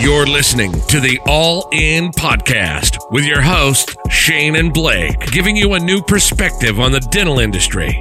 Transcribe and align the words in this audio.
You're 0.00 0.26
listening 0.26 0.80
to 0.82 1.00
the 1.00 1.18
All 1.26 1.68
In 1.72 2.12
Podcast 2.12 2.98
with 3.10 3.24
your 3.24 3.42
hosts, 3.42 3.96
Shane 4.08 4.54
and 4.54 4.72
Blake, 4.72 5.18
giving 5.32 5.56
you 5.56 5.74
a 5.74 5.80
new 5.80 6.00
perspective 6.00 6.78
on 6.78 6.92
the 6.92 7.00
dental 7.00 7.40
industry. 7.40 8.00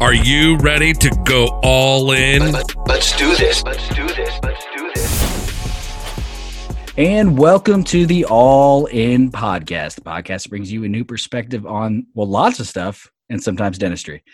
Are 0.00 0.12
you 0.12 0.56
ready 0.56 0.94
to 0.94 1.10
go 1.24 1.60
all 1.62 2.10
in? 2.10 2.50
Let's 2.86 3.16
do 3.16 3.36
this. 3.36 3.62
Let's 3.62 3.88
do 3.90 4.04
this. 4.08 4.36
Let's 4.42 4.66
do 4.76 4.90
this. 4.92 6.92
And 6.98 7.38
welcome 7.38 7.84
to 7.84 8.04
the 8.04 8.24
All 8.24 8.86
In 8.86 9.30
Podcast. 9.30 9.94
The 9.94 10.00
podcast 10.00 10.48
brings 10.48 10.72
you 10.72 10.82
a 10.82 10.88
new 10.88 11.04
perspective 11.04 11.66
on, 11.66 12.08
well, 12.14 12.26
lots 12.26 12.58
of 12.58 12.66
stuff 12.66 13.08
and 13.30 13.40
sometimes 13.40 13.78
dentistry. 13.78 14.24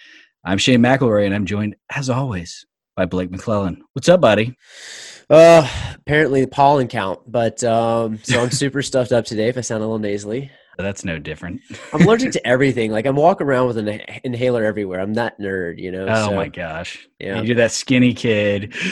I'm 0.42 0.56
Shane 0.56 0.80
McElroy, 0.80 1.26
and 1.26 1.34
I'm 1.34 1.44
joined, 1.44 1.76
as 1.94 2.08
always, 2.08 2.64
by 2.96 3.04
Blake 3.04 3.30
McClellan. 3.30 3.82
What's 3.92 4.08
up, 4.08 4.22
buddy? 4.22 4.56
Uh, 5.30 5.68
apparently 5.94 6.40
the 6.40 6.48
pollen 6.48 6.88
count, 6.88 7.20
but 7.26 7.62
um, 7.62 8.18
so 8.22 8.42
I'm 8.42 8.50
super 8.50 8.80
stuffed 8.80 9.12
up 9.12 9.26
today. 9.26 9.48
If 9.48 9.58
I 9.58 9.60
sound 9.60 9.82
a 9.82 9.86
little 9.86 9.98
nasally, 9.98 10.50
That's 10.78 11.04
no 11.04 11.18
different. 11.18 11.60
I'm 11.92 12.02
allergic 12.02 12.30
to 12.32 12.46
everything. 12.46 12.92
Like 12.92 13.04
I'm 13.04 13.16
walking 13.16 13.48
around 13.48 13.66
with 13.66 13.78
an 13.78 14.00
inhaler 14.22 14.64
everywhere. 14.64 15.00
I'm 15.00 15.12
that 15.14 15.36
nerd, 15.40 15.80
you 15.80 15.90
know. 15.90 16.06
Oh 16.08 16.28
so, 16.28 16.36
my 16.36 16.46
gosh. 16.46 17.08
Yeah. 17.18 17.40
You 17.40 17.48
do 17.48 17.54
that 17.56 17.72
skinny 17.72 18.14
kid. 18.14 18.74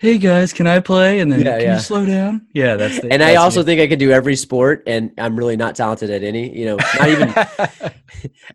Hey 0.00 0.18
guys, 0.18 0.52
can 0.52 0.66
I 0.66 0.80
play? 0.80 1.20
And 1.20 1.30
then 1.30 1.40
Yeah, 1.40 1.58
can 1.58 1.60
yeah. 1.60 1.74
you 1.74 1.80
slow 1.80 2.04
down? 2.06 2.46
Yeah, 2.54 2.76
that's 2.76 3.00
the, 3.00 3.12
And 3.12 3.22
I 3.22 3.36
also 3.36 3.62
think 3.62 3.80
I 3.80 3.86
could 3.86 3.98
do 3.98 4.10
every 4.10 4.34
sport, 4.34 4.82
and 4.86 5.12
I'm 5.18 5.36
really 5.36 5.56
not 5.56 5.76
talented 5.76 6.10
at 6.10 6.24
any. 6.24 6.56
You 6.56 6.66
know, 6.66 6.76
not 6.76 7.08
even, 7.08 7.28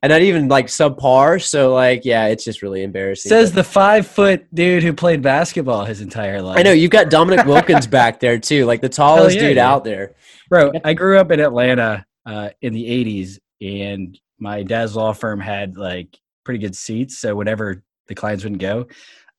and 0.02 0.10
not 0.10 0.22
even 0.22 0.48
like 0.48 0.68
subpar. 0.68 1.42
So 1.42 1.74
like, 1.74 2.04
yeah, 2.04 2.26
it's 2.28 2.44
just 2.44 2.62
really 2.62 2.84
embarrassing. 2.84 3.30
says 3.30 3.52
but- 3.52 3.58
the 3.58 3.64
five 3.64 4.08
foot 4.08 4.54
dude 4.54 4.84
who 4.84 4.94
played 4.94 5.22
basketball 5.22 5.86
his 5.86 6.02
entire 6.02 6.42
life. 6.42 6.58
I 6.58 6.64
know 6.64 6.72
you've 6.72 6.92
got 6.92 7.10
Dominique 7.10 7.46
Wilkins 7.46 7.88
back 7.88 8.20
there 8.20 8.40
too, 8.40 8.66
like 8.66 8.82
the 8.82 8.90
tallest 8.90 9.36
yeah, 9.36 9.50
dude. 9.50 9.58
out 9.58 9.84
there. 9.84 10.16
Bro, 10.50 10.74
I 10.84 10.94
grew 10.94 11.20
up 11.20 11.32
in 11.32 11.40
Atlanta 11.40 12.06
uh, 12.28 12.50
in 12.62 12.74
the 12.74 12.86
80s, 12.86 13.40
and 13.62 14.20
my 14.38 14.62
dad's 14.62 14.96
law 14.96 15.14
firm 15.14 15.40
had 15.40 15.78
like 15.78 16.20
pretty 16.44 16.60
good 16.60 16.76
seats. 16.76 17.18
So 17.18 17.36
whenever 17.36 17.84
the 18.08 18.16
clients 18.16 18.44
wouldn't 18.44 18.62
go, 18.62 18.88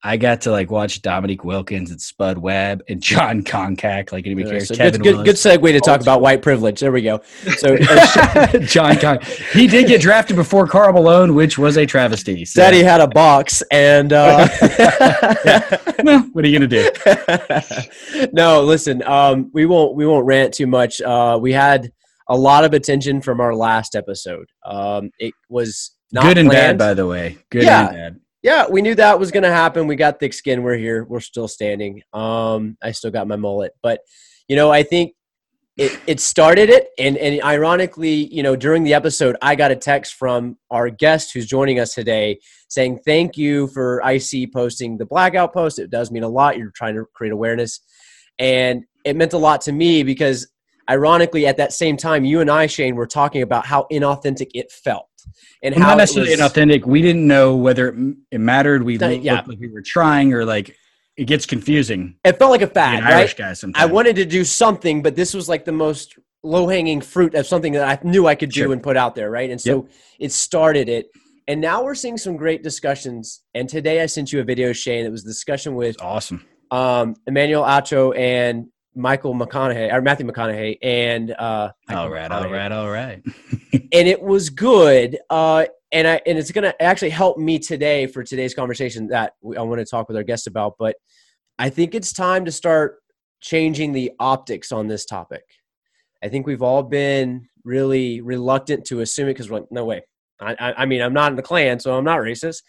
I 0.03 0.17
got 0.17 0.43
to 0.43 0.53
like 0.53 0.71
watch 0.71 1.03
Dominique 1.03 1.45
Wilkins 1.45 1.91
and 1.91 2.01
Spud 2.01 2.39
Webb 2.39 2.83
and 2.89 3.01
Jon 3.03 3.43
Koncak. 3.43 4.11
Like 4.11 4.27
anybody 4.27 4.49
cares. 4.49 4.69
So 4.69 4.75
Kevin 4.75 5.03
good, 5.03 5.17
good, 5.17 5.25
good 5.27 5.35
segue 5.37 5.73
to 5.73 5.81
talk 5.81 6.01
about 6.01 6.23
white 6.23 6.41
privilege. 6.41 6.81
There 6.81 6.91
we 6.91 7.03
go. 7.03 7.21
So, 7.59 7.77
uh, 7.77 8.47
John 8.61 8.97
Con. 8.99 9.19
He 9.53 9.67
did 9.67 9.89
get 9.89 10.01
drafted 10.01 10.37
before 10.37 10.67
Karl 10.67 10.93
Malone, 10.93 11.35
which 11.35 11.59
was 11.59 11.77
a 11.77 11.85
travesty. 11.85 12.45
So, 12.45 12.63
Daddy 12.63 12.83
had 12.83 13.01
a 13.01 13.09
box, 13.09 13.63
and 13.73 14.13
uh, 14.13 14.49
well, 16.05 16.21
what 16.33 16.45
are 16.45 16.49
you 16.49 16.59
gonna 16.59 16.69
do? 16.69 18.29
no, 18.33 18.63
listen. 18.63 19.03
Um, 19.03 19.51
we 19.53 19.67
won't 19.67 19.97
we 19.97 20.07
won't 20.07 20.25
rant 20.25 20.55
too 20.55 20.69
much. 20.69 21.01
Uh, 21.01 21.39
we 21.41 21.53
had 21.53 21.91
a 22.29 22.37
lot 22.37 22.65
of 22.65 22.75
attention 22.75 23.21
from 23.21 23.41
our 23.41 23.55
last 23.55 23.95
episode. 23.95 24.49
Um, 24.65 25.11
it 25.19 25.35
was 25.49 25.93
not 26.13 26.25
Good 26.25 26.39
and 26.39 26.49
bad, 26.51 26.79
by 26.79 26.95
the 26.95 27.07
way. 27.07 27.39
Good 27.51 27.65
Yeah. 27.65 27.89
and 27.89 27.97
bad. 27.97 28.21
Yeah, 28.43 28.67
we 28.71 28.83
knew 28.83 28.95
that 28.95 29.19
was 29.19 29.31
going 29.33 29.43
to 29.43 29.51
happen. 29.51 29.87
We 29.89 29.97
got 29.97 30.21
thick 30.21 30.33
skin. 30.33 30.63
We're 30.63 30.77
here. 30.77 31.05
We're 31.05 31.21
still 31.21 31.49
standing. 31.49 32.03
Um, 32.13 32.77
I 32.83 32.93
still 32.93 33.11
got 33.11 33.27
my 33.27 33.37
mullet, 33.37 33.73
but 33.83 34.01
you 34.47 34.55
know, 34.57 34.71
I 34.71 34.85
think 34.85 35.15
it, 35.77 35.99
it 36.07 36.21
started 36.21 36.71
it, 36.71 36.89
and 36.99 37.17
and 37.19 37.43
ironically, 37.43 38.33
you 38.35 38.43
know, 38.43 38.57
during 38.57 38.85
the 38.85 38.95
episode, 38.95 39.37
I 39.43 39.55
got 39.55 39.71
a 39.71 39.77
text 39.77 40.15
from 40.15 40.57
our 40.71 40.89
guest 40.91 41.33
who's 41.33 41.47
joining 41.47 41.79
us 41.79 41.95
today 41.95 42.39
saying 42.69 43.01
thank 43.05 43.37
you 43.37 43.69
for 43.69 44.01
IC 44.05 44.53
posting 44.53 44.99
the 44.99 45.07
blackout 45.07 45.53
post. 45.53 45.79
It 45.79 45.91
does 45.91 46.11
mean 46.11 46.23
a 46.25 46.29
lot. 46.29 46.59
You're 46.59 46.73
trying 46.75 46.95
to 46.95 47.05
create 47.15 47.33
awareness, 47.33 47.81
and 48.39 48.85
it 49.05 49.17
meant 49.17 49.33
a 49.35 49.39
lot 49.39 49.61
to 49.63 49.73
me 49.73 50.03
because 50.03 50.49
ironically, 50.89 51.47
at 51.47 51.57
that 51.59 51.73
same 51.73 51.97
time, 51.97 52.25
you 52.25 52.41
and 52.41 52.51
I, 52.51 52.67
Shane, 52.67 52.95
were 52.97 53.07
talking 53.07 53.43
about 53.43 53.67
how 53.67 53.87
inauthentic 53.93 54.51
it 54.55 54.71
felt. 54.73 55.07
And 55.63 55.75
Well, 55.75 55.85
how 55.85 55.91
not 55.91 55.99
necessarily 55.99 56.31
was- 56.31 56.41
inauthentic. 56.41 56.85
We 56.87 57.03
didn't 57.03 57.27
know 57.27 57.57
whether 57.57 57.89
it, 57.89 58.17
it 58.31 58.41
mattered. 58.41 58.83
We 58.83 58.97
looked 58.99 59.23
yeah. 59.23 59.43
like 59.47 59.59
we 59.59 59.69
were 59.69 59.83
trying, 59.83 60.33
or 60.33 60.45
like 60.45 60.75
it 61.17 61.25
gets 61.25 61.47
confusing. 61.47 62.15
It 62.25 62.39
felt 62.39 62.51
like 62.53 62.63
a 62.63 62.69
fad, 62.69 63.03
right? 63.05 63.15
Irish 63.15 63.35
guy 63.35 63.53
sometimes. 63.53 63.83
I 63.83 63.93
wanted 63.93 64.17
to 64.17 64.25
do 64.25 64.45
something, 64.45 65.03
but 65.03 65.17
this 65.17 65.35
was 65.35 65.49
like 65.49 65.65
the 65.65 65.73
most 65.73 66.17
low 66.45 66.69
hanging 66.69 67.01
fruit 67.01 67.35
of 67.35 67.47
something 67.47 67.73
that 67.73 67.87
I 67.89 68.09
knew 68.09 68.27
I 68.29 68.37
could 68.37 68.51
do 68.51 68.63
Sure. 68.63 68.73
and 68.73 68.81
put 68.83 68.97
out 68.97 69.17
there, 69.17 69.29
right? 69.31 69.51
And 69.51 69.61
so 69.61 69.89
it 70.21 70.31
started 70.33 70.89
it. 70.89 71.09
And 71.49 71.61
now 71.61 71.83
we're 71.83 71.97
seeing 71.97 72.17
some 72.19 72.37
great 72.37 72.63
discussions. 72.63 73.43
And 73.55 73.69
today 73.69 74.01
I 74.01 74.07
sent 74.07 74.33
you 74.33 74.39
a 74.41 74.45
video, 74.45 74.73
Shane. 74.73 75.05
It 75.05 75.11
was 75.11 75.25
a 75.25 75.27
discussion 75.27 75.75
with 75.75 75.97
awesome. 76.01 76.45
um, 76.71 77.17
Emmanuel 77.27 77.65
Acho 77.65 78.17
and 78.17 78.69
Michael 78.95 79.35
McConaughey, 79.35 79.93
or 79.93 80.01
Matthew 80.01 80.27
McConaughey, 80.27 80.79
and 80.83 81.31
uh 81.33 81.71
all 81.91 82.11
right 82.11 82.31
all 82.31 82.51
right 82.51 82.73
all 82.73 82.91
right 82.91 83.23
and 83.73 84.09
it 84.09 84.21
was 84.21 84.51
good. 84.51 85.19
Uh, 85.31 85.67
and 85.93 86.07
I 86.07 86.21
and 86.27 86.39
it's 86.39 86.51
gonna 86.51 86.75
actually 86.81 87.11
help 87.11 87.39
me 87.39 87.59
today 87.59 88.07
for 88.07 88.23
today's 88.23 88.55
conversation 88.55 89.09
that 89.09 89.35
we, 89.41 89.57
I 89.57 89.63
want 89.63 89.81
to 89.81 89.87
talk 89.87 90.09
with 90.09 90.17
our 90.17 90.23
guest 90.23 90.47
about. 90.47 90.75
But 90.79 90.97
I 91.59 91.71
think 91.71 91.95
it's 91.95 92.13
time 92.13 92.45
to 92.45 92.53
start 92.53 92.99
changing 93.41 93.93
the 93.93 94.13
optics 94.19 94.73
on 94.73 94.89
this 94.89 95.05
topic. 95.05 95.45
I 96.23 96.29
think 96.29 96.47
we've 96.47 96.63
all 96.63 96.83
been 96.83 97.49
really 97.65 98.21
reluctant 98.21 98.85
to 98.87 99.01
assume 99.01 99.29
it 99.29 99.35
because 99.35 99.51
we're 99.51 99.61
like, 99.61 99.73
no 99.73 99.85
way. 99.85 100.03
I, 100.41 100.57
I, 100.59 100.83
I 100.83 100.87
mean, 100.87 101.03
I'm 101.03 101.13
not 101.13 101.33
in 101.33 101.37
the 101.37 101.43
Klan, 101.43 101.81
so 101.81 101.97
I'm 101.97 102.05
not 102.05 102.19
racist. 102.19 102.63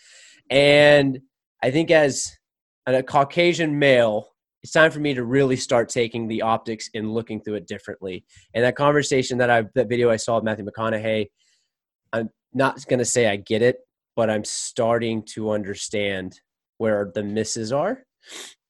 And 0.50 1.20
I 1.62 1.72
think 1.72 1.92
as 1.92 2.38
a 2.86 3.04
Caucasian 3.04 3.80
male, 3.80 4.29
it's 4.62 4.74
time 4.74 4.92
for 4.92 5.00
me 5.00 5.14
to 5.14 5.24
really 5.24 5.56
start 5.56 5.90
taking 5.90 6.28
the 6.28 6.42
optics 6.42 6.90
and 6.94 7.14
looking 7.14 7.42
through 7.42 7.56
it 7.56 7.68
differently. 7.68 8.26
And 8.54 8.64
that 8.64 8.76
conversation 8.76 9.38
that 9.38 9.50
I, 9.50 9.64
that 9.76 9.88
video 9.88 10.10
I 10.10 10.18
saw 10.18 10.38
of 10.38 10.44
Matthew 10.44 10.66
McConaughey, 10.66 11.28
I'm 12.12 12.30
not 12.54 12.78
to 12.88 13.06
say 13.06 13.28
I 13.28 13.38
get 13.38 13.62
it, 13.62 13.78
but 14.16 14.30
I'm 14.30 14.44
starting 14.44 15.24
to 15.34 15.52
understand 15.52 16.40
where 16.78 17.12
the 17.14 17.24
misses 17.24 17.72
are. 17.72 18.04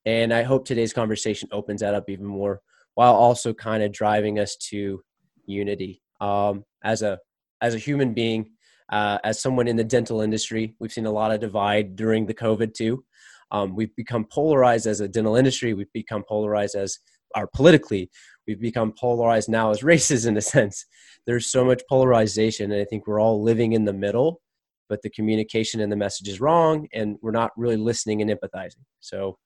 And 0.06 0.34
I 0.34 0.44
hope 0.44 0.66
today's 0.66 0.94
conversation 0.94 1.50
opens 1.52 1.82
that 1.82 1.94
up 1.96 2.10
even 2.10 2.26
more 2.26 2.62
while 2.96 3.16
also 3.16 3.54
kind 3.54 3.82
of 3.82 3.92
driving 3.92 4.40
us 4.40 4.56
to 4.58 5.02
unity. 5.46 6.02
Um, 6.22 6.66
as 6.84 7.02
a 7.02 7.20
as 7.62 7.76
a 7.76 7.78
human 7.78 8.14
being, 8.14 8.52
uh, 8.92 9.20
as 9.24 9.42
someone 9.42 9.68
in 9.68 9.76
the 9.76 9.84
dental 9.84 10.22
industry, 10.22 10.76
we've 10.80 10.92
seen 10.92 11.06
a 11.06 11.12
lot 11.12 11.32
of 11.32 11.40
divide 11.40 11.96
during 11.96 12.26
the 12.26 12.34
COVID 12.34 12.74
too. 12.74 13.04
Um, 13.52 13.76
we've 13.76 13.96
become 13.96 14.26
polarized 14.26 14.88
as 14.88 15.00
a 15.00 15.08
dental 15.08 15.36
industry. 15.36 15.74
We've 15.74 15.92
become 15.94 16.24
polarized 16.28 16.76
as 16.76 17.00
our 17.36 17.48
politically. 17.48 18.10
We've 18.48 18.60
become 18.60 18.94
polarized 18.94 19.50
now 19.50 19.72
as 19.72 19.84
races 19.94 20.26
in 20.26 20.38
a 20.38 20.42
sense. 20.42 20.86
There's 21.26 21.52
so 21.52 21.66
much 21.66 21.82
polarization, 21.88 22.72
and 22.72 22.82
I 22.82 22.86
think 22.86 23.06
we're 23.06 23.22
all 23.22 23.44
living 23.44 23.74
in 23.74 23.86
the 23.86 23.94
middle. 23.94 24.42
But 24.88 25.04
the 25.04 25.10
communication 25.12 25.82
and 25.82 25.92
the 25.92 25.96
message 25.96 26.28
is 26.28 26.42
wrong, 26.42 26.88
and 26.94 27.18
we're 27.22 27.30
not 27.30 27.52
really 27.56 27.78
listening 27.78 28.24
and 28.24 28.32
empathizing. 28.32 28.84
So, 29.02 29.38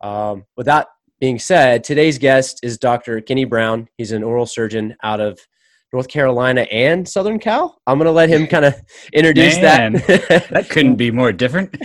um, 0.00 0.46
with 0.56 0.64
that 0.64 0.88
being 1.20 1.38
said, 1.38 1.84
today's 1.84 2.16
guest 2.16 2.60
is 2.62 2.78
Dr. 2.78 3.20
Kenny 3.20 3.44
Brown. 3.44 3.88
He's 3.98 4.12
an 4.12 4.22
oral 4.22 4.46
surgeon 4.46 4.96
out 5.02 5.20
of 5.20 5.38
North 5.92 6.08
Carolina 6.08 6.62
and 6.62 7.06
Southern 7.06 7.38
Cal. 7.38 7.78
I'm 7.86 7.98
going 7.98 8.06
to 8.06 8.12
let 8.12 8.30
him 8.30 8.46
kind 8.46 8.64
of 8.64 8.74
introduce 9.12 9.56
Man, 9.60 9.92
that. 9.94 10.46
That 10.50 10.70
couldn't 10.70 10.96
be 10.96 11.10
more 11.10 11.32
different. 11.32 11.76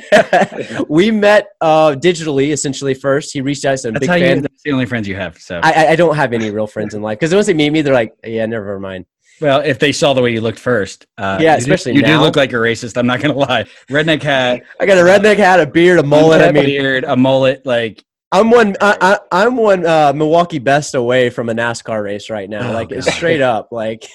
we 0.90 1.12
met 1.12 1.48
uh, 1.62 1.92
digitally 1.98 2.52
essentially 2.54 2.94
first. 2.94 3.34
He 3.34 3.42
reached 3.42 3.66
out 3.66 3.80
said, 3.80 3.94
That's 3.96 4.02
"Big 4.02 4.10
how 4.10 4.16
you. 4.16 4.26
fan." 4.26 4.42
That's 4.42 4.64
the 4.64 4.72
only 4.72 4.86
friends 4.86 5.08
you 5.08 5.16
have. 5.16 5.38
So, 5.38 5.60
I, 5.62 5.88
I- 5.90 5.96
don't 5.98 6.16
have 6.16 6.32
any 6.32 6.52
real 6.52 6.68
friends 6.68 6.94
in 6.94 7.02
life 7.02 7.20
because 7.20 7.34
once 7.34 7.48
they 7.48 7.54
meet 7.54 7.72
me, 7.72 7.82
they're 7.82 7.94
like, 7.94 8.14
"Yeah, 8.24 8.46
never 8.46 8.80
mind." 8.80 9.06
well, 9.42 9.60
if 9.62 9.78
they 9.78 9.92
saw 9.92 10.14
the 10.16 10.22
way 10.22 10.32
you 10.34 10.42
looked 10.42 10.58
first, 10.60 11.06
uh, 11.20 11.38
Yeah, 11.40 11.54
you 11.54 11.58
do- 11.58 11.62
especially 11.74 11.94
you 11.96 12.02
now. 12.02 12.18
do 12.20 12.24
look 12.26 12.36
like 12.36 12.52
a 12.54 12.56
racist. 12.56 12.98
I'm 12.98 13.06
not 13.08 13.20
gonna 13.22 13.36
lie. 13.36 13.66
Redneck 13.90 14.22
hat, 14.24 14.64
I 14.80 14.86
got 14.86 14.98
a 14.98 15.02
redneck 15.02 15.38
hat, 15.38 15.60
a 15.60 15.66
beard, 15.68 16.00
a 16.00 16.04
mullet. 16.04 16.42
I 16.42 16.52
mean, 16.52 16.66
beard, 16.66 17.04
a 17.04 17.16
mullet. 17.18 17.66
Like 17.66 18.04
I'm 18.32 18.52
one. 18.52 18.76
I, 18.82 19.20
I, 19.32 19.44
I'm 19.44 19.56
one 19.56 19.86
uh, 19.86 20.14
Milwaukee 20.14 20.60
best 20.60 20.96
away 20.96 21.30
from 21.30 21.50
a 21.50 21.54
NASCAR 21.54 22.04
race 22.04 22.30
right 22.30 22.50
now. 22.50 22.70
Oh, 22.70 22.74
like 22.74 22.90
God. 22.90 23.04
straight 23.04 23.42
up. 23.42 23.70
Like, 23.72 24.06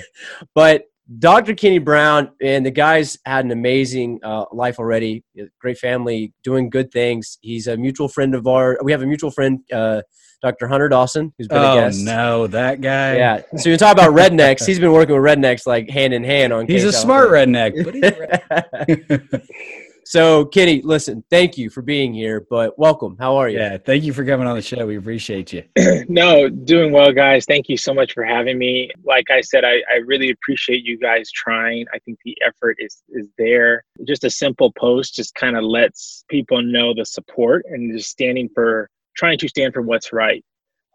but 0.54 0.84
Dr. 1.18 1.54
Kenny 1.54 1.78
Brown 1.78 2.30
and 2.42 2.64
the 2.64 2.70
guys 2.70 3.18
had 3.24 3.44
an 3.44 3.50
amazing 3.50 4.20
uh, 4.22 4.46
life 4.52 4.78
already. 4.78 5.24
Great 5.60 5.78
family, 5.78 6.32
doing 6.42 6.70
good 6.70 6.90
things. 6.90 7.38
He's 7.40 7.66
a 7.66 7.76
mutual 7.76 8.08
friend 8.08 8.34
of 8.34 8.46
our. 8.46 8.78
We 8.82 8.92
have 8.92 9.02
a 9.02 9.06
mutual 9.06 9.30
friend, 9.30 9.60
uh, 9.72 10.02
Dr. 10.42 10.68
Hunter 10.68 10.88
Dawson, 10.88 11.34
who's 11.36 11.48
been 11.48 11.58
a 11.58 11.72
oh 11.72 11.74
guest. 11.74 12.02
no, 12.02 12.46
that 12.46 12.80
guy. 12.80 13.16
Yeah. 13.16 13.42
So 13.56 13.68
you 13.68 13.76
talk 13.76 13.92
about 13.92 14.12
rednecks. 14.12 14.64
He's 14.64 14.78
been 14.78 14.92
working 14.92 15.14
with 15.14 15.24
rednecks 15.24 15.66
like 15.66 15.90
hand 15.90 16.14
in 16.14 16.24
hand 16.24 16.52
on. 16.52 16.66
he's 16.66 16.84
a 16.84 16.92
smart 16.92 17.28
redneck. 17.28 17.76
But 20.12 20.18
he's 20.18 20.24
a 20.24 20.30
red- 20.30 20.42
so 20.42 20.44
Kenny, 20.46 20.82
listen, 20.82 21.24
thank 21.30 21.58
you 21.58 21.70
for 21.70 21.82
being 21.82 22.12
here, 22.12 22.46
but 22.50 22.78
welcome. 22.78 23.16
How 23.18 23.36
are 23.36 23.48
you? 23.48 23.58
yeah, 23.58 23.78
thank 23.78 24.04
you 24.04 24.12
for 24.12 24.24
coming 24.24 24.46
on 24.46 24.56
the 24.56 24.62
show. 24.62 24.86
We 24.86 24.96
appreciate 24.96 25.52
you. 25.52 25.64
no, 26.08 26.48
doing 26.48 26.92
well, 26.92 27.12
guys. 27.12 27.44
Thank 27.44 27.68
you 27.68 27.76
so 27.76 27.94
much 27.94 28.12
for 28.12 28.24
having 28.24 28.58
me. 28.58 28.90
Like 29.04 29.30
I 29.30 29.40
said, 29.40 29.64
I, 29.64 29.82
I 29.90 29.96
really 30.06 30.30
appreciate 30.30 30.84
you 30.84 30.98
guys 30.98 31.30
trying. 31.30 31.86
I 31.94 31.98
think 32.00 32.18
the 32.24 32.36
effort 32.46 32.76
is 32.80 33.02
is 33.10 33.28
there. 33.38 33.84
Just 34.06 34.24
a 34.24 34.30
simple 34.30 34.72
post 34.72 35.14
just 35.14 35.34
kind 35.34 35.56
of 35.56 35.64
lets 35.64 36.24
people 36.28 36.62
know 36.62 36.94
the 36.94 37.04
support 37.04 37.64
and 37.68 37.96
just 37.96 38.10
standing 38.10 38.48
for 38.54 38.90
trying 39.16 39.38
to 39.38 39.48
stand 39.48 39.74
for 39.74 39.82
what's 39.82 40.12
right. 40.12 40.44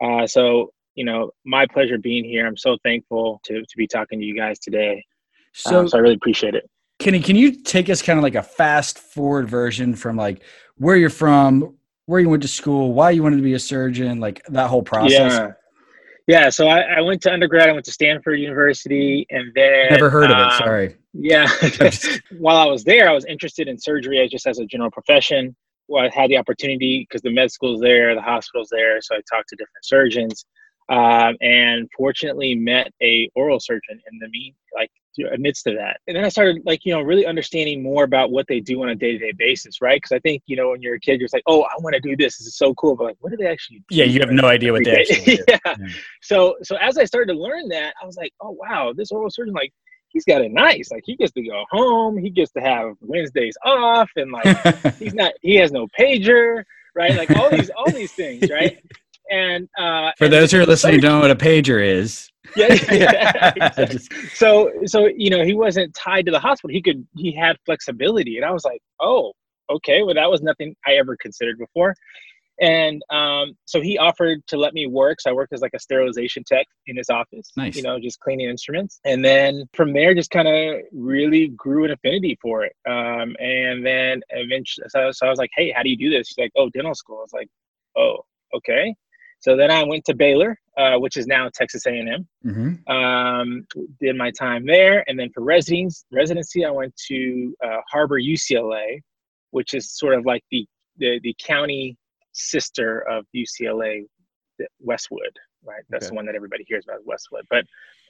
Uh, 0.01 0.27
so 0.27 0.71
you 0.95 1.05
know, 1.05 1.31
my 1.45 1.65
pleasure 1.67 1.97
being 1.97 2.23
here. 2.23 2.47
I'm 2.47 2.57
so 2.57 2.77
thankful 2.83 3.41
to 3.45 3.61
to 3.61 3.77
be 3.77 3.87
talking 3.87 4.19
to 4.19 4.25
you 4.25 4.35
guys 4.35 4.59
today. 4.59 5.05
So, 5.53 5.79
Um, 5.79 5.87
so 5.87 5.97
I 5.97 6.01
really 6.01 6.15
appreciate 6.15 6.55
it. 6.55 6.69
Kenny, 7.05 7.19
can 7.19 7.35
you 7.35 7.51
take 7.51 7.87
us 7.87 8.01
kind 8.01 8.17
of 8.17 8.23
like 8.23 8.33
a 8.33 8.41
fast 8.41 8.97
forward 8.97 9.47
version 9.47 9.93
from 9.93 10.15
like 10.15 10.41
where 10.77 10.95
you're 10.95 11.11
from, 11.11 11.75
where 12.07 12.19
you 12.19 12.27
went 12.27 12.41
to 12.41 12.47
school, 12.47 12.93
why 12.93 13.11
you 13.11 13.21
wanted 13.21 13.35
to 13.35 13.43
be 13.43 13.53
a 13.53 13.59
surgeon, 13.59 14.19
like 14.19 14.41
that 14.47 14.71
whole 14.71 14.81
process? 14.81 15.33
Yeah. 15.33 15.51
Yeah, 16.27 16.49
so 16.49 16.67
I, 16.67 16.79
I 16.79 17.01
went 17.01 17.21
to 17.21 17.31
undergrad. 17.31 17.69
I 17.69 17.73
went 17.73 17.85
to 17.85 17.91
Stanford 17.91 18.39
University, 18.39 19.27
and 19.29 19.53
then 19.53 19.89
Never 19.91 20.09
heard 20.09 20.31
of 20.31 20.37
it. 20.39 20.43
um, 20.45 20.51
Sorry. 20.57 20.95
Yeah. 21.13 21.47
While 22.39 22.57
I 22.57 22.65
was 22.65 22.83
there, 22.83 23.07
I 23.07 23.13
was 23.13 23.25
interested 23.25 23.67
in 23.67 23.77
surgery 23.77 24.27
just 24.27 24.47
as 24.47 24.57
a 24.57 24.65
general 24.65 24.89
profession. 24.89 25.55
Well, 25.87 26.05
I 26.05 26.09
had 26.09 26.31
the 26.31 26.37
opportunity 26.37 27.05
because 27.07 27.21
the 27.21 27.29
med 27.29 27.51
school's 27.51 27.81
there, 27.81 28.15
the 28.15 28.21
hospital's 28.23 28.69
there, 28.71 28.99
so 29.01 29.13
I 29.13 29.19
talked 29.31 29.49
to 29.49 29.55
different 29.55 29.85
surgeons, 29.85 30.43
um, 30.89 31.37
and 31.39 31.87
fortunately 31.95 32.55
met 32.55 32.91
a 33.03 33.29
oral 33.35 33.59
surgeon 33.59 34.01
in 34.11 34.17
the 34.17 34.27
mean 34.29 34.55
like 34.73 34.89
amidst 35.33 35.67
of 35.67 35.75
that. 35.75 35.99
And 36.07 36.15
then 36.15 36.25
I 36.25 36.29
started 36.29 36.61
like 36.65 36.81
you 36.85 36.93
know 36.93 37.01
really 37.01 37.25
understanding 37.25 37.81
more 37.81 38.03
about 38.03 38.31
what 38.31 38.45
they 38.47 38.59
do 38.59 38.81
on 38.83 38.89
a 38.89 38.95
day 38.95 39.13
to 39.13 39.17
day 39.17 39.33
basis, 39.37 39.81
right? 39.81 39.97
Because 39.97 40.15
I 40.15 40.19
think 40.19 40.43
you 40.45 40.55
know 40.55 40.69
when 40.69 40.81
you're 40.81 40.95
a 40.95 40.99
kid, 40.99 41.19
you're 41.19 41.25
just 41.25 41.33
like, 41.33 41.43
oh, 41.47 41.63
I 41.63 41.73
want 41.79 41.95
to 41.95 42.01
do 42.01 42.15
this. 42.15 42.37
This 42.37 42.47
is 42.47 42.57
so 42.57 42.73
cool, 42.75 42.95
but 42.95 43.05
like, 43.05 43.17
what 43.19 43.31
do 43.31 43.37
they 43.37 43.47
actually? 43.47 43.83
do 43.89 43.95
Yeah, 43.95 44.05
you 44.05 44.19
have 44.19 44.31
no 44.31 44.47
idea 44.47 44.71
what 44.71 44.83
they 44.83 45.01
actually 45.01 45.37
do. 45.37 45.43
yeah. 45.47 45.57
Yeah. 45.65 45.87
So 46.21 46.55
so 46.63 46.75
as 46.77 46.97
I 46.97 47.05
started 47.05 47.33
to 47.33 47.39
learn 47.39 47.67
that, 47.69 47.93
I 48.01 48.05
was 48.05 48.17
like, 48.17 48.31
oh 48.41 48.51
wow, 48.51 48.93
this 48.95 49.11
oral 49.11 49.29
surgeon 49.29 49.53
like 49.53 49.71
he's 50.09 50.25
got 50.25 50.41
it 50.41 50.51
nice. 50.51 50.89
Like 50.91 51.03
he 51.05 51.15
gets 51.15 51.33
to 51.33 51.43
go 51.43 51.65
home, 51.69 52.17
he 52.17 52.29
gets 52.29 52.51
to 52.53 52.61
have 52.61 52.95
Wednesdays 53.01 53.55
off, 53.63 54.09
and 54.15 54.31
like 54.31 54.95
he's 54.99 55.13
not 55.13 55.33
he 55.41 55.55
has 55.57 55.71
no 55.71 55.87
pager, 55.99 56.63
right? 56.95 57.15
Like 57.15 57.29
all 57.31 57.51
these 57.51 57.69
all 57.77 57.91
these 57.91 58.13
things, 58.13 58.49
right? 58.49 58.83
And 59.31 59.67
uh 59.75 60.11
For 60.19 60.25
and 60.25 60.33
those 60.33 60.51
who 60.51 60.59
are 60.59 60.67
listening, 60.67 60.97
surgeon- 60.97 61.09
don't 61.09 61.19
know 61.19 61.27
what 61.27 61.31
a 61.31 61.35
pager 61.35 61.83
is. 61.83 62.29
yeah, 62.57 62.73
yeah, 62.91 63.53
exactly. 63.55 63.99
So 64.33 64.71
so 64.85 65.07
you 65.15 65.29
know 65.29 65.43
he 65.43 65.53
wasn't 65.53 65.93
tied 65.93 66.25
to 66.25 66.31
the 66.31 66.39
hospital. 66.39 66.73
He 66.73 66.81
could 66.81 67.05
he 67.15 67.33
had 67.33 67.57
flexibility 67.65 68.37
and 68.37 68.45
i 68.45 68.51
was 68.51 68.63
like 68.63 68.81
oh 68.99 69.33
okay 69.69 70.03
well 70.03 70.15
that 70.15 70.29
was 70.29 70.41
nothing 70.41 70.75
i 70.87 70.93
ever 70.93 71.15
considered 71.17 71.57
before. 71.57 71.95
And 72.61 73.01
um, 73.09 73.57
so 73.65 73.81
he 73.81 73.97
offered 73.97 74.39
to 74.47 74.55
let 74.55 74.73
me 74.73 74.87
work. 74.87 75.19
So 75.19 75.29
i 75.29 75.33
worked 75.33 75.51
as 75.51 75.59
like 75.59 75.73
a 75.75 75.79
sterilization 75.79 76.41
tech 76.45 76.65
in 76.87 76.95
his 76.95 77.09
office 77.09 77.51
Nice. 77.57 77.75
you 77.75 77.81
know 77.81 77.99
just 77.99 78.19
cleaning 78.21 78.49
instruments. 78.49 78.99
And 79.03 79.23
then 79.23 79.65
from 79.73 79.91
there 79.93 80.13
just 80.13 80.31
kind 80.31 80.47
of 80.47 80.81
really 80.93 81.49
grew 81.49 81.83
an 81.83 81.91
affinity 81.91 82.37
for 82.41 82.63
it. 82.63 82.73
Um, 82.87 83.35
and 83.39 83.85
then 83.85 84.21
eventually 84.29 84.87
so, 84.87 85.11
so 85.11 85.27
i 85.27 85.29
was 85.29 85.39
like 85.39 85.51
hey 85.55 85.71
how 85.75 85.83
do 85.83 85.89
you 85.89 85.97
do 85.97 86.09
this? 86.09 86.29
She's 86.29 86.37
like 86.37 86.51
oh 86.55 86.69
dental 86.69 86.95
school. 86.95 87.17
I 87.17 87.21
was 87.21 87.33
like 87.33 87.49
oh 87.97 88.19
okay 88.55 88.95
so 89.45 89.55
then 89.55 89.69
i 89.69 89.81
went 89.91 90.03
to 90.05 90.13
baylor 90.23 90.51
uh, 90.81 90.95
which 91.03 91.15
is 91.17 91.25
now 91.27 91.43
texas 91.59 91.85
a&m 91.85 92.21
Mhm. 92.45 92.71
um, 92.97 93.49
did 94.01 94.15
my 94.23 94.31
time 94.31 94.63
there, 94.65 94.97
and 95.07 95.15
then 95.19 95.29
for 95.33 95.41
residence 95.55 96.05
residency, 96.11 96.59
I 96.69 96.71
went 96.81 96.93
to 97.09 97.17
uh, 97.67 97.79
Harbor 97.93 98.19
UCLA, 98.33 98.87
which 99.57 99.71
is 99.79 99.83
sort 100.01 100.13
of 100.17 100.21
like 100.31 100.43
the 100.51 100.61
the, 101.01 101.11
the 101.27 101.33
county 101.53 101.97
sister 102.33 102.89
of 103.13 103.19
UCLA, 103.35 103.93
Westwood, 104.79 105.35
right? 105.63 105.83
That's 105.89 106.05
Okay. 106.05 106.09
the 106.11 106.15
one 106.15 106.25
that 106.27 106.35
everybody 106.35 106.63
hears 106.67 106.85
about, 106.87 107.05
Westwood. 107.05 107.45
But 107.49 107.63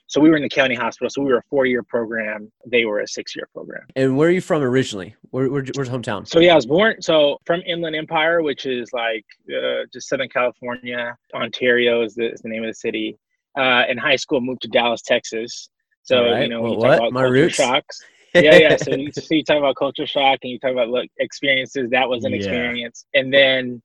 so 0.07 0.19
we 0.21 0.29
were 0.29 0.35
in 0.35 0.43
the 0.43 0.49
county 0.61 0.75
hospital, 0.75 1.09
so 1.09 1.21
we 1.23 1.31
were 1.31 1.39
a 1.39 1.47
four 1.49 1.65
year 1.65 1.81
program. 1.83 2.51
They 2.65 2.85
were 2.85 2.99
a 2.99 3.07
six 3.07 3.35
year 3.35 3.47
program. 3.53 3.83
And 3.95 4.17
where 4.17 4.27
are 4.29 4.31
you 4.31 4.41
from 4.41 4.61
originally? 4.61 5.15
Where, 5.35 5.49
where, 5.49 5.65
where's 5.73 5.89
hometown? 5.89 6.25
So 6.25 6.39
yeah, 6.39 6.53
I 6.53 6.55
was 6.55 6.65
born 6.65 7.01
so 7.01 7.39
from 7.45 7.61
Inland 7.67 7.93
Empire, 7.93 8.41
which 8.41 8.65
is 8.65 8.93
like 8.93 9.25
uh, 9.49 9.83
just 9.91 10.07
Southern 10.07 10.29
California. 10.29 11.13
Ontario 11.33 12.03
is 12.03 12.15
the, 12.15 12.31
is 12.31 12.39
the 12.39 12.47
name 12.47 12.63
of 12.63 12.69
the 12.69 12.73
city. 12.73 13.17
Uh, 13.59 13.83
in 13.89 13.97
high 13.97 14.15
school, 14.15 14.39
moved 14.39 14.61
to 14.61 14.69
Dallas, 14.69 15.01
Texas. 15.01 15.67
So 16.03 16.23
right. 16.23 16.43
you 16.43 16.47
know, 16.47 16.61
Well, 16.61 16.71
you 16.71 16.77
what? 16.77 16.99
about 16.99 17.11
My 17.11 17.23
culture 17.23 17.33
roots? 17.33 17.55
shocks. 17.55 17.99
yeah, 18.33 18.55
yeah. 18.55 18.77
So 18.77 18.91
you, 18.91 19.11
so 19.11 19.35
you 19.35 19.43
talk 19.43 19.57
about 19.57 19.75
culture 19.75 20.07
shock, 20.07 20.39
and 20.43 20.51
you 20.53 20.57
talk 20.57 20.71
about 20.71 20.87
look 20.87 21.07
experiences. 21.19 21.89
That 21.89 22.07
was 22.07 22.23
an 22.23 22.31
Yeah. 22.31 22.37
experience, 22.37 23.05
and 23.13 23.33
then 23.33 23.81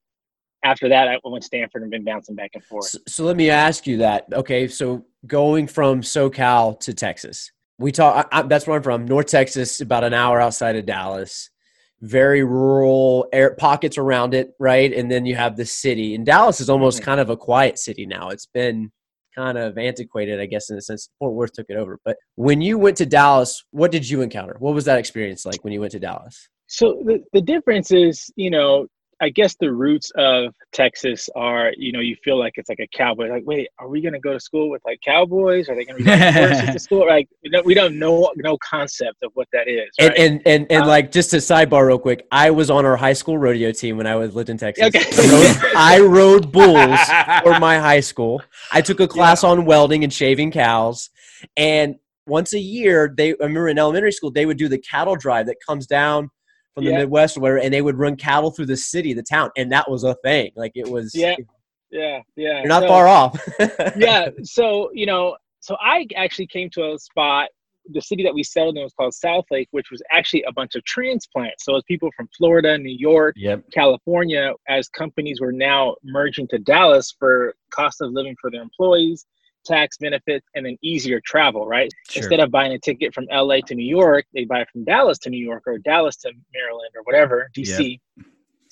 after 0.62 0.88
that, 0.88 1.08
I 1.08 1.18
went 1.24 1.42
to 1.42 1.46
Stanford 1.46 1.82
and 1.82 1.90
been 1.90 2.04
bouncing 2.04 2.36
back 2.36 2.52
and 2.54 2.62
forth. 2.62 2.84
So, 2.84 2.98
so 3.08 3.24
let 3.24 3.36
me 3.36 3.50
ask 3.50 3.88
you 3.88 3.96
that. 3.96 4.26
Okay, 4.32 4.68
so 4.68 5.04
going 5.26 5.66
from 5.66 6.02
SoCal 6.02 6.78
to 6.78 6.94
Texas, 6.94 7.50
we 7.80 7.90
talk. 7.92 8.28
I, 8.30 8.40
I, 8.40 8.42
that's 8.42 8.66
where 8.66 8.76
I'm 8.76 8.82
from, 8.82 9.06
North 9.06 9.26
Texas, 9.26 9.80
about 9.80 10.04
an 10.04 10.14
hour 10.14 10.40
outside 10.40 10.76
of 10.76 10.86
Dallas. 10.86 11.50
Very 12.02 12.44
rural 12.44 13.26
air 13.32 13.54
pockets 13.54 13.98
around 13.98 14.34
it, 14.34 14.52
right? 14.58 14.92
And 14.92 15.10
then 15.10 15.26
you 15.26 15.34
have 15.34 15.56
the 15.56 15.64
city. 15.64 16.14
And 16.14 16.24
Dallas 16.24 16.60
is 16.60 16.70
almost 16.70 17.00
Mhm. 17.00 17.04
kind 17.04 17.20
of 17.20 17.30
a 17.30 17.36
quiet 17.36 17.78
city 17.78 18.06
now. 18.06 18.28
It's 18.28 18.46
been 18.46 18.90
kind 19.34 19.58
of 19.58 19.78
antiquated, 19.78 20.40
I 20.40 20.46
guess, 20.46 20.70
in 20.70 20.76
a 20.76 20.80
sense. 20.82 21.08
Fort 21.18 21.34
Worth 21.34 21.52
took 21.52 21.66
it 21.68 21.76
over. 21.76 21.98
But 22.04 22.16
when 22.36 22.60
you 22.60 22.78
went 22.78 22.96
to 22.98 23.06
Dallas, 23.06 23.64
what 23.70 23.90
did 23.90 24.08
you 24.08 24.22
encounter? 24.22 24.56
What 24.58 24.74
was 24.74 24.84
that 24.84 24.98
experience 24.98 25.46
like 25.46 25.62
when 25.64 25.72
you 25.72 25.80
went 25.80 25.92
to 25.92 26.00
Dallas? 26.00 26.48
So 26.66 27.02
the, 27.04 27.22
the 27.32 27.40
difference 27.40 27.90
is, 27.90 28.30
you 28.36 28.50
know, 28.50 28.86
I 29.20 29.28
guess 29.28 29.54
the 29.60 29.72
roots 29.72 30.10
of 30.16 30.54
Texas 30.72 31.28
are, 31.34 31.72
you 31.76 31.92
know, 31.92 32.00
you 32.00 32.16
feel 32.24 32.38
like 32.38 32.54
it's 32.56 32.68
like 32.68 32.80
a 32.80 32.88
cowboy. 32.96 33.28
Like, 33.28 33.44
wait, 33.46 33.68
are 33.78 33.88
we 33.88 34.00
going 34.00 34.14
to 34.14 34.20
go 34.20 34.32
to 34.32 34.40
school 34.40 34.70
with 34.70 34.82
like 34.84 35.00
cowboys? 35.04 35.68
Are 35.68 35.74
they 35.74 35.84
going 35.84 35.98
to 35.98 36.04
be 36.04 36.10
like 36.10 36.34
horses 36.34 36.70
to 36.72 36.78
school? 36.78 37.06
Like, 37.06 37.28
we 37.42 37.50
don't, 37.50 37.66
we 37.66 37.74
don't 37.74 37.98
know 37.98 38.30
no 38.36 38.56
concept 38.58 39.22
of 39.22 39.30
what 39.34 39.48
that 39.52 39.68
is. 39.68 39.88
And 39.98 40.08
Right? 40.10 40.18
and 40.18 40.42
and, 40.46 40.66
and 40.70 40.84
Uh, 40.84 40.86
like 40.86 41.12
just 41.12 41.30
to 41.30 41.36
sidebar 41.36 41.86
real 41.86 41.98
quick, 41.98 42.26
I 42.32 42.50
was 42.50 42.70
on 42.70 42.84
our 42.84 42.96
high 42.96 43.12
school 43.12 43.38
rodeo 43.38 43.72
team 43.72 43.96
when 43.96 44.06
I 44.06 44.16
was 44.16 44.34
lived 44.34 44.50
in 44.50 44.58
Texas. 44.58 44.86
Okay. 44.86 45.04
I, 45.12 45.28
rode, 45.30 45.74
I 45.76 46.00
rode 46.00 46.52
bulls 46.52 47.00
for 47.42 47.58
my 47.58 47.78
high 47.78 48.00
school. 48.00 48.42
I 48.72 48.80
took 48.80 49.00
a 49.00 49.08
class 49.08 49.44
on 49.44 49.64
welding 49.64 50.04
and 50.04 50.12
shaving 50.12 50.50
cows, 50.50 51.10
and 51.56 51.96
once 52.26 52.52
a 52.52 52.60
year, 52.60 53.12
they 53.16 53.30
I 53.30 53.36
remember 53.40 53.68
in 53.68 53.78
elementary 53.78 54.12
school 54.12 54.30
they 54.30 54.46
would 54.46 54.58
do 54.58 54.68
the 54.68 54.78
cattle 54.78 55.16
drive 55.16 55.46
that 55.46 55.56
comes 55.66 55.86
down 55.86 56.30
from 56.74 56.84
the 56.84 56.90
Yeah. 56.92 56.98
Midwest 56.98 57.36
or 57.36 57.40
whatever, 57.40 57.58
and 57.58 57.72
they 57.74 57.82
would 57.82 57.98
run 57.98 58.16
cattle 58.16 58.50
through 58.50 58.66
the 58.66 58.76
city, 58.76 59.12
the 59.12 59.22
town, 59.22 59.50
and 59.56 59.70
that 59.72 59.90
was 59.90 60.04
a 60.04 60.14
thing. 60.16 60.52
Like 60.56 60.72
it 60.74 60.88
was. 60.88 61.14
Yeah. 61.14 61.34
yeah, 61.90 62.20
yeah. 62.36 62.58
You're 62.60 62.66
not 62.68 62.82
So- 62.82 62.88
far 62.88 63.08
off. 63.08 63.48
yeah. 63.96 64.30
So, 64.42 64.90
you 64.92 65.06
know, 65.06 65.36
so 65.60 65.76
I 65.80 66.06
actually 66.16 66.46
came 66.46 66.70
to 66.70 66.92
a 66.92 66.98
spot, 66.98 67.48
the 67.92 68.00
city 68.00 68.22
that 68.22 68.32
we 68.32 68.42
settled 68.42 68.76
in 68.76 68.82
was 68.84 68.92
called 68.92 69.12
Southlake, 69.12 69.66
which 69.72 69.90
was 69.90 70.00
actually 70.12 70.42
a 70.44 70.52
bunch 70.52 70.74
of 70.76 70.84
transplants. 70.84 71.64
So 71.64 71.72
it 71.72 71.76
was 71.76 71.84
people 71.88 72.10
from 72.16 72.28
Florida, 72.36 72.78
New 72.78 72.94
York, 72.96 73.34
Yep. 73.36 73.64
California, 73.72 74.52
as 74.68 74.88
companies 74.90 75.40
were 75.40 75.52
now 75.52 75.96
merging 76.04 76.46
to 76.48 76.58
Dallas 76.58 77.14
for 77.18 77.54
cost 77.70 78.00
of 78.00 78.12
living 78.12 78.36
for 78.40 78.50
their 78.50 78.62
employees, 78.62 79.26
tax 79.64 79.98
benefits, 79.98 80.46
and 80.54 80.66
then 80.66 80.76
easier 80.82 81.20
travel, 81.24 81.66
right? 81.66 81.90
Sure. 82.08 82.22
Instead 82.22 82.40
of 82.40 82.50
buying 82.50 82.72
a 82.72 82.78
ticket 82.78 83.14
from 83.14 83.26
LA 83.30 83.60
to 83.66 83.74
New 83.74 83.86
York, 83.86 84.26
they 84.34 84.44
buy 84.44 84.60
it 84.60 84.68
from 84.72 84.84
Dallas 84.84 85.18
to 85.18 85.30
New 85.30 85.44
York 85.44 85.64
or 85.66 85.78
Dallas 85.78 86.16
to 86.18 86.32
Maryland 86.54 86.90
or 86.96 87.02
whatever, 87.02 87.50
DC. 87.56 87.98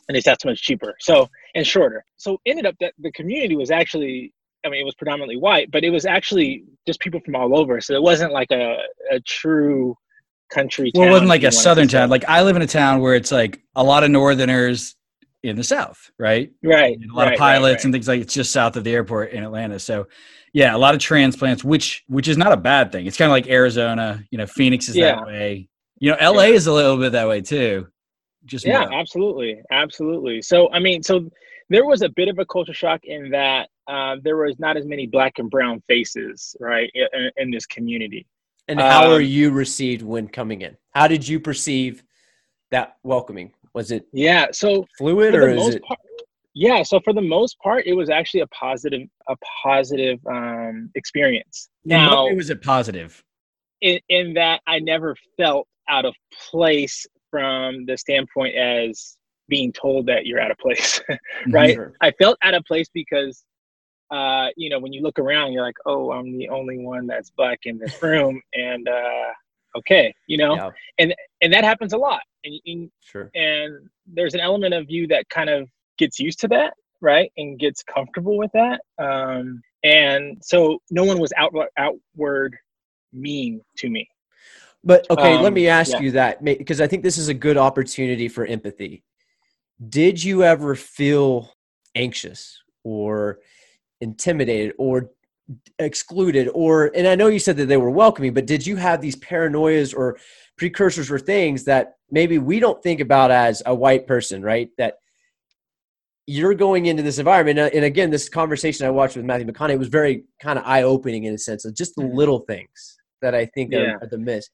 And 0.08 0.16
it's 0.16 0.24
that 0.24 0.38
much 0.44 0.62
cheaper. 0.62 0.94
So 1.00 1.28
and 1.54 1.66
shorter. 1.66 2.04
So 2.16 2.38
ended 2.46 2.66
up 2.66 2.74
that 2.80 2.94
the 2.98 3.12
community 3.12 3.56
was 3.56 3.70
actually 3.70 4.32
I 4.64 4.70
mean 4.70 4.80
it 4.80 4.84
was 4.84 4.94
predominantly 4.94 5.36
white, 5.36 5.70
but 5.70 5.84
it 5.84 5.90
was 5.90 6.06
actually 6.06 6.64
just 6.86 7.00
people 7.00 7.20
from 7.24 7.36
all 7.36 7.58
over. 7.58 7.80
So 7.80 7.94
it 7.94 8.02
wasn't 8.02 8.32
like 8.32 8.50
a, 8.50 8.78
a 9.10 9.20
true 9.20 9.94
country 10.50 10.90
Well, 10.94 11.08
it 11.08 11.10
wasn't 11.10 11.28
like 11.28 11.44
a 11.44 11.52
southern 11.52 11.88
town. 11.88 12.08
Like 12.08 12.24
I 12.26 12.42
live 12.42 12.56
in 12.56 12.62
a 12.62 12.66
town 12.66 13.00
where 13.00 13.14
it's 13.14 13.30
like 13.30 13.60
a 13.76 13.84
lot 13.84 14.02
of 14.02 14.10
northerners 14.10 14.96
in 15.42 15.56
the 15.56 15.64
south, 15.64 16.10
right? 16.18 16.50
right. 16.64 16.96
And 16.98 17.10
a 17.10 17.14
lot 17.14 17.24
right, 17.24 17.32
of 17.34 17.38
pilots 17.38 17.80
right, 17.80 17.84
and 17.84 17.94
things 17.94 18.08
like 18.08 18.20
it's 18.20 18.34
just 18.34 18.50
south 18.50 18.76
of 18.76 18.84
the 18.84 18.92
airport 18.92 19.32
in 19.32 19.44
Atlanta. 19.44 19.78
So 19.78 20.08
yeah, 20.52 20.74
a 20.74 20.78
lot 20.78 20.94
of 20.94 21.00
transplants, 21.00 21.62
which 21.64 22.04
which 22.08 22.28
is 22.28 22.36
not 22.36 22.52
a 22.52 22.56
bad 22.56 22.90
thing. 22.92 23.06
It's 23.06 23.16
kind 23.16 23.30
of 23.30 23.32
like 23.32 23.48
Arizona, 23.48 24.22
you 24.30 24.38
know, 24.38 24.46
Phoenix 24.46 24.88
is 24.88 24.96
Yeah. 24.96 25.16
that 25.16 25.26
way. 25.26 25.68
You 26.00 26.10
know, 26.12 26.16
LA 26.20 26.44
Yeah. 26.46 26.54
is 26.54 26.66
a 26.66 26.72
little 26.72 26.96
bit 26.96 27.12
that 27.12 27.28
way 27.28 27.40
too. 27.40 27.86
Just 28.44 28.64
yeah 28.64 28.80
more. 28.86 28.94
absolutely 28.94 29.60
absolutely 29.72 30.40
so 30.40 30.70
i 30.72 30.78
mean 30.78 31.02
so 31.02 31.28
there 31.68 31.84
was 31.84 32.00
a 32.02 32.08
bit 32.08 32.28
of 32.28 32.38
a 32.38 32.46
culture 32.46 32.72
shock 32.72 33.00
in 33.04 33.28
that 33.30 33.68
uh, 33.88 34.16
there 34.22 34.36
was 34.36 34.58
not 34.58 34.76
as 34.76 34.86
many 34.86 35.06
black 35.06 35.38
and 35.38 35.50
brown 35.50 35.82
faces 35.88 36.56
right 36.60 36.90
in, 36.94 37.30
in 37.36 37.50
this 37.50 37.66
community 37.66 38.24
and 38.68 38.80
how 38.80 39.10
are 39.10 39.16
Um, 39.16 39.22
you 39.22 39.50
received 39.50 40.02
when 40.02 40.28
coming 40.28 40.62
in? 40.62 40.76
How 40.92 41.08
did 41.08 41.26
you 41.26 41.40
perceive 41.40 42.04
that 42.70 42.96
welcoming? 43.02 43.52
Was 43.74 43.90
it 43.90 44.06
yeah 44.12 44.46
so 44.52 44.86
fluid 44.96 45.34
or 45.34 45.48
is 45.50 45.74
it? 45.74 45.82
part 45.82 45.98
yeah 46.58 46.82
so 46.82 46.98
for 47.04 47.12
the 47.12 47.22
most 47.36 47.56
part 47.60 47.86
it 47.86 47.94
was 47.94 48.10
actually 48.10 48.40
a 48.40 48.46
positive 48.48 49.06
a 49.28 49.36
positive 49.62 50.18
um 50.26 50.90
experience 50.96 51.68
In 51.84 51.90
now 51.90 52.26
way 52.26 52.34
was 52.34 52.50
it 52.50 52.60
positive? 52.62 53.22
in, 53.80 53.98
in 54.08 54.34
that 54.34 54.60
i 54.66 54.78
never 54.78 55.14
felt 55.36 55.66
out 55.88 56.04
of 56.04 56.14
place 56.50 57.06
from 57.30 57.86
the 57.86 57.96
standpoint 57.96 58.54
as 58.56 59.16
being 59.48 59.72
told 59.72 60.06
that 60.06 60.26
you're 60.26 60.40
out 60.40 60.50
of 60.50 60.58
place 60.58 61.00
right 61.50 61.74
Sure. 61.74 61.92
I 62.00 62.10
felt 62.12 62.36
out 62.42 62.54
of 62.54 62.64
place 62.64 62.88
because, 62.92 63.44
uh, 64.10 64.48
you 64.56 64.68
know, 64.70 64.78
when 64.78 64.92
you 64.92 65.00
look 65.02 65.18
around, 65.18 65.52
you're 65.52 65.62
like, 65.62 65.76
oh, 65.86 66.12
I'm 66.12 66.36
the 66.36 66.48
only 66.48 66.78
one 66.78 67.06
that's 67.06 67.30
black 67.30 67.60
in 67.64 67.78
this 67.78 68.02
room, 68.02 68.40
and 68.54 68.86
uh, 68.88 69.30
okay, 69.78 70.14
you 70.26 70.36
know, 70.38 70.54
Yeah, 70.54 70.70
and 71.42 71.52
that 71.52 71.64
happens 71.64 71.92
a 71.92 71.98
lot, 71.98 72.22
and, 72.44 72.54
and 72.66 72.90
sure. 73.00 73.30
and 73.34 73.88
there's 74.06 74.34
an 74.34 74.40
element 74.40 74.74
of 74.74 74.84
you 74.90 75.06
that 75.08 75.28
kind 75.30 75.50
of 75.50 75.68
gets 75.98 76.18
used 76.18 76.40
to 76.40 76.48
that, 76.48 76.74
right, 77.00 77.30
and 77.36 77.58
gets 77.58 77.82
comfortable 77.82 78.36
with 78.38 78.50
that. 78.52 78.80
Um, 78.98 79.62
and 79.84 80.38
so 80.42 80.80
no 80.90 81.04
one 81.04 81.18
was 81.20 81.32
outward 81.36 81.68
outward 81.76 82.56
mean 83.12 83.60
to 83.78 83.88
me. 83.88 84.08
But 84.84 85.06
okay, 85.10 85.36
let 85.36 85.46
Um, 85.46 85.54
me 85.54 85.68
ask 85.68 85.92
yeah. 85.92 86.00
you 86.00 86.10
that 86.12 86.44
because 86.44 86.80
I 86.80 86.86
think 86.86 87.02
this 87.02 87.18
is 87.18 87.28
a 87.28 87.34
good 87.34 87.56
opportunity 87.56 88.28
for 88.28 88.46
empathy. 88.46 89.02
Did 89.88 90.22
you 90.22 90.44
ever 90.44 90.74
feel 90.74 91.52
anxious 91.94 92.60
or 92.84 93.40
intimidated 94.00 94.74
or 94.78 95.10
excluded 95.78 96.48
or 96.52 96.90
and 96.94 97.06
I 97.06 97.14
know 97.14 97.28
you 97.28 97.38
said 97.38 97.56
that 97.56 97.66
they 97.66 97.76
were 97.76 97.90
welcoming, 97.90 98.34
but 98.34 98.46
did 98.46 98.66
you 98.66 98.76
have 98.76 99.00
these 99.00 99.16
paranoias 99.16 99.96
or 99.96 100.18
precursors 100.56 101.10
or 101.10 101.18
things 101.18 101.64
that 101.64 101.96
maybe 102.10 102.38
we 102.38 102.60
don't 102.60 102.82
think 102.82 103.00
about 103.00 103.30
as 103.30 103.62
a 103.66 103.74
white 103.74 104.06
person, 104.06 104.42
right? 104.42 104.70
That 104.78 104.98
you're 106.28 106.52
going 106.52 106.84
into 106.86 107.02
this 107.02 107.18
environment, 107.18 107.58
and 107.72 107.86
again, 107.86 108.10
this 108.10 108.28
conversation 108.28 108.86
I 108.86 108.90
watched 108.90 109.16
with 109.16 109.24
Matthew 109.24 109.46
McConaughey 109.46 109.78
was 109.78 109.88
very 109.88 110.24
kind 110.42 110.58
of 110.58 110.64
eye-opening 110.66 111.24
in 111.24 111.32
a 111.32 111.38
sense 111.38 111.64
of 111.64 111.74
just 111.74 111.96
the 111.96 112.02
Mhm. 112.02 112.14
little 112.14 112.40
things 112.40 112.98
that 113.22 113.34
I 113.34 113.46
think 113.46 113.72
Yeah. 113.72 113.78
are, 113.94 114.02
are 114.02 114.06
the 114.06 114.18
miss. 114.18 114.50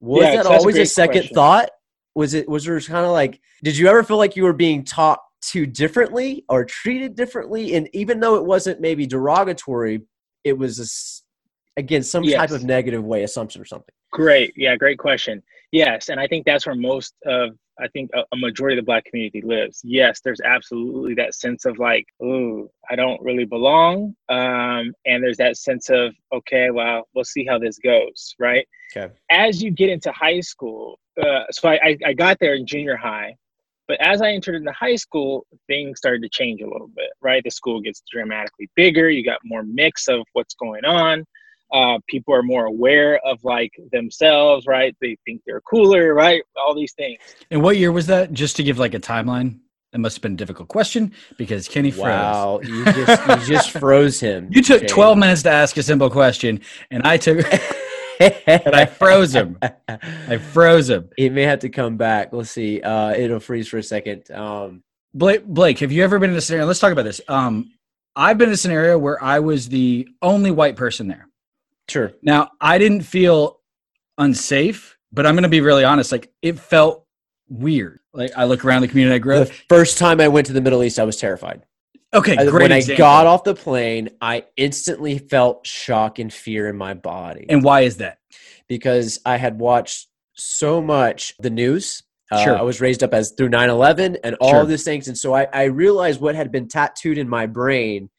Was 0.00 0.22
Yeah, 0.22 0.30
that 0.32 0.36
that's 0.44 0.48
a 0.48 0.58
always 0.58 0.76
a, 0.76 0.84
second 0.84 1.12
question. 1.22 1.34
thought? 1.34 1.70
Was 2.14 2.34
it 2.34 2.46
was 2.46 2.66
there 2.66 2.78
kind 2.82 3.06
of 3.06 3.12
like 3.12 3.40
did 3.64 3.78
you 3.78 3.88
ever 3.88 4.02
feel 4.02 4.18
like 4.18 4.36
you 4.36 4.44
were 4.44 4.52
being 4.52 4.84
taught 4.84 5.20
to 5.52 5.64
differently 5.64 6.44
or 6.50 6.66
treated 6.66 7.14
differently? 7.16 7.74
And 7.74 7.88
even 7.94 8.20
though 8.20 8.36
it 8.36 8.44
wasn't 8.44 8.80
maybe 8.82 9.06
derogatory, 9.06 10.02
it 10.44 10.58
was 10.58 10.78
a 10.78 11.80
again 11.80 12.02
some 12.02 12.24
type 12.24 12.50
of 12.50 12.62
negative 12.62 13.04
way 13.04 13.22
assumption 13.22 13.62
or 13.62 13.64
something. 13.64 13.94
Great. 14.12 14.52
Yeah, 14.54 14.76
great 14.76 14.98
question. 14.98 15.42
Yes, 15.72 16.10
and 16.10 16.20
I 16.20 16.26
think 16.26 16.44
that's 16.44 16.66
where 16.66 16.74
most 16.76 17.14
of 17.24 17.50
I 17.78 17.88
think 17.88 18.10
a, 18.14 18.22
a 18.32 18.36
majority 18.36 18.78
of 18.78 18.84
the 18.84 18.86
black 18.86 19.04
community 19.04 19.42
lives. 19.42 19.80
Yes, 19.84 20.20
there's 20.24 20.40
absolutely 20.40 21.14
that 21.14 21.34
sense 21.34 21.64
of 21.64 21.78
like, 21.78 22.06
ooh, 22.22 22.70
I 22.90 22.96
don't 22.96 23.20
really 23.22 23.44
belong. 23.44 24.14
Um, 24.28 24.92
and 25.04 25.22
there's 25.22 25.36
that 25.38 25.56
sense 25.56 25.90
of, 25.90 26.14
okay, 26.32 26.70
well, 26.70 27.08
we'll 27.14 27.24
see 27.24 27.44
how 27.44 27.58
this 27.58 27.78
goes, 27.78 28.34
right? 28.38 28.66
Okay. 28.96 29.12
As 29.30 29.62
you 29.62 29.70
get 29.70 29.90
into 29.90 30.10
high 30.12 30.40
school, 30.40 30.98
uh, 31.20 31.44
so 31.50 31.68
I, 31.68 31.78
I, 31.82 31.96
I 32.06 32.12
got 32.12 32.38
there 32.40 32.54
in 32.54 32.66
junior 32.66 32.96
high, 32.96 33.34
but 33.88 34.00
as 34.00 34.22
I 34.22 34.30
entered 34.30 34.56
into 34.56 34.72
high 34.72 34.96
school, 34.96 35.46
things 35.66 35.98
started 35.98 36.22
to 36.22 36.28
change 36.28 36.60
a 36.60 36.68
little 36.68 36.90
bit, 36.96 37.10
right? 37.20 37.42
The 37.44 37.50
school 37.50 37.80
gets 37.80 38.02
dramatically 38.10 38.68
bigger. 38.74 39.10
You 39.10 39.24
got 39.24 39.38
more 39.44 39.62
mix 39.62 40.08
of 40.08 40.20
what's 40.32 40.54
going 40.54 40.84
on 40.84 41.24
uh, 41.72 41.98
people 42.08 42.34
are 42.34 42.42
more 42.42 42.66
aware 42.66 43.18
of 43.24 43.42
like 43.44 43.72
themselves, 43.92 44.66
right? 44.66 44.96
They 45.00 45.16
think 45.24 45.42
they're 45.46 45.60
cooler, 45.62 46.14
right? 46.14 46.42
All 46.56 46.74
these 46.74 46.92
things. 46.92 47.18
And 47.50 47.62
what 47.62 47.76
year 47.76 47.92
was 47.92 48.06
that? 48.06 48.32
Just 48.32 48.56
to 48.56 48.62
give 48.62 48.78
like 48.78 48.94
a 48.94 49.00
timeline. 49.00 49.60
That 49.92 50.00
must 50.00 50.16
have 50.16 50.22
been 50.22 50.32
a 50.32 50.36
difficult 50.36 50.68
question 50.68 51.12
because 51.38 51.68
Kenny 51.68 51.90
froze. 51.90 52.04
Wow, 52.04 52.60
you 52.64 52.84
just 52.84 53.28
you 53.28 53.54
just 53.54 53.70
froze 53.70 54.20
him. 54.20 54.48
You 54.50 54.60
took 54.60 54.80
Shane. 54.80 54.88
12 54.88 55.18
minutes 55.18 55.42
to 55.44 55.50
ask 55.50 55.76
a 55.76 55.82
simple 55.82 56.10
question, 56.10 56.60
and 56.90 57.06
I 57.06 57.16
took 57.16 57.38
and 58.20 58.74
I 58.74 58.86
froze 58.86 59.34
him. 59.34 59.58
I 59.88 60.38
froze 60.38 60.90
him. 60.90 61.08
He 61.16 61.30
may 61.30 61.42
have 61.42 61.60
to 61.60 61.68
come 61.68 61.96
back. 61.96 62.32
Let's 62.32 62.50
see. 62.50 62.80
Uh, 62.80 63.14
it'll 63.14 63.40
freeze 63.40 63.68
for 63.68 63.78
a 63.78 63.82
second. 63.82 64.30
Um, 64.30 64.82
Blake, 65.14 65.44
Blake, 65.46 65.78
have 65.78 65.92
you 65.92 66.04
ever 66.04 66.18
been 66.18 66.30
in 66.30 66.36
a 66.36 66.40
scenario? 66.40 66.66
Let's 66.66 66.80
talk 66.80 66.92
about 66.92 67.04
this. 67.04 67.20
Um, 67.28 67.72
I've 68.14 68.38
been 68.38 68.48
in 68.48 68.54
a 68.54 68.58
scenario 68.58 68.98
where 68.98 69.22
I 69.22 69.40
was 69.40 69.68
the 69.68 70.08
only 70.20 70.50
white 70.50 70.76
person 70.76 71.08
there. 71.08 71.28
Sure. 71.88 72.12
Now, 72.22 72.50
I 72.60 72.78
didn't 72.78 73.02
feel 73.02 73.60
unsafe, 74.18 74.96
but 75.12 75.26
I'm 75.26 75.34
going 75.34 75.42
to 75.44 75.48
be 75.48 75.60
really 75.60 75.84
honest. 75.84 76.12
Like, 76.12 76.32
it 76.42 76.58
felt 76.58 77.04
weird. 77.48 78.00
Like, 78.12 78.32
I 78.36 78.44
look 78.44 78.64
around 78.64 78.82
the 78.82 78.88
community 78.88 79.14
I 79.16 79.18
grew 79.18 79.36
up. 79.36 79.48
The 79.48 79.54
first 79.68 79.98
time 79.98 80.20
I 80.20 80.28
went 80.28 80.46
to 80.48 80.52
the 80.52 80.60
Middle 80.60 80.82
East, 80.82 80.98
I 80.98 81.04
was 81.04 81.16
terrified. 81.16 81.62
Okay, 82.14 82.36
great. 82.36 82.70
when 82.70 82.72
I 82.72 82.82
got 82.82 83.26
off 83.26 83.44
the 83.44 83.54
plane, 83.54 84.08
I 84.20 84.44
instantly 84.56 85.18
felt 85.18 85.66
shock 85.66 86.18
and 86.18 86.32
fear 86.32 86.68
in 86.68 86.76
my 86.76 86.94
body 86.94 87.46
and 87.48 87.62
why 87.62 87.80
is 87.82 87.98
that? 87.98 88.18
because 88.68 89.20
I 89.24 89.36
had 89.36 89.60
watched 89.60 90.08
so 90.34 90.80
much 90.82 91.34
the 91.38 91.50
news. 91.50 92.02
Uh, 92.32 92.42
Sure. 92.42 92.58
I 92.58 92.62
was 92.62 92.80
raised 92.80 93.04
up 93.04 93.14
as 93.14 93.30
through 93.30 93.50
9-11 93.50 94.16
and 94.24 94.34
all 94.40 94.50
Sure. 94.50 94.64
these 94.64 94.82
things. 94.82 95.06
And 95.06 95.16
so 95.16 95.34
I, 95.34 95.46
I 95.52 95.64
realized 95.64 96.20
what 96.20 96.34
had 96.34 96.50
been 96.50 96.66
tattooed 96.66 97.16
in 97.18 97.28
my 97.28 97.46
brain. 97.46 98.10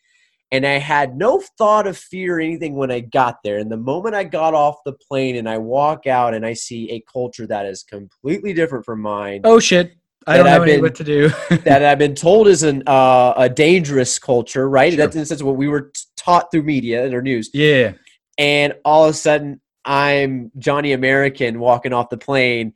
And 0.51 0.65
I 0.65 0.77
had 0.79 1.17
no 1.17 1.41
thought 1.57 1.87
of 1.87 1.97
fear 1.97 2.37
or 2.37 2.39
anything 2.39 2.75
when 2.75 2.89
I 2.89 3.01
got 3.01 3.43
there. 3.43 3.57
And 3.57 3.69
the 3.69 3.75
moment 3.77 4.15
I 4.15 4.23
got 4.23 4.53
off 4.53 4.77
the 4.85 4.93
plane 4.93 5.35
and 5.35 5.47
I 5.49 5.57
walk 5.57 6.07
out 6.07 6.33
and 6.33 6.45
I 6.45 6.53
see 6.53 6.89
a 6.91 7.01
culture 7.11 7.45
that 7.47 7.65
is 7.65 7.83
completely 7.83 8.53
different 8.53 8.85
from 8.85 9.01
mine, 9.01 9.41
Oh 9.43 9.59
shit! 9.59 9.93
I 10.25 10.37
don't 10.37 10.45
know 10.45 10.55
I've 10.55 10.65
been- 10.65 10.81
what 10.81 10.95
to 10.95 11.03
do. 11.03 11.29
that 11.65 11.83
I've 11.83 11.99
been 11.99 12.15
told 12.15 12.47
is 12.47 12.63
an 12.63 12.83
uh, 12.87 13.33
a 13.35 13.49
dangerous 13.49 14.17
culture, 14.19 14.69
right? 14.69 14.93
Sure. 14.93 14.97
That's 14.97 15.15
in 15.15 15.21
the 15.21 15.25
sense 15.25 15.41
of 15.41 15.47
what 15.47 15.57
we 15.57 15.67
were 15.67 15.91
taught 16.15 16.49
through 16.51 16.63
media 16.63 17.03
and 17.05 17.13
our 17.13 17.21
news. 17.21 17.49
yeah, 17.53 17.93
And 18.37 18.73
all 18.85 19.03
of 19.05 19.11
a 19.11 19.13
sudden, 19.13 19.59
I'm 19.83 20.51
Johnny 20.57 20.93
American 20.93 21.59
walking 21.59 21.91
off 21.93 22.09
the 22.09 22.17
plane, 22.17 22.73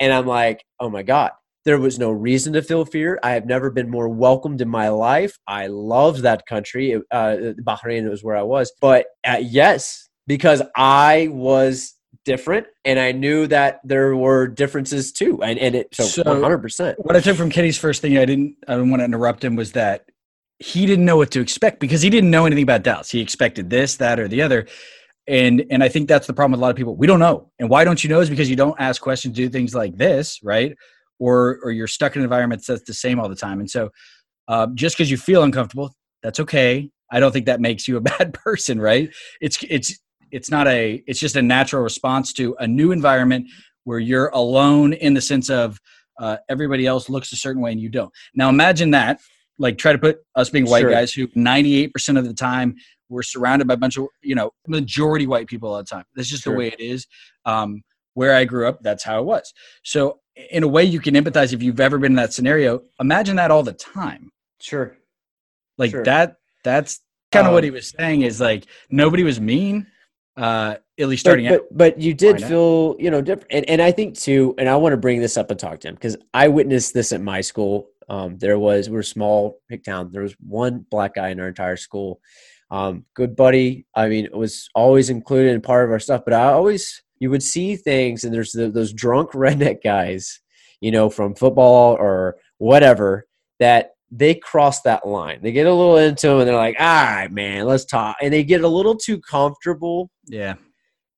and 0.00 0.12
I'm 0.12 0.26
like, 0.26 0.64
oh 0.78 0.88
my 0.88 1.02
god. 1.02 1.32
There 1.64 1.78
was 1.78 1.98
no 1.98 2.10
reason 2.10 2.52
to 2.54 2.62
feel 2.62 2.84
fear. 2.84 3.18
I 3.22 3.32
have 3.32 3.46
never 3.46 3.70
been 3.70 3.90
more 3.90 4.08
welcomed 4.08 4.60
in 4.60 4.68
my 4.68 4.88
life. 4.88 5.38
I 5.46 5.66
loved 5.66 6.22
that 6.22 6.46
country. 6.46 6.92
It- 6.92 7.02
Uh, 7.10 7.52
Bahrain 7.62 8.08
was 8.08 8.22
where 8.24 8.36
I 8.36 8.42
was. 8.42 8.72
But 8.80 9.06
uh, 9.26 9.38
yes, 9.40 10.08
because 10.26 10.62
I 10.76 11.28
was 11.30 11.94
different 12.24 12.66
and 12.84 12.98
I 12.98 13.12
knew 13.12 13.46
that 13.48 13.80
there 13.84 14.14
were 14.14 14.46
differences 14.46 15.12
too. 15.12 15.42
And, 15.42 15.58
and 15.58 15.74
it, 15.74 15.94
so, 15.94 16.04
So- 16.04 16.22
100%. 16.22 16.94
what 16.98 17.16
I 17.16 17.20
took 17.20 17.36
from 17.36 17.50
Kenny's 17.50 17.78
first 17.78 18.02
thing, 18.02 18.16
I 18.18 18.24
didn't, 18.24 18.56
I 18.66 18.74
didn't 18.74 18.90
want 18.90 19.00
to 19.00 19.04
interrupt 19.04 19.42
him, 19.44 19.56
was 19.56 19.72
that 19.72 20.04
he 20.58 20.86
didn't 20.86 21.04
know 21.04 21.16
what 21.16 21.30
to 21.32 21.40
expect 21.40 21.80
because 21.80 22.02
he 22.02 22.10
didn't 22.10 22.30
know 22.30 22.44
anything 22.46 22.64
about 22.64 22.82
Dallas. 22.82 23.10
He 23.10 23.20
expected 23.20 23.70
this, 23.70 23.96
that, 23.96 24.18
or 24.18 24.26
the 24.26 24.42
other, 24.42 24.66
and 25.28 25.64
and 25.70 25.84
I 25.84 25.88
think 25.88 26.08
that's 26.08 26.26
the 26.26 26.32
problem 26.32 26.52
with 26.52 26.60
a 26.60 26.62
lot 26.62 26.70
of 26.70 26.76
people. 26.76 26.96
We 26.96 27.06
don't 27.06 27.20
know, 27.20 27.50
and 27.60 27.68
why 27.70 27.84
don't 27.84 28.02
you 28.02 28.10
know 28.10 28.18
is 28.20 28.28
because 28.28 28.50
you 28.50 28.56
don't 28.56 28.74
ask 28.80 29.00
questions, 29.00 29.36
do 29.36 29.48
things 29.48 29.72
like 29.74 29.96
this, 29.96 30.40
right? 30.42 30.74
Or 31.18 31.58
or 31.64 31.70
you're 31.72 31.88
stuck 31.88 32.14
in 32.14 32.20
an 32.20 32.24
environment 32.24 32.64
that's 32.66 32.82
the 32.84 32.94
same 32.94 33.18
all 33.18 33.28
the 33.28 33.34
time, 33.34 33.58
and 33.60 33.70
so 33.70 33.90
uh, 34.46 34.68
just 34.74 34.96
because 34.96 35.10
you 35.10 35.16
feel 35.16 35.42
uncomfortable, 35.42 35.94
that's 36.22 36.40
okay. 36.40 36.90
I 37.10 37.20
don't 37.20 37.32
think 37.32 37.46
that 37.46 37.60
makes 37.60 37.88
you 37.88 37.96
a 37.96 38.00
bad 38.18 38.34
person, 38.34 38.80
right? 38.80 39.10
It's 39.40 39.58
it's 39.68 39.98
it's 40.30 40.50
not 40.50 40.66
a 40.68 41.02
it's 41.06 41.20
just 41.20 41.36
a 41.36 41.42
natural 41.42 41.82
response 41.82 42.32
to 42.34 42.54
a 42.58 42.66
new 42.66 42.92
environment 42.92 43.48
where 43.84 43.98
you're 43.98 44.28
alone 44.28 44.92
in 44.92 45.14
the 45.14 45.20
sense 45.20 45.48
of 45.50 45.78
uh, 46.18 46.36
everybody 46.48 46.86
else 46.86 47.08
looks 47.08 47.32
a 47.32 47.36
certain 47.36 47.62
way 47.62 47.72
and 47.72 47.80
you 47.80 47.88
don't. 47.88 48.12
Now 48.34 48.48
imagine 48.48 48.90
that. 48.90 49.20
Like 49.58 49.76
try 49.78 49.92
to 49.92 49.98
put 49.98 50.18
us 50.36 50.50
being 50.50 50.66
white 50.66 50.82
Sure. 50.82 50.90
guys 50.90 51.12
who 51.12 51.26
98% 51.28 52.16
of 52.18 52.24
the 52.24 52.34
time 52.34 52.76
we're 53.08 53.22
surrounded 53.22 53.66
by 53.66 53.74
a 53.74 53.78
bunch 53.78 53.96
of 53.96 54.06
you 54.22 54.34
know 54.34 54.50
majority 54.66 55.26
white 55.26 55.46
people 55.46 55.70
all 55.70 55.78
the 55.78 55.84
time. 55.84 56.04
That's 56.14 56.28
just 56.28 56.44
Sure. 56.44 56.52
the 56.52 56.58
way 56.58 56.68
it 56.68 56.80
is. 56.80 57.06
Um, 57.44 57.82
where 58.14 58.34
I 58.34 58.44
grew 58.44 58.66
up, 58.68 58.80
that's 58.82 59.04
how 59.04 59.20
it 59.20 59.24
was. 59.26 59.52
So 59.84 60.18
in 60.50 60.62
a 60.62 60.68
way, 60.68 60.84
you 60.84 61.00
can 61.00 61.14
empathize 61.14 61.52
if 61.52 61.62
you've 61.62 61.80
ever 61.80 61.98
been 61.98 62.12
in 62.12 62.16
that 62.16 62.32
scenario. 62.32 62.82
Imagine 63.00 63.36
that 63.36 63.50
all 63.50 63.62
the 63.62 63.72
time. 63.72 64.30
Sure. 64.60 64.96
Like 65.76 65.90
Sure. 65.90 66.04
that. 66.04 66.36
That's 66.64 67.00
kind 67.32 67.46
of 67.46 67.52
what 67.52 67.64
Um, 67.64 67.64
he 67.64 67.70
was 67.70 67.88
saying. 67.90 68.22
Is 68.22 68.40
like 68.40 68.64
nobody 68.90 69.22
was 69.22 69.40
mean. 69.40 69.86
Uh, 70.36 70.76
at 71.00 71.08
least 71.08 71.24
but, 71.24 71.30
starting 71.30 71.48
out. 71.48 71.62
but, 71.70 71.76
but 71.76 72.00
you 72.00 72.14
did 72.14 72.40
feel 72.42 72.94
you 73.00 73.10
know 73.10 73.20
different 73.20 73.48
and, 73.50 73.68
and 73.68 73.82
i 73.82 73.90
think 73.90 74.16
too 74.16 74.54
and 74.56 74.68
i 74.68 74.76
want 74.76 74.92
to 74.92 74.96
bring 74.96 75.20
this 75.20 75.36
up 75.36 75.50
and 75.50 75.58
talk 75.58 75.80
to 75.80 75.88
him 75.88 75.94
because 75.94 76.16
i 76.32 76.46
witnessed 76.46 76.94
this 76.94 77.12
at 77.12 77.20
my 77.20 77.40
school 77.40 77.88
um, 78.08 78.38
there 78.38 78.56
was 78.56 78.88
we're 78.88 79.00
a 79.00 79.04
small 79.04 79.58
hick 79.68 79.82
town 79.82 80.10
there 80.12 80.22
was 80.22 80.34
one 80.38 80.86
black 80.92 81.14
guy 81.14 81.30
in 81.30 81.40
our 81.40 81.48
entire 81.48 81.76
school 81.76 82.20
um, 82.70 83.04
good 83.14 83.34
buddy 83.34 83.84
i 83.96 84.08
mean 84.08 84.26
it 84.26 84.32
was 84.36 84.68
always 84.76 85.10
included 85.10 85.52
in 85.54 85.60
part 85.60 85.84
of 85.84 85.90
our 85.90 85.98
stuff 85.98 86.22
but 86.24 86.34
i 86.34 86.44
always 86.44 87.02
you 87.20 87.30
would 87.30 87.42
see 87.42 87.76
things 87.76 88.24
and 88.24 88.32
there's 88.32 88.52
the, 88.52 88.70
those 88.70 88.92
drunk 88.92 89.32
redneck 89.32 89.82
guys 89.82 90.40
you 90.80 90.90
know 90.90 91.10
from 91.10 91.34
football 91.34 91.94
or 91.98 92.36
whatever 92.58 93.26
that 93.58 93.90
they 94.10 94.34
cross 94.34 94.80
that 94.82 95.06
line 95.06 95.40
they 95.42 95.52
get 95.52 95.66
a 95.66 95.72
little 95.72 95.96
into 95.98 96.28
them 96.28 96.38
and 96.38 96.48
they're 96.48 96.56
like 96.56 96.76
all 96.78 96.86
right 96.86 97.32
man 97.32 97.66
let's 97.66 97.84
talk 97.84 98.16
and 98.22 98.32
they 98.32 98.42
get 98.44 98.62
a 98.62 98.68
little 98.68 98.96
too 98.96 99.20
comfortable 99.20 100.10
yeah. 100.26 100.54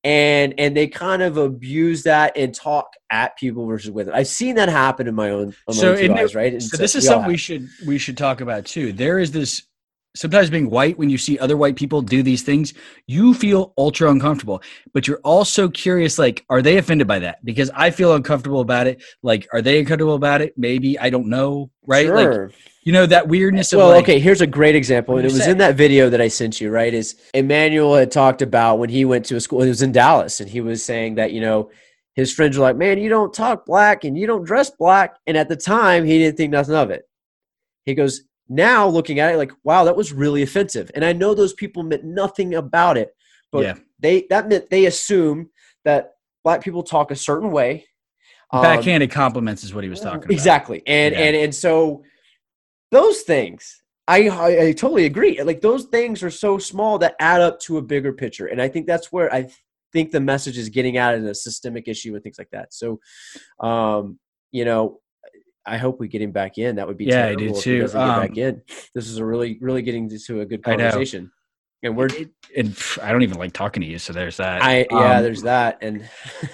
and 0.03 0.53
and 0.57 0.75
they 0.75 0.87
kind 0.87 1.21
of 1.21 1.37
abuse 1.37 2.03
that 2.03 2.35
and 2.35 2.53
talk 2.53 2.87
at 3.11 3.37
people 3.37 3.65
versus 3.65 3.91
with 3.91 4.07
it. 4.07 4.13
I've 4.13 4.27
seen 4.27 4.55
that 4.55 4.69
happen 4.69 5.07
in 5.07 5.13
my 5.13 5.29
own, 5.31 5.47
on 5.47 5.53
my 5.67 5.73
So 5.73 5.91
own 5.91 5.97
two 5.97 6.05
in 6.05 6.13
the- 6.13 6.21
eyes, 6.21 6.33
right? 6.33 6.53
And 6.53 6.63
so 6.63 6.77
this 6.77 6.95
is 6.95 7.05
something 7.05 7.27
we 7.27 7.37
should 7.37 7.67
we 7.85 7.97
should 7.97 8.17
talk 8.17 8.41
about 8.41 8.65
too. 8.65 8.93
There 8.93 9.19
is 9.19 9.31
this 9.31 9.63
sometimes 10.15 10.49
being 10.49 10.69
white 10.69 10.97
when 10.97 11.09
you 11.09 11.17
see 11.17 11.39
other 11.39 11.57
white 11.57 11.75
people 11.75 12.01
do 12.01 12.21
these 12.21 12.43
things, 12.43 12.73
you 13.07 13.33
feel 13.33 13.73
ultra 13.77 14.09
uncomfortable, 14.09 14.61
but 14.93 15.07
you're 15.07 15.21
also 15.23 15.69
curious 15.69 16.19
like 16.19 16.45
are 16.49 16.61
they 16.61 16.77
offended 16.77 17.07
by 17.07 17.19
that? 17.19 17.43
Because 17.45 17.71
I 17.73 17.91
feel 17.91 18.13
uncomfortable 18.15 18.61
about 18.61 18.87
it. 18.87 19.03
Like 19.23 19.47
are 19.53 19.61
they 19.61 19.79
uncomfortable 19.79 20.15
about 20.15 20.41
it? 20.41 20.57
Maybe 20.57 20.99
I 20.99 21.09
don't 21.09 21.27
know, 21.27 21.71
right? 21.85 22.09
Like 22.09 22.31
Sure. 22.31 22.51
you 22.83 22.91
know 22.91 23.05
that 23.05 23.27
weirdness 23.27 23.71
of 23.73 23.77
well, 23.77 23.89
like, 23.89 24.03
okay. 24.03 24.19
Here's 24.19 24.41
a 24.41 24.47
great 24.47 24.75
example, 24.75 25.17
and 25.17 25.25
it 25.25 25.31
was 25.31 25.43
say? 25.43 25.51
in 25.51 25.57
that 25.59 25.75
video 25.75 26.09
that 26.09 26.21
I 26.21 26.27
sent 26.27 26.59
you. 26.59 26.69
Right? 26.69 26.93
Is 26.93 27.15
Emmanuel 27.33 27.95
had 27.95 28.11
talked 28.11 28.41
about 28.41 28.79
when 28.79 28.89
he 28.89 29.05
went 29.05 29.25
to 29.27 29.35
a 29.35 29.41
school. 29.41 29.61
He 29.61 29.69
was 29.69 29.81
in 29.81 29.91
Dallas, 29.91 30.39
and 30.39 30.49
he 30.49 30.61
was 30.61 30.83
saying 30.83 31.15
that 31.15 31.31
you 31.31 31.41
know 31.41 31.69
his 32.15 32.33
friends 32.33 32.57
were 32.57 32.63
like, 32.63 32.75
"Man, 32.75 32.97
you 32.97 33.09
don't 33.09 33.33
talk 33.33 33.65
black 33.65 34.03
and 34.03 34.17
you 34.17 34.27
don't 34.27 34.43
dress 34.43 34.69
black." 34.69 35.15
And 35.25 35.37
at 35.37 35.47
the 35.47 35.55
time, 35.55 36.05
he 36.05 36.17
didn't 36.17 36.37
think 36.37 36.51
nothing 36.51 36.75
of 36.75 36.89
it. 36.89 37.03
He 37.85 37.95
goes, 37.95 38.23
now 38.51 38.85
looking 38.87 39.19
at 39.19 39.33
it 39.33 39.37
like 39.37 39.51
wow 39.63 39.85
that 39.85 39.95
was 39.95 40.11
really 40.11 40.41
offensive 40.43 40.91
and 40.93 41.05
i 41.05 41.13
know 41.13 41.33
those 41.33 41.53
people 41.53 41.83
meant 41.83 42.03
nothing 42.03 42.55
about 42.55 42.97
it 42.97 43.15
but 43.51 43.63
Yeah. 43.63 43.75
they 43.99 44.25
that 44.29 44.49
meant 44.49 44.69
they 44.69 44.85
assume 44.85 45.49
that 45.85 46.11
black 46.43 46.61
people 46.61 46.83
talk 46.83 47.11
a 47.11 47.15
certain 47.15 47.51
way 47.51 47.85
Um, 48.51 48.61
Backhanded 48.61 49.09
compliments 49.11 49.63
is 49.63 49.73
what 49.73 49.83
he 49.85 49.89
was 49.89 50.01
talking 50.01 50.23
about. 50.25 50.31
exactly 50.31 50.83
and 50.85 51.13
Yeah. 51.13 51.21
and 51.21 51.35
and 51.37 51.55
so 51.55 52.03
those 52.91 53.21
things 53.21 53.81
I, 54.07 54.27
I 54.27 54.47
i 54.67 54.71
totally 54.73 55.05
agree 55.05 55.41
like 55.41 55.61
those 55.61 55.85
things 55.85 56.21
are 56.23 56.29
so 56.31 56.57
small 56.57 56.97
that 56.99 57.15
add 57.19 57.39
up 57.41 57.59
to 57.61 57.77
a 57.77 57.81
bigger 57.81 58.11
picture 58.11 58.47
and 58.47 58.61
i 58.61 58.67
think 58.67 58.85
that's 58.87 59.11
where 59.11 59.33
i 59.33 59.47
think 59.93 60.11
the 60.11 60.19
message 60.19 60.57
is 60.57 60.69
getting 60.69 60.97
at 60.97 61.15
in 61.15 61.25
a 61.27 61.35
systemic 61.35 61.87
issue 61.87 62.13
and 62.15 62.23
things 62.23 62.37
like 62.37 62.49
that 62.51 62.73
so 62.73 62.99
um 63.61 64.19
you 64.51 64.65
know 64.65 64.99
I 65.65 65.77
hope 65.77 65.99
we 65.99 66.07
get 66.07 66.21
him 66.21 66.31
back 66.31 66.57
in. 66.57 66.75
That 66.77 66.87
would 66.87 66.97
be 66.97 67.05
Yeah, 67.05 67.27
I 67.27 67.35
do 67.35 67.37
terrible 67.53 67.57
if 67.57 67.63
too. 67.63 67.81
get 67.81 67.93
back 67.93 68.29
Um, 68.31 68.37
in. 68.37 68.61
This 68.95 69.07
is 69.07 69.17
a 69.17 69.25
really, 69.25 69.57
really 69.61 69.81
getting 69.81 70.09
to 70.09 70.41
a 70.41 70.45
good 70.45 70.63
conversation. 70.63 71.31
And 71.83 71.95
we're, 71.97 72.07
It- 72.07 72.29
and 72.55 72.77
I 73.01 73.11
don't 73.11 73.21
even 73.23 73.37
like 73.37 73.53
talking 73.53 73.81
to 73.81 73.87
you, 73.87 73.97
so 73.99 74.13
there's 74.13 74.37
that. 74.37 74.61
I 74.63 74.85
yeah, 74.89 75.17
Um, 75.17 75.23
there's 75.23 75.43
that, 75.43 75.77
and 75.81 76.07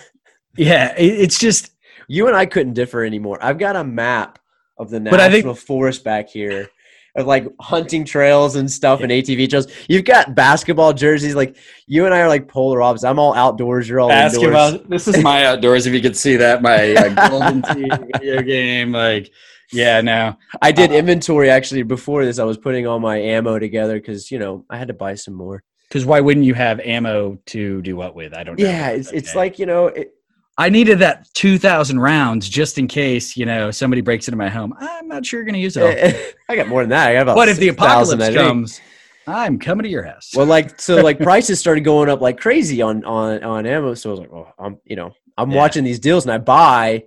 yeah, 0.57 0.93
it, 0.97 1.05
it's 1.21 1.39
just 1.39 1.71
you 2.07 2.27
and 2.27 2.35
I 2.35 2.45
couldn't 2.45 2.73
differ 2.73 3.03
anymore. 3.03 3.37
I've 3.41 3.57
got 3.59 3.75
a 3.75 3.83
map 3.83 4.39
of 4.77 4.89
the 4.89 4.99
But 4.99 5.19
I 5.19 5.27
national 5.29 5.55
think- 5.55 5.65
forest 5.65 6.03
back 6.03 6.29
here 6.29 6.69
of 7.17 7.27
like 7.27 7.47
hunting 7.59 8.05
trails 8.05 8.55
and 8.55 8.71
stuff 8.71 9.01
and 9.01 9.11
ATV 9.11 9.49
trails. 9.49 9.67
You've 9.89 10.05
got 10.05 10.35
basketball 10.35 10.93
jerseys. 10.93 11.35
Like 11.35 11.57
you 11.87 12.05
and 12.05 12.13
I 12.13 12.19
are 12.21 12.27
like 12.27 12.47
polar 12.47 12.81
opposites. 12.81 13.03
I'm 13.03 13.19
all 13.19 13.33
outdoors. 13.33 13.89
You're 13.89 13.99
all 13.99 14.09
basketball. 14.09 14.69
indoors. 14.69 14.87
This 14.87 15.07
is 15.07 15.23
my 15.23 15.45
outdoors. 15.45 15.85
If 15.87 15.93
you 15.93 16.01
could 16.01 16.15
see 16.15 16.35
that, 16.37 16.61
my 16.61 16.93
uh, 16.93 17.29
Golden 17.29 17.61
Tee 17.63 17.89
video 18.13 18.41
game. 18.43 18.91
Like, 18.91 19.31
yeah, 19.73 19.99
no, 20.01 20.37
I 20.61 20.71
did 20.71 20.91
Uh, 20.91 20.95
inventory 20.95 21.49
actually 21.49 21.83
before 21.83 22.23
this. 22.23 22.39
I 22.39 22.43
was 22.45 22.57
putting 22.57 22.87
all 22.87 22.99
my 22.99 23.17
ammo 23.17 23.59
together 23.59 23.95
because 23.99 24.31
you 24.31 24.39
know 24.39 24.63
I 24.69 24.77
had 24.77 24.87
to 24.87 24.93
buy 24.93 25.15
some 25.15 25.33
more. 25.33 25.63
because 25.89 26.05
why 26.05 26.19
wouldn't 26.21 26.45
you 26.45 26.53
have 26.53 26.79
ammo 26.81 27.37
to 27.47 27.81
do 27.81 27.95
what 27.95 28.15
with? 28.15 28.33
I 28.33 28.43
don't. 28.43 28.57
know. 28.59 28.65
Yeah, 28.65 28.89
it's 28.91 29.11
it's 29.11 29.35
like 29.35 29.59
you 29.59 29.65
know 29.65 29.87
it, 29.87 30.13
I 30.57 30.69
needed 30.69 30.99
that 30.99 31.27
two 31.33 31.57
thousand 31.57 31.99
rounds 31.99 32.49
just 32.49 32.77
in 32.77 32.87
case 32.87 33.37
you 33.37 33.45
know 33.45 33.69
somebody 33.71 34.01
breaks 34.01 34.27
into 34.27 34.37
my 34.37 34.49
home. 34.49 34.73
I'm 34.79 35.07
not 35.07 35.25
sure 35.25 35.39
you're 35.39 35.45
going 35.45 35.53
to 35.53 35.59
use 35.59 35.77
it. 35.77 36.35
I 36.49 36.55
got 36.55 36.67
more 36.67 36.81
than 36.81 36.89
that. 36.89 37.09
I 37.09 37.13
got 37.13 37.21
about. 37.23 37.35
But 37.35 37.49
if 37.49 37.57
the 37.59 37.67
apocalypse 37.67 38.33
comes, 38.33 38.81
I'm 39.27 39.59
coming 39.59 39.83
to 39.83 39.89
your 39.89 40.03
house. 40.03 40.31
well, 40.35 40.45
like 40.47 40.79
so, 40.81 40.95
like 41.03 41.19
prices 41.19 41.59
started 41.59 41.81
going 41.81 42.09
up 42.09 42.21
like 42.21 42.39
crazy 42.39 42.81
on 42.81 43.03
on 43.05 43.43
on 43.43 43.65
ammo. 43.65 43.93
So 43.93 44.09
I 44.09 44.11
was 44.11 44.19
like, 44.19 44.31
oh, 44.33 44.47
I'm 44.57 44.79
you 44.85 44.95
know 44.95 45.13
I'm 45.37 45.51
Yeah. 45.51 45.57
watching 45.57 45.83
these 45.83 45.99
deals 45.99 46.25
and 46.25 46.31
I 46.31 46.39
buy, 46.39 47.03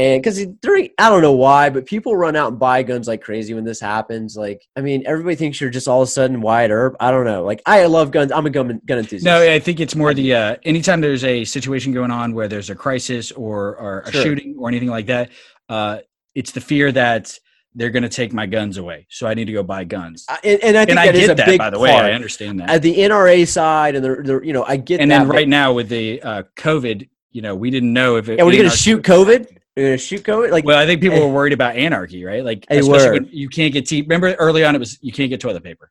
and 0.00 0.22
because 0.22 0.44
during 0.62 0.88
I 0.98 1.10
don't 1.10 1.20
know 1.20 1.32
why, 1.32 1.68
but 1.68 1.84
people 1.84 2.16
run 2.16 2.34
out 2.36 2.48
and 2.52 2.58
buy 2.58 2.82
guns 2.82 3.06
like 3.06 3.20
crazy 3.20 3.52
when 3.52 3.64
this 3.64 3.80
happens. 3.80 4.36
Like, 4.36 4.66
I 4.76 4.80
mean, 4.80 5.02
everybody 5.06 5.36
thinks 5.36 5.60
you're 5.60 5.68
just 5.68 5.88
all 5.88 6.00
of 6.02 6.08
a 6.08 6.10
sudden 6.10 6.40
Wyatt 6.40 6.70
Earp. 6.70 6.96
I 7.00 7.10
don't 7.10 7.26
know. 7.26 7.44
Like, 7.44 7.60
I 7.66 7.84
love 7.86 8.10
guns. 8.10 8.32
I'm 8.32 8.46
a 8.46 8.50
gun 8.50 8.80
gun 8.86 8.98
enthusiast. 8.98 9.24
No, 9.24 9.42
I 9.42 9.58
think 9.58 9.78
it's 9.78 9.94
more 9.94 10.14
the 10.14 10.34
uh, 10.34 10.56
anytime 10.62 11.00
there's 11.02 11.24
a 11.24 11.44
situation 11.44 11.92
going 11.92 12.10
on 12.10 12.32
where 12.34 12.48
there's 12.48 12.70
a 12.70 12.74
crisis 12.74 13.30
or, 13.32 13.76
or 13.76 14.00
a 14.06 14.12
Sure. 14.12 14.22
shooting 14.22 14.56
or 14.58 14.68
anything 14.68 14.88
like 14.88 15.06
that, 15.06 15.30
uh, 15.68 15.98
it's 16.34 16.52
the 16.52 16.60
fear 16.62 16.90
that 16.92 17.38
they're 17.74 17.90
going 17.90 18.02
to 18.02 18.08
take 18.08 18.32
my 18.32 18.46
guns 18.46 18.78
away. 18.78 19.06
So 19.10 19.26
I 19.28 19.34
need 19.34 19.44
to 19.44 19.52
go 19.52 19.62
buy 19.62 19.84
guns. 19.84 20.24
I- 20.28 20.38
and, 20.42 20.62
and 20.64 20.76
I 20.76 20.80
think 20.86 20.90
and 20.90 20.98
I 21.00 21.06
that 21.06 21.14
is 21.14 21.20
get 21.26 21.30
a 21.30 21.34
that, 21.34 21.46
big 21.46 21.58
by 21.58 21.70
the 21.70 21.78
way. 21.78 21.90
part. 21.90 22.04
I 22.06 22.12
understand 22.12 22.58
that. 22.60 22.70
At 22.70 22.82
the 22.82 22.96
NRA 22.96 23.46
side, 23.46 23.94
and 23.96 24.04
the, 24.04 24.22
the 24.22 24.40
you 24.44 24.52
know, 24.52 24.64
I 24.64 24.76
get 24.76 25.00
and 25.00 25.10
that. 25.10 25.18
then 25.20 25.28
right 25.28 25.46
now 25.48 25.72
with 25.72 25.88
the 25.88 26.20
uh, 26.22 26.42
COVID, 26.56 27.08
you 27.32 27.42
know, 27.42 27.54
we 27.54 27.70
didn't 27.70 27.92
know 27.92 28.16
if 28.16 28.28
it. 28.28 28.38
Yeah, 28.38 28.44
what 28.44 28.54
are 28.54 28.56
gonna 28.56 28.70
shoot 28.70 29.02
COVID? 29.04 29.58
Happening. 29.76 29.84
You're 29.86 29.90
gonna 29.90 29.98
shoot 29.98 30.22
COVID? 30.22 30.50
Like, 30.50 30.64
Well, 30.64 30.78
I 30.78 30.86
think 30.86 31.00
people 31.00 31.18
Eh. 31.18 31.20
were 31.26 31.32
worried 31.32 31.52
about 31.52 31.76
anarchy, 31.76 32.24
right? 32.24 32.44
Like, 32.44 32.66
especially 32.70 33.28
you 33.32 33.48
can't 33.48 33.72
get 33.72 33.86
tea. 33.86 34.02
Remember 34.02 34.34
early 34.34 34.64
on, 34.64 34.74
it 34.74 34.78
was 34.78 34.98
you 35.02 35.12
can't 35.12 35.30
get 35.30 35.40
toilet 35.40 35.62
paper. 35.64 35.90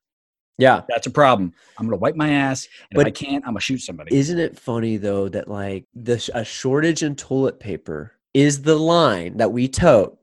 yeah. 0.58 0.82
That's 0.90 1.08
a 1.08 1.12
problem. 1.12 1.54
I'm 1.78 1.86
gonna 1.86 1.98
wipe 1.98 2.16
my 2.16 2.30
ass, 2.32 2.68
and 2.92 2.98
But- 2.98 3.08
if 3.08 3.12
I 3.12 3.12
can't, 3.12 3.44
I'm 3.46 3.52
gonna 3.54 3.62
shoot 3.62 3.80
somebody. 3.80 4.16
Isn't 4.16 4.40
it 4.40 4.60
funny 4.60 4.98
though 4.98 5.30
that 5.30 5.48
like 5.48 5.86
the 5.96 6.30
a 6.34 6.44
shortage 6.44 7.02
in 7.04 7.16
toilet 7.16 7.60
paper 7.60 8.14
is 8.34 8.62
the 8.64 8.76
line 8.76 9.38
that 9.38 9.52
we 9.52 9.68
tote 9.68 10.18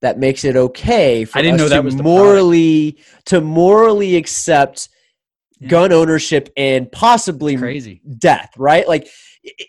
that 0.00 0.18
makes 0.18 0.44
it 0.44 0.56
okay 0.56 1.24
for 1.24 1.38
I 1.38 1.42
didn't 1.42 1.54
us 1.56 1.60
know 1.62 1.68
that 1.70 1.76
to 1.76 1.82
was 1.82 1.96
morally 1.96 2.98
to 3.26 3.40
morally 3.40 4.14
accept 4.16 4.90
Yeah. 5.58 5.68
gun 5.68 5.92
ownership 5.92 6.50
and 6.56 6.92
possibly 6.92 7.56
Crazy. 7.56 8.00
death, 8.18 8.50
right? 8.58 8.86
Like 8.86 9.08
i- 9.44 9.50
i- 9.58 9.66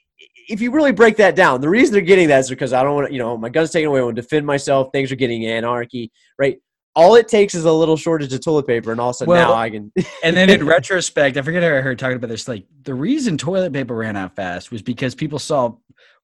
if 0.49 0.61
you 0.61 0.71
really 0.71 0.91
break 0.91 1.17
that 1.17 1.35
down, 1.35 1.61
the 1.61 1.69
reason 1.69 1.93
they're 1.93 2.01
getting 2.01 2.27
that 2.29 2.39
is 2.39 2.49
because 2.49 2.73
I 2.73 2.83
don't 2.83 2.95
want 2.95 3.07
to, 3.07 3.13
you 3.13 3.19
know, 3.19 3.37
my 3.37 3.49
gun's 3.49 3.71
taken 3.71 3.87
away, 3.87 3.99
I 3.99 4.03
want 4.03 4.15
to 4.15 4.21
defend 4.21 4.45
myself, 4.45 4.89
things 4.91 5.11
are 5.11 5.15
getting 5.15 5.45
anarchy, 5.45 6.11
right? 6.37 6.59
All 6.95 7.15
it 7.15 7.27
takes 7.27 7.53
is 7.53 7.65
a 7.65 7.71
little 7.71 7.95
shortage 7.95 8.33
of 8.33 8.43
toilet 8.43 8.65
paper, 8.65 8.91
and 8.91 8.99
all 8.99 9.09
of 9.09 9.13
a 9.13 9.17
sudden 9.17 9.29
Well, 9.29 9.49
now 9.49 9.55
I 9.55 9.69
can. 9.69 9.91
And 10.23 10.35
then 10.35 10.49
in 10.49 10.65
retrospect, 10.65 11.37
I 11.37 11.43
forget 11.43 11.61
how 11.61 11.69
I 11.69 11.81
heard 11.81 11.99
talking 11.99 12.17
about 12.17 12.29
this. 12.29 12.47
Like 12.47 12.65
the 12.81 12.95
reason 12.95 13.37
toilet 13.37 13.71
paper 13.71 13.95
ran 13.95 14.17
out 14.17 14.35
fast 14.35 14.71
was 14.71 14.81
because 14.81 15.15
people 15.15 15.39
saw 15.39 15.75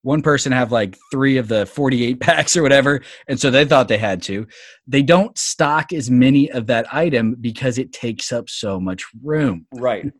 one 0.01 0.21
person 0.21 0.51
have 0.51 0.71
like 0.71 0.97
three 1.11 1.38
of 1.38 1.47
the 1.47 1.65
48 1.65 2.19
packs 2.19 2.57
or 2.57 2.63
whatever. 2.63 3.01
And 3.27 3.39
so 3.39 3.51
they 3.51 3.65
thought 3.65 3.88
they 3.88 3.97
had 3.97 4.21
to. 4.23 4.47
They 4.88 5.01
don't 5.01 5.38
stock 5.38 5.93
as 5.93 6.11
many 6.11 6.51
of 6.51 6.67
that 6.67 6.93
item 6.93 7.35
because 7.39 7.77
it 7.77 7.93
takes 7.93 8.31
up 8.31 8.49
so 8.49 8.79
much 8.79 9.05
room. 9.23 9.67
right. 9.73 10.11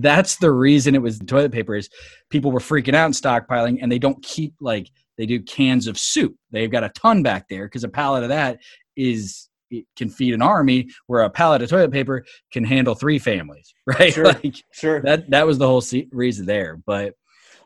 That's 0.00 0.36
the 0.36 0.50
reason 0.52 0.94
it 0.94 1.02
was 1.02 1.18
toilet 1.18 1.52
paper 1.52 1.74
is 1.74 1.88
people 2.30 2.52
were 2.52 2.60
freaking 2.60 2.94
out 2.94 3.06
and 3.06 3.14
stockpiling 3.14 3.78
and 3.82 3.90
they 3.90 3.98
don't 3.98 4.22
keep 4.22 4.54
like 4.60 4.90
they 5.16 5.26
do 5.26 5.42
cans 5.42 5.86
of 5.88 5.98
soup. 5.98 6.36
They've 6.52 6.70
got 6.70 6.84
a 6.84 6.90
ton 6.90 7.22
back 7.22 7.48
there 7.48 7.66
because 7.66 7.82
a 7.84 7.88
pallet 7.88 8.22
of 8.22 8.28
that 8.28 8.60
is 8.96 9.48
it 9.70 9.84
can 9.96 10.08
feed 10.08 10.32
an 10.32 10.40
army 10.40 10.88
where 11.08 11.22
a 11.22 11.30
pallet 11.30 11.60
of 11.62 11.68
toilet 11.68 11.90
paper 11.90 12.24
can 12.52 12.64
handle 12.64 12.94
three 12.94 13.18
families, 13.18 13.74
right? 13.86 14.12
Sure. 14.14 14.24
Like 14.26 14.56
Sure. 14.72 15.02
that 15.02 15.28
that 15.30 15.46
was 15.46 15.58
the 15.58 15.66
whole 15.66 15.80
se- 15.80 16.08
reason 16.12 16.46
there. 16.46 16.80
But 16.86 17.14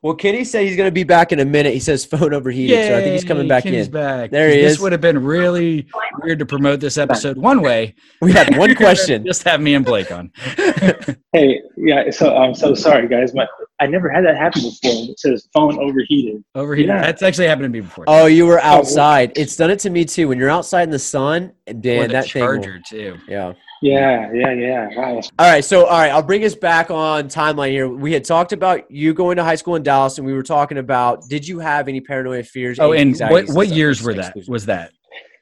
Well, 0.02 0.14
Kenny 0.14 0.42
said 0.42 0.66
he's 0.66 0.76
going 0.76 0.88
to 0.88 0.92
be 0.92 1.04
back 1.04 1.30
in 1.30 1.38
a 1.38 1.44
minute. 1.44 1.72
He 1.72 1.78
says 1.78 2.04
phone 2.04 2.34
overheated, 2.34 2.86
so 2.86 2.98
I 2.98 3.02
think 3.02 3.12
he's 3.12 3.24
coming 3.24 3.46
back 3.46 3.62
Kenny's 3.62 3.86
in. 3.86 3.92
Back. 3.92 4.32
There 4.32 4.48
he 4.48 4.56
this 4.56 4.64
is. 4.64 4.72
This 4.72 4.82
would 4.82 4.90
have 4.90 5.00
been 5.00 5.22
really 5.22 5.86
weird 6.20 6.40
to 6.40 6.46
promote 6.46 6.80
this 6.80 6.98
episode 6.98 7.36
one 7.38 7.62
way. 7.62 7.94
We 8.20 8.32
had 8.32 8.56
one 8.58 8.74
question. 8.76 9.24
Just 9.24 9.44
have 9.44 9.60
me 9.60 9.74
and 9.74 9.84
Blake 9.84 10.10
on. 10.10 10.32
Hey, 11.34 11.62
yeah. 11.78 12.10
So 12.10 12.36
I'm 12.36 12.54
so 12.54 12.74
sorry, 12.74 13.08
guys. 13.08 13.32
My 13.32 13.46
I 13.80 13.86
never 13.86 14.10
had 14.10 14.22
that 14.26 14.36
happen 14.36 14.60
before. 14.60 14.90
It 15.10 15.18
says 15.18 15.48
phone 15.54 15.78
overheated. 15.78 16.44
Overheated. 16.54 16.90
Yeah. 16.90 17.00
That's 17.00 17.22
actually 17.22 17.46
happened 17.46 17.64
to 17.64 17.68
me 17.70 17.80
before. 17.80 18.04
Oh, 18.06 18.26
you 18.26 18.44
were 18.44 18.58
oh, 18.58 18.64
outside. 18.64 19.32
It's 19.34 19.56
done 19.56 19.70
it 19.70 19.78
to 19.78 19.90
me 19.90 20.04
too. 20.04 20.28
When 20.28 20.38
you're 20.38 20.50
outside 20.50 20.82
in 20.82 20.90
the 20.90 20.98
sun, 20.98 21.52
or 21.66 21.72
Dan, 21.72 22.08
the 22.08 22.12
that 22.12 22.30
thing. 22.30 22.42
will- 22.42 22.48
charger 22.52 22.80
too. 22.86 23.16
yeah. 23.26 23.54
Yeah, 23.82 24.32
yeah, 24.32 24.52
yeah. 24.52 24.88
Wow. 24.96 25.20
All 25.38 25.50
right. 25.50 25.64
So, 25.64 25.86
all 25.86 25.98
right, 25.98 26.12
I'll 26.12 26.22
bring 26.22 26.44
us 26.44 26.54
back 26.54 26.90
on 26.90 27.28
timeline 27.28 27.70
here. 27.70 27.88
We 27.88 28.12
had 28.12 28.24
talked 28.24 28.52
about 28.52 28.88
you 28.88 29.12
going 29.12 29.36
to 29.36 29.44
high 29.44 29.56
school 29.56 29.74
in 29.74 29.82
Dallas, 29.82 30.18
and 30.18 30.26
we 30.26 30.32
were 30.32 30.44
talking 30.44 30.78
about 30.78 31.28
did 31.28 31.46
you 31.46 31.58
have 31.58 31.88
any 31.88 32.00
paranoid 32.00 32.46
fears? 32.46 32.78
Oh, 32.78 32.92
and 32.92 33.18
what 33.18 33.48
what 33.48 33.66
stuff? 33.66 33.76
years 33.76 34.02
were 34.02 34.14
that? 34.14 34.36
Was 34.46 34.66
that? 34.66 34.92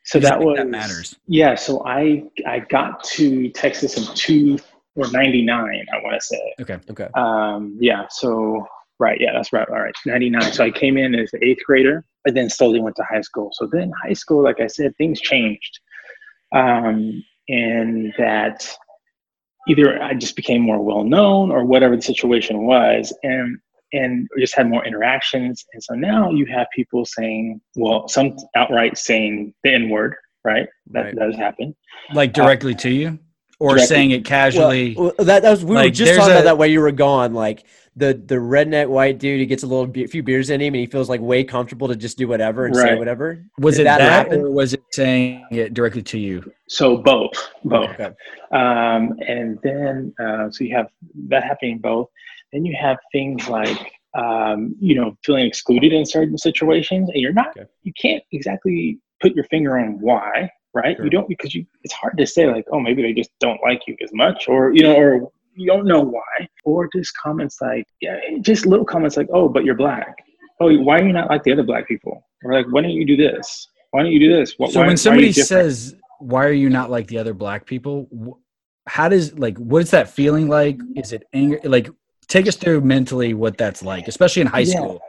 So 0.05 0.19
Because 0.19 0.31
that 0.31 0.41
was 0.41 0.57
that 0.57 0.69
matters. 0.69 1.17
Yeah. 1.27 1.55
So 1.55 1.85
I 1.87 2.25
I 2.47 2.61
got 2.61 3.05
to 3.05 3.51
Texas 3.51 3.99
in 3.99 4.15
two 4.15 4.59
or 4.97 5.11
ninety 5.11 5.45
nine. 5.45 5.85
I 5.93 6.03
want 6.03 6.19
to 6.19 6.27
say. 6.27 6.55
Okay. 6.61 6.79
Okay. 6.91 7.09
Um, 7.15 7.77
yeah. 7.79 8.07
So 8.09 8.67
right. 8.99 9.19
Yeah, 9.21 9.33
that's 9.35 9.53
right. 9.53 9.69
All 9.69 9.81
right. 9.81 9.95
Ninety 10.07 10.31
nine. 10.31 10.51
So 10.53 10.65
I 10.65 10.71
came 10.71 10.97
in 10.97 11.15
as 11.15 11.31
an 11.35 11.45
eighth 11.45 11.63
grader, 11.67 12.07
and 12.25 12.35
then 12.35 12.49
slowly 12.49 12.81
went 12.81 12.97
to 12.97 13.05
high 13.09 13.21
school. 13.21 13.51
So 13.53 13.69
then 13.71 13.93
high 14.03 14.15
school, 14.15 14.43
like 14.43 14.61
I 14.61 14.67
said, 14.67 14.97
things 14.97 15.21
changed, 15.21 15.81
um, 16.55 17.23
and 17.51 18.13
that 18.19 18.69
either 19.69 20.03
I 20.03 20.15
just 20.15 20.37
became 20.37 20.63
more 20.63 20.81
well 20.83 21.05
known 21.05 21.51
or 21.51 21.65
whatever 21.65 21.97
the 21.97 22.03
situation 22.03 22.67
was, 22.67 23.13
and 23.23 23.59
and 23.93 24.29
just 24.39 24.55
had 24.55 24.69
more 24.69 24.85
interactions. 24.87 25.65
And 25.73 25.83
so 25.83 25.95
now 25.95 26.31
you 26.31 26.47
have 26.47 26.69
people 26.75 27.05
saying, 27.05 27.61
well, 27.75 28.07
some 28.09 28.37
outright 28.55 28.97
saying 28.97 29.53
the 29.65 29.75
N 29.75 29.89
word, 29.91 30.15
right? 30.45 30.69
That 30.93 31.07
Right. 31.07 31.17
does 31.17 31.35
happen. 31.37 31.75
Like 32.13 32.31
uh, 32.39 32.43
directly 32.45 32.75
to 32.77 32.91
you, 32.91 33.19
or 33.59 33.71
directly- 33.71 33.87
saying 33.87 34.11
it 34.13 34.25
casually? 34.25 34.95
Well, 34.97 35.13
well, 35.19 35.27
that, 35.27 35.43
that 35.43 35.51
was 35.51 35.65
we 35.65 35.75
were 35.75 35.91
just 35.91 36.05
there's 36.05 36.19
talking 36.19 36.33
about 36.33 36.45
that 36.45 36.59
way 36.59 36.69
you 36.69 36.81
were 36.81 36.93
gone. 36.93 37.35
Like 37.35 37.65
the 38.01 38.15
the 38.27 38.35
redneck 38.35 38.89
white 38.89 39.19
dude, 39.19 39.39
he 39.39 39.47
gets 39.47 39.63
a 39.63 39.67
little 39.67 39.87
be- 39.87 40.07
few 40.07 40.23
beers 40.23 40.51
in 40.51 40.61
him, 40.61 40.75
and 40.75 40.81
he 40.81 40.87
feels 40.87 41.09
like 41.09 41.21
way 41.21 41.45
comfortable 41.45 41.87
to 41.87 41.95
just 41.95 42.19
do 42.19 42.27
whatever 42.27 42.67
and 42.67 42.75
say 42.75 42.97
whatever. 42.97 43.45
was 43.59 43.77
Did 43.77 43.83
it 43.83 43.85
that, 43.85 44.01
happen? 44.01 44.41
or 44.41 44.51
was 44.51 44.73
it 44.75 44.83
saying 44.91 45.47
it 45.53 45.75
directly 45.75 46.03
to 46.03 46.19
you? 46.19 46.51
So 46.69 46.97
both, 46.97 47.33
both. 47.65 47.91
Okay. 47.91 48.11
Um, 48.53 49.15
and 49.29 49.59
then, 49.63 50.13
uh, 50.19 50.51
so 50.51 50.65
you 50.65 50.75
have 50.75 50.89
that 51.29 51.45
happening 51.45 51.79
both. 51.79 52.09
Then 52.53 52.65
you 52.65 52.75
have 52.81 52.97
things 53.13 53.49
like, 53.49 53.93
um, 54.15 54.75
you 54.81 54.95
know, 54.97 55.17
feeling 55.25 55.47
excluded 55.47 55.93
in 55.93 56.05
certain 56.05 56.37
situations, 56.39 57.11
and 57.13 57.21
you're 57.23 57.33
not, 57.33 57.51
Okay. 57.57 57.69
you 57.85 57.93
can't 58.01 58.25
exactly 58.33 58.99
put 59.21 59.35
your 59.37 59.45
finger 59.45 59.79
on 59.79 60.01
why, 60.01 60.51
right? 60.75 60.97
Sure. 60.97 61.05
You 61.05 61.11
don't 61.11 61.29
because 61.29 61.55
you. 61.55 61.65
It's 61.85 61.95
hard 61.95 62.17
to 62.19 62.27
say 62.27 62.47
like, 62.51 62.65
oh, 62.73 62.81
maybe 62.81 63.03
they 63.03 63.13
just 63.13 63.31
don't 63.39 63.61
like 63.63 63.83
you 63.87 63.97
as 64.03 64.11
much, 64.13 64.49
or 64.49 64.73
you 64.75 64.83
know, 64.83 64.97
or 64.97 65.31
you 65.55 65.67
don't 65.67 65.87
know 65.87 66.01
why, 66.01 66.49
or 66.65 66.89
just 66.95 67.13
comments 67.17 67.59
like, 67.61 67.85
yeah, 68.01 68.19
just 68.41 68.67
little 68.67 68.85
comments 68.85 69.17
like, 69.17 69.29
oh, 69.33 69.49
but 69.49 69.65
you're 69.65 69.75
black. 69.75 70.15
Oh, 70.61 70.75
why 70.79 70.99
are 70.99 71.05
you 71.05 71.13
not 71.13 71.29
like 71.31 71.43
the 71.43 71.53
other 71.53 71.63
black 71.63 71.89
people? 71.89 72.27
Or 72.45 72.53
like, 72.53 72.67
why 72.71 72.83
don't 72.83 72.91
you 72.93 73.07
do 73.07 73.17
this? 73.17 73.69
Why 73.91 74.03
don't 74.03 74.13
you 74.13 74.21
do 74.21 74.35
this? 74.37 74.55
Wh- 74.61 74.71
So 74.71 74.81
why- 74.81 74.87
when 74.89 74.97
somebody 74.97 75.33
says 75.33 75.95
why 76.21 76.45
are 76.45 76.53
you 76.53 76.69
not 76.69 76.91
like 76.91 77.07
the 77.07 77.19
other 77.19 77.33
black 77.35 77.65
people? 77.67 78.39
How 78.87 79.09
does 79.09 79.39
like 79.39 79.57
what 79.59 79.83
is 79.83 79.91
that 79.91 80.09
feeling 80.11 80.49
like? 80.49 80.79
Is 80.97 81.13
it 81.13 81.25
anger? 81.33 81.59
Like, 81.65 81.89
take 82.29 82.47
us 82.47 82.57
through 82.57 82.83
mentally 82.83 83.35
what 83.35 83.57
that's 83.59 83.83
like, 83.83 84.07
especially 84.09 84.43
in 84.43 84.49
high 84.49 84.61
Yeah. 84.61 84.75
school. 84.77 85.01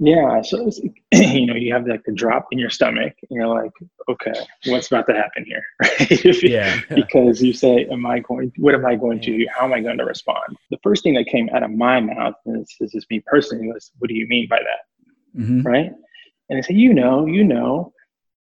Yeah, 0.00 0.42
so 0.42 0.66
it's, 0.66 0.78
you 1.12 1.46
know, 1.46 1.54
you 1.54 1.72
have 1.72 1.86
like 1.86 2.04
the 2.04 2.12
drop 2.12 2.46
in 2.52 2.58
your 2.58 2.70
stomach, 2.70 3.14
and 3.28 3.36
you're 3.36 3.48
like, 3.48 3.72
okay, 4.08 4.32
what's 4.66 4.86
about 4.88 5.06
to 5.06 5.14
happen 5.14 5.44
here, 5.44 5.62
right? 5.82 6.42
Yeah, 6.42 6.80
because 6.94 7.42
you 7.42 7.52
say, 7.52 7.86
"Am 7.86 8.06
I 8.06 8.20
going? 8.20 8.52
What 8.56 8.74
am 8.74 8.86
I 8.86 8.94
going 8.94 9.20
to 9.20 9.38
do? 9.38 9.46
How 9.54 9.64
am 9.64 9.72
I 9.72 9.80
going 9.80 9.98
to 9.98 10.04
respond?" 10.04 10.56
The 10.70 10.78
first 10.82 11.02
thing 11.02 11.14
that 11.14 11.26
came 11.26 11.48
out 11.52 11.62
of 11.62 11.70
my 11.70 12.00
mouth, 12.00 12.34
and 12.46 12.60
this, 12.60 12.76
this 12.80 12.94
is 12.94 13.06
me 13.10 13.22
personally, 13.26 13.68
was, 13.68 13.90
"What 13.98 14.08
do 14.08 14.14
you 14.14 14.26
mean 14.28 14.46
by 14.48 14.58
that?" 14.58 15.42
hmm 15.42 15.62
Right? 15.62 15.90
And 16.48 16.58
I 16.58 16.60
say, 16.60 16.74
"You 16.74 16.94
know, 16.94 17.26
you 17.26 17.42
know," 17.42 17.92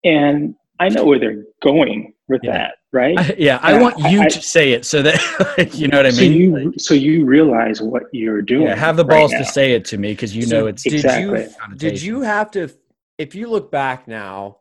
and 0.03 0.55
I 0.79 0.89
know 0.89 1.05
where 1.05 1.19
they're 1.19 1.43
going 1.61 2.13
with 2.27 2.41
Yeah. 2.43 2.53
that, 2.53 2.71
right? 2.91 3.17
I, 3.19 3.35
yeah. 3.37 3.59
I 3.61 3.73
Yeah, 3.73 3.81
want 3.81 3.99
you 4.11 4.21
I- 4.21 4.25
I- 4.25 4.29
to 4.29 4.41
say 4.41 4.71
it 4.71 4.85
so 4.85 5.01
that 5.01 5.71
you 5.73 5.87
know 5.87 5.97
what 5.97 6.05
I 6.05 6.09
so 6.11 6.21
mean. 6.21 6.33
you, 6.33 6.57
Like, 6.65 6.79
so 6.79 6.93
you 6.93 7.25
realize 7.25 7.81
what 7.81 8.03
you're 8.13 8.41
doing. 8.41 8.67
yeah, 8.67 8.75
have 8.75 8.95
the 8.97 9.03
balls 9.03 9.31
now. 9.31 9.39
to 9.39 9.45
say 9.45 9.73
it 9.73 9.83
to 9.85 9.97
me 9.97 10.13
because 10.13 10.35
you 10.35 10.45
know 10.47 10.67
it's 10.67 10.83
did 10.83 10.93
Exactly. 10.93 11.41
you 11.69 11.75
did 11.75 12.01
you 12.01 12.21
have 12.21 12.49
to 12.51 12.69
if 13.17 13.35
you 13.35 13.49
look 13.49 13.71
back 13.71 14.07
now 14.07 14.57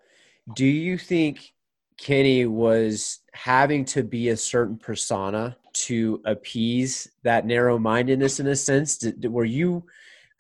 do 0.54 0.64
you 0.66 0.98
think 0.98 1.52
kenny 1.98 2.46
was 2.46 3.20
having 3.32 3.84
to 3.84 4.02
be 4.02 4.30
a 4.30 4.36
certain 4.36 4.76
persona 4.76 5.56
to 5.74 6.20
appease 6.24 7.08
that 7.22 7.46
narrow-mindedness 7.46 8.40
in 8.40 8.46
a 8.48 8.56
sense 8.56 8.96
did, 8.98 9.20
did- 9.20 9.32
were 9.32 9.44
you 9.44 9.84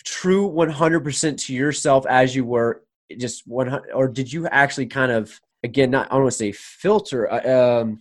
true 0.04 0.48
100% 0.50 1.36
to 1.46 1.54
yourself 1.54 2.06
as 2.08 2.34
you 2.34 2.44
were 2.44 2.82
just 3.18 3.46
100 3.46 3.90
or 3.92 4.08
did 4.08 4.32
you 4.32 4.46
actually 4.48 4.86
kind 4.86 5.12
of 5.12 5.40
again 5.62 5.90
not 5.90 6.06
i 6.10 6.14
don't 6.14 6.22
want 6.22 6.32
to 6.32 6.38
say 6.38 6.52
filter 6.52 7.30
uh, 7.32 7.80
um 7.82 8.00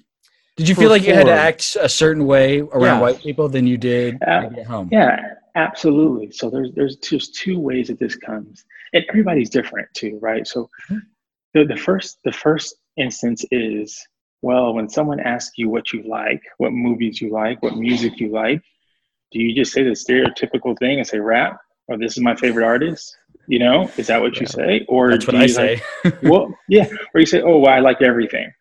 Did 0.55 0.69
you 0.69 0.75
feel 0.75 0.89
like 0.89 1.03
you 1.03 1.13
had 1.13 1.25
to 1.27 1.33
act 1.33 1.77
a 1.79 1.89
certain 1.89 2.25
way 2.25 2.61
around 2.61 2.97
Yeah. 2.97 3.01
white 3.01 3.19
people 3.21 3.49
than 3.49 3.65
you 3.67 3.77
did 3.77 4.17
Yeah. 4.21 4.41
maybe 4.41 4.61
at 4.61 4.67
home? 4.67 4.89
Yeah, 4.91 5.33
absolutely. 5.55 6.31
So 6.31 6.49
there's 6.49 6.71
there's 6.73 6.95
just 6.97 7.35
two 7.35 7.59
ways 7.59 7.87
that 7.87 7.99
this 7.99 8.15
comes, 8.15 8.65
and 8.93 9.03
everybody's 9.09 9.49
different 9.49 9.87
too, 9.93 10.17
right? 10.21 10.45
So 10.47 10.69
Mhm. 10.89 11.01
the 11.53 11.65
the 11.65 11.77
first 11.77 12.19
the 12.23 12.31
first 12.31 12.75
instance 12.97 13.45
is 13.51 13.87
well, 14.43 14.73
when 14.73 14.87
someone 14.87 15.19
asks 15.19 15.57
you 15.57 15.67
what 15.69 15.91
you 15.93 16.03
like, 16.03 16.41
what 16.57 16.71
movies 16.71 17.19
you 17.21 17.29
like, 17.31 17.61
what 17.63 17.75
music 17.75 18.19
you 18.19 18.29
like, 18.29 18.61
do 19.31 19.39
you 19.39 19.53
just 19.55 19.73
say 19.73 19.81
the 19.83 19.91
stereotypical 19.91 20.77
thing 20.77 20.99
and 20.99 21.07
say 21.07 21.19
rap 21.19 21.59
or 21.87 21.97
this 21.97 22.17
is 22.17 22.23
my 22.23 22.35
favorite 22.35 22.63
artist? 22.65 23.17
You 23.47 23.59
know, 23.59 23.89
is 23.97 24.07
that 24.07 24.21
what 24.21 24.39
you 24.39 24.45
say? 24.45 24.85
Or 24.89 25.09
That's 25.11 25.25
what 25.25 25.33
do 25.33 25.39
I 25.39 25.43
you 25.43 25.47
say. 25.47 25.81
like- 26.03 26.21
well, 26.23 26.53
yeah, 26.67 26.87
or 27.13 27.19
you 27.21 27.25
say, 27.25 27.41
oh, 27.41 27.59
well, 27.59 27.73
I 27.73 27.79
like 27.79 28.01
everything, 28.01 28.51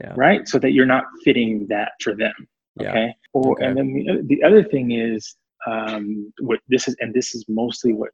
Yeah. 0.00 0.12
right? 0.16 0.46
So 0.46 0.58
that 0.58 0.72
you're 0.72 0.86
not 0.86 1.04
fitting 1.24 1.66
that 1.68 1.92
for 2.02 2.14
them. 2.14 2.34
yeah 2.80 2.90
Okay. 2.90 3.14
Or 3.32 3.52
Okay. 3.52 3.64
and 3.66 3.76
then 3.78 3.88
the, 3.94 4.22
the 4.36 4.42
other 4.42 4.62
thing 4.62 4.92
is 4.92 5.34
um, 5.66 6.32
what 6.40 6.60
this 6.68 6.88
is, 6.88 6.96
and 7.00 7.12
this 7.14 7.34
is 7.34 7.44
mostly 7.48 7.92
what 7.94 8.10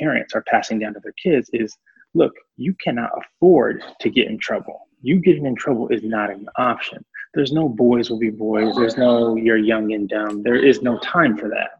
parents 0.00 0.34
are 0.34 0.42
passing 0.48 0.78
down 0.80 0.94
to 0.94 1.00
their 1.00 1.14
kids 1.22 1.48
is, 1.52 1.76
look, 2.14 2.32
you 2.56 2.74
cannot 2.84 3.10
afford 3.20 3.82
to 4.00 4.10
get 4.10 4.26
in 4.28 4.36
trouble. 4.38 4.88
You 5.00 5.20
getting 5.20 5.46
in 5.46 5.54
trouble 5.54 5.88
is 5.90 6.02
not 6.02 6.28
an 6.30 6.48
option. 6.56 7.04
There's 7.34 7.52
no 7.52 7.68
boys 7.68 8.10
will 8.10 8.18
be 8.18 8.30
boys. 8.30 8.74
There's 8.74 8.96
no 8.96 9.36
you're 9.36 9.56
young 9.58 9.92
and 9.92 10.08
dumb. 10.08 10.42
There 10.42 10.56
is 10.56 10.82
no 10.82 10.98
time 10.98 11.36
for 11.38 11.48
that, 11.50 11.70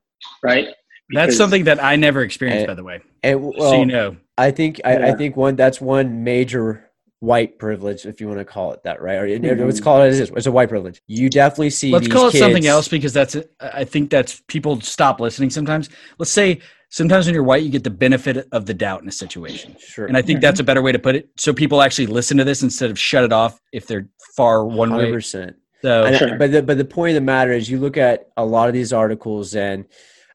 right? 0.42 0.68
That's 1.11 1.37
something 1.37 1.64
that 1.64 1.83
I 1.83 1.97
never 1.97 2.23
experienced, 2.23 2.64
Eh, 2.64 2.66
by 2.66 2.75
the 2.75 2.85
way. 2.85 3.01
and 3.23 3.53
so 3.59 3.79
you 3.81 3.87
know. 3.87 4.16
I 4.37 4.51
think 4.51 4.81
I, 4.85 5.09
I 5.11 5.14
think 5.14 5.37
one 5.37 5.57
that's 5.57 5.81
one 5.81 6.23
major 6.25 6.85
white 7.21 7.59
privilege, 7.59 8.07
if 8.07 8.21
you 8.21 8.29
want 8.29 8.38
to 8.38 8.44
call 8.44 8.73
it 8.73 8.83
that, 8.85 9.03
right? 9.03 9.16
Or 9.16 9.27
Mhm. 9.27 9.64
let's 9.66 9.81
call 9.81 10.01
it 10.03 10.07
as 10.09 10.21
it 10.21 10.25
is. 10.25 10.31
It's 10.37 10.47
a 10.47 10.53
white 10.53 10.68
privilege. 10.68 11.03
You 11.09 11.29
definitely 11.29 11.71
see. 11.71 11.90
Let's 11.90 12.07
these 12.07 12.12
call 12.14 12.29
it 12.29 12.35
something 12.37 12.66
else 12.66 12.87
because 12.88 13.12
that's 13.12 13.37
I 13.61 13.85
think 13.85 14.11
that's 14.11 14.40
people 14.47 14.81
stop 14.81 15.18
listening 15.18 15.51
sometimes. 15.51 15.88
Let's 16.18 16.31
say 16.31 16.61
sometimes 16.90 17.27
when 17.27 17.35
you're 17.35 17.42
white, 17.42 17.62
you 17.64 17.71
get 17.71 17.83
the 17.85 17.90
benefit 17.90 18.47
of 18.53 18.66
the 18.66 18.75
doubt 18.75 19.03
in 19.03 19.09
a 19.09 19.12
situation. 19.12 19.75
Sure. 19.81 20.07
And 20.07 20.16
I 20.16 20.23
think 20.23 20.40
that's 20.40 20.61
a 20.61 20.64
better 20.64 20.81
way 20.83 20.92
to 20.92 20.99
put 21.01 21.16
it. 21.16 21.29
So 21.37 21.53
people 21.53 21.83
actually 21.83 22.07
listen 22.07 22.37
to 22.37 22.44
this 22.44 22.62
instead 22.62 22.90
of 22.90 22.99
shut 22.99 23.25
it 23.25 23.33
off 23.33 23.59
if 23.73 23.87
they're 23.88 24.09
far 24.37 24.64
one 24.64 24.90
hundred 24.90 25.07
way. 25.07 25.12
percent. 25.12 25.57
So 25.83 26.05
And- 26.05 26.16
Sure. 26.16 26.37
But 26.38 26.53
the, 26.53 26.62
but 26.62 26.79
the 26.79 26.85
point 26.85 27.11
of 27.11 27.14
the 27.16 27.21
matter 27.27 27.53
is, 27.53 27.68
you 27.68 27.79
look 27.79 27.97
at 27.97 28.29
a 28.37 28.44
lot 28.44 28.68
of 28.68 28.75
these 28.75 28.92
articles, 28.92 29.55
and 29.57 29.85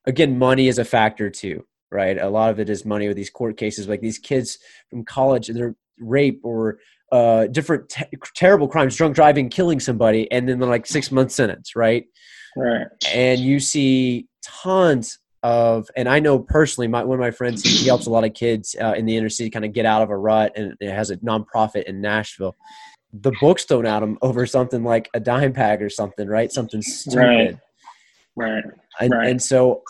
again, 0.05 0.37
money 0.37 0.67
is 0.67 0.77
a 0.79 0.85
factor 0.85 1.29
too, 1.29 1.65
right? 1.91 2.17
A 2.19 2.29
lot 2.29 2.49
of 2.51 2.59
it 2.59 2.69
is 2.69 2.85
money 2.85 3.07
with 3.07 3.17
these 3.17 3.29
court 3.29 3.57
cases, 3.57 3.87
like 3.87 4.01
these 4.01 4.17
kids 4.19 4.57
from 4.89 5.03
college, 5.05 5.47
they're 5.47 5.75
rape 5.99 6.41
or 6.43 6.79
uh, 7.11 7.45
different 7.47 7.89
te- 7.89 8.05
terrible 8.35 8.67
crimes, 8.67 8.95
drunk 8.95 9.15
driving, 9.15 9.49
killing 9.49 9.79
somebody, 9.79 10.31
and 10.31 10.49
then 10.49 10.59
they're 10.59 10.69
like 10.69 10.85
six 10.87 11.11
month 11.11 11.31
sentence, 11.31 11.75
right? 11.75 12.05
right. 12.55 12.87
and 13.13 13.39
you 13.39 13.59
see 13.59 14.27
tons 14.43 15.19
of 15.41 15.89
and 15.97 16.07
i 16.07 16.19
know 16.19 16.39
personally 16.39 16.87
my 16.87 17.03
one 17.03 17.15
of 17.17 17.19
my 17.19 17.31
friends 17.31 17.63
he, 17.63 17.69
he 17.79 17.87
helps 17.87 18.05
a 18.05 18.09
lot 18.09 18.23
of 18.23 18.33
kids 18.33 18.75
uh, 18.79 18.93
in 18.95 19.05
the 19.05 19.17
inner 19.17 19.27
city 19.27 19.49
kind 19.49 19.65
of 19.65 19.73
get 19.73 19.85
out 19.85 20.01
of 20.01 20.09
a 20.09 20.15
rut 20.15 20.53
and 20.55 20.73
it 20.79 20.89
has 20.91 21.09
a 21.09 21.17
nonprofit 21.17 21.83
in 21.83 21.99
nashville 21.99 22.55
the 23.11 23.31
book's 23.41 23.65
thrown 23.65 23.85
at 23.85 24.01
him 24.01 24.17
over 24.21 24.45
something 24.45 24.83
like 24.83 25.09
a 25.13 25.19
dime 25.19 25.51
bag 25.51 25.81
or 25.81 25.89
something 25.89 26.27
right 26.29 26.51
something 26.51 26.81
stupid 26.81 27.59
Right. 28.35 28.53
Right. 28.53 28.63
and, 29.01 29.11
Right. 29.11 29.29
and 29.29 29.41
so 29.41 29.81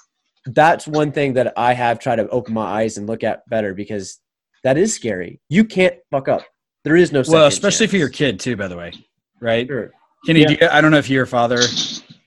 that's 0.48 0.88
one 0.88 1.12
thing 1.12 1.34
that 1.34 1.54
i 1.58 1.74
have 1.74 2.00
tried 2.00 2.18
to 2.18 2.28
open 2.30 2.54
my 2.54 2.82
eyes 2.82 2.98
and 2.98 3.08
look 3.08 3.24
at 3.24 3.48
better 3.50 3.74
because 3.74 4.20
that 4.64 4.78
is 4.78 4.94
scary 4.94 5.40
you 5.50 5.64
can't 5.64 5.96
fuck 6.12 6.28
up 6.28 6.44
there 6.84 6.96
is 6.98 7.12
no 7.14 7.20
well, 7.20 7.26
second 7.26 7.48
especially 7.48 7.88
for 7.88 7.96
your 7.96 8.10
kid 8.10 8.40
too, 8.42 8.58
by 8.58 8.68
the 8.68 8.76
way. 8.76 8.92
Right? 9.40 9.66
Sure. 9.68 9.92
Kenny, 10.26 10.42
Yeah. 10.42 10.48
do 10.48 10.54
you, 10.60 10.68
I 10.70 10.82
don't 10.82 10.92
know 10.92 10.98
if 10.98 11.10
you're 11.10 11.24
a 11.24 11.28
father. 11.28 11.62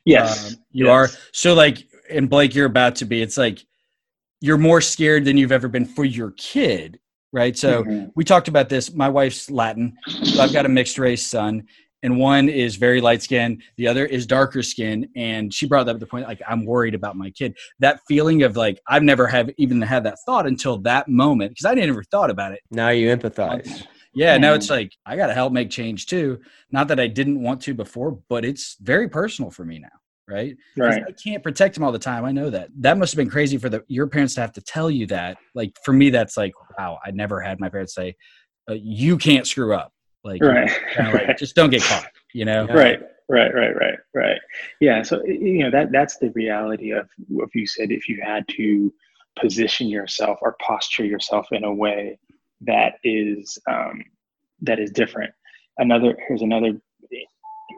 Yes. 0.06 0.52
Um, 0.54 0.58
you 0.72 0.86
Yes. 0.86 0.92
are. 0.92 1.18
So 1.32 1.52
like 1.52 1.86
and 2.08 2.30
Blake, 2.30 2.54
you're 2.54 2.66
about 2.66 2.96
to 2.96 3.04
be. 3.04 3.20
It's 3.20 3.36
like 3.36 3.58
you're 4.40 4.56
more 4.56 4.80
scared 4.80 5.24
than 5.26 5.36
you've 5.36 5.52
ever 5.52 5.68
been 5.68 5.84
for 5.84 6.04
your 6.04 6.30
kid, 6.38 6.98
right? 7.32 7.56
So 7.56 7.84
Mhm. 7.84 8.12
we 8.14 8.24
talked 8.24 8.48
about 8.48 8.68
this. 8.70 8.94
My 8.94 9.08
wife's 9.10 9.50
Latin, 9.50 9.94
so 10.08 10.40
I've 10.40 10.52
got 10.54 10.64
a 10.64 10.70
mixed 10.70 10.98
race 10.98 11.26
son, 11.26 11.66
and 12.02 12.18
one 12.18 12.48
is 12.48 12.76
very 12.76 13.00
light 13.00 13.22
skin 13.22 13.60
the 13.76 13.88
other 13.88 14.04
is 14.06 14.26
darker 14.26 14.62
skin. 14.62 15.08
And 15.16 15.52
she 15.52 15.66
brought 15.66 15.88
up 15.88 15.98
the 15.98 16.06
point 16.06 16.26
like 16.28 16.40
I'm 16.46 16.64
worried 16.64 16.94
about 16.94 17.16
my 17.16 17.30
kid. 17.30 17.56
That 17.80 18.00
feeling 18.08 18.42
of 18.42 18.56
like 18.56 18.80
I've 18.88 19.02
never 19.02 19.26
have 19.26 19.50
even 19.58 19.80
had 19.82 20.04
that 20.04 20.18
thought 20.26 20.46
until 20.46 20.78
that 20.78 21.08
moment 21.08 21.52
because 21.52 21.64
I 21.66 21.74
never 21.74 22.02
thought 22.04 22.30
about 22.30 22.52
it. 22.52 22.60
now 22.70 22.90
you 22.90 23.08
empathize 23.14 23.84
Yeah, 24.14 24.36
now 24.38 24.54
it's 24.54 24.70
like 24.70 24.92
I 25.04 25.16
got 25.16 25.26
to 25.26 25.34
help 25.34 25.52
make 25.52 25.68
change 25.70 26.06
too. 26.06 26.40
Not 26.70 26.88
that 26.88 26.98
I 27.00 27.06
didn't 27.06 27.42
want 27.42 27.60
to 27.62 27.74
before, 27.74 28.18
but 28.28 28.44
it's 28.44 28.76
very 28.80 29.08
personal 29.10 29.50
for 29.50 29.64
me 29.64 29.78
now, 29.78 29.88
right? 30.26 30.54
'Cause 30.76 30.96
Right. 30.96 31.02
I 31.08 31.12
can't 31.12 31.42
protect 31.42 31.76
him 31.76 31.82
all 31.84 31.92
the 31.92 31.98
time. 31.98 32.24
I 32.24 32.32
know 32.32 32.48
that. 32.50 32.70
That 32.80 32.96
must 32.98 33.12
have 33.12 33.18
been 33.18 33.28
crazy 33.30 33.58
for 33.58 33.68
the 33.68 33.84
your 33.88 34.06
parents 34.06 34.34
to 34.36 34.40
have 34.40 34.52
to 34.52 34.62
tell 34.62 34.90
you 34.90 35.06
that. 35.08 35.36
Like 35.54 35.72
for 35.84 35.92
me, 35.92 36.08
that's 36.10 36.36
like 36.36 36.52
wow. 36.78 36.98
I 37.04 37.10
never 37.10 37.40
had 37.40 37.60
my 37.60 37.68
parents 37.68 37.94
say, 37.94 38.14
uh, 38.70 38.74
"You 38.74 39.18
can't 39.18 39.46
screw 39.46 39.74
up." 39.74 39.92
Like, 40.26 40.42
Right. 40.42 40.70
like, 40.98 41.14
right. 41.14 41.38
just 41.38 41.54
don't 41.54 41.70
get 41.70 41.82
caught. 41.82 42.10
You 42.34 42.44
know? 42.44 42.66
Right 42.66 43.00
right 43.28 43.52
right 43.54 43.74
right 43.76 43.98
right 44.14 44.38
yeah 44.80 45.02
so 45.02 45.24
you 45.24 45.58
know 45.58 45.70
that 45.70 45.90
that's 45.90 46.16
the 46.18 46.30
reality 46.30 46.92
of 46.92 47.08
if 47.38 47.54
you 47.54 47.66
said 47.66 47.90
if 47.90 48.08
you 48.08 48.20
had 48.22 48.46
to 48.46 48.92
position 49.38 49.88
yourself 49.88 50.38
or 50.42 50.56
posture 50.60 51.04
yourself 51.04 51.46
in 51.50 51.64
a 51.64 51.74
way 51.74 52.18
that 52.60 52.94
is 53.04 53.58
um, 53.68 54.02
that 54.62 54.78
is 54.78 54.90
different 54.90 55.32
another 55.78 56.16
here's 56.28 56.42
another 56.42 56.72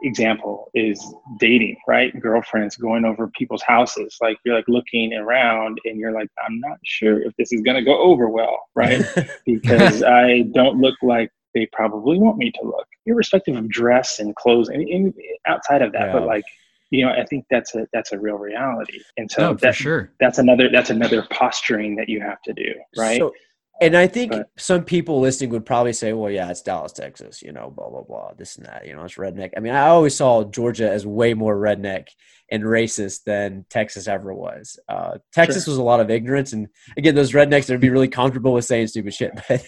example 0.03 0.69
is 0.75 1.03
dating 1.39 1.75
right 1.87 2.17
girlfriends 2.21 2.75
going 2.77 3.03
over 3.03 3.27
people's 3.29 3.63
houses 3.63 4.15
like 4.21 4.37
you're 4.45 4.55
like 4.55 4.67
looking 4.67 5.13
around 5.13 5.79
and 5.83 5.97
you're 5.99 6.13
like 6.13 6.29
i'm 6.47 6.59
not 6.59 6.77
sure 6.85 7.21
if 7.23 7.35
this 7.37 7.51
is 7.51 7.61
going 7.61 7.75
to 7.75 7.83
go 7.83 7.99
over 7.99 8.29
well 8.29 8.67
right 8.75 9.03
because 9.45 10.03
I 10.03 10.43
don't 10.53 10.79
look 10.79 10.95
like 11.01 11.31
they 11.53 11.67
probably 11.73 12.19
want 12.19 12.37
me 12.37 12.51
to 12.51 12.59
look, 12.63 12.87
irrespective 13.05 13.55
of 13.55 13.69
dress 13.69 14.19
and 14.19 14.35
clothes 14.35 14.69
and, 14.69 14.87
and 14.87 15.13
outside 15.47 15.81
of 15.81 15.91
that. 15.93 16.07
Yeah. 16.07 16.13
But 16.13 16.25
like, 16.27 16.43
you 16.91 17.05
know, 17.05 17.11
I 17.11 17.25
think 17.25 17.45
that's 17.49 17.75
a 17.75 17.87
that's 17.93 18.11
a 18.11 18.19
real 18.19 18.37
reality. 18.37 18.99
And 19.17 19.29
so 19.29 19.41
No, 19.41 19.53
for 19.53 19.61
that, 19.61 19.75
sure. 19.75 20.11
that's 20.19 20.37
another 20.37 20.69
that's 20.71 20.89
another 20.89 21.25
posturing 21.31 21.95
that 21.97 22.09
you 22.09 22.21
have 22.21 22.41
to 22.43 22.53
do, 22.53 22.73
right? 22.97 23.19
So, 23.19 23.33
and 23.81 23.95
I 23.95 24.07
think 24.07 24.31
But- 24.31 24.49
some 24.57 24.83
people 24.83 25.19
listening 25.19 25.49
would 25.51 25.65
probably 25.65 25.93
say, 25.93 26.13
"Well, 26.13 26.31
yeah, 26.31 26.49
it's 26.49 26.61
Dallas, 26.61 26.91
Texas, 26.91 27.41
you 27.41 27.51
know, 27.51 27.69
blah 27.75 27.89
blah 27.89 28.03
blah, 28.03 28.33
this 28.37 28.57
and 28.57 28.65
that, 28.65 28.85
you 28.87 28.93
know, 28.95 29.03
it's 29.03 29.15
redneck." 29.15 29.51
I 29.55 29.59
mean, 29.59 29.73
I 29.73 29.87
always 29.87 30.15
saw 30.15 30.43
Georgia 30.43 30.89
as 30.89 31.05
way 31.05 31.33
more 31.33 31.55
redneck 31.57 32.07
and 32.51 32.63
racist 32.63 33.23
than 33.25 33.65
Texas 33.69 34.07
ever 34.07 34.33
was. 34.33 34.79
Uh, 34.89 35.19
Texas 35.33 35.67
was 35.67 35.77
a 35.77 35.83
lot 35.83 35.99
of 35.99 36.09
ignorance, 36.09 36.51
and 36.53 36.67
again, 36.97 37.13
those 37.15 37.31
rednecks 37.33 37.67
that'd 37.67 37.79
be 37.79 37.89
really 37.89 38.07
comfortable 38.07 38.53
with 38.53 38.65
saying 38.65 38.87
stupid 38.87 39.13
shit. 39.13 39.31
But 39.49 39.63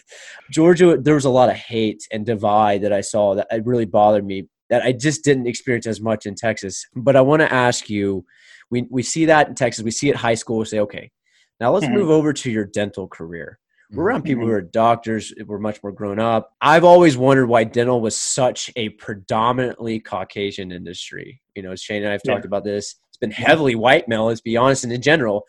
Georgia, 0.49 0.97
there 0.97 1.15
was 1.15 1.25
a 1.25 1.29
lot 1.29 1.49
of 1.49 1.55
hate 1.55 2.03
and 2.11 2.25
divide 2.25 2.81
that 2.81 2.93
I 2.93 3.01
saw 3.01 3.35
that 3.35 3.47
really 3.65 3.85
bothered 3.85 4.25
me. 4.25 4.47
That 4.69 4.83
I 4.83 4.93
just 4.93 5.23
didn't 5.23 5.47
experience 5.47 5.85
as 5.85 5.99
much 6.01 6.25
in 6.25 6.33
Texas. 6.35 6.85
But 6.95 7.15
I 7.17 7.21
want 7.21 7.41
to 7.41 7.53
ask 7.53 7.89
you, 7.89 8.25
we 8.69 8.87
we 8.89 9.03
see 9.03 9.25
that 9.25 9.49
in 9.49 9.55
Texas, 9.55 9.83
we 9.83 9.91
see 9.91 10.09
it 10.09 10.15
high 10.15 10.35
school. 10.35 10.59
We 10.59 10.65
say, 10.65 10.79
okay, 10.79 11.11
now 11.59 11.71
let's 11.73 11.85
Mhm. 11.85 11.93
move 11.93 12.09
over 12.09 12.31
to 12.33 12.49
your 12.49 12.65
dental 12.65 13.07
career 13.07 13.59
we're 13.93 14.05
around 14.05 14.23
people 14.23 14.45
who 14.45 14.51
are 14.51 14.61
doctors 14.61 15.33
we're 15.45 15.59
much 15.59 15.81
more 15.83 15.91
grown 15.91 16.19
up 16.19 16.53
i've 16.61 16.83
always 16.83 17.17
wondered 17.17 17.47
why 17.47 17.63
dental 17.63 17.99
was 18.01 18.15
such 18.15 18.71
a 18.75 18.89
predominantly 18.89 19.99
caucasian 19.99 20.71
industry 20.71 21.41
you 21.55 21.61
know 21.63 21.75
shane 21.75 22.03
and 22.03 22.11
i've 22.13 22.23
talked 22.23 22.43
Yeah. 22.43 22.47
about 22.47 22.63
this 22.63 22.95
it's 23.09 23.17
been 23.17 23.31
heavily 23.31 23.75
white 23.75 24.07
male 24.07 24.25
let's 24.25 24.41
be 24.41 24.57
honest 24.57 24.83
and 24.83 24.93
in 24.93 25.01
general 25.01 25.45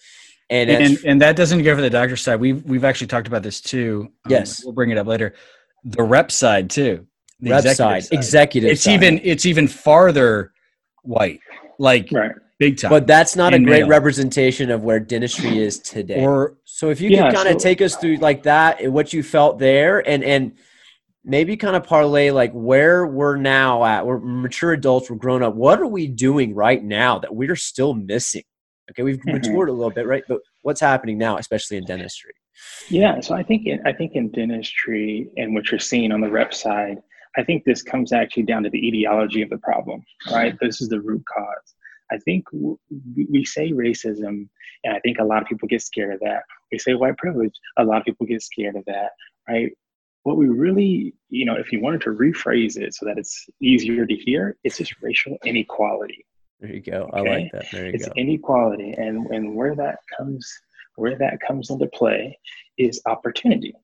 and, 0.50 0.68
and, 0.70 0.82
it's- 0.84 1.04
and 1.04 1.20
that 1.22 1.36
doesn't 1.36 1.62
go 1.62 1.74
for 1.74 1.80
the 1.80 1.88
doctor 1.88 2.14
side. 2.16 2.36
We've 2.38 2.62
we've 2.64 2.84
actually 2.84 3.06
talked 3.06 3.26
about 3.26 3.42
this 3.42 3.58
too. 3.62 4.08
Um, 4.26 4.30
Yes. 4.30 4.62
we'll 4.62 4.74
bring 4.74 4.90
it 4.90 4.98
up 4.98 5.06
later. 5.06 5.34
The 5.84 6.02
rep 6.02 6.30
side 6.30 6.68
too. 6.68 7.06
The 7.40 7.50
rep 7.52 7.60
executive 7.64 7.76
side, 8.04 8.12
executive 8.12 8.70
It's 8.72 8.82
side. 8.82 8.92
even 8.92 9.20
it's 9.24 9.46
even 9.46 9.66
farther 9.66 10.52
white, 11.04 11.40
like 11.78 12.10
Right. 12.12 12.32
Big 12.62 12.78
time. 12.78 12.90
but 12.90 13.06
that's 13.06 13.34
not 13.36 13.52
a 13.54 13.58
great 13.58 13.80
male. 13.80 13.88
representation 13.88 14.70
of 14.70 14.82
where 14.84 15.00
dentistry 15.00 15.58
is 15.58 15.78
today 15.80 16.20
or 16.24 16.56
So 16.64 16.90
if 16.90 17.00
you 17.00 17.10
Yeah, 17.10 17.28
could 17.30 17.36
kind 17.36 17.48
of 17.48 17.60
so- 17.60 17.68
take 17.68 17.80
us 17.82 17.96
through 17.96 18.16
like 18.16 18.42
that 18.44 18.80
and 18.80 18.92
what 18.92 19.12
you 19.12 19.22
felt 19.22 19.58
there 19.58 19.96
and 20.08 20.22
and 20.24 20.52
maybe 21.24 21.56
kind 21.56 21.76
of 21.76 21.84
parlay 21.84 22.30
like 22.30 22.52
where 22.52 23.06
we're 23.06 23.36
now 23.36 23.84
at, 23.84 24.04
we're 24.06 24.18
mature 24.18 24.72
adults, 24.72 25.08
we're 25.08 25.16
grown 25.16 25.40
up. 25.42 25.54
What 25.54 25.80
are 25.80 25.86
we 25.86 26.08
doing 26.08 26.52
right 26.54 26.82
now 26.82 27.18
that 27.20 27.32
we're 27.34 27.54
still 27.56 27.94
missing? 27.94 28.42
Okay, 28.90 29.02
we've 29.04 29.18
Mhm. 29.18 29.34
matured 29.34 29.68
a 29.68 29.72
little 29.72 29.92
bit, 29.98 30.06
right? 30.06 30.24
But 30.28 30.40
what's 30.62 30.80
happening 30.80 31.18
now, 31.18 31.36
especially 31.38 31.76
in 31.76 31.84
dentistry? 31.84 32.34
Yeah, 32.90 33.20
so 33.20 33.34
I 33.36 33.42
think 33.44 33.66
in, 33.66 33.80
I 33.86 33.92
think 33.92 34.10
in 34.14 34.30
dentistry 34.30 35.28
and 35.36 35.54
what 35.54 35.70
you're 35.70 35.78
seeing 35.92 36.10
on 36.12 36.20
the 36.20 36.30
rep 36.30 36.52
side, 36.52 36.98
I 37.36 37.42
think 37.44 37.64
this 37.64 37.82
comes 37.82 38.12
actually 38.12 38.42
down 38.42 38.62
to 38.64 38.70
the 38.70 38.82
etiology 38.88 39.42
of 39.42 39.50
the 39.50 39.58
problem, 39.58 40.02
right? 40.30 40.54
This 40.60 40.80
is 40.82 40.88
the 40.88 41.00
root 41.00 41.22
cause. 41.32 41.68
I 42.12 42.18
think 42.18 42.44
w- 42.52 42.78
we 43.30 43.44
say 43.44 43.72
racism, 43.72 44.48
and 44.84 44.94
I 44.96 45.00
think 45.00 45.18
a 45.18 45.24
lot 45.24 45.42
of 45.42 45.48
people 45.48 45.68
get 45.68 45.82
scared 45.82 46.14
of 46.14 46.20
that. 46.20 46.42
We 46.70 46.78
say 46.78 46.94
white 46.94 47.16
privilege, 47.16 47.54
a 47.78 47.84
lot 47.84 47.98
of 47.98 48.04
people 48.04 48.26
get 48.26 48.42
scared 48.42 48.76
of 48.76 48.84
that, 48.86 49.10
right? 49.48 49.70
What 50.24 50.36
we 50.36 50.48
really, 50.48 51.14
you 51.30 51.44
know, 51.44 51.56
if 51.56 51.72
you 51.72 51.80
wanted 51.80 52.02
to 52.02 52.10
rephrase 52.10 52.76
it 52.76 52.94
so 52.94 53.06
that 53.06 53.18
it's 53.18 53.48
easier 53.60 54.06
to 54.06 54.14
hear, 54.14 54.56
it's 54.64 54.78
just 54.78 54.94
racial 55.02 55.36
inequality 55.44 56.24
There 56.60 56.72
you 56.72 56.80
go. 56.80 57.10
I 57.12 57.20
like 57.22 57.50
that. 57.52 57.66
There 57.72 57.86
you 57.86 57.94
it's 57.94 58.06
go. 58.06 58.12
inequality 58.16 58.92
and 58.92 59.26
and 59.34 59.56
where 59.56 59.74
that 59.74 59.98
comes 60.16 60.44
where 60.96 61.16
that 61.18 61.40
comes 61.46 61.70
into 61.70 61.86
play 61.88 62.38
is 62.78 63.00
opportunity 63.06 63.74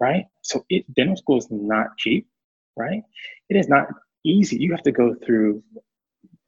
right 0.00 0.24
so 0.42 0.64
it 0.70 0.82
dental 0.94 1.16
school 1.16 1.38
is 1.38 1.48
not 1.50 1.88
cheap 1.98 2.26
right 2.76 3.02
it 3.50 3.56
is 3.56 3.68
not 3.68 3.86
easy 4.24 4.56
you 4.56 4.70
have 4.70 4.82
to 4.82 4.92
go 4.92 5.14
through 5.24 5.62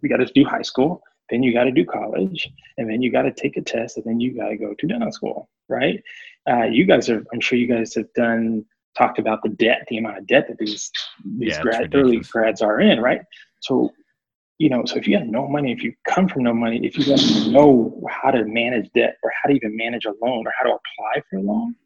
We 0.02 0.08
got 0.08 0.18
to 0.18 0.26
do 0.26 0.44
high 0.44 0.62
school 0.62 1.02
then 1.30 1.42
you 1.42 1.52
got 1.52 1.64
to 1.64 1.72
do 1.72 1.84
college 1.84 2.48
and 2.76 2.90
then 2.90 3.02
you 3.02 3.10
got 3.10 3.22
to 3.22 3.32
take 3.32 3.56
a 3.56 3.62
test 3.62 3.96
and 3.96 4.06
then 4.06 4.20
you 4.20 4.36
got 4.36 4.48
to 4.48 4.56
go 4.56 4.74
to 4.74 4.86
dental 4.86 5.12
school 5.12 5.48
right 5.68 6.02
uh, 6.50 6.64
you 6.64 6.84
guys 6.84 7.08
are 7.08 7.24
i'm 7.32 7.40
sure 7.40 7.58
you 7.58 7.66
guys 7.66 7.94
have 7.94 8.12
done 8.14 8.64
talked 8.96 9.18
about 9.18 9.42
the 9.42 9.50
debt 9.50 9.84
the 9.88 9.98
amount 9.98 10.18
of 10.18 10.26
debt 10.26 10.46
that 10.48 10.58
these 10.58 10.90
these 11.38 11.56
Yeah, 11.56 11.62
grad, 11.62 11.94
early 11.94 12.18
grads 12.18 12.62
are 12.62 12.80
in 12.80 13.00
right 13.00 13.22
so 13.60 13.90
you 14.58 14.68
know, 14.68 14.84
so 14.84 14.96
if 14.96 15.06
you 15.06 15.16
have 15.16 15.26
no 15.28 15.46
money, 15.46 15.72
if 15.72 15.82
you 15.82 15.94
come 16.06 16.28
from 16.28 16.42
no 16.42 16.52
money, 16.52 16.84
if 16.84 16.98
you 16.98 17.04
don't 17.04 17.52
know 17.52 18.02
how 18.10 18.30
to 18.32 18.44
manage 18.44 18.90
debt 18.92 19.16
or 19.22 19.32
how 19.40 19.48
to 19.48 19.54
even 19.54 19.76
manage 19.76 20.04
a 20.04 20.12
loan 20.20 20.46
or 20.46 20.52
how 20.58 20.64
to 20.64 20.70
apply 20.70 21.22
for 21.30 21.36
a 21.36 21.42
loan, 21.42 21.76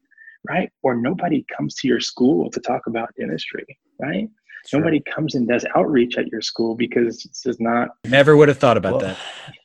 right? 0.48 0.70
Or 0.82 0.96
nobody 0.96 1.44
comes 1.54 1.74
to 1.76 1.88
your 1.88 2.00
school 2.00 2.50
to 2.50 2.60
talk 2.60 2.86
about 2.86 3.10
dentistry, 3.18 3.66
right? 4.00 4.28
Sure. 4.66 4.80
Nobody 4.80 5.00
comes 5.00 5.34
and 5.34 5.48
does 5.48 5.66
outreach 5.74 6.16
at 6.18 6.28
your 6.28 6.40
school 6.40 6.74
because 6.74 7.22
this 7.22 7.46
is 7.46 7.58
not 7.60 7.88
never 8.06 8.36
would 8.36 8.48
have 8.48 8.58
thought 8.58 8.76
about 8.76 8.92
Well, 8.92 9.00
that. 9.00 9.18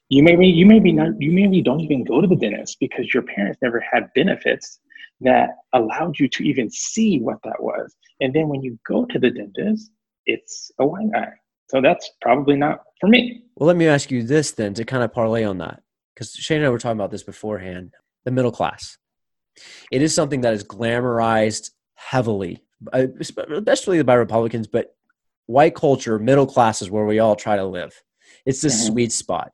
you 0.09 0.23
maybe 0.23 0.47
you 0.47 0.65
maybe 0.65 0.91
not 0.91 1.09
you 1.19 1.31
maybe 1.31 1.61
don't 1.61 1.81
even 1.81 2.03
go 2.03 2.21
to 2.21 2.27
the 2.27 2.35
dentist 2.35 2.77
because 2.79 3.13
your 3.13 3.23
parents 3.23 3.59
never 3.61 3.79
had 3.79 4.09
benefits 4.15 4.79
that 5.21 5.49
allowed 5.73 6.19
you 6.19 6.27
to 6.29 6.43
even 6.43 6.69
see 6.69 7.19
what 7.19 7.37
that 7.43 7.61
was. 7.61 7.95
And 8.21 8.33
then 8.33 8.47
when 8.49 8.61
you 8.61 8.77
go 8.87 9.05
to 9.05 9.19
the 9.19 9.31
dentist, 9.31 9.91
it's 10.25 10.71
a 10.79 10.85
white 10.85 11.11
guy. 11.11 11.29
So 11.69 11.81
that's 11.81 12.09
probably 12.21 12.55
not 12.55 12.81
for 12.99 13.07
me. 13.07 13.43
Well, 13.55 13.67
let 13.67 13.75
me 13.77 13.87
ask 13.87 14.11
you 14.11 14.23
this 14.23 14.51
then 14.51 14.73
to 14.75 14.85
kind 14.85 15.03
of 15.03 15.11
parlay 15.11 15.43
on 15.43 15.57
that. 15.57 15.81
Because 16.13 16.31
Shane 16.31 16.57
and 16.57 16.67
I 16.67 16.69
were 16.69 16.79
talking 16.79 16.97
about 16.99 17.11
this 17.11 17.23
beforehand. 17.23 17.93
The 18.25 18.31
middle 18.31 18.51
class. 18.51 18.97
It 19.91 20.01
is 20.01 20.13
something 20.13 20.41
that 20.41 20.53
is 20.53 20.63
glamorized 20.63 21.71
heavily, 21.95 22.63
especially 22.93 24.01
by 24.03 24.13
Republicans, 24.15 24.67
but 24.67 24.95
white 25.45 25.75
culture, 25.75 26.19
middle 26.19 26.45
class 26.45 26.81
is 26.81 26.89
where 26.91 27.05
we 27.05 27.19
all 27.19 27.35
try 27.35 27.55
to 27.55 27.65
live. 27.65 27.93
It's 28.45 28.61
the 28.61 28.67
Mhm. 28.69 28.87
sweet 28.91 29.11
spot. 29.11 29.51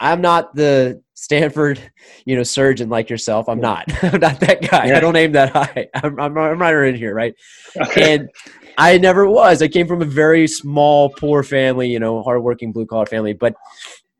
I'm 0.00 0.20
not 0.20 0.54
the 0.54 1.02
Stanford, 1.14 1.80
you 2.24 2.36
know, 2.36 2.42
surgeon 2.42 2.88
like 2.88 3.08
yourself. 3.08 3.48
I'm 3.48 3.60
not. 3.60 3.84
I'm 4.02 4.20
not 4.20 4.40
that 4.40 4.68
guy. 4.68 4.94
I 4.96 5.00
don't 5.00 5.16
aim 5.16 5.32
that 5.32 5.50
high. 5.50 5.88
I'm, 5.94 6.18
I'm, 6.18 6.36
I'm 6.36 6.60
right 6.60 6.88
in 6.88 6.96
here, 6.96 7.14
right? 7.14 7.34
Okay. 7.80 8.14
and 8.14 8.28
I 8.76 8.98
never 8.98 9.28
was. 9.28 9.62
I 9.62 9.68
came 9.68 9.86
from 9.86 10.02
a 10.02 10.06
very 10.06 10.48
small, 10.48 11.10
poor 11.10 11.42
family, 11.44 11.88
you 11.88 12.00
know, 12.00 12.22
hardworking 12.22 12.72
blue 12.72 12.86
collar 12.86 13.06
family. 13.06 13.32
But 13.32 13.54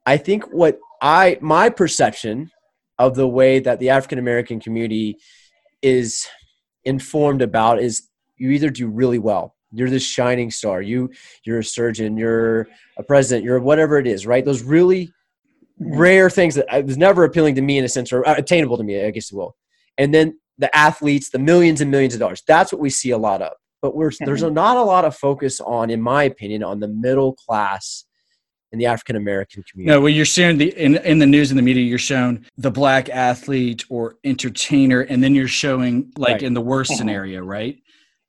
I 0.07 0.17
think 0.17 0.45
what 0.53 0.79
I 1.03 1.39
my 1.41 1.71
perception 1.71 2.51
of 2.99 3.17
the 3.17 3.27
way 3.27 3.59
that 3.59 3.81
the 3.81 3.91
African 3.91 4.19
American 4.21 4.61
community 4.61 5.17
is 5.83 6.29
informed 6.85 7.43
about 7.43 7.81
is 7.83 8.09
you 8.45 8.51
either 8.51 8.71
do 8.71 8.89
really 8.89 9.19
well. 9.19 9.55
You're 9.73 9.91
this 9.91 10.05
shining 10.07 10.51
star. 10.51 10.83
You 10.83 11.11
you're 11.45 11.59
a 11.61 11.65
surgeon. 11.65 12.17
You're 12.17 12.69
a 12.99 13.03
president. 13.03 13.45
You're 13.45 13.59
whatever 13.59 13.99
it 13.99 14.07
is, 14.07 14.27
right? 14.27 14.45
Those 14.45 14.63
really 14.63 15.11
rare 15.79 16.31
things 16.31 16.55
that 16.55 16.67
uh, 16.73 16.83
was 16.83 16.97
never 16.97 17.25
appealing 17.25 17.55
to 17.57 17.63
me 17.63 17.79
in 17.79 17.85
a 17.85 17.89
sense, 17.89 18.13
or 18.13 18.27
uh, 18.29 18.35
attainable 18.37 18.77
to 18.77 18.85
me, 18.85 19.05
I 19.05 19.11
guess 19.11 19.33
you 19.33 19.39
will. 19.39 19.57
And 19.99 20.15
then 20.15 20.39
the 20.59 20.75
athletes, 20.77 21.31
the 21.31 21.39
millions 21.41 21.81
and 21.81 21.91
millions 21.91 22.15
of 22.15 22.21
dollars. 22.21 22.43
That's 22.47 22.71
what 22.73 22.81
we 22.81 22.91
see 22.91 23.11
a 23.11 23.19
lot 23.19 23.43
of. 23.43 23.53
But 23.83 23.97
we're, 23.97 24.13
there's 24.21 24.43
a, 24.43 24.51
not 24.51 24.77
a 24.77 24.83
lot 24.83 25.05
of 25.05 25.17
focus 25.17 25.61
on, 25.61 25.91
in 25.91 26.01
my 26.01 26.23
opinion, 26.23 26.63
on 26.63 26.81
the 26.81 26.89
middle 26.89 27.35
class 27.35 28.05
in 28.73 28.79
the 28.79 28.87
African 28.87 29.17
American 29.17 29.63
community. 29.71 29.95
No, 29.95 30.01
well, 30.01 30.09
you're 30.11 30.25
sharing 30.25 30.59
the 30.59 30.69
in 30.77 30.97
in 30.97 31.19
the 31.19 31.27
news 31.27 31.51
and 31.51 31.59
the 31.59 31.63
media. 31.63 31.83
You're 31.83 31.99
showing 31.99 32.45
the 32.57 32.71
black 32.71 33.09
athlete 33.09 33.85
or 33.91 34.17
entertainer, 34.25 35.01
and 35.01 35.23
then 35.23 35.35
you're 35.35 35.49
showing 35.49 36.13
like 36.17 36.35
Right. 36.35 36.43
in 36.43 36.55
the 36.55 36.61
worst 36.61 36.93
Mhm. 36.93 36.97
scenario, 36.97 37.41
right? 37.45 37.77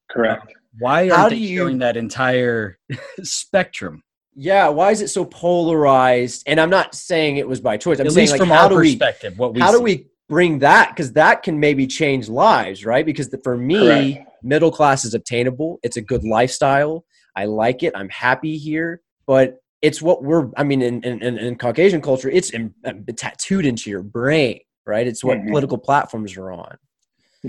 Correct. 0.09 0.53
Why 0.79 1.09
aren't 1.09 1.29
they 1.31 1.37
you- 1.37 1.57
showing 1.59 1.77
that 1.79 1.97
entire 1.97 2.77
spectrum? 3.23 4.01
Yeah, 4.37 4.67
why 4.67 4.91
is 4.91 5.01
it 5.01 5.07
so 5.09 5.23
polarized? 5.23 6.43
And 6.45 6.59
I'm 6.59 6.69
not 6.69 6.93
saying 6.93 7.37
it 7.37 7.47
was 7.47 7.61
by 7.61 7.77
choice. 7.77 7.99
I'm 7.99 8.07
At 8.07 8.11
saying 8.13 8.23
least 8.23 8.31
like, 8.33 8.39
from 8.39 8.49
how 8.49 8.63
our 8.63 8.69
do 8.69 8.75
we 8.75 8.91
perspective, 8.97 9.39
what 9.39 9.53
we 9.53 9.61
how 9.61 9.71
do 9.71 9.81
we 9.81 10.07
bring 10.27 10.59
that 10.59 10.89
because 10.89 11.13
that 11.13 11.43
can 11.43 11.59
maybe 11.59 11.85
change 11.85 12.27
lives 12.27 12.83
right 12.83 13.05
because 13.05 13.29
the, 13.29 13.39
for 13.43 13.55
me 13.55 14.15
Correct. 14.15 14.29
middle 14.41 14.71
class 14.71 15.05
is 15.05 15.13
obtainable 15.13 15.77
it's 15.83 15.97
a 15.97 16.01
good 16.01 16.23
lifestyle 16.23 17.05
i 17.35 17.45
like 17.45 17.83
it 17.83 17.93
i'm 17.95 18.09
happy 18.09 18.57
here 18.57 19.01
but 19.27 19.57
it's 19.83 20.01
what 20.01 20.23
we're 20.23 20.49
i 20.57 20.63
mean 20.63 20.81
in, 20.81 20.99
in, 21.03 21.21
in 21.21 21.37
in 21.37 21.55
caucasian 21.55 22.01
culture 22.01 22.27
it's 22.27 22.49
in, 22.49 22.73
uh, 22.85 22.93
tattooed 23.15 23.67
into 23.67 23.91
your 23.91 24.01
brain 24.01 24.59
right 24.87 25.05
it's 25.05 25.23
what 25.23 25.37
Mhm. 25.37 25.49
political 25.49 25.77
platforms 25.77 26.35
are 26.37 26.51
on 26.51 26.75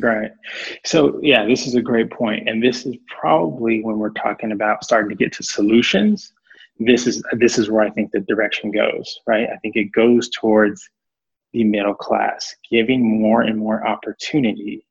Right. 0.00 0.32
So, 0.84 1.18
yeah, 1.22 1.46
this 1.46 1.66
is 1.66 1.74
a 1.74 1.80
great 1.80 2.10
point, 2.10 2.48
and 2.48 2.62
this 2.62 2.86
is 2.86 2.96
probably 3.08 3.82
when 3.82 3.98
we're 3.98 4.10
talking 4.10 4.52
about 4.52 4.84
starting 4.84 5.08
to 5.10 5.14
get 5.14 5.32
to 5.34 5.42
solutions. 5.42 6.32
This 6.78 7.06
is 7.06 7.22
this 7.32 7.58
is 7.58 7.70
where 7.70 7.82
I 7.82 7.90
think 7.90 8.10
the 8.10 8.20
direction 8.20 8.70
goes. 8.70 9.20
Right. 9.26 9.48
I 9.48 9.56
think 9.56 9.76
it 9.76 9.92
goes 9.92 10.28
towards 10.28 10.88
the 11.52 11.64
middle 11.64 11.94
class, 11.94 12.54
giving 12.70 13.20
more 13.20 13.42
and 13.42 13.58
more 13.58 13.86
opportunity 13.86 14.86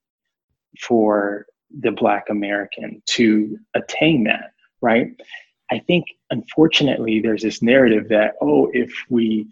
for 0.79 1.45
the 1.81 1.91
Black 1.91 2.29
American 2.29 3.01
to 3.07 3.57
attain 3.75 4.23
that. 4.23 4.51
Right. 4.81 5.19
I 5.71 5.79
think, 5.79 6.05
unfortunately, 6.31 7.19
there's 7.19 7.43
this 7.43 7.61
narrative 7.61 8.07
that 8.09 8.35
oh, 8.41 8.69
if 8.73 8.91
we 9.09 9.47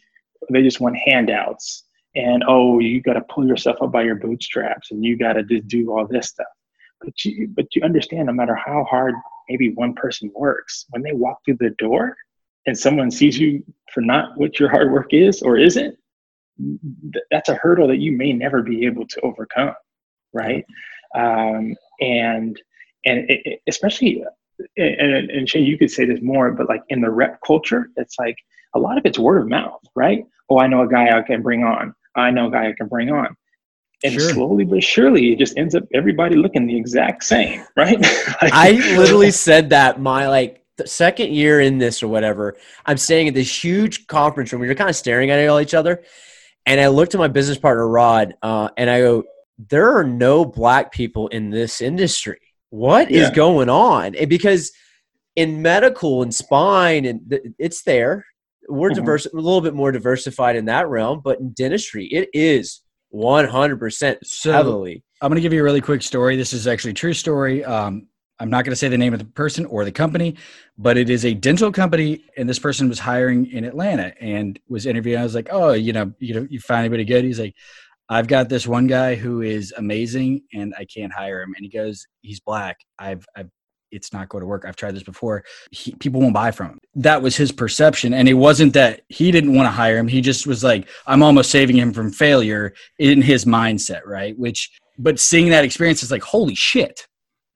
they 0.50 0.62
just 0.62 0.82
want 0.82 0.96
handouts 0.98 1.84
and 2.16 2.44
oh 2.48 2.80
you 2.80 3.02
got 3.02 3.14
to 3.14 3.22
pull 3.22 3.48
yourself 3.48 3.78
up 3.82 3.92
by 3.92 4.04
your 4.04 4.16
bootstraps 4.16 4.92
and 4.92 5.04
you 5.04 5.18
got 5.18 5.34
to 5.34 5.44
do 5.44 5.92
all 5.92 6.08
this 6.08 6.30
stuff. 6.30 6.48
But 7.02 7.26
you 7.26 7.50
but 7.50 7.76
you 7.76 7.82
understand 7.84 8.28
no 8.28 8.34
matter 8.34 8.56
how 8.56 8.86
hard 8.90 9.16
maybe 9.50 9.74
one 9.74 9.94
person 9.94 10.32
works 10.36 10.86
when 10.92 11.02
they 11.02 11.14
walk 11.14 11.40
through 11.44 11.58
the 11.60 11.72
door 11.72 12.16
and 12.66 12.78
someone 12.78 13.12
sees 13.12 13.38
you 13.38 13.64
for 13.94 14.02
not 14.02 14.38
what 14.38 14.60
your 14.60 14.70
hard 14.70 14.92
work 14.92 15.14
is 15.14 15.42
or 15.42 15.58
isn't 15.58 15.98
th- 16.58 17.26
that's 17.30 17.50
a 17.50 17.56
hurdle 17.56 17.88
that 17.88 17.98
you 18.00 18.12
may 18.12 18.32
never 18.32 18.62
be 18.62 18.86
able 18.86 19.06
to 19.08 19.22
overcome 19.22 19.74
right? 20.34 20.66
Um, 21.16 21.76
and 22.00 22.60
and 23.06 23.30
it, 23.30 23.62
especially 23.68 24.24
and, 24.78 25.30
and 25.30 25.50
Shane, 25.50 25.66
you 25.66 25.78
could 25.78 25.92
say 25.92 26.06
this 26.06 26.22
more 26.22 26.52
but 26.52 26.70
like 26.70 26.84
in 26.90 27.02
the 27.02 27.10
rep 27.10 27.40
culture 27.46 27.90
it's 27.98 28.18
like 28.18 28.38
a 28.76 28.80
lot 28.80 28.98
of 28.98 29.06
it's 29.06 29.20
word 29.20 29.42
of 29.42 29.50
mouth 29.50 29.82
right? 29.96 30.26
Oh 30.50 30.60
i 30.60 30.68
know 30.68 30.84
a 30.84 30.88
guy 30.88 31.18
i 31.18 31.22
can 31.22 31.42
bring 31.42 31.64
on 31.64 31.94
i 32.16 32.30
know 32.32 32.48
a 32.48 32.52
guy 32.52 32.68
i 32.70 32.74
can 32.74 32.88
bring 32.88 33.10
on 33.12 33.36
and 34.04 34.14
Sure. 34.14 34.30
slowly 34.34 34.66
but 34.66 34.84
surely 34.84 35.32
it 35.32 35.40
just 35.40 35.58
ends 35.58 35.76
up 35.76 35.84
everybody 35.94 36.36
looking 36.36 36.68
the 36.68 36.76
exact 36.78 37.24
same 37.24 37.64
right 37.78 38.00
Like- 38.42 38.54
I 38.54 38.72
literally 38.98 39.32
said 39.32 39.70
that 39.70 40.00
my 40.00 40.28
like 40.28 40.64
the 40.78 40.88
second 40.88 41.32
year 41.32 41.62
in 41.62 41.78
this 41.78 42.02
or 42.02 42.08
whatever. 42.08 42.56
I'm 42.88 42.98
staying 42.98 43.28
at 43.28 43.36
this 43.36 43.64
huge 43.64 44.08
conference 44.08 44.52
room. 44.52 44.60
We 44.60 44.68
were 44.68 44.74
kind 44.74 44.90
of 44.90 44.96
staring 44.96 45.30
at 45.30 45.48
all 45.48 45.60
each 45.60 45.76
other, 45.76 46.02
and 46.66 46.82
I 46.82 46.88
looked 46.88 47.14
at 47.14 47.20
my 47.20 47.28
business 47.28 47.60
partner 47.60 47.88
Rod, 47.88 48.34
uh, 48.42 48.70
and 48.76 48.90
I 48.90 49.00
go, 49.02 49.24
there 49.70 49.96
are 49.96 50.04
no 50.04 50.44
black 50.44 50.92
people 50.92 51.28
in 51.28 51.52
this 51.52 51.80
industry. 51.80 52.40
What 52.72 53.12
is 53.12 53.28
Yeah. 53.30 53.36
going 53.36 53.70
on? 53.70 54.16
And 54.16 54.28
because 54.28 54.72
in 55.36 55.62
medical 55.62 56.24
and 56.24 56.34
spine 56.34 57.06
and 57.06 57.22
th- 57.30 57.44
it's 57.60 57.84
there. 57.84 58.26
We're 58.70 58.92
Mhm. 58.92 58.96
diverse, 58.96 59.26
a 59.26 59.36
little 59.36 59.62
bit 59.62 59.74
more 59.74 59.92
diversified 59.92 60.56
in 60.56 60.66
that 60.66 60.88
realm, 60.88 61.22
but 61.24 61.40
in 61.40 61.52
dentistry, 61.52 62.06
it 62.08 62.30
is 62.34 62.82
100% 63.12 64.26
So 64.26 64.52
heavily. 64.52 65.04
I'm 65.22 65.30
going 65.30 65.36
to 65.36 65.42
give 65.42 65.54
you 65.54 65.62
a 65.62 65.64
really 65.64 65.82
quick 65.82 66.02
story. 66.02 66.36
This 66.36 66.54
is 66.54 66.68
actually 66.68 66.92
a 66.92 66.96
true 66.96 67.14
story. 67.14 67.64
Um, 67.64 68.08
I'm 68.40 68.50
not 68.50 68.66
going 68.66 68.72
to 68.72 68.76
say 68.76 68.88
the 68.90 68.98
name 68.98 69.14
of 69.14 69.20
the 69.20 69.26
person 69.26 69.66
or 69.68 69.86
the 69.86 69.92
company, 69.92 70.36
but 70.78 70.98
it 70.98 71.10
is 71.10 71.24
a 71.24 71.34
dental 71.34 71.72
company, 71.72 72.24
and 72.36 72.50
this 72.50 72.60
person 72.60 72.90
was 72.90 73.00
hiring 73.00 73.46
in 73.52 73.64
Atlanta 73.64 74.14
and 74.20 74.60
was 74.68 74.86
interviewing. 74.86 75.20
I 75.20 75.24
was 75.24 75.36
like, 75.36 75.48
"Oh, 75.52 75.72
you 75.74 75.94
know, 75.94 76.12
you 76.20 76.34
know, 76.34 76.48
you 76.50 76.60
find 76.60 76.80
anybody 76.80 77.06
good?" 77.06 77.24
He's 77.24 77.40
like, 77.40 77.54
"I've 78.10 78.28
got 78.28 78.50
this 78.50 78.68
one 78.68 78.88
guy 78.88 79.16
who 79.16 79.42
is 79.42 79.74
amazing, 79.78 80.42
and 80.54 80.74
I 80.78 80.86
can't 80.86 81.14
hire 81.14 81.42
him." 81.42 81.54
And 81.56 81.64
he 81.64 81.70
goes, 81.70 82.06
"He's 82.22 82.40
black. 82.40 82.78
I've, 83.00 83.26
I've, 83.38 83.50
it's 83.94 84.12
not 84.12 84.30
going 84.30 84.42
to 84.42 84.46
work. 84.48 84.66
I've 84.68 84.76
tried 84.76 84.96
this 84.96 85.04
before. 85.04 85.44
He, 85.72 85.94
people 85.96 86.20
won't 86.22 86.34
buy 86.34 86.52
from 86.52 86.68
him." 86.72 86.80
That 86.96 87.22
was 87.22 87.36
his 87.38 87.52
perception, 87.52 88.14
and 88.14 88.28
it 88.28 88.34
wasn't 88.36 88.74
that 88.74 89.02
he 89.10 89.32
didn't 89.32 89.54
want 89.54 89.68
to 89.68 89.72
hire 89.72 89.98
him. 89.98 90.08
He 90.08 90.22
just 90.22 90.46
was 90.48 90.64
like, 90.64 90.90
"I'm 91.08 91.24
almost 91.24 91.52
saving 91.52 91.78
him 91.78 91.94
from 91.94 92.12
failure." 92.12 92.74
In 93.00 93.22
his 93.22 93.46
mindset, 93.46 94.06
right? 94.06 94.38
Which 94.38 94.70
but 94.98 95.20
seeing 95.20 95.50
that 95.50 95.64
experience 95.64 96.04
is 96.04 96.12
like 96.12 96.22
holy 96.22 96.56
shit 96.56 97.08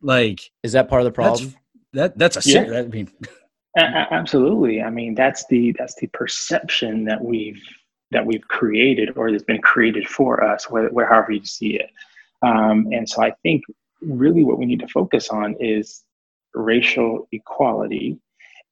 like 0.01 0.41
Is 0.63 0.71
that 0.73 0.89
part 0.89 1.01
of 1.01 1.05
the 1.05 1.21
that's 1.21 1.41
problem? 1.41 1.55
that 1.93 2.17
that's 2.17 2.37
a 2.45 2.49
Yeah. 2.49 2.65
ser- 2.65 2.75
i 2.75 2.81
mean 2.83 3.09
A- 3.77 3.81
a- 3.81 4.07
absolutely. 4.11 4.81
I 4.81 4.89
mean, 4.89 5.13
that's 5.13 5.45
the 5.47 5.71
that's 5.77 5.93
the 5.95 6.07
perception 6.07 7.05
that 7.05 7.23
we've 7.23 7.61
that 8.09 8.25
we've 8.25 8.47
created 8.47 9.15
or 9.15 9.31
that's 9.31 9.43
been 9.43 9.61
created 9.61 10.07
for 10.07 10.43
us, 10.43 10.67
where, 10.69 10.87
where 10.89 11.05
however 11.07 11.33
you 11.33 11.45
see 11.45 11.75
it. 11.75 11.89
Um, 12.41 12.87
and 12.91 13.07
so 13.07 13.21
I 13.23 13.31
think 13.43 13.63
really 14.01 14.43
what 14.43 14.57
we 14.57 14.65
need 14.65 14.79
to 14.79 14.87
focus 14.87 15.29
on 15.29 15.55
is 15.59 16.03
racial 16.57 17.27
equality. 17.31 18.19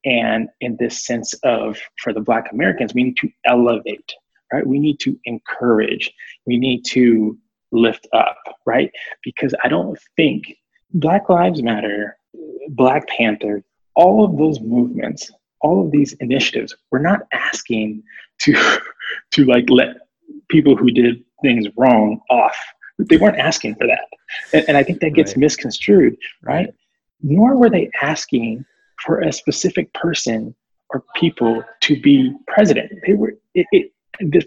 And 0.06 0.50
in 0.62 0.78
this 0.80 1.06
sense 1.06 1.34
of 1.44 1.80
for 2.02 2.14
the 2.14 2.20
Black 2.20 2.52
Americans, 2.52 2.94
we 2.94 3.04
need 3.04 3.18
to 3.18 3.30
elevate, 3.46 4.14
right? 4.54 4.66
We 4.66 4.80
need 4.80 5.00
to 5.02 5.20
encourage. 5.26 6.12
We 6.46 6.58
need 6.58 6.84
to 6.86 7.38
lift 7.72 8.08
up, 8.14 8.38
right? 8.66 8.92
Because 9.24 9.54
I 9.64 9.68
don't 9.68 9.98
think 10.16 10.54
Black 10.94 11.28
Lives 11.30 11.64
Matter, 11.64 12.18
Black 12.70 13.08
Panther, 13.08 13.64
all 13.96 14.24
of 14.24 14.38
those 14.38 14.60
movements, 14.60 15.32
all 15.62 15.84
of 15.84 15.92
these 15.92 16.14
initiatives, 16.14 16.76
we're 16.92 17.00
not 17.00 17.22
asking 17.34 18.04
to 18.42 18.54
to 19.32 19.46
like 19.46 19.70
let 19.70 19.96
people 20.50 20.76
who 20.76 20.92
did 20.92 21.24
things 21.42 21.66
wrong 21.78 22.20
off. 22.30 22.56
They 23.00 23.18
weren't 23.18 23.40
asking 23.40 23.76
for 23.76 23.88
that, 23.88 24.06
and, 24.54 24.66
and 24.70 24.78
I 24.78 24.84
think 24.84 25.00
that 25.02 25.14
gets 25.16 25.32
Right. 25.32 25.38
misconstrued, 25.40 26.16
right? 26.44 26.70
Nor 27.22 27.58
were 27.58 27.70
they 27.70 27.90
asking 28.02 28.66
for 29.06 29.22
a 29.22 29.32
specific 29.32 29.92
person 29.94 30.56
or 30.90 31.04
people 31.16 31.64
to 31.82 32.00
be 32.02 32.34
president. 32.48 32.92
They 33.06 33.14
were 33.14 33.36
it. 33.54 33.68
it 33.72 33.92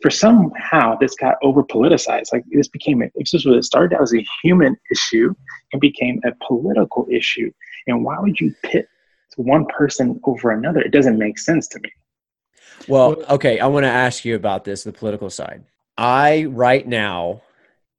for 0.00 0.10
somehow 0.10 0.96
this 0.96 1.14
got 1.14 1.36
over 1.42 1.62
politicized. 1.62 2.32
Like 2.32 2.44
this 2.50 2.68
became 2.68 3.02
a, 3.02 3.10
this 3.16 3.32
was 3.32 3.46
it 3.46 3.64
started 3.64 3.94
out 3.96 4.02
as 4.02 4.14
a 4.14 4.24
human 4.42 4.76
issue 4.90 5.34
and 5.72 5.80
became 5.80 6.20
a 6.24 6.32
political 6.46 7.06
issue. 7.10 7.52
And 7.86 8.04
why 8.04 8.18
would 8.18 8.40
you 8.40 8.54
pit 8.62 8.88
one 9.36 9.66
person 9.66 10.20
over 10.24 10.50
another? 10.50 10.80
It 10.80 10.92
doesn't 10.92 11.18
make 11.18 11.38
sense 11.38 11.68
to 11.68 11.80
me. 11.80 11.90
Well, 12.86 13.22
okay, 13.30 13.58
I 13.58 13.66
want 13.66 13.84
to 13.84 13.90
ask 13.90 14.24
you 14.24 14.34
about 14.34 14.64
this, 14.64 14.84
the 14.84 14.92
political 14.92 15.30
side. 15.30 15.64
I 15.96 16.44
right 16.44 16.86
now 16.86 17.42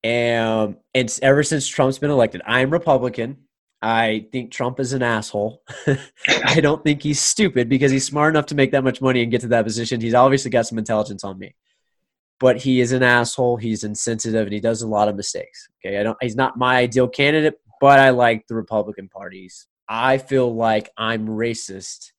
am, 0.03 0.77
and 0.93 1.19
ever 1.21 1.43
since 1.43 1.67
Trump's 1.67 1.99
been 1.99 2.11
elected, 2.11 2.41
I'm 2.45 2.69
Republican. 2.71 3.37
I 3.81 4.27
think 4.31 4.51
Trump 4.51 4.79
is 4.79 4.91
an 4.91 5.01
asshole. 5.01 5.63
I 6.45 6.59
don't 6.59 6.83
think 6.83 7.01
he's 7.01 7.19
stupid 7.19 7.69
because 7.69 7.91
he's 7.91 8.05
smart 8.05 8.33
enough 8.33 8.47
to 8.47 8.55
make 8.55 8.71
that 8.71 8.83
much 8.83 9.01
money 9.01 9.21
and 9.21 9.31
get 9.31 9.41
to 9.41 9.47
that 9.49 9.63
position. 9.63 10.01
He's 10.01 10.13
obviously 10.13 10.51
got 10.51 10.67
some 10.67 10.77
intelligence 10.77 11.23
on 11.23 11.39
me. 11.39 11.55
But 12.39 12.57
he 12.57 12.81
is 12.81 12.91
an 12.91 13.03
asshole. 13.03 13.57
He's 13.57 13.83
insensitive 13.83 14.47
and 14.47 14.53
he 14.53 14.59
does 14.59 14.81
a 14.81 14.87
lot 14.87 15.07
of 15.07 15.15
mistakes. 15.15 15.69
Okay. 15.85 15.97
I 15.97 16.03
don't 16.03 16.17
he's 16.21 16.35
not 16.35 16.57
my 16.57 16.77
ideal 16.77 17.07
candidate, 17.07 17.59
but 17.79 17.99
I 17.99 18.09
like 18.11 18.47
the 18.47 18.55
Republican 18.55 19.09
parties. 19.09 19.67
I 19.87 20.17
feel 20.17 20.53
like 20.53 20.89
I'm 20.97 21.27
racist 21.27 22.11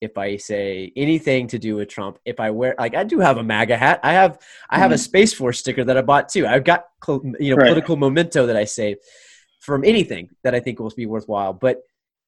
if 0.00 0.18
I 0.18 0.36
say 0.36 0.92
anything 0.96 1.48
to 1.48 1.58
do 1.58 1.76
with 1.76 1.88
Trump. 1.88 2.18
If 2.24 2.38
I 2.38 2.50
wear 2.50 2.74
like 2.78 2.94
I 2.94 3.04
do 3.04 3.20
have 3.20 3.38
a 3.38 3.42
MAGA 3.42 3.76
hat. 3.76 4.00
I 4.02 4.12
have 4.12 4.38
I 4.68 4.78
have 4.78 4.90
a 4.90 4.94
mm-hmm. 4.94 5.00
Space 5.00 5.32
Force 5.32 5.58
sticker 5.60 5.84
that 5.84 5.96
I 5.96 6.02
bought 6.02 6.28
too. 6.28 6.46
I've 6.46 6.64
got 6.64 6.86
you 7.08 7.50
know 7.50 7.56
Right. 7.56 7.66
political 7.66 7.96
memento 7.96 8.46
that 8.46 8.56
I 8.56 8.64
save 8.64 8.98
from 9.64 9.82
anything 9.84 10.28
that 10.42 10.54
I 10.54 10.60
think 10.60 10.78
will 10.78 10.92
be 10.94 11.06
worthwhile. 11.06 11.52
But 11.54 11.80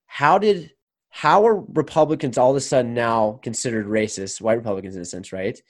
how 0.07 0.39
did 0.39 0.73
how 1.11 1.47
are 1.47 1.61
Republicans 1.61 2.37
all 2.37 2.51
of 2.51 2.57
a 2.57 2.61
sudden 2.61 2.95
now 2.95 3.41
considered 3.43 3.87
racist? 3.87 4.41
White 4.41 4.59
Republicans 4.59 4.97
in 4.97 5.03
a 5.03 5.05
sense, 5.05 5.33
right? 5.33 5.61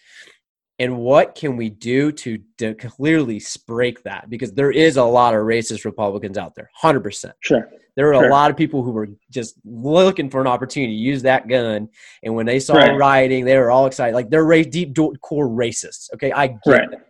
And 0.79 0.98
what 0.98 1.35
can 1.35 1.57
we 1.57 1.70
do 1.70 2.12
to, 2.12 2.38
to 2.59 2.74
clearly 2.74 3.40
break 3.66 4.02
that? 4.02 4.29
Because 4.29 4.52
there 4.52 4.70
is 4.70 4.96
a 4.98 5.05
lot 5.05 5.35
of 5.35 5.40
racist 5.40 5.85
Republicans 5.85 6.37
out 6.37 6.55
there, 6.55 6.68
hundred 6.74 7.00
percent. 7.00 7.35
Sure. 7.40 7.68
There 7.96 8.11
are 8.12 8.14
Sure. 8.14 8.26
a 8.29 8.31
lot 8.31 8.50
of 8.50 8.59
people 8.59 8.83
who 8.83 8.90
were 8.90 9.09
just 9.31 9.55
looking 9.64 10.29
for 10.29 10.40
an 10.42 10.46
opportunity 10.46 10.92
to 10.92 10.98
use 10.98 11.22
that 11.22 11.48
gun, 11.48 11.88
and 12.22 12.35
when 12.35 12.44
they 12.44 12.61
saw 12.61 12.74
Right. 12.74 12.96
rioting, 12.98 13.44
they 13.46 13.57
were 13.57 13.70
all 13.70 13.87
excited. 13.87 14.14
Like 14.14 14.29
they're 14.29 14.44
ra- 14.44 14.62
deep 14.62 14.94
core 15.22 15.48
racists. 15.48 16.12
Okay, 16.14 16.31
I 16.31 16.48
get 16.48 16.59
Right. 16.66 16.90
that. 16.90 17.07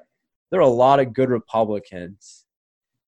There 0.51 0.61
are 0.61 0.63
a 0.63 0.69
lot 0.69 1.01
of 1.01 1.13
good 1.13 1.29
Republicans 1.29 2.46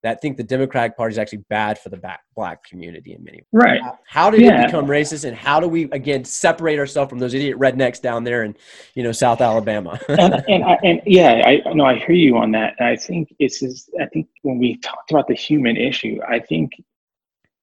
that 0.02 0.22
think 0.22 0.37
the 0.37 0.44
Democratic 0.44 0.96
Party 0.96 1.12
is 1.12 1.18
actually 1.18 1.44
bad 1.48 1.78
for 1.78 1.88
the 1.88 1.96
black 1.96 2.20
black 2.37 2.62
community 2.64 3.14
in 3.14 3.24
many 3.24 3.38
ways. 3.38 3.46
Right. 3.52 3.80
How 4.06 4.30
did 4.30 4.40
Yeah. 4.42 4.62
it 4.62 4.66
become 4.66 4.87
racist, 4.87 5.24
and 5.24 5.37
how 5.37 5.58
do 5.58 5.68
we 5.68 5.84
again 5.90 6.24
separate 6.24 6.78
ourselves 6.78 7.11
from 7.11 7.18
those 7.18 7.34
idiot 7.34 7.58
rednecks 7.58 8.00
down 8.00 8.24
there 8.24 8.44
in 8.44 8.56
you 8.94 9.02
know 9.02 9.12
South 9.12 9.40
Alabama? 9.40 9.98
and 10.08 10.44
and, 10.48 10.64
I, 10.64 10.78
and 10.84 11.02
yeah, 11.04 11.42
I 11.44 11.72
no, 11.74 11.84
I 11.84 11.96
hear 11.96 12.12
you 12.12 12.37
on 12.37 12.52
that. 12.52 12.74
And 12.78 12.88
I 12.88 12.96
think 12.96 13.34
it's 13.38 13.61
just, 13.61 13.90
I 14.00 14.06
think 14.06 14.28
when 14.42 14.58
we 14.58 14.76
talked 14.78 15.11
about 15.11 15.26
the 15.26 15.34
human 15.34 15.76
issue, 15.76 16.20
I 16.28 16.38
think 16.38 16.72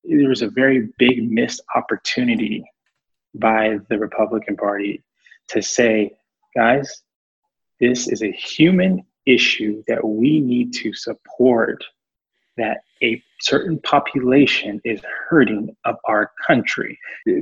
there 0.04 0.30
was 0.30 0.42
a 0.42 0.50
very 0.50 0.90
big 0.98 1.32
missed 1.32 1.62
opportunity 1.76 2.64
by 3.34 3.80
the 3.90 3.98
Republican 3.98 4.56
Party 4.56 5.04
to 5.50 5.62
say, 5.62 6.12
guys, 6.56 7.02
this 7.80 8.08
is 8.08 8.22
a 8.24 8.32
human 8.32 9.06
issue 9.26 9.84
that 9.88 10.06
we 10.06 10.40
need 10.40 10.74
to 10.74 10.94
support. 10.94 11.84
That 12.58 12.78
a 13.04 13.22
certain 13.42 13.80
population 13.82 14.80
is 14.86 15.02
hurting 15.30 15.76
of 15.86 15.98
our 16.06 16.32
country. 16.48 16.98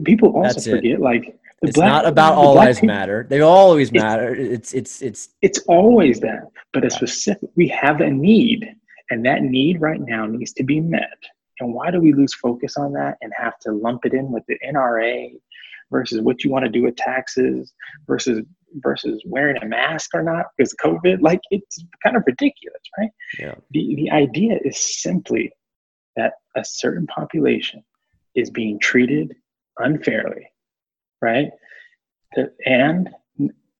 People 0.05 0.29
also 0.35 0.53
That's 0.55 0.67
it. 0.67 0.71
forget, 0.71 0.99
like 1.01 1.23
the 1.61 1.67
it's 1.67 1.77
black- 1.77 1.91
not 1.91 2.05
about 2.07 2.33
all 2.33 2.55
lives 2.55 2.79
people- 2.79 2.95
matter. 2.95 3.25
They 3.29 3.41
always 3.41 3.89
It's- 3.89 4.01
matter. 4.03 4.33
It's 4.33 4.73
it's 4.73 5.01
it's 5.03 5.29
it's 5.41 5.59
always 5.67 6.19
that 6.21 6.47
but 6.73 6.83
a 6.83 6.89
specific 6.89 7.47
we 7.55 7.67
have 7.67 8.01
a 8.01 8.09
need 8.09 8.67
and 9.11 9.23
that 9.25 9.43
need 9.43 9.79
right 9.81 10.01
now 10.01 10.25
needs 10.25 10.53
to 10.53 10.63
be 10.63 10.79
met 10.79 11.17
and 11.59 11.71
why 11.73 11.91
do 11.91 11.99
we 11.99 12.11
lose 12.13 12.33
focus 12.33 12.75
on 12.77 12.91
that 12.93 13.17
and 13.21 13.31
have 13.37 13.59
to 13.59 13.71
lump 13.71 14.05
it 14.05 14.13
in 14.13 14.31
with 14.31 14.43
the 14.47 14.57
nra 14.65 15.29
versus 15.91 16.21
what 16.21 16.43
you 16.43 16.49
want 16.49 16.65
to 16.65 16.71
do 16.71 16.81
with 16.81 16.95
taxes 16.95 17.73
versus 18.07 18.43
versus 18.75 19.21
wearing 19.25 19.57
a 19.61 19.65
mask 19.65 20.11
or 20.13 20.23
not 20.23 20.45
because 20.57 20.73
covid 20.83 21.21
like 21.21 21.41
it's 21.51 21.83
kind 22.03 22.15
of 22.15 22.23
ridiculous 22.25 22.81
right 22.97 23.09
yeah. 23.39 23.55
the, 23.71 23.95
the 23.95 24.11
idea 24.11 24.57
is 24.63 24.77
simply 25.01 25.51
that 26.15 26.33
a 26.55 26.63
certain 26.63 27.07
population 27.07 27.83
is 28.35 28.49
being 28.49 28.79
treated 28.79 29.35
unfairly, 29.79 30.47
right? 31.21 31.49
And 32.65 33.09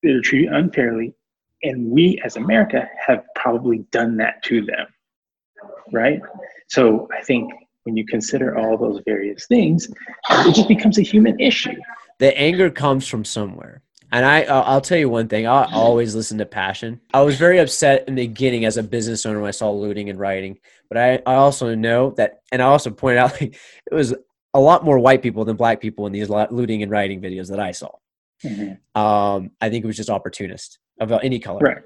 they're 0.01 0.21
treated 0.21 0.53
unfairly, 0.53 1.15
and 1.63 1.89
we 1.89 2.19
as 2.23 2.35
America 2.35 2.87
have 3.05 3.23
probably 3.35 3.79
done 3.91 4.17
that 4.17 4.43
to 4.43 4.63
them, 4.65 4.87
right? 5.91 6.21
So 6.67 7.07
I 7.17 7.23
think 7.23 7.51
when 7.83 7.97
you 7.97 8.05
consider 8.05 8.57
all 8.57 8.77
those 8.77 9.01
various 9.05 9.47
things, 9.47 9.87
it 10.29 10.55
just 10.55 10.67
becomes 10.67 10.97
a 10.97 11.01
human 11.01 11.39
issue. 11.39 11.75
the 12.19 12.37
anger 12.37 12.69
comes 12.69 13.07
from 13.07 13.25
somewhere. 13.25 13.81
And 14.13 14.23
I, 14.23 14.43
I'll 14.43 14.61
I'll 14.61 14.81
tell 14.81 14.97
you 14.99 15.09
one 15.09 15.27
thing. 15.27 15.47
I 15.47 15.67
always 15.73 16.13
listen 16.13 16.37
to 16.37 16.45
passion. 16.45 17.01
I 17.15 17.21
was 17.21 17.35
very 17.35 17.57
upset 17.57 18.07
in 18.07 18.13
the 18.13 18.27
beginning 18.27 18.63
as 18.63 18.77
a 18.77 18.83
business 18.83 19.25
owner 19.25 19.39
when 19.39 19.47
I 19.47 19.51
saw 19.51 19.71
looting 19.71 20.07
and 20.11 20.19
rioting. 20.19 20.59
But 20.87 20.99
I, 20.99 21.13
I 21.25 21.33
also 21.35 21.73
know 21.73 22.11
that, 22.11 22.41
and 22.51 22.61
I 22.61 22.65
also 22.65 22.91
pointed 22.91 23.17
out 23.17 23.31
like, 23.41 23.57
it 23.91 23.93
was 23.93 24.13
a 24.53 24.59
lot 24.59 24.85
more 24.85 24.99
white 24.99 25.23
people 25.23 25.45
than 25.45 25.55
black 25.55 25.81
people 25.81 26.05
in 26.05 26.13
these 26.13 26.29
looting 26.29 26.83
and 26.83 26.91
rioting 26.91 27.21
videos 27.21 27.49
that 27.49 27.59
I 27.59 27.71
saw. 27.71 27.89
Um, 28.93 29.49
I 29.59 29.69
think 29.69 29.83
it 29.83 29.87
was 29.87 29.97
just 29.97 30.11
opportunist 30.11 30.77
about 30.99 31.23
any 31.23 31.39
color. 31.39 31.83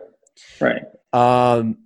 Right, 0.59 0.81
right. 1.13 1.57
um, 1.57 1.77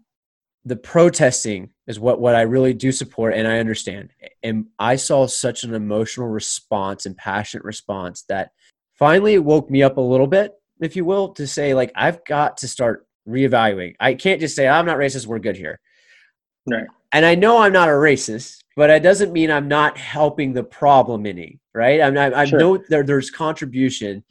the 0.66 0.76
protesting 0.76 1.70
is 1.86 2.00
what 2.00 2.20
what 2.20 2.34
I 2.34 2.42
really 2.42 2.74
do 2.74 2.92
support 2.92 3.36
and 3.36 3.48
I 3.48 3.60
understand. 3.60 4.12
And 4.42 4.68
I 4.80 4.96
saw 4.96 5.28
such 5.28 5.64
an 5.64 5.76
emotional 5.76 6.28
response 6.28 7.06
and 7.06 7.16
passionate 7.16 7.64
response 7.64 8.24
that 8.24 8.52
finally 9.02 9.34
it 9.34 9.44
woke 9.44 9.68
me 9.72 9.82
up 9.82 9.98
a 9.98 10.02
little 10.02 10.28
bit, 10.28 10.54
if 10.80 10.96
you 10.96 11.04
will, 11.04 11.30
to 11.34 11.48
say 11.48 11.74
like 11.74 11.92
I've 11.96 12.24
got 12.26 12.58
to 12.58 12.68
start 12.68 13.08
reevaluating. 13.28 13.96
I 14.00 14.14
can't 14.14 14.40
just 14.40 14.56
say 14.56 14.68
I'm 14.68 14.86
not 14.86 14.98
racist. 14.98 15.26
We're 15.26 15.40
good 15.40 15.58
here. 15.58 15.80
Right. 16.70 16.86
and 17.12 17.26
I 17.26 17.34
know 17.34 17.58
I'm 17.58 17.74
not 17.74 17.90
a 17.90 17.94
racist, 17.94 18.60
but 18.78 18.92
it 18.92 19.02
doesn't 19.02 19.34
mean 19.34 19.50
I'm 19.50 19.68
not 19.68 19.98
helping 19.98 20.54
the 20.54 20.64
problem 20.64 21.26
any, 21.26 21.60
right? 21.74 22.00
I'm 22.00 22.16
I, 22.16 22.42
I 22.42 22.46
Sure. 22.46 22.60
know 22.60 22.78
there 22.90 23.04
there's 23.04 23.32
contribution. 23.32 24.24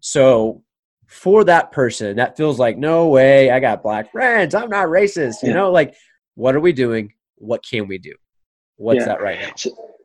So 0.00 0.64
for 1.06 1.44
that 1.44 1.70
person 1.70 2.16
that 2.16 2.36
feels 2.36 2.58
like 2.58 2.76
no 2.76 3.06
way, 3.06 3.52
I 3.52 3.60
got 3.60 3.84
black 3.84 4.10
friends, 4.10 4.56
I'm 4.56 4.68
not 4.68 4.88
racist, 4.88 5.42
you 5.44 5.50
Yeah. 5.50 5.54
know, 5.54 5.70
like 5.70 5.94
what 6.34 6.56
are 6.56 6.60
we 6.60 6.72
doing? 6.72 7.12
What 7.36 7.64
can 7.64 7.86
we 7.86 7.98
do? 7.98 8.14
What's 8.76 8.98
Yeah. 8.98 9.06
that 9.06 9.22
right 9.22 9.38
now? 9.40 9.52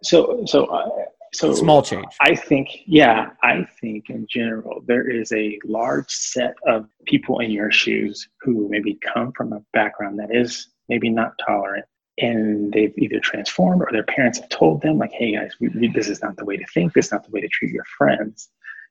So, 0.03 0.43
so, 0.45 0.65
uh, 0.65 1.00
so 1.34 1.53
Small 1.53 1.82
change. 1.82 2.07
I 2.19 2.36
think, 2.36 2.69
yeah, 2.86 3.29
I 3.41 3.65
think 3.79 4.09
in 4.09 4.27
general, 4.29 4.84
there 4.86 5.09
is 5.09 5.32
a 5.32 5.57
large 5.63 6.09
set 6.09 6.55
of 6.67 6.88
people 7.05 7.39
in 7.39 7.51
your 7.51 7.71
shoes 7.71 8.27
who 8.41 8.67
maybe 8.69 8.99
come 9.13 9.32
from 9.32 9.53
a 9.53 9.63
background 9.71 10.19
that 10.19 10.36
is 10.36 10.67
maybe 10.89 11.09
not 11.09 11.34
tolerant. 11.45 11.86
And 12.17 12.71
they've 12.73 12.93
either 12.97 13.19
transformed 13.21 13.82
or 13.82 13.89
their 13.91 14.03
parents 14.03 14.39
have 14.39 14.49
told 14.49 14.82
them, 14.82 14.97
like, 14.97 15.13
hey 15.13 15.34
guys, 15.36 15.53
we, 15.61 15.69
we, 15.69 15.88
this 15.88 16.09
is 16.09 16.21
not 16.21 16.36
the 16.36 16.45
way 16.45 16.57
to 16.57 16.65
think, 16.73 16.93
this 16.93 17.07
is 17.07 17.11
not 17.13 17.23
the 17.23 17.32
way 17.32 17.39
to 17.39 17.47
treat 17.47 17.71
your 17.71 17.86
friends. 17.97 18.49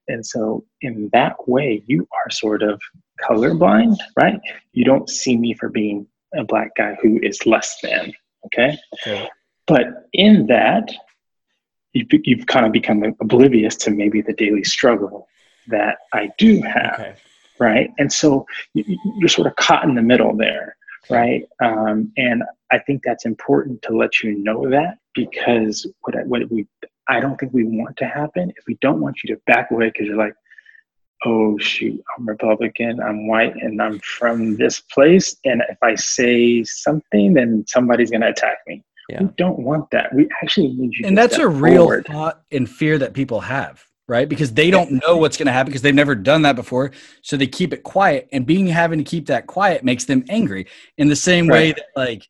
And 0.08 0.24
so, 0.24 0.64
in 0.80 1.10
that 1.12 1.36
way, 1.46 1.82
you 1.86 2.08
are 2.12 2.30
sort 2.30 2.62
of 2.62 2.80
colorblind, 3.22 3.96
right? 4.16 4.40
You 4.72 4.84
don't 4.84 5.08
see 5.08 5.36
me 5.36 5.54
for 5.54 5.68
being 5.68 6.06
a 6.34 6.42
black 6.42 6.74
guy 6.74 6.96
who 7.02 7.20
is 7.22 7.44
less 7.44 7.78
than, 7.82 8.12
okay? 8.46 8.76
Okay. 8.94 9.28
But 9.66 10.08
in 10.14 10.46
that, 10.46 10.90
you've, 11.92 12.08
you've 12.24 12.46
kind 12.46 12.66
of 12.66 12.72
become 12.72 13.02
oblivious 13.20 13.76
to 13.76 13.90
maybe 13.90 14.20
the 14.22 14.32
daily 14.32 14.64
struggle 14.64 15.28
that 15.68 15.98
I 16.12 16.30
do 16.38 16.60
have, 16.62 16.94
Okay. 16.94 17.14
right? 17.58 17.90
And 17.98 18.12
so 18.12 18.46
you, 18.74 18.84
you- 18.86 18.98
you're 19.18 19.28
sort 19.28 19.46
of 19.46 19.56
caught 19.56 19.84
in 19.84 19.94
the 19.94 20.02
middle 20.02 20.36
there, 20.36 20.76
right? 21.10 21.44
Um, 21.62 22.12
and 22.16 22.42
I 22.70 22.78
think 22.78 23.02
that's 23.04 23.24
important 23.26 23.82
to 23.82 23.96
let 23.96 24.22
you 24.22 24.36
know 24.38 24.68
that 24.70 24.98
because 25.14 25.86
what 26.02 26.16
I, 26.16 26.22
what 26.22 26.48
we 26.50 26.66
I 27.08 27.18
don't 27.18 27.36
think 27.40 27.52
we 27.52 27.64
want 27.64 27.96
to 27.96 28.06
happen 28.06 28.50
is 28.50 28.64
we 28.68 28.78
don't 28.80 29.00
want 29.00 29.16
you 29.24 29.34
to 29.34 29.40
back 29.46 29.72
away 29.72 29.86
because 29.90 30.06
you're 30.06 30.16
like, 30.16 30.34
oh 31.24 31.58
shoot, 31.58 32.00
I'm 32.16 32.26
Republican, 32.28 33.00
I'm 33.00 33.26
white, 33.26 33.54
and 33.56 33.82
I'm 33.82 33.98
from 34.00 34.56
this 34.56 34.80
place, 34.80 35.36
and 35.44 35.60
if 35.68 35.76
I 35.82 35.96
say 35.96 36.62
something, 36.64 37.34
then 37.34 37.64
somebody's 37.66 38.10
gonna 38.12 38.28
attack 38.30 38.58
me. 38.68 38.82
Yeah. 39.10 39.22
We 39.22 39.28
don't 39.36 39.58
want 39.58 39.90
that. 39.90 40.14
We 40.14 40.28
actually 40.42 40.68
need 40.68 40.92
you. 40.94 41.06
and 41.06 41.16
to 41.16 41.20
that's 41.22 41.34
step 41.34 41.46
a 41.46 41.48
real 41.48 41.82
forward. 41.84 42.06
thought 42.06 42.42
and 42.52 42.68
fear 42.68 42.98
that 42.98 43.12
people 43.14 43.40
have 43.40 43.84
right 44.08 44.28
because 44.28 44.52
they 44.52 44.70
don't 44.70 44.90
know 45.06 45.16
what's 45.16 45.36
going 45.36 45.46
to 45.46 45.52
happen 45.52 45.70
because 45.70 45.82
they've 45.82 45.94
never 45.94 46.14
done 46.16 46.42
that 46.42 46.56
before 46.56 46.90
so 47.22 47.36
they 47.36 47.46
keep 47.46 47.72
it 47.72 47.82
quiet 47.84 48.28
and 48.32 48.44
being 48.46 48.66
having 48.66 48.98
to 48.98 49.04
keep 49.04 49.26
that 49.26 49.46
quiet 49.46 49.84
makes 49.84 50.04
them 50.04 50.24
angry 50.28 50.66
in 50.98 51.08
the 51.08 51.14
same 51.14 51.46
way 51.46 51.70
that 51.72 51.86
like 51.94 52.26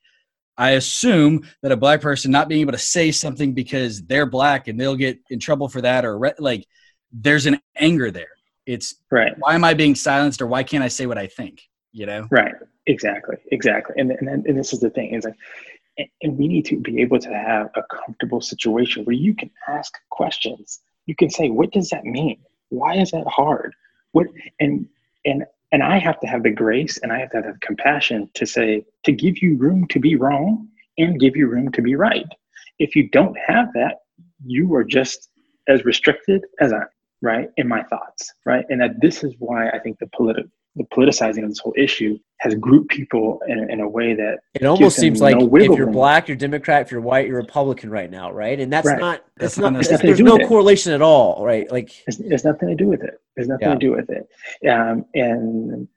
i 0.58 0.72
assume 0.72 1.42
that 1.62 1.72
a 1.72 1.76
black 1.76 2.02
person 2.02 2.30
not 2.30 2.48
being 2.50 2.60
able 2.60 2.72
to 2.72 2.78
say 2.78 3.10
something 3.10 3.54
because 3.54 4.02
they're 4.02 4.26
black 4.26 4.68
and 4.68 4.78
they'll 4.78 4.94
get 4.96 5.18
in 5.30 5.38
trouble 5.38 5.68
for 5.70 5.80
that 5.80 6.04
or 6.04 6.18
re- 6.18 6.34
like 6.38 6.66
there's 7.12 7.46
an 7.46 7.58
anger 7.76 8.10
there 8.10 8.28
it's 8.66 8.96
Right. 9.10 9.32
why 9.38 9.54
am 9.54 9.64
i 9.64 9.72
being 9.72 9.94
silenced 9.94 10.42
or 10.42 10.46
why 10.46 10.62
can't 10.62 10.84
i 10.84 10.88
say 10.88 11.06
what 11.06 11.16
i 11.16 11.26
think 11.28 11.62
you 11.92 12.04
know 12.04 12.28
Right. 12.30 12.54
Exactly. 12.86 13.36
Exactly. 13.52 13.94
And 13.98 14.10
and, 14.10 14.46
and 14.46 14.58
this 14.58 14.72
is 14.72 14.80
the 14.80 14.90
thing 14.90 15.14
is 15.14 15.24
like, 15.24 15.34
and, 16.22 16.38
we 16.38 16.48
need 16.48 16.64
to 16.66 16.76
be 16.76 17.00
able 17.00 17.18
to 17.18 17.28
have 17.28 17.70
a 17.74 17.82
comfortable 17.94 18.40
situation 18.40 19.04
where 19.04 19.16
you 19.16 19.34
can 19.34 19.50
ask 19.68 19.92
questions. 20.10 20.80
You 21.06 21.14
can 21.14 21.30
say, 21.30 21.50
"What 21.50 21.72
does 21.72 21.90
that 21.90 22.04
mean? 22.04 22.38
Why 22.68 22.96
is 22.96 23.10
that 23.10 23.26
hard? 23.26 23.74
What?" 24.12 24.26
And 24.60 24.88
and 25.24 25.44
and 25.72 25.82
I 25.82 25.98
have 25.98 26.18
to 26.20 26.26
have 26.26 26.42
the 26.42 26.50
grace 26.50 26.98
and 26.98 27.12
I 27.12 27.18
have 27.20 27.30
to 27.30 27.42
have 27.42 27.60
compassion 27.60 28.30
to 28.34 28.46
say 28.46 28.84
to 29.04 29.12
give 29.12 29.38
you 29.38 29.56
room 29.56 29.86
to 29.88 29.98
be 30.00 30.16
wrong 30.16 30.68
and 30.98 31.20
give 31.20 31.36
you 31.36 31.46
room 31.46 31.70
to 31.72 31.82
be 31.82 31.94
right. 31.94 32.26
If 32.78 32.96
you 32.96 33.08
don't 33.08 33.36
have 33.38 33.72
that, 33.74 34.00
you 34.44 34.74
are 34.74 34.84
just 34.84 35.28
as 35.68 35.84
restricted 35.84 36.44
as 36.60 36.72
I, 36.72 36.78
am 36.78 36.88
right, 37.22 37.48
in 37.56 37.68
my 37.68 37.82
thoughts, 37.84 38.32
right? 38.44 38.64
And 38.68 38.80
that 38.80 39.00
this 39.00 39.22
is 39.22 39.34
why 39.38 39.70
I 39.70 39.78
think 39.78 39.98
the 39.98 40.08
political 40.08 40.50
the 40.76 40.84
politicizing 40.84 41.42
of 41.42 41.48
this 41.48 41.58
whole 41.58 41.74
issue 41.76 42.18
has 42.38 42.54
grouped 42.54 42.90
people 42.90 43.40
in, 43.48 43.70
in 43.70 43.80
a 43.80 43.88
way 43.88 44.14
that 44.14 44.38
It 44.54 44.64
almost 44.64 44.96
seems 44.96 45.20
like 45.20 45.36
no 45.36 45.46
if 45.56 45.64
you're 45.66 45.86
room. 45.86 45.92
black, 45.92 46.28
you're 46.28 46.36
Democrat. 46.36 46.82
If 46.82 46.92
you're 46.92 47.00
white, 47.00 47.26
you're 47.26 47.36
Republican 47.36 47.90
right 47.90 48.10
now, 48.10 48.30
right? 48.32 48.58
And 48.58 48.72
that's 48.72 48.86
Right. 48.86 48.98
not. 49.00 49.24
That's 49.36 49.56
That's 49.56 49.58
not. 49.58 49.72
not 49.74 49.84
There's, 49.84 50.00
there's 50.00 50.20
no 50.20 50.34
with 50.34 50.42
it. 50.42 50.48
correlation 50.48 50.92
at 50.92 51.02
all, 51.02 51.44
right? 51.44 51.70
Like, 51.70 51.90
It's, 52.06 52.20
it's 52.20 52.44
nothing 52.44 52.68
to 52.68 52.74
do 52.76 52.86
with 52.88 53.02
it. 53.02 53.20
There's 53.36 53.48
nothing 53.48 53.68
Yeah. 53.68 53.74
to 53.74 53.78
do 53.80 53.90
with 53.92 54.10
it. 54.10 54.28
Um, 54.68 55.04
and 55.14 55.88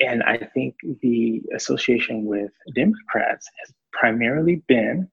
and 0.00 0.22
I 0.24 0.38
think 0.38 0.74
the 1.02 1.42
association 1.54 2.24
with 2.24 2.50
Democrats 2.74 3.48
has 3.60 3.72
primarily 3.92 4.56
been 4.66 5.08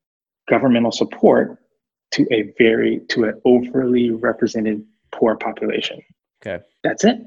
governmental 0.50 0.92
support 0.92 1.60
to 2.14 2.26
a 2.32 2.54
very 2.58 3.02
to 3.10 3.26
an 3.26 3.40
overly 3.46 4.10
represented 4.12 4.84
poor 5.12 5.36
population. 5.36 6.00
Okay. 6.46 6.64
That's 6.84 7.04
it. 7.04 7.18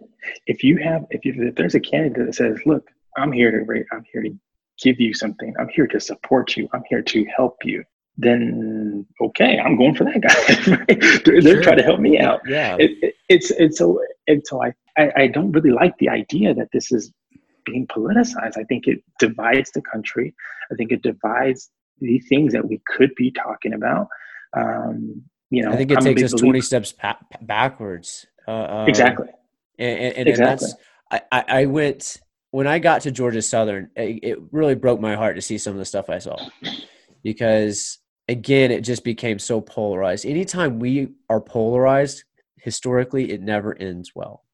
If 0.46 0.62
you 0.62 0.78
have 0.78 1.04
if 1.10 1.24
you 1.24 1.34
if 1.48 1.54
there's 1.56 1.74
a 1.74 1.80
candidate 1.80 2.26
that 2.26 2.34
says, 2.34 2.58
look, 2.64 2.88
I'm 3.16 3.32
here 3.32 3.50
to 3.50 3.58
rate, 3.64 3.86
I'm 3.92 4.04
here 4.12 4.22
to 4.22 4.34
give 4.82 5.00
you 5.00 5.12
something, 5.14 5.54
I'm 5.58 5.68
here 5.68 5.86
to 5.88 6.00
support 6.00 6.56
you, 6.56 6.68
I'm 6.72 6.82
here 6.88 7.02
to 7.02 7.24
help 7.24 7.56
you, 7.64 7.84
then 8.16 9.06
okay, 9.20 9.58
I'm 9.58 9.76
going 9.76 9.94
for 9.94 10.04
that 10.04 10.20
guy. 10.20 10.76
right? 10.76 11.24
They're, 11.24 11.42
they're 11.42 11.54
Sure. 11.54 11.62
trying 11.62 11.78
to 11.78 11.82
help 11.82 12.00
me 12.00 12.18
out 12.18 12.40
yeah, 12.46 12.76
it, 12.78 12.92
it, 13.02 13.14
it's 13.28 13.50
it's 13.50 13.78
so 13.78 14.00
and 14.26 14.42
so 14.46 14.62
I, 14.62 14.72
I 14.96 15.12
I 15.16 15.26
don't 15.26 15.52
really 15.52 15.70
like 15.72 15.98
the 15.98 16.08
idea 16.08 16.54
that 16.54 16.68
this 16.72 16.92
is 16.92 17.12
being 17.64 17.86
politicized. 17.86 18.56
I 18.56 18.64
think 18.64 18.86
it 18.86 19.02
divides 19.18 19.70
the 19.72 19.82
country. 19.82 20.34
I 20.70 20.74
think 20.74 20.90
it 20.92 21.02
divides 21.02 21.70
the 22.00 22.18
things 22.20 22.52
that 22.52 22.66
we 22.66 22.80
could 22.86 23.14
be 23.14 23.30
talking 23.30 23.72
about. 23.72 24.08
Um, 24.56 25.22
you 25.50 25.62
know, 25.62 25.70
I 25.70 25.76
think 25.76 25.90
it 25.90 25.98
I'm 25.98 26.04
takes 26.04 26.22
us 26.22 26.32
20 26.40 26.60
steps 26.60 26.92
pa- 26.92 27.18
backwards. 27.42 28.26
Uh, 28.46 28.50
um, 28.50 28.88
Exactly. 28.88 29.28
And, 29.78 29.98
and, 29.98 30.16
and 30.16 30.28
Exactly. 30.28 30.68
that's, 30.68 31.22
I, 31.30 31.44
I, 31.48 31.66
went, 31.66 32.20
when 32.50 32.66
I 32.66 32.78
got 32.78 33.02
to 33.02 33.10
Georgia 33.10 33.42
Southern, 33.42 33.90
it, 33.96 34.20
it 34.22 34.38
really 34.50 34.74
broke 34.74 35.00
my 35.00 35.14
heart 35.14 35.36
to 35.36 35.42
see 35.42 35.58
some 35.58 35.72
of 35.72 35.78
the 35.78 35.84
stuff 35.84 36.10
I 36.10 36.18
saw 36.18 36.44
because, 37.22 37.98
again, 38.28 38.70
it 38.70 38.82
just 38.82 39.04
became 39.04 39.38
so 39.38 39.60
polarized. 39.60 40.26
Anytime 40.26 40.78
we 40.78 41.08
are 41.28 41.40
polarized, 41.40 42.24
historically, 42.56 43.32
it 43.32 43.40
never 43.40 43.76
ends 43.78 44.12
well. 44.14 44.44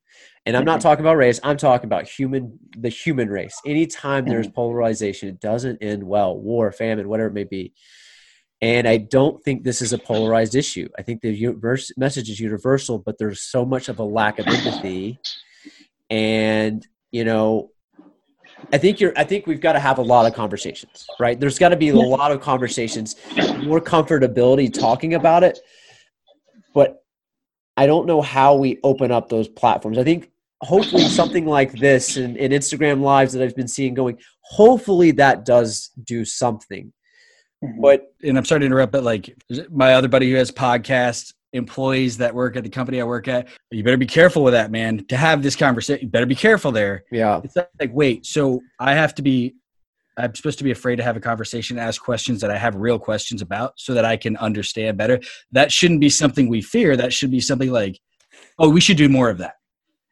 And 0.46 0.56
I'm 0.56 0.64
not 0.64 0.78
Mhm. 0.78 0.82
talking 0.82 1.04
about 1.04 1.16
race. 1.16 1.40
I'm 1.42 1.58
talking 1.58 1.86
about 1.86 2.08
human, 2.08 2.58
the 2.76 2.88
human 2.88 3.28
race. 3.28 3.60
Anytime 3.66 4.26
there's 4.26 4.46
Mm-hmm. 4.46 4.54
polarization, 4.54 5.28
it 5.28 5.40
doesn't 5.40 5.82
end 5.82 6.02
well. 6.02 6.38
War, 6.38 6.72
famine, 6.72 7.08
whatever 7.08 7.28
it 7.28 7.34
may 7.34 7.44
be. 7.44 7.74
And 8.60 8.88
I 8.88 8.96
don't 8.96 9.42
think 9.44 9.62
this 9.62 9.80
is 9.80 9.92
a 9.92 9.98
polarized 9.98 10.56
issue. 10.56 10.88
I 10.98 11.02
think 11.02 11.20
the 11.20 11.30
universe, 11.30 11.92
message 11.96 12.28
is 12.28 12.40
universal, 12.40 12.98
but 12.98 13.16
there's 13.18 13.40
so 13.40 13.64
much 13.64 13.88
of 13.88 14.00
a 14.00 14.04
lack 14.04 14.40
of 14.40 14.48
empathy. 14.48 15.18
And, 16.10 16.84
you 17.12 17.24
know, 17.24 17.70
I 18.72 18.78
think 18.78 18.98
you're 18.98 19.12
I 19.16 19.22
think 19.22 19.46
we've 19.46 19.60
got 19.60 19.74
to 19.74 19.78
have 19.78 19.98
a 19.98 20.02
lot 20.02 20.26
of 20.26 20.34
conversations, 20.34 21.06
right? 21.20 21.38
There's 21.38 21.58
got 21.58 21.68
to 21.68 21.76
be 21.76 21.90
a 21.90 21.94
lot 21.96 22.32
of 22.32 22.40
conversations, 22.40 23.14
more 23.62 23.80
comfortability 23.80 24.72
talking 24.72 25.14
about 25.14 25.44
it. 25.44 25.60
But 26.74 27.02
I 27.76 27.86
don't 27.86 28.06
know 28.06 28.20
how 28.20 28.56
we 28.56 28.80
open 28.82 29.12
up 29.12 29.28
those 29.28 29.46
platforms. 29.48 29.98
I 29.98 30.04
think 30.04 30.30
hopefully 30.60 31.04
something 31.04 31.46
like 31.46 31.72
this 31.72 32.16
and, 32.16 32.36
and 32.36 32.52
Instagram 32.52 33.00
lives 33.00 33.32
that 33.32 33.42
I've 33.42 33.54
been 33.54 33.68
seeing 33.68 33.94
going, 33.94 34.18
hopefully 34.40 35.12
that 35.12 35.44
does 35.44 35.90
do 36.02 36.24
something. 36.24 36.92
Mhm. 37.64 37.80
But 37.80 38.12
and 38.22 38.38
I'm 38.38 38.44
sorry 38.44 38.60
to 38.60 38.66
interrupt, 38.66 38.92
but 38.92 39.02
like 39.02 39.36
my 39.70 39.94
other 39.94 40.08
buddy 40.08 40.30
who 40.30 40.36
has 40.36 40.50
podcasts, 40.50 41.32
employees 41.52 42.18
that 42.18 42.34
work 42.34 42.56
at 42.56 42.62
the 42.64 42.70
company 42.70 43.00
I 43.00 43.04
work 43.04 43.26
at, 43.26 43.48
you 43.70 43.82
better 43.82 43.96
be 43.96 44.06
careful 44.06 44.44
with 44.44 44.52
that, 44.52 44.70
man. 44.70 45.04
To 45.06 45.16
have 45.16 45.42
this 45.42 45.56
conversation, 45.56 46.02
you 46.02 46.08
better 46.08 46.26
be 46.26 46.34
careful 46.34 46.70
there. 46.72 47.04
yeah, 47.10 47.40
It's 47.42 47.56
like, 47.56 47.90
wait, 47.92 48.26
so 48.26 48.60
I 48.78 48.94
have 48.94 49.14
to 49.16 49.22
be, 49.22 49.54
I'm 50.18 50.34
supposed 50.34 50.58
to 50.58 50.64
be 50.64 50.72
afraid 50.72 50.96
to 50.96 51.02
have 51.02 51.16
a 51.16 51.20
conversation, 51.20 51.78
ask 51.78 52.02
questions 52.02 52.40
that 52.42 52.50
I 52.50 52.58
have 52.58 52.74
real 52.76 52.98
questions 52.98 53.40
about 53.40 53.74
so 53.76 53.94
that 53.94 54.04
I 54.04 54.16
can 54.16 54.36
understand 54.36 54.98
better. 54.98 55.20
That 55.52 55.72
shouldn't 55.72 56.00
be 56.00 56.10
something 56.10 56.48
we 56.48 56.60
fear. 56.60 56.96
That 56.96 57.12
should 57.12 57.30
be 57.30 57.40
something 57.40 57.70
like, 57.72 57.98
oh, 58.58 58.68
we 58.68 58.80
should 58.80 58.96
do 58.98 59.08
more 59.08 59.30
of 59.30 59.38
that. 59.38 59.54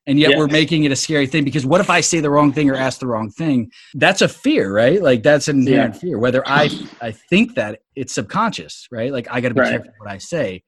And 0.09 0.19
yet 0.21 0.37
we're 0.37 0.47
making 0.47 0.85
it 0.85 0.93
a 0.93 0.97
scary 0.97 1.27
thing 1.27 1.43
because 1.45 1.67
what 1.67 1.81
if 1.81 1.91
I 1.91 2.01
say 2.01 2.21
the 2.21 2.31
wrong 2.31 2.53
thing 2.53 2.71
or 2.71 2.77
ask 2.77 3.01
the 3.01 3.09
wrong 3.09 3.29
thing? 3.31 3.71
That's 3.95 4.23
a 4.23 4.29
fear, 4.29 4.73
right? 4.73 5.03
Like 5.03 5.23
that's 5.25 5.49
an 5.49 5.61
inherent 5.61 5.95
Yeah. 5.95 6.01
fear. 6.01 6.19
Whether 6.19 6.47
I 6.47 6.71
I 7.01 7.11
think 7.13 7.55
that 7.57 7.81
it's 7.97 8.15
subconscious, 8.15 8.87
right? 8.91 9.13
Like 9.13 9.27
I 9.31 9.41
got 9.41 9.49
to 9.49 9.55
be 9.55 9.61
Right. 9.61 9.71
careful 9.71 9.93
what 9.99 10.09
I 10.11 10.19
say, 10.19 10.63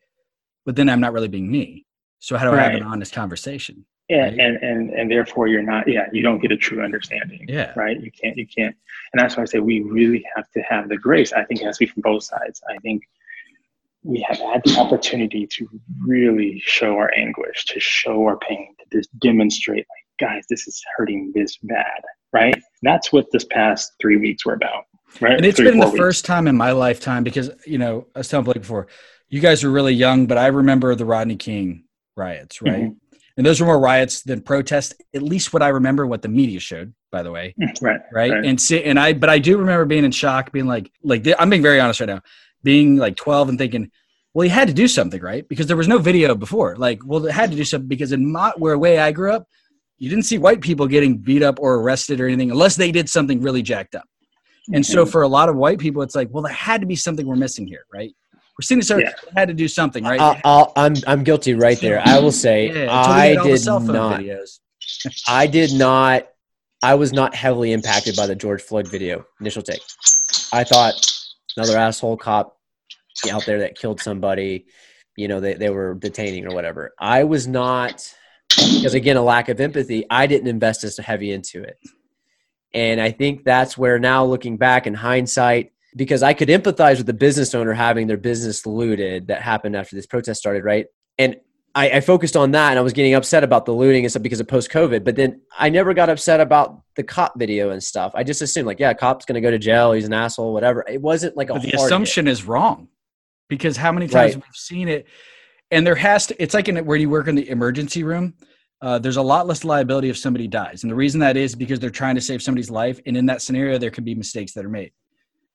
but 0.66 0.74
then 0.76 0.88
I'm 0.88 1.00
not 1.00 1.12
really 1.12 1.28
being 1.28 1.50
me. 1.50 1.86
So 2.18 2.36
how 2.36 2.50
do 2.50 2.56
I 2.56 2.62
have 2.62 2.74
an 2.74 2.82
honest 2.82 3.12
conversation? 3.14 3.84
and, 4.10 4.22
right? 4.22 4.40
and 4.40 4.56
and 4.62 4.90
and 4.90 5.10
therefore 5.10 5.48
you're 5.48 5.62
not 5.62 5.86
yeah 5.86 6.06
you 6.12 6.22
don't 6.22 6.40
get 6.40 6.50
a 6.50 6.56
true 6.56 6.82
understanding 6.82 7.44
Yeah. 7.46 7.72
right 7.76 8.00
you 8.00 8.10
can't 8.10 8.38
you 8.38 8.46
can't 8.46 8.74
and 9.12 9.20
that's 9.20 9.36
why 9.36 9.42
i 9.42 9.46
say 9.46 9.58
we 9.58 9.82
really 9.82 10.24
have 10.34 10.50
to 10.52 10.60
have 10.62 10.88
the 10.88 10.96
grace 10.96 11.34
i 11.34 11.44
think 11.44 11.60
it 11.60 11.66
has 11.66 11.76
to 11.76 11.84
be 11.84 11.90
from 11.92 12.00
both 12.00 12.22
sides 12.22 12.62
i 12.70 12.78
think 12.78 13.02
we 14.04 14.24
have 14.26 14.38
had 14.38 14.62
the 14.64 14.78
opportunity 14.78 15.46
to 15.46 15.68
really 16.00 16.58
show 16.64 16.94
our 16.96 17.12
anguish 17.14 17.66
to 17.66 17.78
show 17.80 18.24
our 18.24 18.38
pain 18.38 18.74
to 18.90 18.98
just 18.98 19.10
demonstrate 19.20 19.84
like 20.20 20.30
guys 20.30 20.44
this 20.48 20.66
is 20.66 20.82
hurting 20.96 21.32
this 21.34 21.56
bad 21.62 22.00
right 22.32 22.60
that's 22.82 23.12
what 23.12 23.26
this 23.32 23.44
past 23.50 23.92
three 24.00 24.16
weeks 24.16 24.44
were 24.44 24.54
about 24.54 24.84
right? 25.20 25.36
and 25.36 25.44
it's 25.46 25.56
Three, 25.56 25.70
been 25.70 25.78
the 25.80 25.86
weeks. 25.86 25.98
first 25.98 26.24
time 26.24 26.46
in 26.48 26.56
my 26.56 26.72
lifetime 26.72 27.24
because 27.24 27.50
you 27.66 27.78
know 27.78 28.06
I 28.14 28.18
was 28.20 28.28
telling 28.28 28.44
Blake 28.44 28.60
before, 28.60 28.88
you 29.28 29.40
guys 29.40 29.62
were 29.64 29.70
really 29.70 29.94
young, 29.94 30.26
but 30.26 30.38
I 30.38 30.46
remember 30.48 30.94
the 30.94 31.04
Rodney 31.04 31.36
King 31.36 31.84
riots, 32.16 32.60
right? 32.62 32.84
Mhm. 32.90 32.96
And 33.36 33.46
those 33.46 33.60
were 33.60 33.66
more 33.66 33.78
riots 33.78 34.22
than 34.22 34.40
protests. 34.42 34.94
At 35.14 35.22
least 35.22 35.52
what 35.52 35.62
I 35.62 35.68
remember, 35.68 36.06
what 36.06 36.22
the 36.22 36.28
media 36.28 36.58
showed, 36.60 36.92
by 37.12 37.22
the 37.22 37.30
way, 37.30 37.54
right, 37.80 38.00
right? 38.12 38.32
Right. 38.32 38.44
And 38.44 38.60
see, 38.60 38.82
and 38.82 38.98
I, 38.98 39.12
but 39.12 39.30
I 39.30 39.38
do 39.38 39.56
remember 39.58 39.84
being 39.84 40.04
in 40.04 40.10
shock, 40.10 40.50
being 40.50 40.66
like, 40.66 40.90
like 41.04 41.24
I'm 41.38 41.48
being 41.48 41.62
very 41.62 41.78
honest 41.78 42.00
right 42.00 42.08
now, 42.08 42.20
being 42.64 42.96
like 42.96 43.16
12 43.16 43.50
and 43.50 43.58
thinking, 43.58 43.90
well, 44.34 44.44
he 44.44 44.48
had 44.50 44.68
to 44.68 44.74
do 44.74 44.86
something, 44.88 45.20
right? 45.22 45.48
Because 45.48 45.66
there 45.66 45.76
was 45.76 45.88
no 45.88 45.98
video 45.98 46.34
before. 46.34 46.76
Like, 46.76 47.00
well, 47.04 47.24
it 47.26 47.32
had 47.32 47.50
to 47.50 47.56
do 47.56 47.64
something 47.64 47.88
because 47.88 48.12
in 48.12 48.30
my 48.30 48.52
where 48.56 48.78
way 48.78 48.98
I 48.98 49.10
grew 49.12 49.32
up, 49.32 49.46
you 49.98 50.08
didn't 50.08 50.24
see 50.26 50.38
white 50.38 50.60
people 50.60 50.86
getting 50.86 51.16
beat 51.16 51.42
up 51.42 51.58
or 51.60 51.76
arrested 51.76 52.20
or 52.20 52.26
anything 52.28 52.50
unless 52.50 52.76
they 52.76 52.92
did 52.92 53.08
something 53.08 53.40
really 53.42 53.62
jacked 53.62 53.94
up. 53.94 54.04
And 54.72 54.84
so 54.84 55.06
for 55.06 55.22
a 55.22 55.28
lot 55.28 55.48
of 55.48 55.56
white 55.56 55.78
people, 55.78 56.02
it's 56.02 56.14
like, 56.14 56.28
well, 56.30 56.42
there 56.42 56.52
had 56.52 56.82
to 56.82 56.86
be 56.86 56.94
something 56.94 57.26
we're 57.26 57.36
missing 57.36 57.66
here, 57.66 57.86
right? 57.92 58.14
We're 58.34 58.62
seeing 58.62 58.80
this, 58.80 58.88
so 58.88 58.98
Yeah. 58.98 59.12
had 59.34 59.48
to 59.48 59.54
do 59.54 59.66
something, 59.66 60.04
right? 60.04 60.20
I, 60.20 60.40
I'll, 60.44 60.72
I'm 60.76 60.96
I'm 61.06 61.24
guilty 61.24 61.54
right 61.54 61.80
there. 61.80 62.00
I 62.00 62.18
will 62.18 62.32
say 62.32 62.84
Yeah, 62.84 62.92
I 62.92 63.28
had 63.28 63.38
all 63.38 63.44
the 63.44 63.50
did 63.56 63.64
not. 63.66 64.20
videos. 64.20 64.58
I 65.28 65.46
did 65.46 65.72
not. 65.72 66.28
I 66.82 66.94
was 66.96 67.12
not 67.12 67.34
heavily 67.34 67.72
impacted 67.72 68.14
by 68.14 68.26
the 68.26 68.34
George 68.36 68.60
Floyd 68.62 68.88
video. 68.88 69.24
Initial 69.40 69.62
take. 69.62 69.80
I 70.52 70.64
thought 70.64 70.94
another 71.56 71.78
asshole 71.78 72.16
cop 72.16 72.57
out 73.30 73.44
there 73.46 73.60
that 73.60 73.78
killed 73.78 74.00
somebody. 74.00 74.66
You 75.16 75.28
know, 75.28 75.40
they, 75.40 75.54
they 75.54 75.70
were 75.70 75.94
detaining 75.94 76.46
or 76.46 76.54
whatever. 76.54 76.94
I 76.98 77.24
was 77.24 77.48
not 77.48 78.14
because 78.48 78.94
again, 78.94 79.16
a 79.16 79.22
lack 79.22 79.48
of 79.48 79.60
empathy. 79.60 80.06
I 80.08 80.26
didn't 80.26 80.48
invest 80.48 80.84
as 80.84 80.96
heavy 80.96 81.32
into 81.32 81.62
it, 81.62 81.78
and 82.72 83.00
I 83.00 83.10
think 83.10 83.44
that's 83.44 83.76
where 83.76 83.98
now 83.98 84.24
looking 84.24 84.56
back 84.56 84.86
in 84.86 84.94
hindsight, 84.94 85.72
because 85.96 86.22
I 86.22 86.34
could 86.34 86.48
empathize 86.48 86.98
with 86.98 87.06
the 87.06 87.12
business 87.12 87.54
owner 87.54 87.72
having 87.72 88.06
their 88.06 88.16
business 88.16 88.66
looted 88.66 89.28
that 89.28 89.42
happened 89.42 89.76
after 89.76 89.96
this 89.96 90.06
protest 90.06 90.40
started, 90.40 90.64
right? 90.64 90.86
And 91.18 91.36
I, 91.74 91.90
I 91.90 92.00
focused 92.00 92.36
on 92.36 92.52
that 92.52 92.70
and 92.70 92.78
I 92.78 92.82
was 92.82 92.92
getting 92.92 93.14
upset 93.14 93.44
about 93.44 93.66
the 93.66 93.72
looting 93.72 94.04
and 94.04 94.10
stuff 94.10 94.22
because 94.22 94.40
of 94.40 94.48
post 94.48 94.70
COVID. 94.70 95.04
But 95.04 95.16
then 95.16 95.40
I 95.56 95.68
never 95.68 95.94
got 95.94 96.08
upset 96.08 96.40
about 96.40 96.80
the 96.96 97.02
cop 97.02 97.38
video 97.38 97.70
and 97.70 97.82
stuff. 97.82 98.12
I 98.14 98.24
just 98.24 98.42
assumed 98.42 98.66
like, 98.66 98.80
yeah, 98.80 98.94
cop's 98.94 99.24
gonna 99.24 99.40
go 99.40 99.50
to 99.50 99.58
jail. 99.58 99.92
He's 99.92 100.06
an 100.06 100.12
asshole, 100.12 100.52
whatever. 100.52 100.84
It 100.88 101.00
wasn't 101.00 101.36
like 101.36 101.50
a 101.50 101.54
But 101.54 101.62
the 101.62 101.68
hard 101.68 101.80
hit. 101.80 101.86
assumption 101.86 102.28
is 102.28 102.44
wrong 102.44 102.88
because 103.48 103.76
how 103.76 103.92
many 103.92 104.06
times 104.06 104.34
Right. 104.34 104.44
we've 104.44 104.54
seen 104.56 104.88
it, 104.88 105.06
and 105.70 105.86
there 105.86 105.94
has 105.96 106.26
to. 106.28 106.42
It's 106.42 106.54
like 106.54 106.68
in 106.68 106.76
where 106.84 106.96
you 106.96 107.10
work 107.10 107.28
in 107.28 107.34
the 107.34 107.48
emergency 107.48 108.02
room. 108.04 108.34
Uh, 108.80 108.96
there's 108.96 109.16
a 109.16 109.22
lot 109.22 109.48
less 109.48 109.64
liability 109.64 110.08
if 110.08 110.16
somebody 110.16 110.46
dies, 110.46 110.84
and 110.84 110.90
the 110.90 110.94
reason 110.94 111.18
that 111.18 111.36
is 111.36 111.56
because 111.56 111.80
they're 111.80 111.90
trying 111.90 112.14
to 112.14 112.20
save 112.20 112.40
somebody's 112.40 112.70
life, 112.70 113.00
and 113.06 113.16
in 113.16 113.26
that 113.26 113.42
scenario, 113.42 113.76
there 113.76 113.90
can 113.90 114.04
be 114.04 114.14
mistakes 114.14 114.52
that 114.52 114.64
are 114.64 114.68
made. 114.68 114.92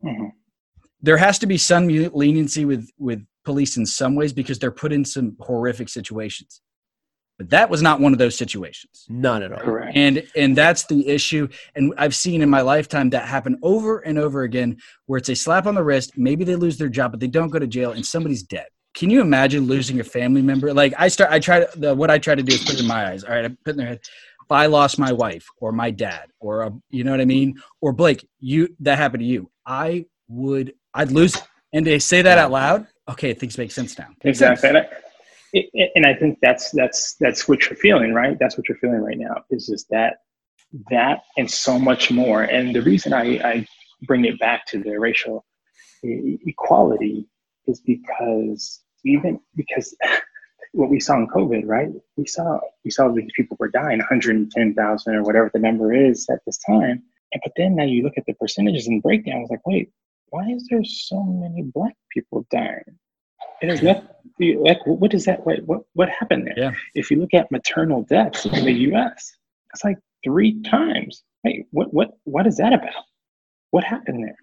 Mhm. 0.04 0.32
There 1.02 1.16
has 1.18 1.40
to 1.40 1.46
be 1.48 1.58
some 1.58 1.88
leniency 1.88 2.66
with 2.66 2.90
with 2.98 3.26
police 3.46 3.78
in 3.78 3.86
some 3.86 4.16
ways 4.16 4.34
because 4.34 4.60
they're 4.60 4.72
put 4.72 4.92
in 4.92 5.06
some 5.06 5.38
horrific 5.40 5.88
situations. 5.90 6.62
But 7.38 7.50
that 7.50 7.70
was 7.70 7.82
not 7.82 8.00
one 8.00 8.14
of 8.14 8.20
those 8.20 8.38
situations. 8.38 9.06
None 9.10 9.42
at 9.44 9.52
all. 9.52 9.60
correct. 9.60 9.98
and 9.98 10.24
and 10.36 10.56
that's 10.56 10.86
the 10.86 11.08
issue. 11.08 11.48
And 11.76 11.94
i've 11.98 12.16
seen 12.16 12.42
in 12.42 12.50
my 12.50 12.62
lifetime 12.62 13.10
that 13.12 13.28
happen 13.28 13.58
over 13.64 14.00
and 14.00 14.20
over 14.20 14.44
again 14.44 14.78
where 15.08 15.18
it's 15.18 15.30
a 15.30 15.36
slap 15.36 15.66
on 15.66 15.76
the 15.76 15.84
wrist 15.84 16.18
maybe 16.18 16.44
they 16.44 16.56
lose 16.56 16.78
their 16.78 16.90
job 16.90 17.12
but 17.12 17.20
they 17.20 17.28
don't 17.28 17.50
go 17.50 17.60
to 17.60 17.68
jail 17.68 17.92
and 17.92 18.06
somebody's 18.06 18.44
dead. 18.44 18.68
Can 18.94 19.10
you 19.10 19.22
imagine 19.22 19.66
losing 19.66 20.00
a 20.00 20.04
family 20.04 20.42
member? 20.42 20.74
Like 20.74 20.94
i 20.98 21.08
start 21.08 21.32
i 21.32 21.40
try 21.40 21.66
to 21.66 21.80
the, 21.80 21.96
what 21.96 22.12
i 22.12 22.18
try 22.20 22.36
to 22.36 22.44
do 22.44 22.54
is 22.54 22.64
put 22.64 22.76
it 22.76 22.82
in 22.82 22.88
my 22.88 23.10
eyes. 23.10 23.24
All 23.24 23.32
right 23.34 23.46
i 23.46 23.50
put 23.66 23.72
in 23.72 23.78
their 23.78 23.88
head 23.88 24.00
if 24.46 24.52
i 24.52 24.66
lost 24.68 25.00
my 25.00 25.12
wife 25.12 25.48
or 25.58 25.72
my 25.72 25.90
dad 25.90 26.26
or 26.40 26.64
a, 26.64 26.72
you 26.90 27.04
know 27.04 27.12
what 27.12 27.22
i 27.22 27.26
mean? 27.26 27.56
Or 27.82 27.94
blake 27.94 28.28
you 28.40 28.70
that 28.82 28.98
happened 28.98 29.22
to 29.22 29.28
you. 29.28 29.50
I 29.66 30.06
would 30.28 30.74
i'd 30.94 31.12
lose 31.12 31.36
it. 31.36 31.44
And 31.74 31.86
they 31.88 31.98
say 31.98 32.22
that 32.22 32.38
out 32.38 32.52
loud? 32.52 32.88
Okay 33.10 33.34
things 33.34 33.58
make 33.58 33.72
sense 33.72 33.98
now. 33.98 34.08
Makes 34.24 34.40
sense. 34.40 34.60
Exactly. 34.64 34.80
And 34.82 34.88
I, 34.88 35.03
and 35.54 36.06
I 36.06 36.14
think 36.14 36.40
that's 36.42 36.72
that's 36.72 37.16
that's 37.20 37.48
what 37.48 37.66
you're 37.66 37.78
feeling, 37.78 38.14
right? 38.14 38.38
That's 38.40 38.58
what 38.58 38.68
you're 38.68 38.78
feeling 38.78 39.02
right 39.02 39.18
now. 39.18 39.44
Is 39.50 39.68
just 39.68 39.88
that 39.90 40.18
that 40.90 41.24
and 41.38 41.50
so 41.50 41.78
much 41.78 42.12
more. 42.12 42.44
And 42.44 42.76
the 42.76 42.82
reason 42.82 43.14
I, 43.14 43.38
I 43.38 43.68
bring 44.04 44.26
it 44.26 44.40
back 44.40 44.66
to 44.68 44.82
the 44.82 45.00
racial 45.00 45.46
equality 46.04 47.28
is 47.68 47.80
because 47.82 48.82
even 49.06 49.40
because 49.56 49.96
what 50.74 50.90
we 50.90 51.00
saw 51.00 51.18
in 51.18 51.28
COVID, 51.28 51.64
right? 51.66 51.90
We 52.18 52.26
saw 52.26 52.60
we 52.84 52.92
saw 52.92 53.10
these 53.10 53.30
people 53.36 53.58
were 53.60 53.70
dying, 53.70 54.00
110,000 54.00 55.16
or 55.16 55.24
whatever 55.24 55.52
the 55.54 55.60
number 55.60 55.94
is 55.94 56.28
at 56.30 56.40
this 56.46 56.58
time. 56.58 57.04
And 57.32 57.42
but 57.44 57.54
then 57.56 57.76
now 57.76 57.84
you 57.84 58.04
look 58.04 58.18
at 58.18 58.26
the 58.26 58.34
percentages 58.34 58.88
and 58.88 59.02
breakdown. 59.02 59.42
It's 59.42 59.52
like, 59.52 59.66
wait, 59.68 59.92
why 60.30 60.48
is 60.50 60.68
there 60.70 60.84
so 60.84 61.24
many 61.24 61.62
black 61.62 61.96
people 62.12 62.46
dying? 62.50 62.98
And 63.64 63.72
there's 63.72 63.82
nothing 63.82 64.62
like 64.62 64.86
what 64.86 65.14
is 65.14 65.24
that? 65.24 65.46
What 65.46 65.64
what 65.64 65.84
what 65.94 66.10
happened 66.10 66.48
there? 66.48 66.54
Yeah. 66.58 66.72
If 66.96 67.10
you 67.10 67.18
look 67.18 67.34
at 67.34 67.50
maternal 67.50 68.04
deaths 68.04 68.46
in 68.46 68.66
the 68.66 68.74
U.S., 68.92 69.38
it's 69.74 69.86
like 69.86 69.98
three 70.22 70.62
times. 70.64 71.24
Hey, 71.44 71.64
what 71.72 71.94
what 71.94 72.12
what 72.26 72.46
is 72.46 72.58
that 72.58 72.74
about? 72.74 73.06
What 73.72 73.86
happened 73.86 74.22
there? 74.22 74.36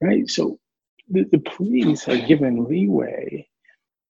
Right. 0.00 0.30
So 0.30 0.60
the, 1.08 1.24
the 1.32 1.40
police 1.40 2.08
are 2.08 2.16
given 2.16 2.64
leeway. 2.68 3.48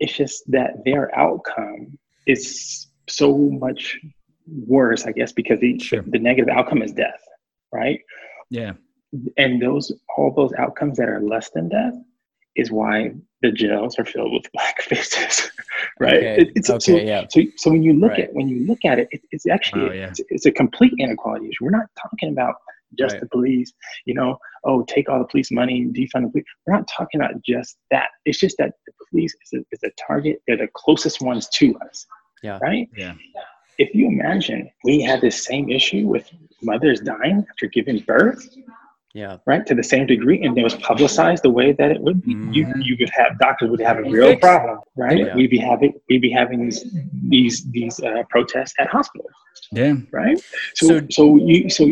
It's 0.00 0.12
just 0.12 0.42
that 0.48 0.84
their 0.84 1.18
outcome 1.18 1.98
is 2.26 2.88
so 3.08 3.34
much 3.34 3.98
worse, 4.46 5.06
I 5.06 5.12
guess, 5.12 5.32
because 5.32 5.60
the, 5.60 5.78
Sure. 5.78 6.02
the 6.06 6.18
negative 6.18 6.54
outcome 6.54 6.82
is 6.82 6.92
death, 6.92 7.22
right? 7.72 8.00
yeah 8.50 8.72
and 9.36 9.60
those 9.60 9.92
all 10.16 10.32
those 10.34 10.52
outcomes 10.58 10.98
that 10.98 11.08
are 11.08 11.22
less 11.22 11.50
than 11.50 11.68
death 11.68 11.94
is 12.56 12.70
why 12.70 13.10
the 13.42 13.50
jails 13.50 13.98
are 13.98 14.04
filled 14.04 14.32
with 14.32 14.50
black 14.54 14.80
faces 14.82 15.50
right 16.00 16.14
Okay, 16.16 16.36
It- 16.42 16.52
it's, 16.56 16.68
so, 16.68 16.74
okay, 16.76 17.06
yeah. 17.06 17.24
so 17.28 17.40
so 17.56 17.70
when 17.70 17.82
you 17.82 17.94
look 17.94 18.10
Right. 18.12 18.24
at 18.24 18.34
when 18.34 18.48
you 18.48 18.66
look 18.66 18.84
at 18.84 18.98
it, 18.98 19.08
it 19.10 19.20
it's 19.30 19.46
actually 19.46 19.86
Wow, 19.88 19.92
yeah. 19.92 20.08
it's, 20.08 20.20
it's 20.28 20.46
a 20.46 20.52
complete 20.52 20.92
inequality 20.98 21.46
issue 21.48 21.64
we're 21.64 21.70
not 21.70 21.86
talking 22.00 22.30
about 22.30 22.54
just 22.98 23.14
Right. 23.14 23.20
the 23.22 23.28
police 23.28 23.72
you 24.04 24.14
know 24.14 24.36
oh 24.64 24.84
take 24.84 25.08
all 25.08 25.18
the 25.18 25.24
police 25.26 25.50
money 25.50 25.80
and 25.82 25.94
defund 25.94 26.22
the 26.24 26.30
police 26.30 26.44
we're 26.66 26.74
not 26.74 26.86
talking 26.88 27.20
about 27.20 27.34
just 27.42 27.76
that 27.90 28.08
it's 28.26 28.38
just 28.38 28.56
that 28.58 28.72
the 28.86 28.92
police 29.10 29.34
is 29.44 29.50
a, 29.60 29.64
is 29.72 29.82
a 29.82 29.90
target 30.06 30.42
they're 30.46 30.58
the 30.58 30.68
closest 30.74 31.22
ones 31.22 31.48
to 31.58 31.74
us 31.88 32.06
Yeah. 32.42 32.58
right 32.62 32.88
yeah 32.96 33.14
if 33.78 33.94
you 33.94 34.06
imagine 34.06 34.70
we 34.84 35.00
had 35.00 35.22
this 35.22 35.42
same 35.44 35.70
issue 35.70 36.06
with 36.06 36.30
mothers 36.62 37.00
dying 37.00 37.38
after 37.50 37.66
giving 37.66 37.98
birth 38.00 38.46
Yeah. 39.14 39.36
right? 39.46 39.64
To 39.66 39.74
the 39.74 39.82
same 39.82 40.06
degree 40.06 40.42
and 40.42 40.56
it 40.56 40.62
was 40.62 40.74
publicized 40.76 41.42
the 41.42 41.50
way 41.50 41.72
that 41.72 41.90
it 41.90 42.00
would 42.00 42.22
be. 42.22 42.32
You 42.32 42.64
Mhm. 42.66 42.82
you 42.86 42.96
would 42.98 43.10
have 43.10 43.38
doctors 43.38 43.68
would 43.70 43.80
have 43.80 43.98
a 43.98 44.02
real 44.04 44.36
problem 44.38 44.78
right? 44.96 45.18
Yeah. 45.18 45.34
we'd 45.36 45.50
be 45.50 45.58
having 45.58 45.92
we'd 46.08 46.22
be 46.22 46.30
having 46.30 46.58
these 46.64 46.80
these 47.28 47.56
these 47.72 48.00
uh, 48.00 48.22
protests 48.30 48.74
at 48.78 48.88
hospitals. 48.88 49.30
Yeah. 49.70 49.94
Right? 50.10 50.38
So, 50.74 50.86
So- 50.88 51.06
so 51.10 51.36
you 51.36 51.68
so 51.68 51.82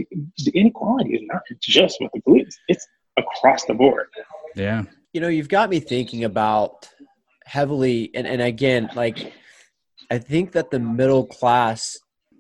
the 0.45 0.51
inequality 0.55 1.15
is 1.17 1.23
not 1.33 1.43
just 1.61 1.99
with 2.01 2.11
the 2.15 2.21
police. 2.23 2.59
It's 2.69 2.87
across 3.19 3.65
the 3.67 3.75
board. 3.75 4.09
Yeah. 4.57 4.85
You 5.13 5.21
know 5.21 5.29
you've 5.29 5.49
got 5.59 5.69
me 5.71 5.79
thinking 5.81 6.25
about 6.25 6.89
heavily 7.45 8.11
and, 8.15 8.27
and 8.29 8.41
again 8.41 8.89
like 8.95 9.33
i 10.11 10.19
think 10.19 10.53
that 10.53 10.71
the 10.71 10.79
middle 10.79 11.27
class 11.27 11.99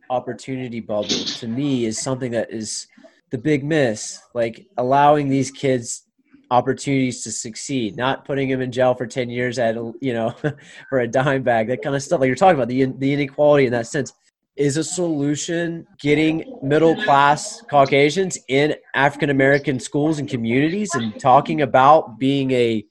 opportunity 0.08 0.78
bubble 0.80 1.08
to 1.08 1.46
me 1.48 1.84
is 1.84 1.98
something 2.00 2.30
that 2.30 2.48
is 2.50 2.86
the 3.30 3.38
big 3.38 3.64
miss 3.64 4.20
like 4.34 4.66
allowing 4.76 5.28
these 5.28 5.50
kids 5.50 6.04
opportunities 6.50 7.22
to 7.22 7.30
succeed 7.30 7.96
not 7.96 8.24
putting 8.24 8.48
them 8.48 8.60
in 8.60 8.72
jail 8.72 8.94
for 8.94 9.06
10 9.06 9.30
years 9.30 9.58
at 9.58 9.76
you 10.00 10.12
know 10.12 10.34
for 10.88 11.00
a 11.00 11.08
dime 11.08 11.42
bag 11.42 11.68
that 11.68 11.82
kind 11.82 11.94
of 11.94 12.02
stuff 12.02 12.20
like 12.20 12.26
you're 12.26 12.36
talking 12.36 12.56
about 12.56 12.68
the, 12.68 12.86
the 12.98 13.12
inequality 13.12 13.66
in 13.66 13.72
that 13.72 13.86
sense 13.86 14.12
is 14.60 14.76
a 14.76 14.84
solution 14.84 15.86
getting 15.98 16.58
middle 16.62 16.94
class 17.04 17.62
Caucasians 17.70 18.38
in 18.48 18.74
African 18.94 19.30
American 19.30 19.80
schools 19.80 20.18
and 20.18 20.28
communities 20.28 20.94
and 20.94 21.18
talking 21.18 21.62
about 21.62 22.18
being 22.18 22.50
a 22.50 22.84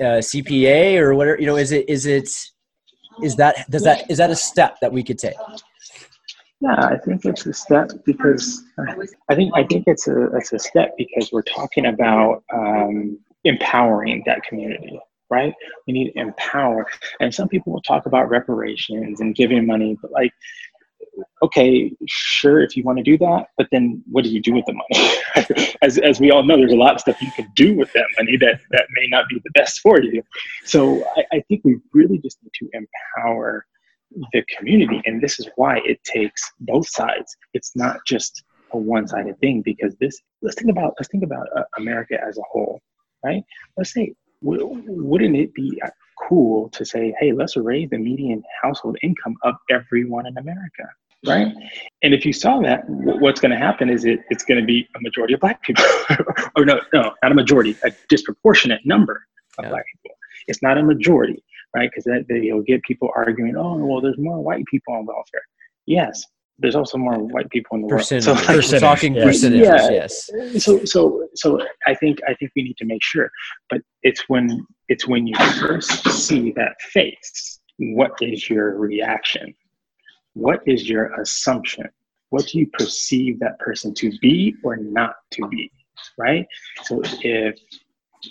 uh, 0.00 0.22
CPA 0.22 0.96
or 0.98 1.16
whatever. 1.16 1.40
You 1.40 1.46
know, 1.46 1.56
is 1.56 1.72
it 1.72 1.88
is 1.88 2.06
it 2.06 2.30
is 3.22 3.34
that 3.36 3.68
does 3.68 3.82
that 3.82 4.08
is 4.08 4.18
that 4.18 4.30
a 4.30 4.36
step 4.36 4.76
that 4.80 4.92
we 4.92 5.02
could 5.02 5.18
take? 5.18 5.34
Yeah, 6.60 6.74
I 6.74 6.96
think 6.98 7.24
it's 7.24 7.46
a 7.46 7.52
step 7.52 7.92
because 8.04 8.64
I 9.28 9.34
think 9.36 9.52
I 9.54 9.62
think 9.62 9.84
it's 9.86 10.08
a 10.08 10.26
it's 10.36 10.52
a 10.52 10.58
step 10.58 10.94
because 10.98 11.30
we're 11.32 11.42
talking 11.42 11.86
about 11.86 12.42
um, 12.52 13.18
empowering 13.44 14.24
that 14.26 14.42
community, 14.42 14.98
right? 15.30 15.54
We 15.86 15.92
need 15.92 16.12
to 16.12 16.18
empower, 16.18 16.86
and 17.20 17.32
some 17.32 17.48
people 17.48 17.72
will 17.72 17.82
talk 17.82 18.06
about 18.06 18.28
reparations 18.28 19.20
and 19.20 19.36
giving 19.36 19.66
money, 19.66 19.96
but 20.02 20.10
like, 20.10 20.32
okay, 21.44 21.92
sure, 22.08 22.60
if 22.60 22.76
you 22.76 22.82
want 22.82 22.98
to 22.98 23.04
do 23.04 23.16
that, 23.18 23.46
but 23.56 23.68
then 23.70 24.02
what 24.10 24.24
do 24.24 24.30
you 24.30 24.42
do 24.42 24.52
with 24.52 24.64
the 24.66 24.72
money? 24.72 25.74
as 25.82 25.98
as 25.98 26.18
we 26.18 26.32
all 26.32 26.42
know, 26.42 26.56
there's 26.56 26.72
a 26.72 26.76
lot 26.76 26.94
of 26.94 27.00
stuff 27.00 27.22
you 27.22 27.30
can 27.36 27.48
do 27.54 27.76
with 27.76 27.92
that 27.92 28.06
money 28.18 28.36
that 28.36 28.60
that 28.72 28.86
may 28.96 29.06
not 29.06 29.28
be 29.28 29.40
the 29.44 29.50
best 29.54 29.78
for 29.78 30.02
you. 30.02 30.24
So 30.64 31.04
I, 31.16 31.36
I 31.36 31.40
think 31.42 31.60
we 31.64 31.78
really 31.92 32.18
just 32.18 32.38
need 32.42 32.52
to 32.54 32.68
empower 32.72 33.64
the 34.32 34.42
community 34.56 35.00
and 35.04 35.20
this 35.20 35.38
is 35.38 35.48
why 35.56 35.78
it 35.84 36.02
takes 36.04 36.42
both 36.60 36.88
sides 36.88 37.36
it's 37.52 37.72
not 37.76 37.98
just 38.06 38.42
a 38.72 38.78
one-sided 38.78 39.38
thing 39.40 39.62
because 39.62 39.94
this 40.00 40.20
let's 40.42 40.56
think 40.56 40.70
about 40.70 40.94
let's 40.98 41.08
think 41.08 41.24
about 41.24 41.46
uh, 41.56 41.62
America 41.78 42.16
as 42.26 42.38
a 42.38 42.42
whole, 42.50 42.80
right? 43.24 43.42
Let's 43.76 43.92
say, 43.92 44.14
w- 44.42 44.82
wouldn't 44.86 45.36
it 45.36 45.54
be 45.54 45.80
uh, 45.84 45.90
cool 46.28 46.68
to 46.70 46.84
say, 46.84 47.14
hey, 47.18 47.32
let's 47.32 47.56
raise 47.56 47.88
the 47.90 47.98
median 47.98 48.42
household 48.62 48.96
income 49.02 49.36
of 49.42 49.54
everyone 49.70 50.26
in 50.26 50.36
America, 50.36 50.84
right? 51.26 51.48
And 52.02 52.12
if 52.14 52.26
you 52.26 52.32
saw 52.32 52.60
that, 52.60 52.86
w- 52.88 53.20
what's 53.20 53.40
going 53.40 53.52
to 53.52 53.58
happen 53.58 53.88
is 53.88 54.04
it 54.04 54.20
it's 54.30 54.44
going 54.44 54.60
to 54.60 54.66
be 54.66 54.86
a 54.96 55.00
majority 55.00 55.34
of 55.34 55.40
black 55.40 55.62
people, 55.62 55.84
or 56.56 56.64
no, 56.64 56.80
no, 56.92 57.12
not 57.22 57.32
a 57.32 57.34
majority, 57.34 57.74
a 57.84 57.90
disproportionate 58.08 58.80
number 58.84 59.26
of 59.58 59.64
Yeah. 59.64 59.70
black 59.70 59.84
people. 60.02 60.16
It's 60.46 60.62
not 60.62 60.78
a 60.78 60.82
majority, 60.82 61.42
right? 61.74 61.90
Because 61.90 62.04
that 62.04 62.26
they- 62.28 62.42
you'll 62.46 62.62
get 62.62 62.82
people 62.82 63.10
arguing, 63.14 63.56
oh, 63.56 63.76
well, 63.76 64.00
there's 64.00 64.18
more 64.18 64.42
white 64.42 64.64
people 64.66 64.94
on 64.94 65.06
welfare. 65.06 65.42
Yes, 65.86 66.22
there's 66.58 66.74
also 66.74 66.98
more 66.98 67.14
white 67.18 67.48
people 67.50 67.76
in 67.76 67.82
the 67.82 67.88
world. 67.88 68.04
So, 68.04 68.16
like, 68.32 68.44
Percentage, 68.44 68.80
talking 68.80 69.14
yeah. 69.14 69.24
percentages. 69.24 69.66
Yeah. 69.66 69.90
Yes. 69.90 70.30
so 70.64 70.84
so 70.84 71.28
so 71.34 71.60
i 71.86 71.94
think 71.94 72.18
i 72.26 72.34
think 72.34 72.50
we 72.56 72.62
need 72.62 72.76
to 72.76 72.84
make 72.84 73.02
sure 73.02 73.30
but 73.70 73.80
it's 74.02 74.24
when 74.28 74.64
it's 74.88 75.06
when 75.06 75.26
you 75.26 75.36
first 75.60 75.90
see 76.10 76.52
that 76.52 76.74
face 76.80 77.60
what 77.78 78.12
is 78.20 78.50
your 78.50 78.76
reaction 78.76 79.54
what 80.34 80.60
is 80.66 80.88
your 80.88 81.12
assumption 81.20 81.88
what 82.30 82.46
do 82.46 82.58
you 82.58 82.66
perceive 82.78 83.38
that 83.38 83.58
person 83.60 83.94
to 83.94 84.10
be 84.20 84.54
or 84.64 84.76
not 84.76 85.14
to 85.30 85.46
be 85.48 85.70
right 86.18 86.46
so 86.82 87.00
if 87.22 87.58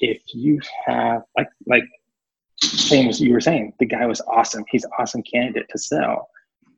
if 0.01 0.21
you 0.33 0.59
have 0.85 1.21
like 1.37 1.47
like 1.65 1.85
same 2.61 3.07
as 3.07 3.21
you 3.21 3.31
were 3.33 3.41
saying 3.41 3.73
the 3.79 3.85
guy 3.85 4.05
was 4.05 4.21
awesome 4.21 4.63
he's 4.71 4.83
an 4.83 4.91
awesome 4.99 5.21
candidate 5.23 5.67
to 5.69 5.77
sell 5.77 6.27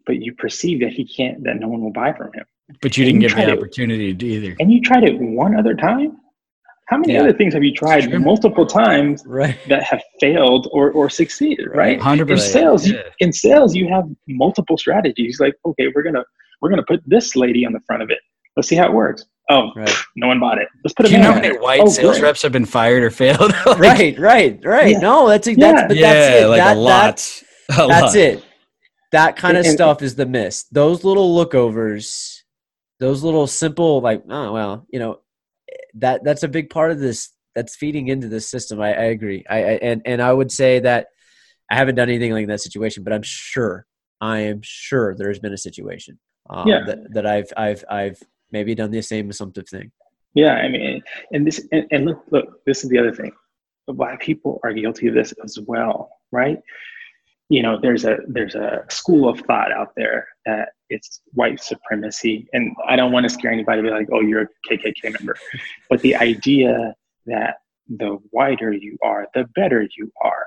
but 0.05 0.17
you 0.21 0.33
perceive 0.35 0.79
that 0.81 0.91
he 0.91 1.05
can't 1.05 1.43
that 1.43 1.59
no 1.59 1.67
one 1.67 1.81
will 1.81 1.91
buy 1.93 2.11
from 2.13 2.31
him 2.33 2.45
But 2.81 2.97
you 2.97 3.05
didn't 3.05 3.21
You 3.21 3.29
give 3.29 3.37
the 3.37 3.51
opportunity 3.51 4.13
to 4.13 4.25
either. 4.25 4.55
and 4.59 4.71
you 4.71 4.81
tried 4.81 5.03
it 5.03 5.19
one 5.19 5.55
other 5.55 5.75
time 5.75 6.17
how 6.87 6.97
many 6.97 7.13
Yeah. 7.13 7.21
other 7.21 7.33
things 7.33 7.53
have 7.53 7.63
you 7.63 7.73
tried 7.73 8.11
multiple 8.19 8.65
times 8.65 9.23
Right. 9.25 9.55
that 9.67 9.83
have 9.83 10.01
failed 10.19 10.67
or, 10.71 10.91
or 10.91 11.09
succeeded 11.09 11.67
right 11.73 11.99
Hundred 12.01 12.27
percent. 12.27 12.55
in 12.55 12.61
sales 12.61 12.89
Yeah. 12.91 13.01
in 13.19 13.31
sales 13.31 13.75
you 13.75 13.87
have 13.89 14.03
multiple 14.27 14.77
strategies 14.77 15.39
like 15.39 15.53
okay 15.65 15.87
we're 15.95 16.03
gonna 16.03 16.23
we're 16.61 16.69
gonna 16.69 16.85
put 16.87 17.01
this 17.05 17.35
lady 17.35 17.65
on 17.65 17.71
the 17.73 17.79
front 17.87 18.01
of 18.03 18.09
it 18.09 18.19
let's 18.57 18.67
see 18.67 18.75
how 18.75 18.85
it 18.87 18.93
works 18.93 19.23
oh 19.49 19.71
Right. 19.75 19.93
no 20.15 20.27
one 20.27 20.39
bought 20.39 20.57
it 20.59 20.67
let's 20.83 20.93
put 20.93 21.05
a 21.05 21.09
Do 21.09 21.15
you 21.15 21.21
know 21.21 21.29
man 21.29 21.31
how 21.33 21.37
on 21.37 21.41
many 21.53 21.59
white 21.59 21.81
Oh, 21.81 21.87
sales 21.89 22.17
great. 22.17 22.23
reps 22.23 22.41
have 22.43 22.51
been 22.51 22.65
fired 22.65 23.03
or 23.03 23.09
failed? 23.09 23.51
Like, 23.65 23.79
right. 23.79 24.19
Right. 24.19 24.59
Right. 24.63 24.91
Yeah. 24.91 24.99
No, 24.99 25.27
that's 25.27 25.45
that's 25.47 25.57
Yeah. 25.57 25.87
but 25.87 25.97
yeah, 25.97 26.13
that's 26.13 26.43
it. 26.43 26.47
like 26.47 26.57
That- 26.59 26.77
a 26.77 26.79
lot. 26.79 27.15
that- 27.17 27.43
a 27.83 27.87
that's 27.87 28.01
lot. 28.01 28.15
it. 28.15 28.43
That 29.11 29.35
kind 29.37 29.57
of 29.57 29.65
And- 29.65 29.73
stuff 29.73 30.01
is 30.01 30.15
the 30.15 30.25
miss. 30.25 30.63
Those 30.71 31.03
little 31.03 31.35
lookovers, 31.35 32.37
those 32.99 33.23
little 33.23 33.47
simple 33.47 34.01
like, 34.01 34.23
oh 34.29 34.51
well, 34.53 34.85
you 34.91 34.99
know, 34.99 35.19
that 35.95 36.23
that's 36.23 36.43
a 36.43 36.47
big 36.47 36.69
part 36.69 36.91
of 36.91 36.99
this. 36.99 37.29
That's 37.55 37.75
feeding 37.75 38.07
into 38.07 38.27
this 38.27 38.47
system. 38.49 38.79
I, 38.79 38.89
I 38.93 39.03
agree. 39.05 39.43
I, 39.49 39.57
I 39.57 39.71
and 39.81 40.01
and 40.05 40.21
I 40.21 40.31
would 40.31 40.51
say 40.51 40.79
that 40.79 41.07
I 41.71 41.75
haven't 41.75 41.95
done 41.95 42.07
anything 42.09 42.31
like 42.31 42.47
that 42.47 42.61
situation, 42.61 43.03
but 43.03 43.11
I'm 43.11 43.23
sure 43.23 43.85
I 44.21 44.39
am 44.41 44.61
sure 44.63 45.15
there's 45.15 45.39
been 45.39 45.53
a 45.53 45.57
situation 45.57 46.19
um, 46.49 46.67
Yeah. 46.67 46.81
that 46.85 47.13
that 47.13 47.25
I've 47.25 47.51
I've 47.57 47.83
I've 47.89 48.19
maybe 48.51 48.75
done 48.75 48.91
the 48.91 49.01
same 49.01 49.29
assumptive 49.29 49.67
thing. 49.67 49.91
Yeah, 50.33 50.53
I 50.53 50.69
mean, 50.69 51.01
and 51.31 51.45
this, 51.45 51.67
and, 51.71 51.87
and 51.91 52.05
look, 52.05 52.23
look, 52.31 52.63
this 52.65 52.83
is 52.83 52.89
the 52.89 52.99
other 52.99 53.13
thing. 53.13 53.31
Black 53.87 54.21
people 54.21 54.59
are 54.63 54.73
guilty 54.73 55.07
of 55.07 55.15
this 55.15 55.33
as 55.43 55.57
well, 55.65 56.11
right? 56.31 56.59
You 57.49 57.63
know, 57.63 57.79
there's 57.81 58.05
a 58.05 58.17
there's 58.27 58.53
a 58.53 58.85
school 58.89 59.27
of 59.27 59.39
thought 59.41 59.71
out 59.71 59.93
there 59.95 60.27
that 60.45 60.69
it's 60.89 61.21
white 61.33 61.59
supremacy, 61.59 62.47
and 62.53 62.75
I 62.87 62.95
don't 62.95 63.11
want 63.11 63.23
to 63.23 63.29
scare 63.29 63.51
anybody. 63.51 63.81
Be 63.81 63.89
like, 63.89 64.07
oh, 64.13 64.21
you're 64.21 64.43
a 64.43 64.47
KKK 64.69 65.13
member, 65.13 65.35
but 65.89 66.01
the 66.01 66.15
idea 66.15 66.93
that 67.25 67.55
the 67.87 68.19
whiter 68.29 68.71
you 68.71 68.97
are, 69.03 69.27
the 69.33 69.45
better 69.55 69.87
you 69.97 70.11
are, 70.21 70.45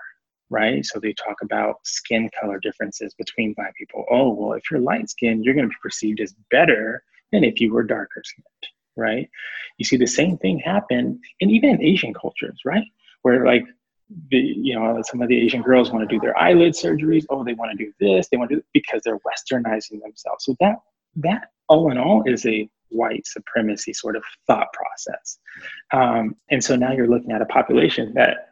right? 0.49 0.87
So 0.87 1.01
they 1.01 1.13
talk 1.13 1.43
about 1.43 1.77
skin 1.83 2.31
color 2.41 2.61
differences 2.61 3.15
between 3.15 3.55
black 3.55 3.75
people. 3.75 4.05
Oh, 4.09 4.33
well, 4.33 4.53
if 4.53 4.63
you're 4.71 4.79
light 4.79 5.11
skinned, 5.11 5.45
you're 5.45 5.55
going 5.55 5.67
to 5.67 5.71
be 5.71 5.77
perceived 5.83 6.21
as 6.21 6.37
better 6.53 7.03
than 7.33 7.45
if 7.45 7.61
you 7.61 7.73
were 7.73 7.83
darker 7.83 8.23
skinned, 8.25 8.47
right? 8.97 9.29
you 9.79 9.85
see 9.85 9.97
the 9.97 10.07
same 10.07 10.37
thing 10.39 10.59
happen 10.59 11.19
and 11.41 11.51
even 11.51 11.71
in 11.71 11.83
asian 11.83 12.13
cultures 12.15 12.61
right? 12.65 12.85
Where 13.23 13.45
like 13.47 13.65
the 14.31 14.37
you 14.39 14.75
know 14.75 15.01
some 15.11 15.23
of 15.23 15.29
the 15.29 15.41
asian 15.41 15.63
girls 15.63 15.91
want 15.91 16.07
to 16.09 16.15
do 16.15 16.21
their 16.21 16.37
eyelid 16.39 16.75
surgeries. 16.75 17.25
Oh 17.31 17.43
they 17.43 17.55
want 17.55 17.71
to 17.77 17.85
do 17.85 17.93
this. 17.99 18.29
They 18.29 18.37
want 18.37 18.51
to 18.51 18.57
do 18.57 18.63
because 18.75 19.01
they're 19.05 19.19
westernizing 19.21 20.01
themselves. 20.03 20.45
So 20.45 20.55
that 20.61 20.77
that 21.17 21.51
all 21.69 21.91
in 21.91 21.99
all 21.99 22.23
is 22.27 22.45
a 22.47 22.69
white 22.91 23.27
supremacy 23.27 23.93
sort 23.95 24.17
of 24.17 24.23
thought 24.47 24.67
process. 24.75 25.39
Um, 25.93 26.37
and 26.51 26.63
so 26.63 26.77
now 26.77 26.93
you're 26.93 27.09
looking 27.09 27.33
at 27.33 27.41
a 27.41 27.47
population 27.47 28.13
that 28.15 28.49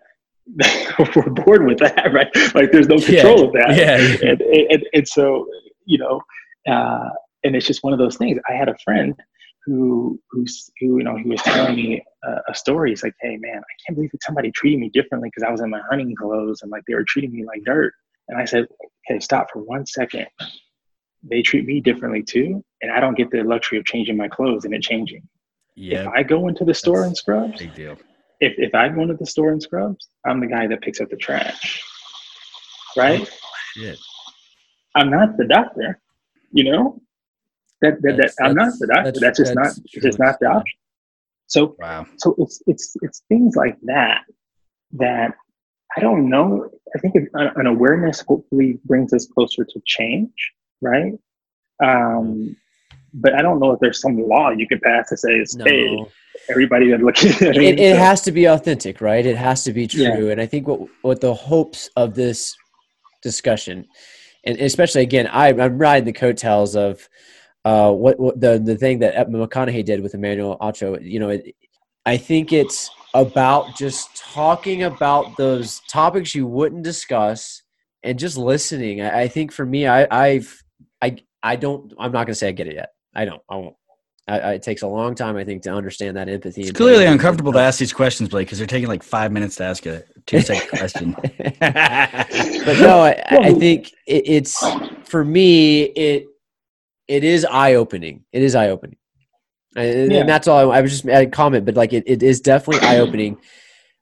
we're 1.15 1.29
bored 1.31 1.67
with 1.67 1.79
that 1.81 2.11
right? 2.13 2.29
Like 2.55 2.73
there's 2.73 2.89
no 2.89 2.99
control 2.99 3.39
Yeah, 3.41 3.45
of 3.47 3.53
that. 3.53 3.77
Yeah. 3.77 4.29
and, 4.31 4.41
and, 4.41 4.87
and 4.95 5.07
so 5.07 5.47
you 5.85 5.99
know 5.99 6.23
uh, 6.67 7.11
and 7.45 7.57
it's 7.57 7.67
just 7.67 7.83
one 7.83 7.93
of 7.93 7.99
those 7.99 8.17
things 8.17 8.39
i 8.49 8.53
had 8.53 8.69
a 8.69 8.77
friend 8.85 9.15
who 9.67 10.19
who's 10.31 10.71
who 10.81 10.99
you 10.99 11.05
know 11.05 11.17
he 11.17 11.29
was 11.29 11.43
telling 11.43 11.77
me 11.77 12.03
a, 12.25 12.31
a 12.49 12.55
story 12.55 12.91
he's 12.91 13.03
like 13.03 13.15
hey 13.21 13.37
man 13.37 13.59
i 13.59 13.75
can't 13.85 13.97
believe 13.97 14.11
that 14.13 14.23
somebody 14.23 14.51
treated 14.51 14.79
me 14.79 14.89
differently 14.91 15.29
because 15.29 15.47
i 15.47 15.51
was 15.51 15.61
in 15.61 15.71
my 15.71 15.81
hunting 15.91 16.15
clothes 16.15 16.63
and 16.63 16.71
like 16.71 16.83
they 16.87 16.95
were 16.95 17.05
treating 17.05 17.33
me 17.33 17.45
like 17.45 17.63
dirt 17.65 17.93
and 18.29 18.41
i 18.41 18.45
said 18.45 18.67
okay 19.11 19.21
stop 19.21 19.49
for 19.53 19.63
one 19.63 19.85
second 19.87 20.27
they 21.23 21.43
treat 21.43 21.67
me 21.67 21.81
differently 21.81 22.23
too 22.23 22.65
and 22.81 22.91
i 22.91 23.01
don't 23.01 23.17
get 23.17 23.31
the 23.31 23.43
luxury 23.43 23.79
of 23.79 23.85
changing 23.85 24.17
my 24.17 24.29
clothes 24.29 24.65
and 24.65 24.75
it 24.75 24.83
changing 24.83 25.23
Yeah, 25.75 26.03
if 26.03 26.09
i 26.09 26.23
go 26.23 26.49
into 26.49 26.65
the 26.65 26.75
store 26.75 27.05
in 27.05 27.15
scrubs 27.15 27.59
big 27.59 27.75
deal. 27.75 27.99
if, 28.41 28.55
if 28.59 28.75
I 28.75 28.89
go 28.89 29.03
into 29.03 29.15
the 29.15 29.27
store 29.27 29.53
in 29.53 29.61
scrubs, 29.61 30.09
I'm 30.25 30.41
the 30.41 30.47
guy 30.47 30.67
that 30.67 30.81
picks 30.81 31.01
up 31.01 31.11
the 31.11 31.17
trash. 31.17 31.83
Right? 32.97 33.29
Shit. 33.77 33.99
I'm 34.95 35.11
not 35.11 35.37
the 35.37 35.47
doctor, 35.47 36.01
you 36.51 36.65
know? 36.65 37.01
That, 37.83 38.03
that, 38.03 38.17
that 38.19 38.33
I'm 38.43 38.55
not 38.55 38.73
doctor. 38.79 38.87
that's- 38.89 39.21
That's, 39.21 39.39
just 39.39 39.55
that's 39.55 39.77
not 39.79 39.85
it's 39.93 40.05
just 40.05 40.19
not 40.19 40.37
the 40.41 40.47
option. 40.47 40.79
So 41.47 41.75
Wow. 41.79 42.07
so 42.19 42.35
it's 42.39 42.63
it's 42.67 42.95
it's 43.03 43.23
things 43.29 43.57
like 43.57 43.77
that 43.85 44.23
that 44.93 45.35
I 45.97 46.01
don't 46.01 46.29
know. 46.31 46.71
I 46.95 46.99
think 47.01 47.15
an 47.17 47.29
an 47.35 47.67
awareness 47.67 48.21
hopefully 48.21 48.79
brings 48.85 49.13
us 49.13 49.27
closer 49.27 49.65
to 49.65 49.83
change, 49.87 50.33
right? 50.81 51.15
Um, 51.83 52.57
but 53.13 53.35
I 53.35 53.43
don't 53.43 53.59
know 53.59 53.73
if 53.73 53.81
there's 53.81 54.01
some 54.01 54.17
law 54.29 54.51
you 54.51 54.69
could 54.69 54.81
pass 54.83 55.09
to 55.09 55.17
say, 55.17 55.31
it's, 55.37 55.57
"Hey, 55.61 56.05
everybody 56.49 56.91
that 56.91 57.01
looking 57.03 57.31
at 57.49 57.57
it, 57.57 57.81
it 57.81 57.97
has 57.97 58.21
to 58.23 58.33
be 58.33 58.45
authentic, 58.45 59.01
right? 59.01 59.25
It 59.27 59.37
has 59.37 59.65
to 59.65 59.73
be 59.73 59.87
true. 59.89 60.27
Yeah. 60.27 60.33
And 60.33 60.41
I 60.41 60.47
think 60.47 60.69
what 60.69 60.81
what 61.03 61.21
the 61.21 61.35
hopes 61.35 61.91
of 61.97 62.15
this 62.15 62.57
discussion, 63.23 63.87
and 64.45 64.59
especially 64.61 65.03
again, 65.03 65.27
I, 65.27 65.49
I'm 65.49 65.79
riding 65.79 66.05
the 66.05 66.13
coattails 66.13 66.77
of 66.77 67.09
uh, 67.65 67.93
what, 67.93 68.19
what 68.19 68.41
the 68.41 68.59
the 68.59 68.77
thing 68.77 68.99
that 69.01 69.29
McConaughey 69.29 69.85
did 69.85 70.01
with 70.03 70.15
Emmanuel 70.15 70.57
Acho. 70.61 71.03
You 71.03 71.21
know, 71.21 71.31
it, 71.31 71.55
I 72.07 72.17
think 72.17 72.53
it's 72.53 72.91
about 73.15 73.77
just 73.77 74.17
talking 74.17 74.85
about 74.85 75.37
those 75.37 75.81
topics 75.89 76.35
you 76.35 76.47
wouldn't 76.47 76.85
discuss 76.85 77.63
and 78.03 78.19
just 78.19 78.37
listening. 78.37 79.03
I, 79.03 79.23
I 79.23 79.29
think 79.29 79.53
for 79.53 79.67
me, 79.67 79.87
I, 79.87 80.07
I've 80.11 80.63
I 81.03 81.17
I 81.43 81.57
don't. 81.57 81.93
I'm 81.99 82.13
not 82.13 82.27
going 82.27 82.29
to 82.29 82.35
say 82.35 82.49
I 82.49 82.53
get 82.53 82.67
it 82.67 82.75
yet. 82.75 82.93
I 83.15 83.25
don't. 83.25 83.43
I 83.49 83.57
won't. 83.57 83.77
I, 84.29 84.39
I, 84.39 84.53
it 84.53 84.63
takes 84.63 84.83
a 84.83 84.87
long 84.87 85.15
time, 85.15 85.37
I 85.37 85.45
think, 85.45 85.63
to 85.63 85.71
understand 85.71 86.17
that 86.17 86.29
empathy. 86.29 86.63
It's 86.63 86.73
clearly 86.73 87.05
paying 87.05 87.15
uncomfortable 87.15 87.53
to 87.53 87.59
ask 87.59 87.79
these 87.81 87.93
questions, 87.93 88.29
Blake, 88.29 88.47
because 88.47 88.59
they're 88.59 88.67
taking 88.67 88.89
like 88.89 89.03
five 89.03 89.33
minutes 89.33 89.57
to 89.57 89.65
ask 89.65 89.85
a 89.87 90.05
two 90.27 90.41
second 90.41 90.69
question. 90.79 91.17
but 91.59 92.79
no, 92.81 93.01
I, 93.01 93.23
I 93.31 93.55
think 93.55 93.89
it, 94.07 94.23
it's 94.27 94.65
for 95.05 95.25
me. 95.25 95.83
It 95.83 96.27
it 97.11 97.25
is 97.25 97.45
eye 97.45 97.75
opening. 97.75 98.25
It 98.33 98.43
is 98.43 98.55
eye 98.55 98.71
opening, 98.71 98.97
and, 99.77 100.13
Yeah. 100.13 100.21
and 100.21 100.29
that's 100.29 100.47
all. 100.49 100.71
I, 100.71 100.79
I 100.79 100.81
was 100.81 101.03
just 101.03 101.33
comment, 101.33 101.65
but 101.67 101.75
like 101.75 101.93
it, 101.93 102.05
it 102.07 102.23
is 102.23 102.41
definitely 102.41 102.87
eye 102.89 102.99
opening. 103.01 103.37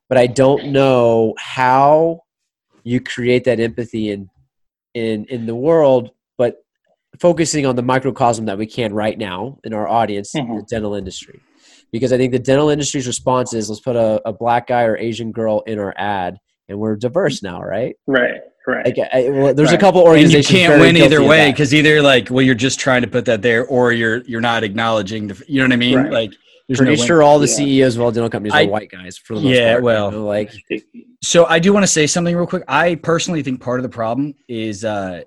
But 0.09 0.19
I 0.19 0.27
don't 0.27 0.73
know 0.73 1.35
how 1.39 2.23
you 2.85 3.01
create 3.01 3.45
that 3.45 3.61
empathy 3.61 4.11
in 4.11 4.29
in 4.95 5.25
in 5.27 5.47
the 5.47 5.55
world, 5.55 6.11
but 6.37 6.57
focusing 7.19 7.65
on 7.67 7.77
the 7.77 7.83
microcosm 7.83 8.45
that 8.47 8.59
we 8.59 8.67
can 8.67 8.93
right 8.95 9.19
now 9.19 9.59
in 9.65 9.73
our 9.75 9.89
audience, 9.89 10.33
the 10.33 10.41
Mhm. 10.41 10.69
dental 10.69 10.95
industry. 10.95 11.41
Because 11.93 12.13
I 12.13 12.19
think 12.19 12.33
the 12.33 12.39
dental 12.39 12.69
industry's 12.69 13.07
response 13.07 13.55
is 13.55 13.69
let's 13.71 13.81
put 13.81 13.97
a, 13.97 14.21
a 14.29 14.33
black 14.33 14.67
guy 14.67 14.83
or 14.83 14.97
Asian 14.99 15.33
girl 15.33 15.63
in 15.67 15.79
our 15.79 15.95
ad, 15.97 16.39
and 16.69 16.79
we're 16.79 16.97
diverse 16.97 17.43
now, 17.43 17.63
right? 17.63 17.97
right, 18.07 18.41
right. 18.69 18.87
Like, 18.87 18.99
I, 19.13 19.29
well, 19.31 19.55
there's 19.55 19.71
a 19.71 19.73
Right. 19.73 19.81
couple 19.81 20.11
and 20.13 20.33
you 20.33 20.43
can't 20.43 20.81
win 20.81 20.97
either 20.97 21.23
way 21.23 21.51
because 21.51 21.73
either 21.75 22.01
like 22.03 22.31
well 22.31 22.43
you're 22.45 22.55
just 22.55 22.79
trying 22.79 23.03
to 23.03 23.09
put 23.09 23.25
that 23.27 23.43
there 23.43 23.65
or 23.67 23.93
you're 23.93 24.19
you're 24.25 24.41
not 24.41 24.63
acknowledging 24.65 25.29
the 25.29 25.43
you 25.49 25.59
know 25.61 25.65
what 25.65 25.73
I 25.73 25.77
mean 25.77 25.97
Right. 25.99 26.13
like 26.13 26.33
there's 26.69 26.79
Pretty 26.81 26.97
no 27.01 27.05
sure 27.07 27.23
all 27.23 27.39
the 27.39 27.47
Yeah. 27.49 27.55
CEOs 27.55 27.97
of 27.97 28.03
all 28.03 28.11
dental 28.13 28.29
companies 28.29 28.53
I- 28.55 28.65
are 28.65 28.69
white 28.69 28.91
guys 28.91 29.17
for 29.17 29.35
the 29.37 29.41
most 29.41 29.55
Yeah, 29.57 29.71
part. 29.73 29.81
you 29.81 29.85
well. 29.87 30.11
know, 30.13 30.27
like 30.27 30.53
So 31.23 31.47
I 31.47 31.59
do 31.59 31.73
want 31.73 31.83
to 31.85 31.89
say 31.99 32.07
something 32.07 32.37
real 32.37 32.47
quick. 32.47 32.63
I 32.69 32.95
personally 32.97 33.43
think 33.43 33.61
part 33.61 33.81
of 33.81 33.83
the 33.85 33.89
problem 33.89 34.35
is 34.49 34.85
uh, 34.85 35.23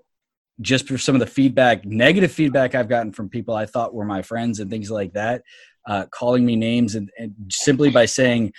just 0.62 0.88
for 0.88 0.98
some 1.00 1.16
of 1.16 1.20
the 1.20 1.26
feedback, 1.28 1.84
negative 1.86 2.32
feedback 2.32 2.76
I've 2.76 2.88
gotten 2.88 3.12
from 3.12 3.28
people 3.30 3.56
I 3.56 3.66
thought 3.66 3.94
were 3.94 4.06
my 4.06 4.22
friends 4.22 4.60
and 4.60 4.70
things 4.70 4.90
like 4.92 5.14
that. 5.14 5.42
uh, 5.88 6.06
calling 6.12 6.46
me 6.46 6.56
names 6.56 6.94
and, 6.94 7.10
and 7.18 7.34
simply 7.50 7.90
by 7.90 8.06
saying 8.06 8.54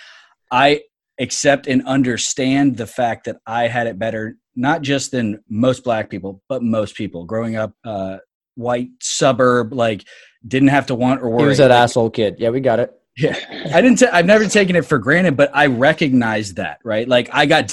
I 0.51 0.81
accept 1.21 1.69
and 1.69 1.87
understand 1.87 2.77
the 2.77 2.87
fact 2.87 3.27
that 3.27 3.37
I 3.47 3.69
had 3.69 3.87
it 3.87 3.97
better, 3.97 4.37
not 4.55 4.83
just 4.83 5.11
than 5.11 5.43
most 5.49 5.85
black 5.85 6.11
people, 6.11 6.43
but 6.49 6.63
most 6.63 6.95
people 6.95 7.25
growing 7.25 7.57
up, 7.57 7.73
uh, 7.85 8.19
white 8.55 8.91
suburb, 9.01 9.73
like 9.73 10.05
didn't 10.47 10.69
have 10.69 10.87
to 10.87 10.95
want 10.95 11.23
or 11.23 11.31
worry. 11.31 11.43
He 11.43 11.49
was 11.49 11.59
that 11.59 11.71
Like, 11.71 11.79
asshole 11.79 12.11
kid. 12.11 12.37
Yeah, 12.39 12.51
we 12.51 12.61
got 12.61 12.81
it. 12.81 12.93
Yeah, 13.17 13.37
I 13.75 13.81
didn't. 13.81 14.03
i 14.03 14.19
I've 14.19 14.27
never 14.27 14.47
taken 14.47 14.75
it 14.77 14.87
for 14.87 14.99
granted, 14.99 15.37
but 15.37 15.51
I 15.55 15.67
recognize 15.67 16.55
that, 16.55 16.79
right? 16.83 17.07
Like 17.07 17.29
I 17.33 17.47
got 17.47 17.71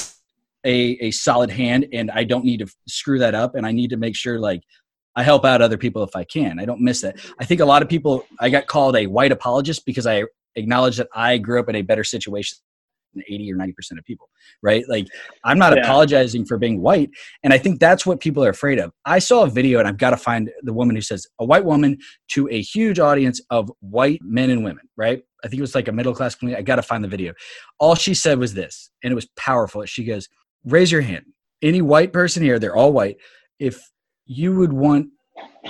a 0.66 0.98
a 1.00 1.12
solid 1.12 1.50
hand, 1.50 1.88
and 1.94 2.12
I 2.12 2.24
don't 2.26 2.44
need 2.44 2.60
to 2.60 2.68
screw 2.88 3.20
that 3.20 3.36
up, 3.36 3.56
and 3.56 3.66
I 3.66 3.72
need 3.72 3.92
to 3.92 3.98
make 3.98 4.16
sure 4.16 4.40
like 4.40 4.62
I 5.16 5.24
help 5.24 5.46
out 5.46 5.62
other 5.62 5.78
people 5.78 6.04
if 6.04 6.16
I 6.16 6.26
can. 6.26 6.60
I 6.60 6.66
don't 6.66 6.82
miss 6.82 7.02
that. 7.02 7.20
I 7.40 7.46
think 7.46 7.62
a 7.62 7.66
lot 7.66 7.82
of 7.82 7.90
people. 7.90 8.26
I 8.40 8.50
got 8.50 8.68
called 8.68 8.98
a 8.98 9.08
white 9.08 9.32
apologist 9.32 9.86
because 9.86 10.06
I 10.06 10.26
acknowledge 10.56 10.98
that 10.98 11.08
I 11.14 11.38
grew 11.38 11.60
up 11.60 11.70
in 11.70 11.76
a 11.76 11.82
better 11.84 12.04
situation 12.04 12.58
than 13.14 13.24
eighty 13.30 13.52
or 13.52 13.56
ninety 13.56 13.74
percent 13.74 14.00
of 14.00 14.06
people, 14.06 14.30
right? 14.62 14.84
Like 14.88 15.08
I'm 15.44 15.58
not 15.58 15.76
Yeah. 15.76 15.84
apologizing 15.84 16.46
for 16.46 16.58
being 16.58 16.82
white, 16.82 17.10
and 17.44 17.54
I 17.54 17.58
think 17.58 17.80
that's 17.80 18.06
what 18.06 18.20
people 18.20 18.44
are 18.44 18.50
afraid 18.50 18.80
of. 18.80 18.92
I 19.06 19.20
saw 19.20 19.44
a 19.44 19.50
video, 19.50 19.80
and 19.80 19.88
I've 19.88 19.98
got 19.98 20.12
to 20.12 20.18
find 20.18 20.50
the 20.64 20.74
woman 20.74 20.96
who 20.96 21.02
says 21.02 21.26
a 21.40 21.46
white 21.46 21.66
woman 21.66 21.98
to 22.30 22.48
a 22.50 22.62
huge 22.62 23.00
audience 23.00 23.42
of 23.50 23.72
white 23.80 24.20
men 24.24 24.50
and 24.50 24.64
women, 24.64 24.88
right? 24.98 25.22
I 25.44 25.48
think 25.48 25.60
it 25.60 25.62
was 25.62 25.76
like 25.76 25.88
a 25.88 25.92
middle 25.92 26.14
class 26.14 26.36
community. 26.36 26.60
I 26.60 26.64
got 26.64 26.76
to 26.76 26.82
find 26.82 27.04
the 27.04 27.08
video. 27.08 27.34
All 27.80 27.96
she 27.96 28.14
said 28.14 28.40
was 28.40 28.54
this, 28.54 28.90
and 29.04 29.12
it 29.12 29.16
was 29.16 29.28
powerful. 29.38 29.86
She 29.86 30.04
goes, 30.04 30.28
Raise 30.66 30.92
your 30.92 31.02
hand. 31.02 31.26
Any 31.62 31.82
white 31.82 32.12
person 32.12 32.44
here, 32.44 32.60
they're 32.60 32.76
all 32.76 32.92
white. 32.92 33.18
If 33.60 33.82
you 34.26 34.56
would 34.58 34.74
want 34.74 35.08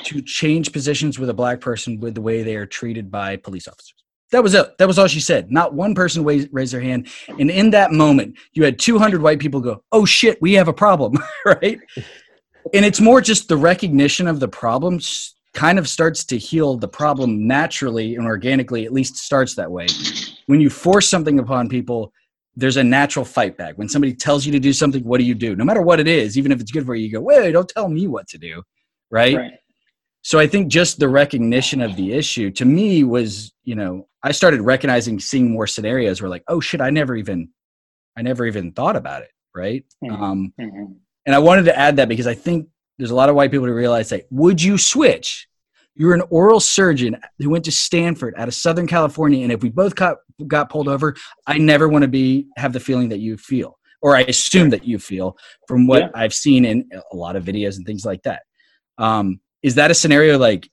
to 0.04 0.22
change 0.22 0.72
positions 0.74 1.20
with 1.20 1.30
a 1.30 1.34
black 1.34 1.62
person 1.62 2.00
with 2.00 2.16
the 2.16 2.22
way 2.22 2.42
they 2.44 2.56
are 2.56 2.66
treated 2.66 3.12
by 3.12 3.36
police 3.38 3.68
officers. 3.68 3.94
That 4.32 4.44
was 4.44 4.54
it. 4.54 4.78
That 4.78 4.88
was 4.88 5.00
all 5.00 5.08
she 5.08 5.20
said. 5.20 5.52
Not 5.52 5.74
one 5.74 5.96
person 5.96 6.24
raised, 6.24 6.72
their 6.72 6.82
hand. 6.82 7.08
And 7.28 7.50
in 7.50 7.72
that 7.72 7.92
moment, 7.92 8.38
you 8.54 8.64
had 8.64 8.78
200 8.78 9.22
white 9.22 9.40
people 9.40 9.60
go, 9.60 9.84
Oh 9.92 10.06
shit, 10.06 10.42
we 10.42 10.54
have 10.54 10.68
a 10.68 10.74
problem, 10.74 11.18
right? 11.46 11.80
And 12.74 12.86
it's 12.86 13.00
more 13.00 13.22
just 13.22 13.48
the 13.48 13.58
recognition 13.58 14.28
of 14.28 14.40
the 14.40 14.48
problems 14.48 15.36
kind 15.54 15.80
of 15.80 15.90
starts 15.90 16.24
to 16.26 16.38
heal 16.38 16.78
the 16.78 16.88
problem 16.88 17.48
naturally 17.48 18.16
and 18.16 18.26
organically, 18.26 18.86
at 18.86 18.94
least 18.94 19.18
starts 19.18 19.56
that 19.56 19.72
way. 19.72 19.88
When 20.46 20.62
you 20.62 20.70
force 20.70 21.10
something 21.10 21.40
upon 21.40 21.70
people, 21.70 22.14
there's 22.56 22.78
a 22.78 22.84
natural 22.84 23.26
fight 23.26 23.58
back. 23.58 23.78
When 23.78 23.90
somebody 23.90 24.14
tells 24.14 24.46
you 24.46 24.52
to 24.52 24.60
do 24.60 24.74
something, 24.74 25.04
what 25.04 25.18
do 25.18 25.24
you 25.24 25.34
do? 25.34 25.56
No 25.56 25.64
matter 25.64 25.82
what 25.82 26.00
it 26.00 26.08
is, 26.08 26.38
even 26.38 26.52
if 26.52 26.62
it's 26.62 26.72
good 26.72 26.86
for 26.86 26.94
you, 26.94 27.06
you 27.08 27.12
go, 27.12 27.22
wait, 27.22 27.52
don't 27.52 27.70
tell 27.70 27.90
me 27.90 28.08
what 28.08 28.28
to 28.28 28.38
do. 28.38 28.62
Right? 29.10 29.36
Right. 29.36 29.54
So 30.30 30.38
I 30.38 30.46
think 30.46 30.68
just 30.68 31.00
the 31.00 31.10
recognition 31.10 31.82
of 31.82 31.96
the 31.96 32.14
issue 32.14 32.52
to 32.52 32.64
me 32.64 33.04
was, 33.04 33.52
you 33.64 33.74
know, 33.74 34.08
I 34.22 34.32
started 34.32 34.62
recognizing, 34.62 35.20
seeing 35.20 35.50
more 35.50 35.66
scenarios 35.66 36.22
where 36.22 36.30
like, 36.30 36.44
oh 36.48 36.60
shit, 36.60 36.82
I 36.82 36.92
never 36.92 37.16
even, 37.16 37.50
I 38.16 38.22
never 38.22 38.46
even 38.46 38.72
thought 38.74 38.96
about 38.96 39.24
it. 39.24 39.32
Right. 39.56 39.86
Mhm. 40.04 40.12
Um, 40.22 40.54
Mhm. 40.60 40.98
and 41.26 41.34
I 41.34 41.40
wanted 41.40 41.66
to 41.66 41.76
add 41.76 41.96
that 41.96 42.10
because 42.10 42.28
I 42.28 42.36
think 42.36 42.68
there's 43.00 43.10
a 43.10 43.16
lot 43.16 43.30
of 43.30 43.36
white 43.36 43.50
people 43.50 43.66
who 43.66 43.74
realize 43.74 44.10
that 44.10 44.28
would 44.30 44.62
you 44.62 44.78
switch? 44.78 45.48
You're 45.96 46.14
an 46.14 46.22
oral 46.30 46.60
surgeon 46.60 47.18
who 47.40 47.50
went 47.50 47.66
to 47.66 47.72
Stanford 47.72 48.36
out 48.38 48.48
of 48.48 48.54
Southern 48.54 48.86
California, 48.86 49.42
and 49.42 49.52
if 49.52 49.64
we 49.64 49.70
both 49.70 49.96
got 49.96 50.18
got 50.46 50.70
pulled 50.70 50.88
over, 50.88 51.16
I 51.48 51.58
never 51.58 51.90
want 51.90 52.04
to 52.04 52.08
be 52.08 52.46
have 52.56 52.72
the 52.74 52.80
feeling 52.80 53.10
that 53.10 53.18
you 53.18 53.36
feel, 53.36 53.80
or 54.04 54.16
I 54.16 54.22
assume 54.22 54.70
that 54.70 54.86
you 54.86 55.00
feel 55.00 55.36
from 55.68 55.88
what 55.88 56.02
Yeah. 56.02 56.10
I've 56.14 56.36
seen 56.36 56.66
in 56.66 56.88
a 57.12 57.16
lot 57.16 57.36
of 57.36 57.44
videos 57.44 57.78
and 57.78 57.86
things 57.88 58.06
like 58.06 58.22
that. 58.24 58.44
Um, 59.00 59.40
is 59.64 59.76
that 59.76 59.92
a 59.92 59.94
scenario 59.94 60.38
like? 60.38 60.70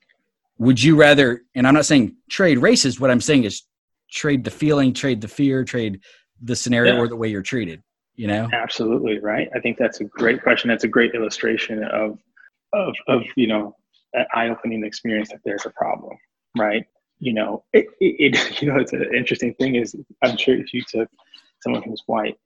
Would 0.59 0.83
you 0.83 0.97
rather? 0.97 1.43
And 1.55 1.67
I'm 1.67 1.75
not 1.75 1.85
saying 1.85 2.17
trade 2.31 2.59
races. 2.59 2.99
What 2.99 3.11
I'm 3.11 3.21
saying 3.21 3.45
is 3.45 3.63
trade 4.11 4.45
the 4.45 4.51
feeling, 4.51 4.95
trade 4.95 5.21
the 5.21 5.29
fear, 5.29 5.65
trade 5.65 6.01
the 6.43 6.57
scenario 6.57 6.95
Yeah. 6.95 7.01
or 7.01 7.09
the 7.09 7.17
way 7.17 7.29
you're 7.29 7.43
treated. 7.43 7.83
You 8.15 8.29
know? 8.29 8.49
Absolutely 8.53 9.19
right. 9.19 9.49
I 9.55 9.61
think 9.61 9.77
that's 9.77 10.01
a 10.01 10.05
great 10.05 10.43
question. 10.43 10.69
That's 10.69 10.85
a 10.85 10.89
great 10.89 11.15
illustration 11.15 11.85
of 11.85 12.19
of 12.73 12.95
of 13.09 13.23
you 13.37 13.47
know 13.47 13.77
an 14.15 14.25
eye-opening 14.35 14.85
experience 14.85 15.29
that 15.31 15.41
there's 15.45 15.67
a 15.67 15.71
problem, 15.71 16.17
right? 16.57 16.87
You 17.19 17.35
know, 17.35 17.65
it, 17.75 17.87
it, 18.01 18.35
it 18.35 18.63
you 18.63 18.73
know 18.73 18.79
it's 18.79 18.93
an 18.95 19.15
interesting 19.15 19.53
thing 19.55 19.75
is 19.75 19.95
I'm 20.23 20.37
sure 20.39 20.57
if 20.57 20.73
you 20.73 20.83
took 20.89 21.09
someone 21.61 21.83
who's 21.83 22.03
white 22.07 22.37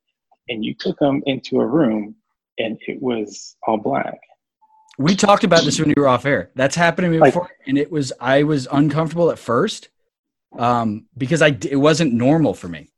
and 0.49 0.65
you 0.65 0.75
took 0.75 0.99
them 0.99 1.23
into 1.27 1.61
a 1.61 1.67
room 1.67 2.17
and 2.59 2.77
it 2.89 3.01
was 3.01 3.57
all 3.67 3.77
black, 3.77 4.19
We 5.01 5.17
talked 5.17 5.45
about 5.45 5.65
this 5.65 5.81
when 5.81 5.89
you 5.89 5.95
were 5.97 6.09
off 6.09 6.27
air. 6.27 6.51
That's 6.55 6.77
happened 6.77 7.07
to 7.07 7.11
me 7.11 7.19
Like- 7.19 7.33
before, 7.33 7.49
and 7.67 7.79
it 7.79 7.91
was 7.91 8.13
I 8.21 8.43
was 8.43 8.69
uncomfortable 8.71 9.31
at 9.31 9.39
first 9.39 9.89
um, 10.59 11.07
because 11.17 11.41
I 11.41 11.57
it 11.71 11.81
wasn't 11.81 12.13
normal 12.13 12.53
for 12.53 12.69
me. 12.69 12.91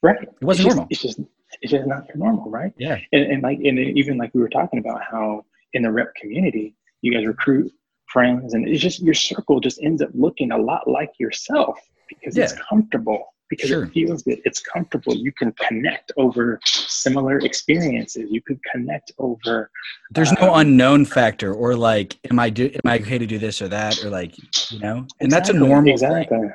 right? 0.00 0.22
It 0.22 0.44
wasn't 0.44 0.68
it's 0.68 0.68
just, 0.68 0.76
normal. 0.76 0.86
It's 0.90 1.02
just 1.02 1.20
it's 1.60 1.72
just 1.72 1.86
not 1.88 2.04
normal, 2.14 2.48
right? 2.48 2.72
Yeah, 2.78 3.00
and, 3.12 3.24
and 3.32 3.42
like 3.42 3.58
and 3.58 3.78
even 3.80 4.16
like 4.16 4.32
we 4.32 4.40
were 4.40 4.48
talking 4.48 4.78
about 4.78 5.02
how 5.02 5.44
in 5.72 5.82
the 5.82 5.90
rep 5.90 6.14
community 6.14 6.76
you 7.02 7.12
guys 7.12 7.26
recruit 7.26 7.72
friends 8.06 8.54
and 8.54 8.68
it's 8.68 8.82
just 8.82 9.00
your 9.00 9.14
circle 9.14 9.58
just 9.58 9.82
ends 9.82 10.02
up 10.02 10.10
looking 10.14 10.52
a 10.52 10.58
lot 10.58 10.86
like 10.88 11.12
yourself 11.18 11.78
because 12.08 12.36
it's 12.36 12.52
comfortable 12.68 13.34
because 13.50 13.68
Sure. 13.68 13.84
it 13.84 13.92
feels 13.92 14.22
good 14.22 14.40
it's 14.44 14.60
comfortable 14.60 15.14
you 15.14 15.32
can 15.32 15.52
connect 15.52 16.12
over 16.16 16.58
similar 16.64 17.38
experiences 17.38 18.30
you 18.30 18.40
could 18.40 18.58
connect 18.72 19.12
over 19.18 19.70
there's 20.12 20.32
no 20.40 20.54
Um, 20.54 20.60
unknown 20.60 21.04
factor 21.04 21.52
or 21.52 21.74
like, 21.76 22.16
am 22.30 22.38
I 22.38 22.48
do 22.48 22.64
am 22.72 22.86
I 22.90 22.98
okay 22.98 23.18
to 23.18 23.26
do 23.26 23.38
this 23.38 23.60
or 23.60 23.68
that 23.68 24.02
or 24.04 24.08
like 24.10 24.32
you 24.72 24.78
know? 24.78 25.06
And 25.20 25.30
that's 25.30 25.50
a 25.50 25.52
normal 25.52 25.92
exactly 25.92 26.24
thing. 26.38 26.52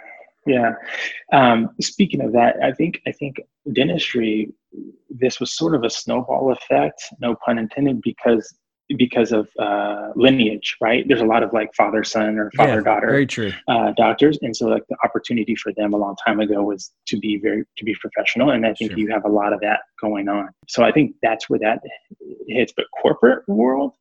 yeah 0.47 0.71
um, 1.33 1.69
speaking 1.81 2.21
of 2.21 2.31
that 2.33 2.55
i 2.63 2.71
think 2.71 3.01
i 3.07 3.11
think 3.11 3.33
dentistry 3.73 4.51
this 5.09 5.39
was 5.39 5.55
sort 5.55 5.73
of 5.75 5.83
a 5.83 5.89
snowball 5.89 6.51
effect 6.51 7.01
no 7.19 7.35
pun 7.45 7.57
intended 7.57 8.01
because 8.01 8.43
because 8.97 9.31
of 9.31 9.49
uh, 9.59 10.09
lineage 10.15 10.77
right? 10.81 11.07
There's 11.07 11.21
a 11.21 11.25
lot 11.25 11.43
of 11.43 11.53
like 11.53 11.73
father 11.75 12.03
son 12.03 12.37
or 12.37 12.51
father 12.55 12.75
Yeah, 12.75 12.81
daughter 12.81 13.07
Very 13.07 13.25
true. 13.25 13.51
uh, 13.67 13.91
doctors. 13.97 14.37
And 14.41 14.55
so 14.55 14.67
like 14.67 14.83
the 14.89 14.97
opportunity 15.03 15.55
for 15.55 15.71
them 15.73 15.93
a 15.93 15.97
long 15.97 16.15
time 16.25 16.39
ago 16.39 16.63
was 16.63 16.91
to 17.07 17.17
be 17.17 17.37
very 17.37 17.63
to 17.77 17.83
be 17.85 17.95
professional. 17.99 18.51
And 18.51 18.65
i 18.65 18.73
think 18.73 18.91
Sure. 18.91 18.99
you 18.99 19.07
have 19.09 19.25
a 19.25 19.29
lot 19.29 19.53
of 19.53 19.59
that 19.61 19.79
going 20.01 20.27
on. 20.29 20.49
So 20.67 20.83
i 20.83 20.91
think 20.91 21.15
that's 21.23 21.49
where 21.49 21.59
that 21.59 21.79
hits. 22.47 22.73
But 22.75 22.85
corporate 23.01 23.47
world 23.47 23.93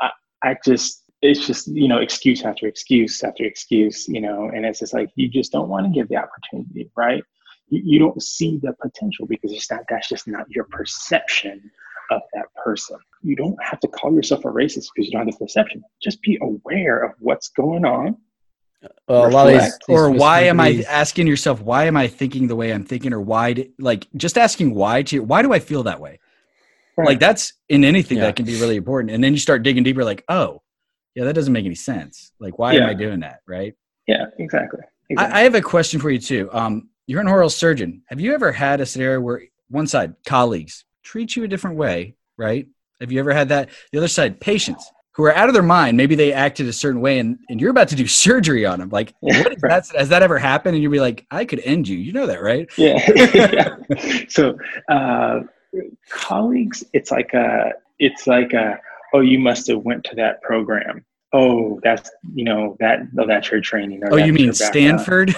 i, 0.00 0.10
I 0.42 0.56
just 0.64 1.04
it's 1.22 1.46
just 1.46 1.68
you 1.68 1.86
know 1.86 1.98
excuse 1.98 2.42
after 2.44 2.66
excuse 2.66 3.22
after 3.22 3.44
excuse 3.44 4.08
you 4.08 4.20
know? 4.22 4.50
And 4.54 4.64
it's 4.64 4.78
just 4.78 4.94
like 4.94 5.10
you 5.16 5.28
just 5.28 5.52
don't 5.52 5.68
want 5.68 5.84
to 5.86 5.92
give 5.92 6.08
the 6.08 6.16
opportunity 6.16 6.90
right? 6.96 7.22
You, 7.68 7.82
you 7.84 7.98
don't 7.98 8.20
see 8.22 8.58
the 8.62 8.72
potential 8.80 9.26
because 9.26 9.52
it's 9.52 9.70
not 9.70 9.80
that's 9.90 10.08
just 10.08 10.26
not 10.26 10.46
your 10.48 10.64
perception 10.64 11.70
of 12.10 12.22
that 12.34 12.46
person 12.64 12.96
you 13.22 13.36
don't 13.36 13.56
have 13.62 13.80
to 13.80 13.88
call 13.88 14.12
yourself 14.14 14.44
a 14.44 14.48
racist 14.48 14.86
because 14.94 15.06
you 15.06 15.10
don't 15.12 15.26
have 15.26 15.34
the 15.34 15.44
perception 15.44 15.82
just 16.02 16.20
be 16.22 16.38
aware 16.42 17.02
of 17.04 17.12
what's 17.18 17.48
going 17.50 17.84
on 17.84 18.16
Well, 19.08 19.26
a 19.26 19.30
lot 19.30 19.46
of 19.46 19.52
these, 19.52 19.62
Reflect. 19.62 19.84
these 19.88 19.96
Or 19.98 20.10
why 20.10 20.40
am 20.42 20.58
I 20.60 20.84
asking 20.88 21.26
yourself 21.26 21.60
why 21.60 21.84
am 21.84 21.96
I 21.96 22.06
thinking 22.08 22.46
the 22.48 22.56
way 22.56 22.72
I'm 22.72 22.84
thinking 22.84 23.12
or 23.12 23.20
why 23.20 23.52
do, 23.54 23.68
like 23.78 24.06
just 24.16 24.38
asking 24.38 24.74
why 24.74 25.02
to 25.04 25.20
why 25.22 25.42
do 25.42 25.52
I 25.52 25.58
feel 25.58 25.82
that 25.84 26.00
way? 26.00 26.18
Like 26.96 27.18
that's 27.20 27.54
in 27.68 27.84
anything 27.84 28.18
Yeah. 28.18 28.24
that 28.24 28.36
can 28.36 28.44
be 28.46 28.60
really 28.60 28.76
important. 28.76 29.12
And 29.14 29.22
then 29.24 29.32
you 29.32 29.38
start 29.38 29.62
digging 29.62 29.82
deeper 29.84 30.04
like, 30.04 30.22
oh, 30.28 30.60
yeah, 31.14 31.24
that 31.24 31.34
doesn't 31.34 31.52
make 31.52 31.64
any 31.64 31.74
sense. 31.74 32.32
Like 32.38 32.58
why 32.58 32.74
am 32.74 32.86
I 32.86 32.94
doing 32.94 33.20
that, 33.20 33.40
right? 33.46 33.74
yeah 34.06 34.26
exactly, 34.38 34.80
exactly. 35.08 35.34
I, 35.34 35.40
I 35.40 35.42
have 35.44 35.54
a 35.54 35.60
question 35.62 36.00
for 36.00 36.10
you 36.10 36.18
too. 36.18 36.48
Um, 36.52 36.88
you're 37.06 37.20
an 37.20 37.28
oral 37.28 37.50
surgeon. 37.50 38.02
Have 38.08 38.20
you 38.20 38.34
ever 38.34 38.50
had 38.52 38.80
a 38.80 38.86
scenario 38.86 39.20
where 39.20 39.42
one 39.68 39.86
side, 39.86 40.14
colleagues, 40.26 40.84
treat 41.02 41.36
you 41.36 41.44
a 41.44 41.48
different 41.48 41.76
way, 41.76 42.14
right? 42.36 42.66
Have 43.00 43.10
you 43.12 43.18
ever 43.20 43.32
had 43.32 43.48
that? 43.48 43.70
The 43.92 43.98
other 43.98 44.08
side, 44.08 44.40
patients 44.40 44.90
who 45.14 45.24
are 45.24 45.34
out 45.34 45.48
of 45.48 45.54
their 45.54 45.62
mind. 45.62 45.96
Maybe 45.96 46.14
they 46.14 46.32
acted 46.32 46.68
a 46.68 46.72
certain 46.72 47.00
way, 47.00 47.18
and, 47.18 47.38
and 47.48 47.60
you're 47.60 47.70
about 47.70 47.88
to 47.88 47.96
do 47.96 48.06
surgery 48.26 48.64
on 48.64 48.78
them. 48.78 48.90
Like, 48.90 49.12
Yeah, 49.22 49.42
what 49.42 49.52
is 49.56 49.62
right. 49.62 49.82
that? 49.84 49.96
Has 49.98 50.08
that 50.10 50.22
ever 50.22 50.38
happened? 50.38 50.74
And 50.76 50.82
you'll 50.82 50.92
be 50.92 51.00
like, 51.00 51.26
I 51.30 51.44
could 51.44 51.60
end 51.60 51.88
you. 51.88 51.98
You 51.98 52.12
know 52.12 52.26
that, 52.26 52.40
right? 52.42 52.68
yeah. 52.76 53.76
so 54.28 54.56
uh, 54.88 55.40
colleagues 56.10 56.84
it's 56.92 57.10
like 57.10 57.32
a 57.34 57.72
it's 57.98 58.26
like 58.26 58.52
a 58.52 58.78
oh 59.14 59.20
you 59.20 59.38
must 59.38 59.66
have 59.68 59.78
went 59.82 60.02
to 60.04 60.16
that 60.16 60.42
program 60.42 61.04
oh 61.32 61.78
that's 61.84 62.10
you 62.34 62.44
know 62.44 62.76
that 62.80 63.00
oh, 63.18 63.26
that's 63.26 63.50
your 63.52 63.60
training 63.60 64.02
or 64.02 64.14
Oh, 64.14 64.16
you 64.16 64.32
mean. 64.32 64.52
Stanford? 64.52 65.30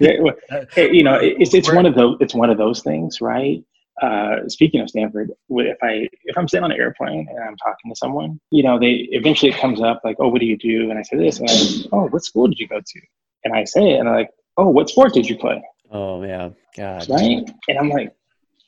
yeah, 0.00 0.18
well, 0.20 0.34
Uh, 0.50 0.80
you 0.80 1.04
know 1.04 1.14
it- 1.14 1.36
it's, 1.38 1.54
it's 1.54 1.72
one 1.72 1.86
of 1.86 1.94
those 1.94 2.16
it's 2.20 2.34
one 2.34 2.50
of 2.50 2.58
those 2.58 2.82
things 2.82 3.20
right 3.20 3.62
uh, 4.00 4.48
speaking 4.48 4.80
of 4.80 4.88
Stanford, 4.88 5.30
if 5.50 5.78
I 5.82 6.08
if 6.24 6.38
I'm 6.38 6.48
sitting 6.48 6.64
on 6.64 6.72
an 6.72 6.78
airplane 6.80 7.26
and 7.28 7.38
I'm 7.44 7.56
talking 7.56 7.90
to 7.90 7.96
someone, 7.96 8.40
you 8.50 8.62
know, 8.62 8.78
they 8.78 9.06
eventually 9.10 9.52
it 9.52 9.58
comes 9.58 9.80
up 9.80 10.00
like, 10.04 10.16
"Oh, 10.18 10.28
what 10.28 10.40
do 10.40 10.46
you 10.46 10.56
do?" 10.56 10.90
And 10.90 10.98
I 10.98 11.02
say 11.02 11.16
this, 11.18 11.40
and 11.40 11.48
I, 11.50 11.88
"Oh, 11.92 12.08
what 12.08 12.24
school 12.24 12.46
did 12.48 12.58
you 12.58 12.68
go 12.68 12.80
to?" 12.80 13.00
And 13.44 13.54
I 13.54 13.64
say 13.64 13.92
it, 13.94 13.98
and 14.00 14.08
I'm 14.08 14.14
like, 14.14 14.30
"Oh, 14.56 14.68
what 14.68 14.88
sport 14.88 15.12
did 15.12 15.28
you 15.28 15.36
play?" 15.36 15.62
Oh 15.90 16.22
yeah, 16.24 16.50
God. 16.74 17.06
right? 17.10 17.50
And 17.68 17.78
I'm 17.78 17.90
like, 17.90 18.14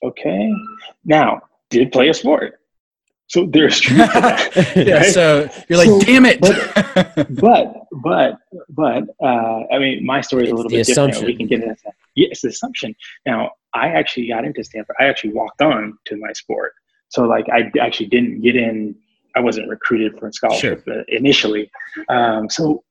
okay. 0.03 0.53
Now, 1.05 1.41
did 1.70 1.91
play 1.91 2.09
a 2.11 2.14
sport. 2.14 2.61
So 3.29 3.47
there's 3.47 3.81
truth 3.81 4.12
to 4.12 4.20
that. 4.20 4.77
yeah, 4.77 4.95
right? 4.99 5.07
so 5.12 5.49
you're 5.68 5.79
like, 5.79 5.89
So- 5.89 6.01
damn 6.01 6.27
it. 6.27 6.41
but 7.41 7.75
but 8.03 8.37
but 8.68 9.05
uh, 9.22 9.62
I 9.72 9.79
mean, 9.79 10.05
my 10.05 10.20
story 10.20 10.45
is 10.45 10.51
a 10.51 10.55
little 10.55 10.70
bit 10.70 10.87
different. 10.87 11.22
We 11.25 11.35
can 11.35 11.47
get 11.47 11.62
into 11.62 11.77
that. 11.85 11.95
Yeah, 12.14 12.29
the 12.43 12.49
assumption. 12.49 12.95
Now, 13.27 13.53
I 13.75 13.89
actually 13.89 14.29
got 14.29 14.45
into 14.45 14.62
Stanford. 14.64 14.97
I 15.01 15.05
actually 15.05 15.33
walked 15.33 15.61
on 15.61 15.99
to 16.07 16.16
my 16.16 16.33
sport. 16.33 16.72
So 17.09 17.25
like, 17.25 17.47
I 17.53 17.70
actually 17.81 18.07
didn't 18.07 18.41
get 18.41 18.57
in. 18.57 18.95
I 19.37 19.41
wasn't 19.41 19.68
recruited 19.68 20.18
for 20.18 20.29
a 20.29 20.33
scholarship 20.33 20.85
uh, 20.89 21.03
initially. 21.09 21.70
Um, 22.09 22.49
so 22.49 22.85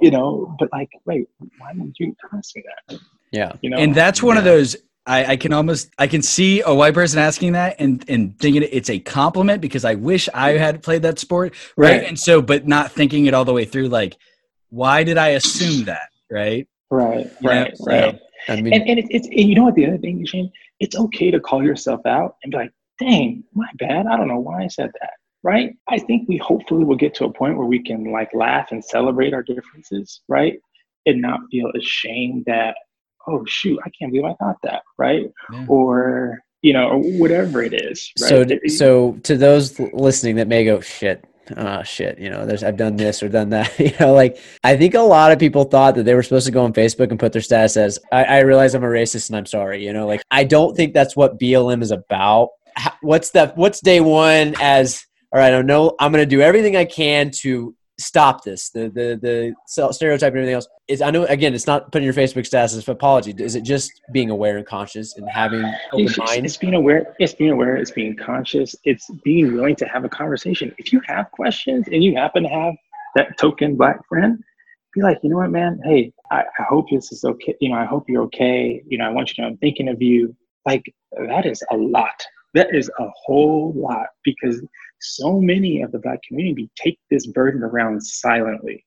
you 0.00 0.10
know, 0.10 0.56
but 0.58 0.70
like, 0.72 0.88
wait, 1.04 1.28
why 1.58 1.72
would 1.74 1.94
you 1.98 2.16
ask 2.32 2.56
me 2.56 2.64
that? 2.88 3.00
Yeah. 3.32 3.52
You 3.60 3.70
know, 3.70 3.76
and 3.76 3.94
that's 3.94 4.22
one 4.22 4.36
of 4.38 4.44
those 4.44 4.76
I, 5.06 5.32
I 5.32 5.36
can 5.36 5.52
almost 5.52 5.90
I 5.98 6.06
can 6.06 6.22
see 6.22 6.60
a 6.60 6.74
white 6.74 6.94
person 6.94 7.18
asking 7.18 7.52
that 7.52 7.76
and 7.78 8.04
and 8.08 8.38
thinking 8.38 8.62
it's 8.70 8.90
a 8.90 8.98
compliment 8.98 9.60
because 9.60 9.84
I 9.84 9.94
wish 9.94 10.28
I 10.34 10.52
had 10.52 10.82
played 10.82 11.02
that 11.02 11.18
sport, 11.18 11.54
right? 11.76 12.00
Right. 12.00 12.04
And 12.04 12.18
so, 12.18 12.42
but 12.42 12.66
not 12.66 12.92
thinking 12.92 13.26
it 13.26 13.34
all 13.34 13.44
the 13.44 13.52
way 13.52 13.64
through, 13.64 13.88
like, 13.88 14.16
why 14.68 15.02
did 15.04 15.18
I 15.18 15.28
assume 15.30 15.84
that, 15.86 16.10
right? 16.30 16.68
right, 16.90 17.26
You 17.40 17.48
know, 17.48 17.50
right, 17.50 17.76
so- 17.76 17.84
right. 17.86 18.20
I 18.48 18.60
mean, 18.60 18.72
And, 18.72 18.88
and 18.88 18.98
it's, 18.98 19.08
it's 19.10 19.26
and 19.26 19.48
you 19.48 19.54
know 19.54 19.64
what 19.64 19.74
the 19.74 19.86
other 19.86 19.98
thing, 19.98 20.24
Shane, 20.24 20.50
it's 20.78 20.96
okay 20.96 21.30
to 21.30 21.40
call 21.40 21.62
yourself 21.62 22.04
out 22.06 22.36
and 22.42 22.50
be 22.50 22.58
like, 22.58 22.72
dang, 22.98 23.44
my 23.54 23.68
bad. 23.78 24.06
I 24.06 24.16
don't 24.16 24.28
know 24.28 24.40
why 24.40 24.64
I 24.64 24.68
said 24.68 24.90
that. 25.00 25.12
Right. 25.42 25.74
I 25.88 25.98
think 25.98 26.28
we 26.28 26.36
hopefully 26.36 26.84
will 26.84 26.96
get 26.96 27.14
to 27.14 27.24
a 27.24 27.32
point 27.32 27.56
where 27.56 27.66
we 27.66 27.82
can 27.82 28.12
like 28.12 28.28
laugh 28.34 28.72
and 28.72 28.84
celebrate 28.84 29.32
our 29.32 29.42
differences, 29.42 30.20
right? 30.28 30.58
And 31.06 31.22
not 31.22 31.40
feel 31.50 31.70
ashamed 31.74 32.44
that, 32.46 32.74
oh 33.26 33.42
shoot, 33.46 33.78
I 33.84 33.90
can't 33.98 34.12
believe 34.12 34.26
I 34.26 34.34
thought 34.34 34.58
that, 34.64 34.82
right? 34.98 35.30
Yeah. 35.50 35.64
Or 35.66 36.40
you 36.62 36.74
know, 36.74 36.90
or 36.90 36.98
whatever 36.98 37.62
it 37.62 37.72
is. 37.72 38.12
Right? 38.20 38.28
so 38.28 38.68
so 38.68 39.12
to 39.22 39.36
those 39.36 39.80
listening 39.94 40.36
that 40.36 40.46
may 40.46 40.62
go 40.62 40.80
shit 40.80 41.24
ah 41.56 41.82
shit 41.82 42.18
you 42.18 42.30
know 42.30 42.46
there's 42.46 42.62
i've 42.62 42.76
done 42.76 42.96
this 42.96 43.22
or 43.22 43.28
done 43.28 43.50
that 43.50 43.78
you 43.78 43.92
know 44.00 44.12
like 44.12 44.38
i 44.64 44.76
think 44.76 44.94
a 44.94 45.00
lot 45.00 45.32
of 45.32 45.38
people 45.38 45.64
thought 45.64 45.94
that 45.94 46.04
they 46.04 46.14
were 46.14 46.22
supposed 46.22 46.46
to 46.46 46.52
go 46.52 46.64
on 46.64 46.72
facebook 46.72 47.10
and 47.10 47.18
put 47.18 47.32
their 47.32 47.42
status 47.42 47.76
as 47.76 47.98
i, 48.12 48.24
I 48.24 48.38
realize 48.40 48.74
i'm 48.74 48.84
a 48.84 48.88
racist 48.88 49.28
and 49.28 49.36
i'm 49.36 49.46
sorry 49.46 49.84
you 49.84 49.92
know 49.92 50.06
like 50.06 50.22
i 50.30 50.44
don't 50.44 50.76
think 50.76 50.94
that's 50.94 51.16
what 51.16 51.38
blm 51.38 51.82
is 51.82 51.90
about. 51.90 52.50
H- 52.78 52.92
what's 53.00 53.30
that 53.30 53.56
what's 53.56 53.80
day 53.80 54.00
one 54.00 54.54
as 54.60 55.04
all 55.32 55.40
right 55.40 55.52
i 55.52 55.62
know 55.62 55.96
i'm 55.98 56.12
going 56.12 56.22
to 56.22 56.26
do 56.26 56.40
everything 56.40 56.76
i 56.76 56.84
can 56.84 57.30
to 57.42 57.74
stop 57.98 58.44
this 58.44 58.70
the 58.70 58.88
the 58.88 59.54
the 59.66 59.92
stereotype 59.92 60.32
and 60.32 60.38
everything 60.38 60.54
else 60.54 60.68
is 60.90 61.00
i 61.00 61.10
know 61.10 61.24
again 61.26 61.54
it's 61.54 61.66
not 61.66 61.92
putting 61.92 62.04
your 62.04 62.14
facebook 62.14 62.44
status 62.44 62.86
apology. 62.88 63.32
Is 63.38 63.54
it 63.54 63.62
just 63.62 64.00
being 64.12 64.30
aware 64.30 64.56
and 64.56 64.66
conscious 64.66 65.16
and 65.16 65.28
having 65.30 65.64
open 65.92 66.06
it's, 66.06 66.18
mind? 66.18 66.44
it's 66.44 66.56
being 66.56 66.74
aware 66.74 67.14
it's 67.18 67.32
being 67.32 67.50
aware 67.50 67.76
it's 67.76 67.92
being 67.92 68.16
conscious 68.16 68.74
it's 68.84 69.08
being 69.24 69.54
willing 69.54 69.76
to 69.76 69.86
have 69.86 70.04
a 70.04 70.08
conversation. 70.08 70.74
If 70.78 70.92
you 70.92 71.00
have 71.06 71.30
questions 71.30 71.86
and 71.88 72.02
you 72.02 72.16
happen 72.16 72.42
to 72.42 72.48
have 72.48 72.74
that 73.14 73.38
token 73.38 73.76
black 73.76 74.06
friend 74.08 74.42
be 74.94 75.02
like 75.02 75.18
you 75.22 75.30
know 75.30 75.36
what 75.36 75.50
man? 75.50 75.80
Hey 75.84 76.12
I, 76.32 76.42
I 76.58 76.62
hope 76.68 76.86
this 76.90 77.12
is 77.12 77.24
okay 77.24 77.54
you 77.60 77.70
know 77.70 77.76
i 77.76 77.84
hope 77.84 78.04
you're 78.08 78.24
okay. 78.24 78.82
You 78.86 78.98
know 78.98 79.04
i 79.04 79.10
want 79.10 79.28
you 79.28 79.34
to 79.36 79.42
know 79.42 79.48
i'm 79.48 79.56
thinking 79.58 79.88
of 79.88 80.02
you. 80.02 80.34
Like 80.66 80.82
that 81.28 81.46
is 81.46 81.62
a 81.70 81.76
lot. 81.76 82.26
That 82.54 82.74
is 82.74 82.90
a 82.98 83.06
whole 83.24 83.72
lot 83.76 84.08
because 84.24 84.60
so 85.00 85.40
many 85.40 85.82
of 85.82 85.92
the 85.92 86.00
black 86.00 86.20
community 86.26 86.68
take 86.76 86.98
this 87.10 87.26
burden 87.28 87.62
around 87.62 88.02
silently 88.02 88.84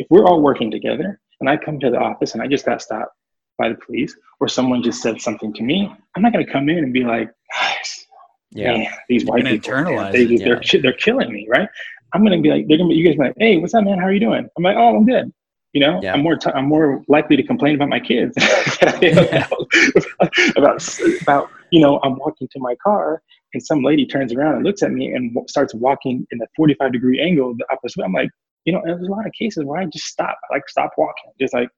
if 0.00 0.06
we're 0.10 0.24
all 0.24 0.40
working 0.40 0.70
together 0.70 1.20
and 1.40 1.48
i 1.48 1.56
come 1.56 1.78
to 1.78 1.90
the 1.90 1.98
office 1.98 2.34
and 2.34 2.42
i 2.42 2.46
just 2.46 2.64
got 2.64 2.80
stopped 2.82 3.14
by 3.60 3.68
the 3.68 3.74
police 3.86 4.16
or 4.40 4.48
someone 4.48 4.82
just 4.82 5.02
said 5.02 5.20
something 5.20 5.52
to 5.52 5.62
me, 5.62 5.94
I'm 6.16 6.22
not 6.22 6.32
going 6.32 6.44
to 6.44 6.50
come 6.50 6.68
in 6.70 6.78
and 6.78 6.92
be 6.92 7.04
like, 7.04 7.30
"Guys, 7.54 8.06
yeah 8.52 8.72
man, 8.72 8.86
these 9.08 9.24
white 9.26 9.44
people, 9.44 9.72
internalize 9.72 10.12
they, 10.12 10.22
it, 10.22 10.38
they're, 10.38 10.60
yeah. 10.62 10.80
they're 10.82 10.92
killing 10.94 11.30
me, 11.30 11.46
right? 11.48 11.68
I'm 12.12 12.24
going 12.24 12.36
to 12.36 12.42
be 12.42 12.50
like, 12.50 12.66
they're 12.66 12.78
going 12.78 12.88
to 12.88 12.94
be, 12.94 12.98
you 12.98 13.06
guys 13.06 13.14
be 13.14 13.22
like, 13.22 13.34
hey, 13.38 13.58
what's 13.58 13.72
up, 13.74 13.84
man? 13.84 13.98
How 13.98 14.06
are 14.06 14.12
you 14.12 14.18
doing? 14.18 14.48
I'm 14.56 14.64
like, 14.64 14.76
oh, 14.76 14.96
I'm 14.96 15.06
good. 15.06 15.32
You 15.72 15.80
know, 15.82 16.00
Yeah. 16.02 16.14
I'm 16.14 16.22
more, 16.22 16.34
t- 16.34 16.50
I'm 16.52 16.64
more 16.66 17.04
likely 17.06 17.36
to 17.36 17.44
complain 17.44 17.76
about 17.76 17.88
my 17.88 18.00
kids 18.00 18.34
about, 18.82 20.32
about, 20.56 20.98
about, 21.22 21.50
you 21.70 21.80
know, 21.80 22.00
I'm 22.02 22.16
walking 22.16 22.48
to 22.50 22.58
my 22.58 22.74
car 22.82 23.22
and 23.54 23.62
some 23.62 23.84
lady 23.84 24.06
turns 24.06 24.32
around 24.32 24.56
and 24.56 24.64
looks 24.64 24.82
at 24.82 24.90
me 24.90 25.12
and 25.12 25.32
w- 25.32 25.46
starts 25.46 25.72
walking 25.72 26.26
in 26.32 26.42
a 26.42 26.46
45 26.56 26.92
degree 26.92 27.20
angle 27.20 27.54
the 27.56 27.66
opposite 27.70 27.98
way. 27.98 28.04
I'm 28.06 28.12
like, 28.12 28.30
you 28.64 28.72
know, 28.72 28.82
there's 28.84 29.06
a 29.06 29.10
lot 29.10 29.26
of 29.26 29.32
cases 29.32 29.64
where 29.64 29.80
I 29.80 29.86
just 29.86 30.06
stop, 30.06 30.36
like 30.50 30.68
stop 30.68 30.92
walking, 30.98 31.30
just 31.40 31.54
like, 31.54 31.68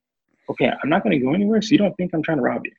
okay, 0.51 0.71
I'm 0.83 0.91
not 0.91 1.03
going 1.03 1.19
to 1.19 1.25
go 1.25 1.35
anywhere, 1.35 1.63
so 1.63 1.73
you 1.73 1.79
don't 1.79 1.95
think 1.97 2.13
I'm 2.15 2.23
trying 2.23 2.39
to 2.39 2.43
rob 2.43 2.63
you. 2.65 2.73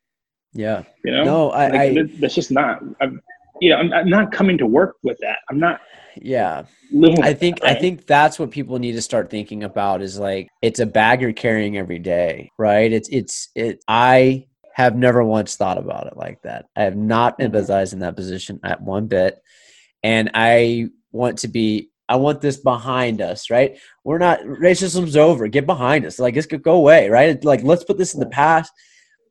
yeah 0.53 0.83
You 1.03 1.11
know, 1.11 1.23
No, 1.23 1.51
I- 1.51 1.69
Like, 1.69 1.97
I- 1.97 2.09
that's 2.19 2.35
just 2.35 2.51
not. 2.51 2.83
I'm, 3.01 3.21
you 3.61 3.69
know, 3.69 3.77
I'm, 3.77 3.93
I'm 3.93 4.09
not 4.09 4.31
coming 4.31 4.57
to 4.57 4.65
work 4.65 4.95
with 5.03 5.17
that. 5.21 5.37
I'm 5.49 5.59
not 5.59 5.79
yeah 6.15 6.63
living. 6.91 7.23
I 7.23 7.33
think 7.33 7.59
that, 7.61 7.77
I 7.77 7.79
think 7.79 8.05
that's 8.05 8.37
what 8.37 8.51
people 8.51 8.77
need 8.77 8.91
to 8.93 9.01
start 9.01 9.29
thinking 9.29 9.63
about 9.63 10.01
is 10.01 10.19
like 10.19 10.49
it's 10.61 10.79
a 10.79 10.85
bag 10.85 11.21
you're 11.21 11.33
carrying 11.33 11.77
every 11.77 11.99
day, 11.99 12.51
right? 12.57 12.91
It's 12.91 13.09
it's 13.09 13.49
it 13.55 13.83
I 13.87 14.47
have 14.73 14.95
never 14.95 15.23
once 15.23 15.55
thought 15.55 15.77
about 15.77 16.07
it 16.07 16.17
like 16.17 16.41
that. 16.41 16.65
I 16.75 16.83
have 16.83 16.97
not 16.97 17.37
mm-hmm. 17.37 17.55
empathized 17.55 17.93
in 17.93 17.99
that 17.99 18.15
position 18.15 18.59
at 18.63 18.81
one 18.81 19.07
bit. 19.07 19.39
And 20.01 20.31
I 20.33 20.87
want 21.11 21.39
to 21.39 21.47
be 21.47 21.89
I 22.13 22.17
want 22.17 22.41
this 22.41 22.57
behind 22.57 23.21
us, 23.21 23.49
right? 23.49 23.77
We're 24.03 24.19
not 24.19 24.39
racism's 24.41 25.17
over. 25.17 25.47
Get 25.47 25.65
behind 25.65 26.05
us. 26.05 26.19
Like 26.19 26.35
this 26.35 26.45
could 26.45 26.61
go 26.61 26.75
away, 26.75 27.09
right? 27.09 27.43
Like 27.43 27.63
let's 27.63 27.83
put 27.83 27.97
this 27.97 28.13
in 28.13 28.19
the 28.19 28.27
past. 28.27 28.71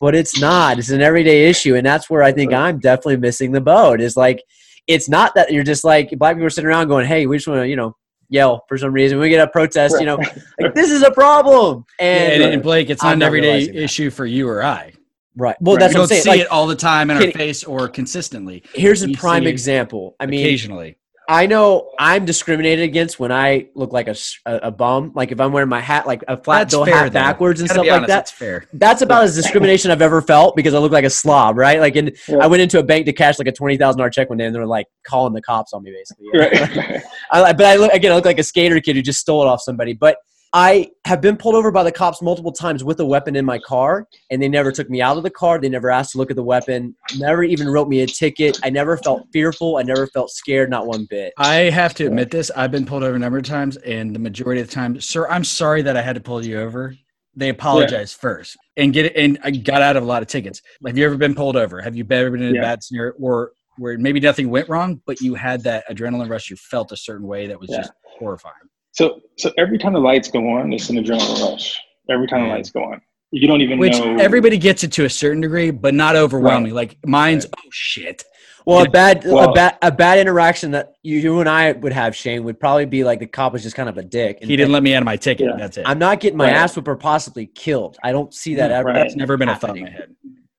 But 0.01 0.17
it's 0.17 0.41
not. 0.41 0.81
It's 0.81 0.91
an 0.91 1.01
everyday 1.01 1.49
issue. 1.49 1.77
And 1.77 1.87
that's 1.87 2.11
where 2.11 2.25
I 2.25 2.33
think 2.33 2.53
I'm 2.53 2.81
definitely 2.81 3.19
missing 3.19 3.53
the 3.53 3.61
boat. 3.61 4.01
Is 4.01 4.17
like 4.17 4.43
it's 4.89 5.09
not 5.09 5.33
that 5.37 5.53
you're 5.53 5.63
just 5.63 5.85
like 5.85 6.11
black 6.19 6.35
people 6.35 6.47
are 6.47 6.51
sitting 6.51 6.67
around 6.69 6.89
going, 6.89 7.07
Hey, 7.07 7.27
we 7.27 7.37
just 7.37 7.47
want 7.47 7.61
to, 7.61 7.69
you 7.69 7.77
know, 7.77 7.95
yell 8.29 8.65
for 8.69 8.77
some 8.77 8.93
reason. 8.93 9.21
We 9.21 9.29
get 9.29 9.47
a 9.47 9.51
protest, 9.51 10.01
you 10.01 10.07
know, 10.07 10.17
like 10.61 10.75
this 10.75 10.91
is 10.91 11.03
a 11.03 11.11
problem. 11.13 11.85
And, 12.01 12.43
And, 12.43 12.55
and 12.55 12.63
Blake, 12.65 12.91
it's 12.91 13.01
not 13.03 13.13
I'm 13.13 13.19
an 13.19 13.23
everyday 13.23 13.47
realizing 13.53 13.75
that. 13.77 13.83
issue 13.85 14.11
for 14.11 14.27
you 14.27 14.49
or 14.49 14.65
I. 14.65 14.93
right. 15.37 15.57
Well, 15.61 15.77
Right. 15.77 15.81
that's 15.81 15.95
we 15.95 16.01
what 16.01 16.05
I'm 16.05 16.09
saying. 16.09 16.23
see 16.23 16.29
Like, 16.31 16.41
it 16.41 16.49
all 16.51 16.67
the 16.67 16.75
time 16.75 17.09
in 17.13 17.17
our 17.19 17.31
face 17.31 17.63
or 17.63 17.89
consistently. 17.89 18.65
here's 18.75 19.05
a 19.05 19.13
prime 19.13 19.47
example. 19.47 20.17
I 20.19 20.27
mean, 20.27 20.41
occasionally. 20.45 20.97
I 21.29 21.47
know 21.47 21.91
I'm 21.99 22.25
discriminated 22.25 22.85
against 22.85 23.21
when 23.21 23.31
I 23.31 23.69
look 23.75 23.93
like 23.93 24.09
a 24.09 24.17
a 24.47 24.71
bum. 24.71 25.13
Like 25.15 25.31
if 25.31 25.41
I'm 25.41 25.53
wearing 25.53 25.69
my 25.69 25.81
hat, 25.81 26.07
like 26.07 26.25
a 26.27 26.37
flat 26.37 26.61
That's 26.61 26.75
bill 26.75 26.85
fair, 26.85 26.95
hat 26.97 27.05
though. 27.05 27.11
backwards 27.21 27.61
and 27.61 27.71
stuff 27.71 27.85
be 27.85 27.91
like 27.91 28.01
that. 28.03 28.07
That's 28.09 28.31
fair. 28.33 28.67
That's 28.73 29.03
about 29.03 29.25
as 29.25 29.35
discrimination 29.37 29.91
I've 29.91 30.03
ever 30.03 30.21
felt 30.21 30.57
because 30.57 30.75
I 30.75 30.79
look 30.79 30.93
like 30.93 31.05
a 31.05 31.11
slob, 31.11 31.57
right? 31.57 31.79
Like, 31.81 31.97
and 31.97 32.13
Yeah. 32.29 32.39
I 32.39 32.49
went 32.49 32.63
into 32.63 32.79
a 32.79 32.83
bank 32.83 33.07
to 33.07 33.13
cash 33.13 33.39
like 33.39 33.49
a 33.49 33.53
twenty 33.53 33.77
thousand 33.77 33.99
dollar 33.99 34.11
check 34.11 34.29
one 34.31 34.39
day, 34.39 34.47
and 34.47 34.55
they 34.55 34.59
were 34.59 34.67
like 34.67 34.87
calling 35.07 35.33
the 35.33 35.43
cops 35.43 35.73
on 35.73 35.83
me, 35.85 35.93
basically. 35.93 36.27
Right. 36.35 37.03
I, 37.31 37.53
but 37.53 37.67
I 37.67 37.77
look 37.77 37.93
again, 37.93 38.13
I 38.13 38.17
look 38.17 38.25
like 38.25 38.39
a 38.41 38.45
skater 38.45 38.81
kid 38.81 38.97
who 38.97 39.03
just 39.03 39.21
stole 39.21 39.43
it 39.43 39.47
off 39.47 39.61
somebody. 39.63 39.93
But 39.95 40.17
I 40.55 40.91
have 41.07 41.23
been 41.23 41.39
pulled 41.39 41.55
over 41.55 41.71
by 41.71 41.83
the 41.83 41.93
cops 41.93 42.21
multiple 42.21 42.53
times 42.53 42.85
with 42.85 43.01
a 43.01 43.07
weapon 43.07 43.37
in 43.37 43.45
my 43.45 43.59
car, 43.59 44.07
and 44.31 44.43
they 44.43 44.49
never 44.49 44.71
took 44.71 44.91
me 44.91 45.01
out 45.01 45.17
of 45.17 45.23
the 45.23 45.31
car. 45.31 45.59
They 45.59 45.71
never 45.71 45.91
asked 45.91 46.13
to 46.13 46.19
look 46.19 46.31
at 46.31 46.37
the 46.37 46.43
weapon. 46.43 46.95
Never 47.17 47.43
even 47.43 47.69
wrote 47.69 47.89
me 47.89 48.01
a 48.03 48.07
ticket. 48.07 48.59
I 48.63 48.69
never 48.69 48.99
felt 48.99 49.27
fearful. 49.33 49.79
I 49.79 49.83
never 49.83 50.07
felt 50.09 50.31
scared, 50.31 50.69
not 50.69 50.87
one 50.87 51.07
bit. 51.09 51.33
I 51.39 51.55
have 51.71 51.95
to 51.95 52.07
admit 52.07 52.31
this. 52.31 52.51
I've 52.55 52.71
been 52.71 52.85
pulled 52.85 53.03
over 53.03 53.17
a 53.17 53.19
number 53.19 53.39
of 53.39 53.45
times, 53.45 53.79
and 53.79 54.15
the 54.15 54.19
majority 54.19 54.61
of 54.61 54.69
the 54.69 54.75
time, 54.75 55.01
sir, 55.01 55.27
I'm 55.29 55.45
sorry 55.45 55.81
that 55.83 55.97
I 55.97 56.03
had 56.03 56.17
to 56.17 56.21
pull 56.21 56.45
you 56.45 56.61
over. 56.61 56.95
They 57.35 57.49
apologize 57.49 58.13
first 58.13 58.59
and 58.77 58.93
get 58.93 59.07
it. 59.07 59.17
And 59.17 59.39
I 59.43 59.53
got 59.53 59.81
out 59.81 59.97
of 59.97 60.03
a 60.03 60.07
lot 60.07 60.21
of 60.21 60.29
tickets. 60.29 60.61
Have 60.87 60.99
you 60.99 61.07
ever 61.07 61.17
been 61.17 61.35
pulled 61.35 61.57
over? 61.57 61.81
Have 61.81 61.97
you 61.97 62.07
ever 62.11 62.31
been 62.31 62.43
in 62.43 62.51
a 62.51 62.55
Yeah. 62.57 62.61
bad 62.61 62.83
scenario 62.85 63.15
or 63.19 63.53
where 63.79 63.97
maybe 63.97 64.21
nothing 64.21 64.51
went 64.51 64.69
wrong, 64.69 65.01
but 65.07 65.23
you 65.23 65.35
had 65.35 65.63
that 65.63 65.85
adrenaline 65.91 66.29
rush? 66.29 66.51
You 66.51 66.57
felt 66.57 66.93
a 66.93 66.97
certain 66.97 67.27
way 67.27 67.47
that 67.47 67.59
was 67.59 67.71
Yeah. 67.71 67.79
just 67.79 67.93
horrifying. 68.19 68.55
So, 68.93 69.21
so 69.39 69.51
every 69.59 69.79
time 69.79 69.95
the 69.95 69.99
lights 70.01 70.31
go 70.31 70.39
on, 70.51 70.73
it's 70.73 70.89
an 70.91 70.97
adrenaline 70.97 71.51
rush. 71.53 71.81
Every 72.11 72.27
time 72.27 72.43
the 72.43 72.49
lights 72.49 72.71
go 72.71 72.83
on, 72.85 73.01
you 73.31 73.49
don't 73.49 73.63
even 73.63 73.79
Which 73.79 73.99
know. 73.99 74.17
everybody 74.19 74.59
gets 74.59 74.85
it 74.85 74.93
to 74.93 75.05
a 75.07 75.11
certain 75.11 75.41
degree, 75.41 75.71
but 75.71 75.95
not 75.95 76.17
overwhelming. 76.17 76.75
Like 76.75 76.99
mine's, 77.05 77.47
oh 77.47 77.69
shit. 77.71 78.25
Well, 78.67 78.81
Yeah. 78.81 78.85
a 78.85 78.91
bad, 78.91 79.25
a 79.27 79.53
bad, 79.53 79.79
a 79.83 79.91
bad 79.91 80.19
interaction 80.19 80.71
that 80.73 80.93
you, 81.03 81.19
you 81.19 81.41
and 81.41 81.49
I 81.49 81.73
would 81.73 81.93
have, 81.93 82.15
Shane, 82.15 82.45
would 82.45 82.61
probably 82.61 82.85
be 82.85 83.03
like 83.03 83.19
the 83.19 83.27
cop 83.27 83.53
was 83.55 83.63
just 83.63 83.75
kind 83.75 83.89
of 83.89 83.97
a 83.99 84.05
dick. 84.05 84.39
And 84.41 84.49
He 84.51 84.57
didn't 84.57 84.73
let 84.73 84.83
me 84.83 84.95
out 84.95 85.03
of 85.03 85.07
my 85.07 85.17
ticket. 85.17 85.47
Yeah. 85.49 85.57
That's 85.59 85.79
it. 85.79 85.85
I'm 85.87 85.99
not 85.99 86.21
getting 86.21 86.37
my 86.37 86.47
Right. 86.47 86.55
ass 86.57 86.77
whipped 86.77 86.87
or 86.87 86.97
possibly 86.97 87.47
killed. 87.47 87.97
I 88.05 88.13
don't 88.13 88.33
see 88.35 88.55
that 88.57 88.71
mm, 88.71 88.75
ever. 88.75 88.89
Right. 88.91 89.07
It's 89.07 89.17
never 89.17 89.37
been 89.37 89.49
a 89.49 89.57
thought 89.57 89.77
in 89.77 89.85
my 89.85 89.91
head. 89.91 90.15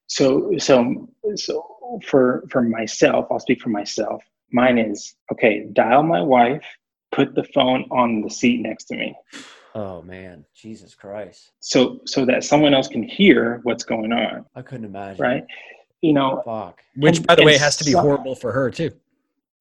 So, 0.07 0.51
so, 0.57 1.07
so 1.35 1.65
for 2.05 2.43
for 2.49 2.61
myself, 2.61 3.27
I'll 3.31 3.39
speak 3.39 3.61
for 3.61 3.69
myself. 3.69 4.21
Mine 4.51 4.77
is 4.77 5.15
okay. 5.31 5.67
Dial 5.73 6.03
my 6.03 6.21
wife. 6.21 6.63
Put 7.13 7.35
the 7.35 7.43
phone 7.53 7.85
on 7.91 8.21
the 8.21 8.29
seat 8.29 8.61
next 8.61 8.85
to 8.85 8.95
me, 8.95 9.15
Oh 9.75 10.01
man, 10.01 10.45
Jesus 10.55 10.95
Christ! 10.95 11.51
so 11.59 11.99
so 12.05 12.25
that 12.25 12.43
someone 12.43 12.73
else 12.73 12.87
can 12.87 13.03
hear 13.03 13.59
what's 13.63 13.83
going 13.83 14.11
on. 14.11 14.45
I 14.55 14.61
couldn't 14.63 14.85
imagine. 14.85 15.21
Right? 15.21 15.43
You 16.01 16.13
know, 16.13 16.41
Fuck. 16.43 16.81
Which, 16.95 17.17
And- 17.17 17.27
by 17.27 17.35
the 17.35 17.43
way, 17.43 17.57
has 17.57 17.77
to 17.77 17.83
be 17.85 17.91
some- 17.91 18.03
horrible 18.03 18.35
for 18.35 18.51
her 18.51 18.69
too. 18.71 18.91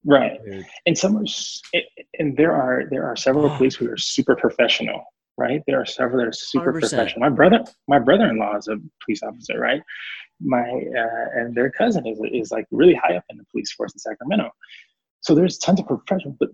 right? 0.04 0.42
Dude. 0.44 0.66
and 0.86 0.96
some 0.98 1.16
are 1.16 1.22
s- 1.22 1.60
and 2.18 2.36
there 2.36 2.52
are 2.52 2.84
there 2.90 3.04
are 3.04 3.16
several 3.16 3.48
police 3.56 3.74
who 3.76 3.88
are 3.90 3.96
super 3.96 4.34
professional 4.34 5.04
right 5.38 5.62
there 5.68 5.80
are 5.80 5.86
several 5.86 6.18
that 6.18 6.26
are 6.28 6.32
super 6.32 6.72
100%. 6.72 6.80
professional 6.80 7.20
my 7.20 7.28
brother 7.40 7.60
my 7.88 7.98
brother-in-law 8.00 8.56
is 8.56 8.66
a 8.68 8.76
police 9.04 9.22
officer 9.22 9.58
right 9.60 9.80
my 10.40 10.60
uh, 11.02 11.26
and 11.38 11.54
their 11.54 11.70
cousin 11.70 12.04
is, 12.06 12.18
is 12.32 12.50
like 12.50 12.66
really 12.72 12.94
high 12.94 13.14
up 13.16 13.24
in 13.30 13.36
the 13.38 13.44
police 13.52 13.70
force 13.72 13.92
in 13.94 13.98
sacramento 14.00 14.50
so 15.20 15.36
there's 15.36 15.56
tons 15.58 15.78
of 15.78 15.86
professional, 15.86 16.36
but 16.40 16.48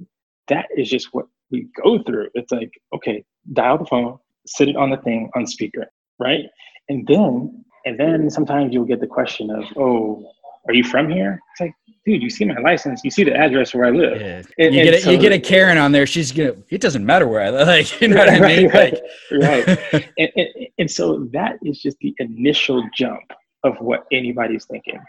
that 0.49 0.67
is 0.77 0.89
just 0.89 1.09
what 1.13 1.27
we 1.51 1.69
go 1.83 2.03
through. 2.03 2.29
It's 2.35 2.53
like, 2.53 2.71
okay, 2.95 3.25
dial 3.53 3.79
the 3.79 3.87
phone, 3.87 4.19
sit 4.47 4.69
it 4.69 4.77
on 4.77 4.91
the 4.91 4.97
thing 4.99 5.31
on 5.35 5.47
speaker, 5.47 5.87
right? 6.19 6.45
And 6.89 7.07
then, 7.07 7.65
and 7.85 7.99
then 7.99 8.31
sometimes 8.31 8.73
you'll 8.73 8.85
get 8.85 9.01
the 9.01 9.07
question 9.07 9.51
of, 9.51 9.65
oh, 9.77 10.31
are 10.67 10.75
you 10.75 10.85
from 10.85 11.09
here? 11.09 11.41
It's 11.53 11.61
like, 11.61 11.75
dude, 12.05 12.23
you 12.23 12.31
see 12.31 12.45
my 12.45 12.59
license, 12.61 13.03
you 13.05 13.11
see 13.11 13.25
the 13.25 13.35
address 13.35 13.75
where 13.75 13.87
I 13.87 13.91
live. 13.91 14.21
Yeah. 14.21 14.43
And- 14.59 14.75
you 14.75 14.85
get 14.85 14.95
a, 14.95 15.01
so- 15.01 15.11
you 15.11 15.19
get 15.19 15.33
a 15.33 15.39
Karen 15.39 15.79
on 15.79 15.93
there. 15.93 16.07
She's 16.07 16.33
gonna. 16.33 16.55
It 16.71 16.81
doesn't 16.81 17.05
matter 17.05 17.27
where 17.27 17.43
I 17.43 17.51
live. 17.51 17.69
Like 17.69 18.01
you 18.01 18.09
know 18.09 18.17
what 18.17 18.31
I 18.31 18.41
mean? 18.41 18.69
right, 18.69 18.93
Like, 19.31 19.43
right. 19.43 20.05
and, 20.19 20.31
and, 20.37 20.49
and 20.79 20.91
so 20.91 21.29
that 21.33 21.59
is 21.63 21.81
just 21.81 21.99
the 22.01 22.15
initial 22.19 22.83
jump 22.95 23.23
of 23.65 23.77
what 23.81 24.07
anybody's 24.13 24.65
thinking. 24.67 25.01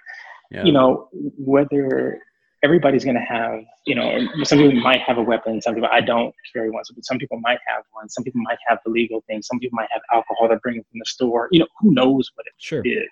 Yeah. 0.52 0.64
You 0.64 0.72
know, 0.72 1.10
whether 1.38 2.22
everybody's 2.64 3.04
going 3.04 3.16
to 3.16 3.22
have, 3.22 3.62
you 3.86 3.96
know, 3.96 4.20
some 4.44 4.60
people 4.60 4.80
might 4.82 5.00
have 5.02 5.18
a 5.18 5.22
weapon, 5.22 5.62
some 5.62 5.76
people 5.76 5.90
I 5.92 6.02
don't 6.02 6.34
carry 6.54 6.70
one, 6.70 6.84
some 7.02 7.18
people 7.18 7.40
might 7.40 7.60
have 7.66 7.84
one, 7.92 8.10
some 8.10 8.24
people 8.24 8.42
might 8.44 8.58
have 8.68 8.80
the 8.86 8.92
legal 8.92 9.24
thing, 9.28 9.42
some 9.42 9.60
people 9.60 9.78
might 9.78 9.90
have 9.92 10.02
alcohol 10.14 10.48
they're 10.50 10.60
bringing 10.60 10.84
from 10.84 11.00
the 11.00 11.06
store. 11.06 11.48
You 11.52 11.60
know, 11.60 11.68
who 11.80 11.94
knows 11.94 12.30
what 12.36 12.46
it 12.46 12.54
sure. 12.58 12.82
is. 12.86 13.10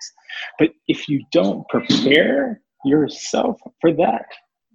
But 0.60 0.72
if 0.88 1.08
you 1.08 1.24
don't 1.32 1.68
prepare 1.70 2.62
yourself 2.84 3.60
for 3.82 3.94
that, 3.94 4.26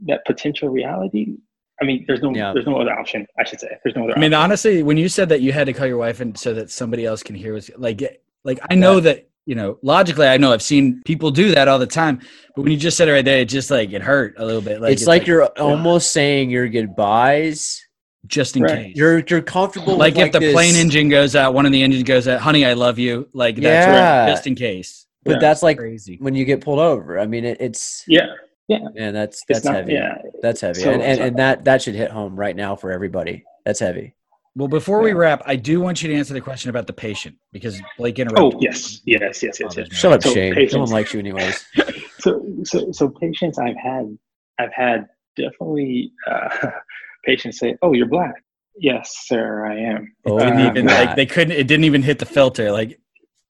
that 0.06 0.24
potential 0.26 0.68
reality, 0.70 1.36
I 1.80 1.84
mean, 1.84 2.04
there's 2.06 2.22
no, 2.22 2.32
Yeah. 2.34 2.52
there's 2.52 2.66
no 2.66 2.80
other 2.80 2.92
option. 2.92 3.26
I 3.38 3.44
should 3.44 3.60
say, 3.60 3.76
there's 3.84 3.96
no 3.96 4.04
other. 4.04 4.16
I 4.16 4.20
mean, 4.20 4.32
option. 4.32 4.44
honestly, 4.44 4.82
when 4.82 4.96
you 4.96 5.08
said 5.08 5.28
that 5.30 5.40
you 5.40 5.52
had 5.52 5.66
to 5.66 5.72
call 5.72 5.86
your 5.86 5.98
wife 5.98 6.20
and 6.20 6.36
so 6.38 6.54
that 6.54 6.70
somebody 6.70 7.04
else 7.04 7.22
can 7.22 7.34
hear 7.34 7.52
was 7.52 7.70
like, 7.76 8.02
like 8.44 8.60
I 8.70 8.74
know 8.74 9.00
that 9.00 9.28
you 9.47 9.55
know 9.55 9.78
logically, 9.82 10.26
I 10.26 10.36
know 10.36 10.53
I've 10.53 10.62
seen 10.62 11.03
people 11.05 11.30
do 11.30 11.55
that 11.55 11.68
all 11.68 11.78
the 11.78 11.86
time. 11.86 12.20
But 12.55 12.62
when 12.62 12.72
you 12.72 12.78
just 12.78 12.97
said 12.97 13.09
it 13.09 13.12
right 13.12 13.24
there, 13.24 13.38
it 13.38 13.47
just 13.49 13.70
like 13.70 13.93
it 13.93 14.03
hurt 14.03 14.34
a 14.38 14.45
little 14.45 14.61
bit. 14.62 14.80
Like 14.80 14.93
it's, 14.93 15.07
like, 15.07 15.26
you're 15.26 15.47
almost 15.59 16.12
saying 16.12 16.51
your 16.51 16.68
goodbyes. 16.68 17.84
just 18.28 18.57
in 18.57 18.62
Right. 18.62 18.86
case. 18.86 18.97
You're 18.97 19.18
you're 19.28 19.43
comfortable. 19.43 19.97
like 19.97 20.14
with 20.14 20.26
if 20.26 20.32
the 20.32 20.38
this- 20.38 20.53
plane 20.55 20.76
engine 20.76 21.09
goes 21.09 21.34
out, 21.34 21.55
one 21.55 21.66
of 21.66 21.72
the 21.72 21.82
engines 21.82 22.05
goes 22.05 22.28
out. 22.28 22.40
Honey, 22.40 22.64
I 22.64 22.74
love 22.74 22.97
you. 22.99 23.28
Like 23.32 23.57
that's 23.57 23.64
Yeah. 23.88 24.26
just 24.28 24.47
in 24.47 24.55
case. 24.55 25.07
but 25.24 25.32
Yeah. 25.32 25.38
that's 25.40 25.62
like 25.62 25.78
Crazy. 25.78 26.18
when 26.20 26.34
you 26.34 26.45
get 26.45 26.61
pulled 26.61 26.78
over. 26.78 27.18
I 27.18 27.26
mean, 27.26 27.45
it, 27.45 27.57
it's 27.61 28.05
yeah, 28.07 28.26
man, 28.68 29.12
that's 29.14 29.43
that's 29.49 29.64
not, 29.64 29.74
heavy. 29.74 29.93
yeah. 29.95 30.18
That's 30.40 30.61
heavy, 30.61 30.80
So- 30.82 30.90
and, 30.93 31.03
and 31.03 31.16
so- 31.18 31.22
uh, 31.22 31.26
and 31.28 31.36
that 31.38 31.64
that 31.64 31.82
should 31.82 31.95
hit 31.97 32.11
home 32.12 32.36
right 32.36 32.55
now 32.55 32.76
for 32.76 32.93
everybody. 32.93 33.45
That's 33.64 33.80
heavy. 33.80 34.14
Well, 34.55 34.68
before 34.68 35.00
we 35.00 35.12
wrap, 35.14 35.42
I 35.46 35.57
do 35.57 35.80
want 35.80 36.03
you 36.03 36.11
to 36.11 36.14
answer 36.14 36.34
the 36.34 36.40
question 36.40 36.68
about 36.68 36.86
the 36.86 36.92
patient 36.92 37.36
because 37.53 37.80
Blake 37.96 38.18
interrupted. 38.18 38.55
Oh 38.55 38.59
yes, 38.61 39.00
yes, 39.07 39.42
yes, 39.42 39.59
yes, 39.61 39.76
yes. 39.76 39.92
Shut 39.92 40.12
up, 40.12 40.22
So 40.22 40.34
Shane. 40.34 40.68
No 40.72 40.80
one 40.80 40.90
likes 40.90 41.12
you 41.14 41.20
anyways. 41.20 41.64
So, 42.18 42.40
so, 42.62 42.92
so 42.92 43.09
patients 43.09 43.59
I've 43.59 43.74
had, 43.76 44.16
I've 44.57 44.72
had 44.72 45.09
definitely 45.34 46.12
uh, 46.30 46.70
patients 47.24 47.59
say, 47.59 47.76
"Oh, 47.82 47.94
you're 47.94 48.07
black." 48.07 48.44
Yes, 48.78 49.12
sir, 49.26 49.66
I 49.66 49.76
am. 49.76 50.14
Oh, 50.24 50.38
Didn't 50.38 50.61
even 50.61 50.86
like 50.86 51.16
they 51.16 51.26
couldn't. 51.26 51.57
It 51.57 51.66
didn't 51.66 51.82
even 51.82 52.00
hit 52.00 52.20
the 52.20 52.26
filter. 52.26 52.70
Like 52.70 53.00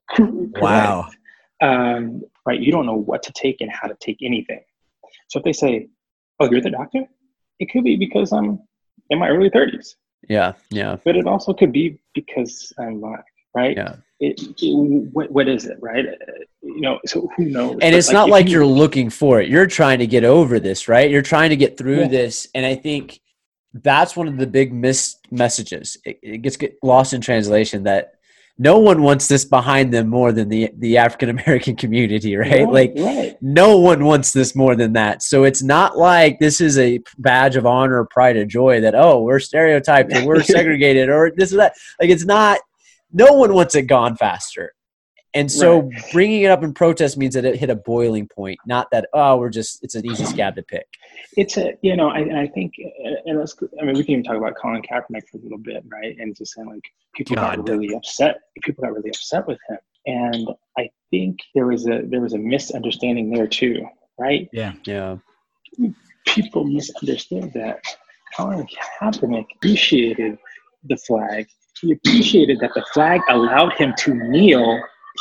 wow. 0.18 1.10
Um, 1.60 2.22
right. 2.46 2.58
You 2.58 2.72
don't 2.72 2.86
know 2.86 2.96
what 2.96 3.22
to 3.24 3.32
take 3.32 3.60
and 3.60 3.70
how 3.70 3.88
to 3.88 3.96
take 4.00 4.16
anything. 4.22 4.62
So 5.28 5.38
if 5.38 5.44
they 5.44 5.52
say, 5.52 5.88
"Oh, 6.40 6.50
you're 6.50 6.62
the 6.62 6.70
doctor," 6.70 7.04
it 7.58 7.70
could 7.70 7.84
be 7.84 7.96
because 7.96 8.32
I'm 8.32 8.58
in 9.10 9.18
my 9.18 9.28
early 9.28 9.50
30s, 9.50 9.96
Yeah, 10.28 10.52
yeah, 10.70 10.96
but 11.04 11.16
it 11.16 11.26
also 11.26 11.52
could 11.52 11.72
be 11.72 11.98
because 12.14 12.72
I'm 12.78 13.00
black. 13.00 13.24
Right. 13.54 13.76
yeah. 13.76 13.96
It, 14.18 14.40
it- 14.62 15.12
what, 15.12 15.30
what 15.30 15.46
is 15.48 15.66
it? 15.66 15.76
Right. 15.82 16.06
You 16.62 16.80
know. 16.80 17.00
So 17.06 17.28
who 17.36 17.46
knows? 17.46 17.78
And 17.82 17.94
it's 17.94 18.10
not 18.10 18.28
like 18.30 18.46
you- 18.46 18.52
you're 18.52 18.66
looking 18.66 19.10
for 19.10 19.40
it. 19.40 19.48
You're 19.48 19.66
trying 19.66 19.98
to 19.98 20.06
get 20.06 20.24
over 20.24 20.58
this, 20.58 20.88
right? 20.88 21.10
You're 21.10 21.20
trying 21.22 21.50
to 21.50 21.56
get 21.56 21.76
through 21.76 22.02
Yeah. 22.02 22.08
this, 22.08 22.48
and 22.54 22.64
I 22.64 22.74
think 22.76 23.20
that's 23.74 24.16
one 24.16 24.28
of 24.28 24.36
the 24.38 24.46
big 24.46 24.72
missed 24.72 25.26
messages. 25.32 25.98
It, 26.04 26.18
it 26.22 26.38
gets 26.42 26.56
get 26.56 26.78
lost 26.82 27.12
in 27.14 27.20
translation 27.20 27.82
that 27.84 28.14
no 28.58 28.78
one 28.78 29.02
wants 29.02 29.28
this 29.28 29.44
behind 29.44 29.92
them 29.92 30.08
more 30.08 30.32
than 30.32 30.48
the 30.48 30.70
the 30.78 30.98
African 30.98 31.30
American 31.30 31.76
community, 31.82 32.36
right? 32.36 32.68
Like 32.68 32.92
right. 32.96 33.36
no 33.40 33.78
one 33.78 34.04
wants 34.04 34.32
this 34.32 34.54
more 34.54 34.76
than 34.76 34.92
that. 34.92 35.22
So 35.22 35.44
it's 35.44 35.62
not 35.62 35.96
like 35.96 36.38
this 36.38 36.60
is 36.60 36.78
a 36.78 37.00
badge 37.18 37.56
of 37.56 37.66
honor, 37.66 38.04
pride, 38.04 38.36
of 38.36 38.48
joy 38.48 38.80
that 38.82 38.94
oh 38.94 39.22
we're 39.22 39.40
stereotyped 39.40 40.12
or 40.14 40.26
we're 40.26 40.42
segregated 40.42 41.08
or 41.08 41.32
this 41.34 41.52
or 41.52 41.56
that. 41.56 41.74
Like 42.00 42.10
it's 42.10 42.24
not. 42.24 42.60
No 43.14 43.34
one 43.34 43.52
wants 43.52 43.74
it 43.74 43.82
gone 43.82 44.16
faster. 44.16 44.72
And 45.34 45.50
so 45.50 45.90
bringing 46.12 46.42
it 46.42 46.50
up 46.50 46.62
in 46.62 46.74
protest 46.74 47.16
means 47.16 47.34
that 47.34 47.44
it 47.44 47.56
hit 47.56 47.70
a 47.70 47.74
boiling 47.74 48.28
point, 48.28 48.58
not 48.66 48.90
that 48.92 49.08
oh 49.14 49.36
we're 49.38 49.50
just 49.50 49.82
it's 49.82 49.94
an 49.94 50.04
easy 50.04 50.24
scab 50.24 50.56
to 50.56 50.62
pick. 50.62 50.86
it's 51.36 51.56
a 51.56 51.72
you 51.82 51.96
know 51.96 52.08
I, 52.10 52.42
I 52.42 52.46
think 52.48 52.74
uh, 52.78 53.14
and 53.24 53.38
let's 53.38 53.56
I 53.80 53.84
mean 53.84 53.94
we 53.96 54.04
can 54.04 54.12
even 54.12 54.24
talk 54.24 54.36
about 54.36 54.54
Colin 54.60 54.82
Kaepernick 54.82 55.22
for 55.30 55.38
a 55.38 55.40
little 55.40 55.58
bit 55.58 55.84
right 55.88 56.14
and 56.18 56.36
just 56.36 56.54
saying 56.54 56.68
like 56.68 56.82
people 57.14 57.36
got 57.36 57.66
really 57.68 57.94
upset 57.94 58.40
people 58.62 58.82
got 58.84 58.92
really 58.92 59.08
upset 59.10 59.46
with 59.46 59.58
him 59.68 59.78
and 60.06 60.48
I 60.76 60.90
think 61.10 61.38
there 61.54 61.66
was 61.66 61.86
a 61.86 62.02
there 62.04 62.20
was 62.20 62.34
a 62.34 62.38
misunderstanding 62.38 63.30
there 63.30 63.46
too 63.46 63.86
right 64.18 64.48
Yeah. 64.52 64.74
Yeah. 64.84 65.16
people 66.26 66.64
misunderstood 66.64 67.52
that 67.54 67.82
Colin 68.36 68.66
Kaepernick 69.00 69.46
appreciated 69.56 70.36
the 70.84 70.96
flag 70.96 71.46
he 71.80 71.92
appreciated 71.92 72.60
that 72.60 72.72
the 72.74 72.84
flag 72.92 73.20
allowed 73.30 73.72
him 73.74 73.94
to 73.98 74.14
kneel 74.14 74.80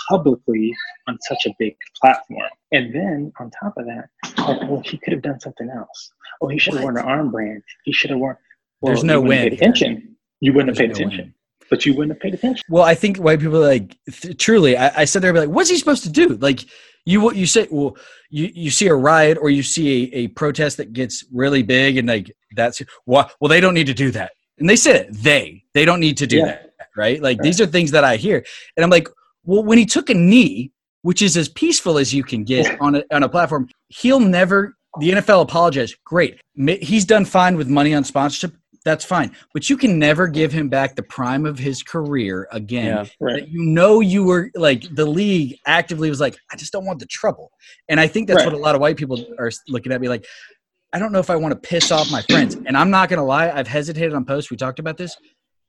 publicly 0.09 0.73
on 1.07 1.17
such 1.21 1.45
a 1.45 1.51
big 1.59 1.75
platform. 2.01 2.49
And 2.71 2.93
then 2.93 3.31
on 3.39 3.51
top 3.51 3.75
of 3.77 3.85
that, 3.85 4.09
like, 4.37 4.61
well, 4.69 4.81
he 4.85 4.97
could 4.97 5.13
have 5.13 5.21
done 5.21 5.39
something 5.39 5.69
else. 5.69 6.11
Oh, 6.41 6.47
he 6.47 6.57
should 6.59 6.73
have 6.75 6.83
worn 6.83 6.97
an 6.97 7.05
armband. 7.05 7.61
He 7.83 7.91
should 7.93 8.09
have 8.09 8.19
worn. 8.19 8.37
Well, 8.81 8.93
There's 8.93 9.03
no 9.03 9.21
win 9.21 9.53
attention. 9.53 10.15
You 10.39 10.53
wouldn't 10.53 10.69
have 10.69 10.77
paid 10.77 10.89
no 10.89 10.95
attention. 10.95 11.25
win. 11.25 11.33
But 11.69 11.85
you 11.85 11.93
wouldn't 11.93 12.13
have 12.15 12.21
paid 12.21 12.33
attention. 12.33 12.63
Well, 12.69 12.83
I 12.83 12.95
think 12.95 13.17
white 13.17 13.39
people 13.39 13.57
are 13.63 13.67
like 13.67 13.97
th- 14.11 14.37
truly. 14.37 14.75
I, 14.75 15.01
I 15.01 15.05
said 15.05 15.21
there, 15.21 15.31
be 15.31 15.39
like, 15.39 15.49
what's 15.49 15.69
he 15.69 15.77
supposed 15.77 16.03
to 16.03 16.09
do? 16.09 16.29
Like, 16.35 16.65
you 17.05 17.21
what 17.21 17.35
you 17.35 17.45
say? 17.45 17.67
Well, 17.71 17.95
you 18.29 18.49
you 18.53 18.69
see 18.71 18.87
a 18.87 18.93
riot 18.95 19.37
or 19.39 19.49
you 19.49 19.63
see 19.63 20.11
a, 20.13 20.17
a 20.17 20.27
protest 20.29 20.77
that 20.77 20.93
gets 20.93 21.23
really 21.31 21.63
big, 21.63 21.97
and 21.97 22.07
like 22.07 22.31
that's 22.55 22.81
well, 23.05 23.31
well, 23.39 23.49
they 23.49 23.61
don't 23.61 23.73
need 23.73 23.87
to 23.87 23.93
do 23.93 24.11
that. 24.11 24.31
And 24.57 24.69
they 24.69 24.75
said 24.75 24.95
it. 24.97 25.13
They 25.13 25.63
they 25.73 25.85
don't 25.85 25.99
need 25.99 26.17
to 26.17 26.27
do 26.27 26.37
Yeah. 26.37 26.45
that, 26.45 26.73
right? 26.97 27.21
Like 27.21 27.39
these 27.41 27.61
are 27.61 27.65
things 27.65 27.91
that 27.91 28.03
I 28.03 28.17
hear, 28.17 28.43
and 28.75 28.83
I'm 28.83 28.89
like, 28.89 29.07
well, 29.45 29.63
when 29.63 29.77
he 29.77 29.85
took 29.85 30.09
a 30.09 30.13
knee, 30.13 30.71
which 31.03 31.21
is 31.21 31.35
as 31.37 31.49
peaceful 31.49 31.97
as 31.97 32.13
you 32.13 32.23
can 32.23 32.43
get 32.43 32.79
on 32.79 32.95
a 32.95 33.03
on 33.11 33.23
a 33.23 33.29
platform, 33.29 33.69
he'll 33.89 34.19
never. 34.19 34.75
The 34.99 35.11
NFL 35.11 35.43
apologized. 35.43 35.95
Great, 36.05 36.41
he's 36.81 37.05
done 37.05 37.23
fine 37.23 37.55
with 37.55 37.69
money 37.69 37.93
on 37.93 38.03
sponsorship. 38.03 38.53
That's 38.83 39.05
fine, 39.05 39.33
but 39.53 39.69
you 39.69 39.77
can 39.77 39.99
never 39.99 40.27
give 40.27 40.51
him 40.51 40.67
back 40.67 40.95
the 40.95 41.03
prime 41.03 41.45
of 41.45 41.57
his 41.59 41.81
career 41.83 42.47
again 42.51 42.87
Yeah. 42.87 43.05
Right. 43.21 43.41
that 43.43 43.49
you 43.49 43.63
know 43.63 43.99
you 44.01 44.23
were 44.25 44.49
like 44.55 44.83
the 44.95 45.05
league 45.05 45.57
actively 45.67 46.09
was 46.09 46.19
like 46.19 46.35
i 46.51 46.55
just 46.55 46.71
don't 46.73 46.83
want 46.85 46.97
the 46.99 47.05
trouble 47.05 47.51
and 47.89 47.99
i 47.99 48.07
think 48.07 48.27
that's 48.27 48.39
Right. 48.39 48.47
what 48.47 48.55
a 48.55 48.57
lot 48.57 48.73
of 48.73 48.81
white 48.81 48.97
people 48.97 49.23
are 49.37 49.51
looking 49.67 49.91
at 49.91 50.01
me 50.01 50.09
like 50.09 50.25
i 50.93 50.97
don't 50.97 51.11
know 51.11 51.19
if 51.19 51.29
i 51.29 51.35
want 51.35 51.51
to 51.53 51.59
piss 51.69 51.91
off 51.91 52.11
my 52.11 52.23
friends 52.23 52.55
and 52.65 52.75
i'm 52.75 52.89
not 52.89 53.07
going 53.07 53.19
to 53.19 53.23
lie 53.23 53.51
i've 53.51 53.67
hesitated 53.67 54.15
on 54.15 54.25
posts 54.25 54.49
we 54.49 54.57
talked 54.57 54.79
about 54.79 54.97
this 54.97 55.15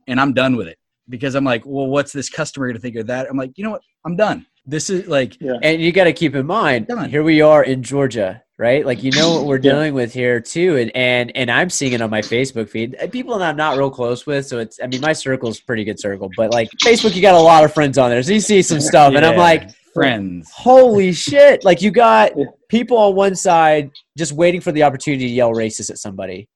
and 0.06 0.18
i'm 0.18 0.32
done 0.32 0.56
with 0.56 0.66
it 0.68 0.78
because 1.12 1.36
i'm 1.36 1.44
like 1.44 1.62
well 1.64 1.86
what's 1.86 2.10
this 2.12 2.28
customer 2.28 2.66
going 2.66 2.74
to 2.74 2.80
think 2.80 2.96
of 2.96 3.06
that 3.06 3.28
i'm 3.30 3.36
like 3.36 3.52
you 3.56 3.62
know 3.62 3.70
what 3.70 3.82
i'm 4.04 4.16
done 4.16 4.44
this 4.66 4.90
is 4.90 5.06
like 5.06 5.36
And 5.62 5.80
you 5.80 5.90
got 5.92 6.04
to 6.04 6.12
keep 6.12 6.34
in 6.36 6.46
mind, 6.46 6.86
Done. 6.86 7.10
here 7.10 7.24
we 7.24 7.40
are 7.40 7.64
in 7.64 7.82
Georgia, 7.82 8.44
right? 8.58 8.86
Like 8.86 9.02
you 9.02 9.10
know 9.10 9.32
what 9.32 9.46
we're 9.46 9.56
Yeah. 9.56 9.72
dealing 9.72 9.92
with 9.94 10.12
here 10.12 10.40
too, 10.40 10.76
and 10.76 10.92
and 10.94 11.32
and 11.36 11.50
I'm 11.50 11.68
seeing 11.68 11.92
it 11.94 12.00
on 12.00 12.10
my 12.10 12.22
Facebook 12.22 12.68
feed. 12.68 12.94
Uh, 13.02 13.08
People 13.08 13.36
that 13.38 13.48
I'm 13.50 13.56
not 13.56 13.76
real 13.76 13.90
close 13.90 14.24
with, 14.24 14.46
so 14.46 14.60
it's 14.60 14.78
I 14.80 14.86
mean 14.86 15.00
my 15.00 15.14
circle's 15.14 15.58
a 15.58 15.64
pretty 15.64 15.82
good 15.82 15.98
circle, 15.98 16.28
but 16.28 16.50
like 16.52 16.70
Facebook, 16.84 17.16
you 17.16 17.22
got 17.22 17.34
a 17.34 17.40
lot 17.40 17.64
of 17.64 17.74
friends 17.74 17.98
on 17.98 18.10
there, 18.10 18.22
so 18.22 18.32
you 18.32 18.38
see 18.40 18.62
some 18.62 18.78
stuff, 18.80 19.14
and 19.16 19.24
I'm 19.26 19.36
like, 19.36 19.70
friends 19.94 20.48
holy 20.54 21.12
shit! 21.26 21.64
Like 21.64 21.82
you 21.82 21.90
got 21.90 22.36
Yeah. 22.36 22.44
people 22.68 22.98
on 22.98 23.16
one 23.16 23.34
side 23.34 23.90
just 24.16 24.30
waiting 24.30 24.60
for 24.60 24.70
the 24.70 24.84
opportunity 24.84 25.26
to 25.26 25.32
yell 25.34 25.50
racist 25.50 25.90
at 25.90 25.98
somebody, 25.98 26.48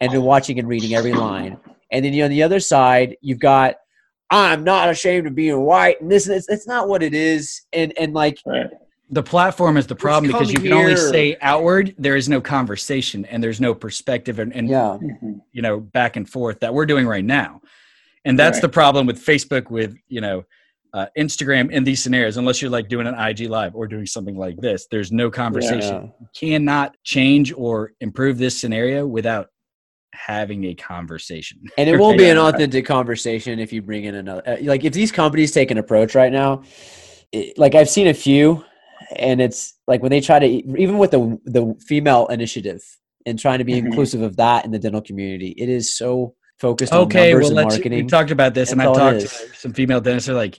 and 0.00 0.12
then 0.12 0.20
watching 0.22 0.58
and 0.58 0.68
reading 0.68 0.92
every 0.94 1.14
line, 1.14 1.56
and 1.90 2.04
then 2.04 2.12
you 2.12 2.22
on 2.24 2.30
the 2.30 2.42
other 2.42 2.60
side 2.60 3.16
you've 3.22 3.40
got. 3.40 3.76
I'm 4.30 4.64
not 4.64 4.88
ashamed 4.90 5.26
of 5.26 5.34
being 5.34 5.60
white, 5.60 6.00
and 6.00 6.10
this 6.10 6.28
it's, 6.28 6.48
it's 6.48 6.66
not 6.66 6.88
what 6.88 7.02
it 7.02 7.14
is, 7.14 7.62
and 7.72 7.92
and 7.98 8.12
like 8.12 8.38
Right. 8.44 8.66
the 9.10 9.22
platform 9.22 9.76
is 9.76 9.86
the 9.86 9.94
problem 9.94 10.30
because 10.30 10.50
you 10.50 10.58
come 10.58 10.64
can 10.64 10.72
only 10.72 10.96
say 10.96 11.36
outward 11.40 11.94
there 11.96 12.16
is 12.16 12.28
no 12.28 12.40
conversation 12.40 13.24
and 13.26 13.42
there's 13.42 13.60
no 13.60 13.72
perspective 13.74 14.38
and, 14.40 14.52
and 14.52 14.68
yeah, 14.68 14.98
Mhm. 15.00 15.40
you 15.52 15.62
know 15.62 15.78
back 15.78 16.16
and 16.16 16.28
forth 16.28 16.58
that 16.60 16.74
we're 16.74 16.86
doing 16.86 17.06
right 17.06 17.24
now 17.24 17.60
and 18.24 18.36
that's 18.36 18.56
Right. 18.56 18.62
the 18.62 18.68
problem 18.68 19.06
with 19.06 19.24
facebook 19.24 19.70
with 19.70 19.94
you 20.08 20.20
know 20.20 20.42
uh, 20.92 21.06
instagram 21.16 21.70
in 21.70 21.84
these 21.84 22.02
scenarios 22.02 22.36
unless 22.36 22.60
you're 22.60 22.70
like 22.70 22.88
doing 22.88 23.06
an 23.06 23.14
ig 23.28 23.48
live 23.48 23.76
or 23.76 23.86
doing 23.86 24.06
something 24.06 24.36
like 24.36 24.56
this 24.56 24.88
there's 24.90 25.12
no 25.12 25.30
conversation 25.30 26.12
you 26.20 26.26
cannot 26.34 26.96
change 27.04 27.52
or 27.56 27.92
improve 28.00 28.38
this 28.38 28.60
scenario 28.60 29.06
without 29.06 29.50
having 30.16 30.64
a 30.64 30.74
conversation 30.74 31.60
And 31.78 31.88
it 31.88 31.96
won't 32.00 32.18
be 32.18 32.28
an 32.30 32.38
authentic 32.38 32.86
conversation 32.86 33.58
if 33.58 33.72
you 33.72 33.82
bring 33.82 34.04
in 34.04 34.14
another. 34.14 34.42
uh, 34.46 34.56
Like 34.62 34.84
if 34.84 34.92
these 34.92 35.12
companies 35.12 35.52
take 35.52 35.70
an 35.70 35.78
approach 35.78 36.14
right 36.14 36.32
now, 36.32 36.62
it, 37.32 37.58
like 37.58 37.74
I've 37.74 37.88
seen 37.88 38.08
a 38.08 38.14
few, 38.14 38.64
and 39.16 39.40
it's 39.40 39.74
like 39.86 40.02
when 40.02 40.10
they 40.10 40.20
try 40.20 40.38
to 40.38 40.46
even 40.46 40.98
with 40.98 41.10
the 41.10 41.38
the 41.44 41.74
female 41.86 42.26
initiative, 42.28 42.82
and 43.26 43.38
trying 43.38 43.58
to 43.58 43.64
be 43.64 43.74
Mhm. 43.74 43.86
inclusive 43.86 44.22
of 44.22 44.36
that 44.36 44.64
in 44.64 44.70
the 44.70 44.78
dental 44.78 45.02
community. 45.02 45.48
It 45.58 45.68
is 45.68 45.96
so 45.96 46.34
focused 46.58 46.92
on 46.92 47.08
Okay, 47.08 47.34
numbers 47.34 47.50
well, 47.50 47.58
and 47.58 47.70
let's. 47.70 47.84
We 47.84 48.04
talked 48.04 48.30
about 48.30 48.54
this, 48.54 48.72
and 48.72 48.80
I've 48.80 48.94
talked 48.94 49.20
to 49.20 49.28
some 49.58 49.72
female 49.72 50.00
dentists. 50.00 50.26
They're 50.26 50.36
like, 50.36 50.58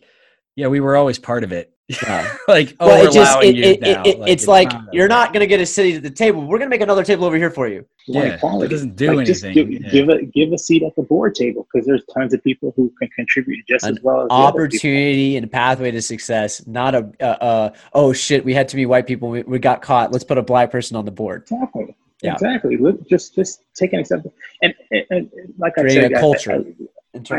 "Yeah, 0.58 0.68
we 0.68 0.82
were 0.82 0.98
always 0.98 1.18
part 1.18 1.46
of 1.46 1.54
it." 1.54 1.72
Yeah. 1.88 2.36
like, 2.50 2.76
oh, 2.82 2.88
well, 2.88 3.02
we're 3.04 3.10
it 3.10 3.14
just 3.14 3.32
allowing 3.32 3.48
it, 3.48 3.56
you 3.56 3.64
it, 3.64 3.80
now. 3.82 4.04
it, 4.04 4.18
it's 4.28 4.46
like 4.46 4.70
not 4.74 4.94
you're 4.94 5.08
not 5.08 5.32
going 5.32 5.40
to 5.40 5.48
get 5.48 5.62
a 5.62 5.66
city 5.66 5.96
at 5.96 6.04
the 6.04 6.10
table. 6.10 6.42
We're 6.42 6.58
going 6.58 6.70
to 6.70 6.74
make 6.76 6.82
another 6.82 7.06
table 7.06 7.24
over 7.24 7.38
here 7.38 7.50
for 7.50 7.70
you. 7.70 7.86
You 8.08 8.20
Yeah, 8.22 8.34
equality. 8.36 8.66
it 8.66 8.70
doesn't 8.70 8.96
do 8.98 9.14
Like, 9.16 9.26
just 9.26 9.46
anything. 9.46 9.70
Give, 9.72 9.82
Yeah. 9.84 9.90
give 9.92 10.10
a 10.10 10.26
give 10.26 10.52
a 10.52 10.58
seat 10.58 10.84
at 10.84 10.94
the 10.98 11.04
board 11.04 11.34
table 11.36 11.66
because 11.72 11.88
there's 11.88 12.04
tons 12.14 12.34
of 12.34 12.44
people 12.44 12.74
who 12.76 12.92
can 13.00 13.08
contribute 13.16 13.66
just 13.70 13.86
An 13.86 13.98
as 13.98 14.04
well 14.04 14.24
as 14.24 14.28
the 14.28 14.34
other 14.34 14.68
people. 14.68 14.76
Opportunity 14.76 15.38
and 15.38 15.50
pathway 15.50 15.92
to 15.92 16.02
success, 16.02 16.68
not 16.68 16.94
a 16.94 17.10
uh, 17.22 17.24
uh, 17.24 17.70
oh 17.94 18.12
shit, 18.12 18.44
we 18.44 18.54
had 18.54 18.68
to 18.68 18.76
be 18.76 18.86
white 18.86 19.08
people. 19.08 19.30
We, 19.30 19.44
we 19.44 19.58
got 19.60 19.82
caught. 19.82 20.12
Let's 20.12 20.26
put 20.26 20.38
a 20.38 20.44
black 20.44 20.72
person 20.72 20.98
on 20.98 21.06
the 21.06 21.12
board. 21.12 21.44
Exactly. 21.44 21.96
Yeah. 22.22 22.34
Exactly. 22.34 22.76
Look, 22.76 23.08
just 23.08 23.34
just 23.36 23.62
take 23.76 23.94
an 23.94 24.00
example, 24.00 24.34
and, 24.62 24.74
and, 24.92 25.06
and 25.12 25.30
like 25.58 25.74
I 25.78 25.82
Creating 25.84 26.04
said, 26.04 26.12
a 26.14 26.18
I- 26.18 26.20
culture. 26.20 26.52
I, 26.52 26.56
I 26.56 26.64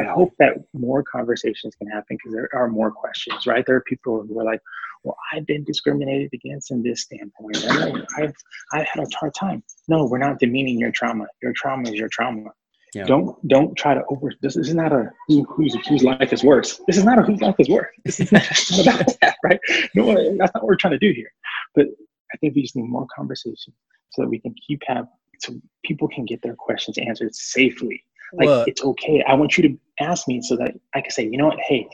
hope 0.05 0.33
that 0.39 0.55
more 0.73 1.03
conversations 1.03 1.75
can 1.77 1.89
happen 1.89 2.17
because 2.17 2.33
there 2.33 2.49
are 2.53 2.69
more 2.69 2.91
questions, 2.91 3.47
right? 3.47 3.65
There 3.67 3.77
are 3.77 3.83
people 3.83 4.25
who 4.27 4.41
are 4.41 4.45
like, 4.45 4.61
"Well, 5.05 5.17
I've 5.33 5.47
been 5.47 5.65
discriminated 5.65 6.31
against 6.33 6.71
in 6.71 6.83
this 6.83 7.03
standpoint. 7.03 7.65
and 7.65 8.07
I've 8.17 8.35
I've 8.73 8.87
had 8.87 9.05
a 9.05 9.17
hard 9.17 9.35
time." 9.35 9.63
No, 9.89 10.07
we're 10.07 10.19
not 10.19 10.39
demeaning 10.39 10.79
your 10.79 10.91
trauma. 10.91 11.27
Your 11.43 11.53
trauma 11.55 11.89
is 11.89 11.95
your 11.95 12.09
trauma. 12.09 12.51
Yeah. 12.95 13.05
Don't 13.05 13.49
don't 13.49 13.77
try 13.77 13.95
to 13.95 14.03
over. 14.09 14.33
This, 14.41 14.55
this 14.55 14.69
is 14.69 14.75
not 14.75 14.93
a 14.93 15.11
who, 15.27 15.45
whose 15.45 15.75
whose 15.87 16.03
life 16.03 16.33
is 16.33 16.43
worse. 16.43 16.81
This 16.87 16.97
is 16.97 17.05
not 17.05 17.19
a 17.19 17.23
whose 17.23 17.41
life 17.41 17.57
is 17.59 17.69
worse. 17.69 17.95
This 18.05 18.21
is 18.21 18.33
not, 18.33 18.43
not 18.71 18.81
about 18.81 19.21
that, 19.21 19.37
right? 19.45 19.61
No, 19.95 20.15
that's 20.39 20.55
not 20.55 20.63
what 20.63 20.65
we're 20.65 20.77
trying 20.77 20.93
to 20.93 20.99
do 20.99 21.13
here. 21.13 21.31
But 21.75 21.87
I 22.33 22.37
think 22.39 22.55
we 22.55 22.63
just 22.63 22.77
need 22.77 22.89
more 22.89 23.07
conversation 23.15 23.75
so 24.11 24.23
that 24.23 24.29
we 24.29 24.39
can 24.39 24.55
keep 24.67 24.83
have 24.87 25.07
so 25.41 25.55
people 25.85 26.09
can 26.09 26.25
get 26.25 26.43
their 26.43 26.57
questions 26.57 26.99
answered 26.99 27.35
safely 27.35 28.05
like 28.33 28.47
Well, 28.47 28.65
it's 28.67 28.83
okay. 28.83 29.23
I 29.27 29.35
want 29.35 29.57
you 29.57 29.69
to 29.69 29.79
ask 30.01 30.29
me 30.29 30.41
so 30.41 30.57
that 30.57 30.75
i 30.95 31.01
can 31.01 31.11
say 31.11 31.25
you 31.25 31.37
know 31.39 31.47
what? 31.47 31.59
Hey 31.61 31.89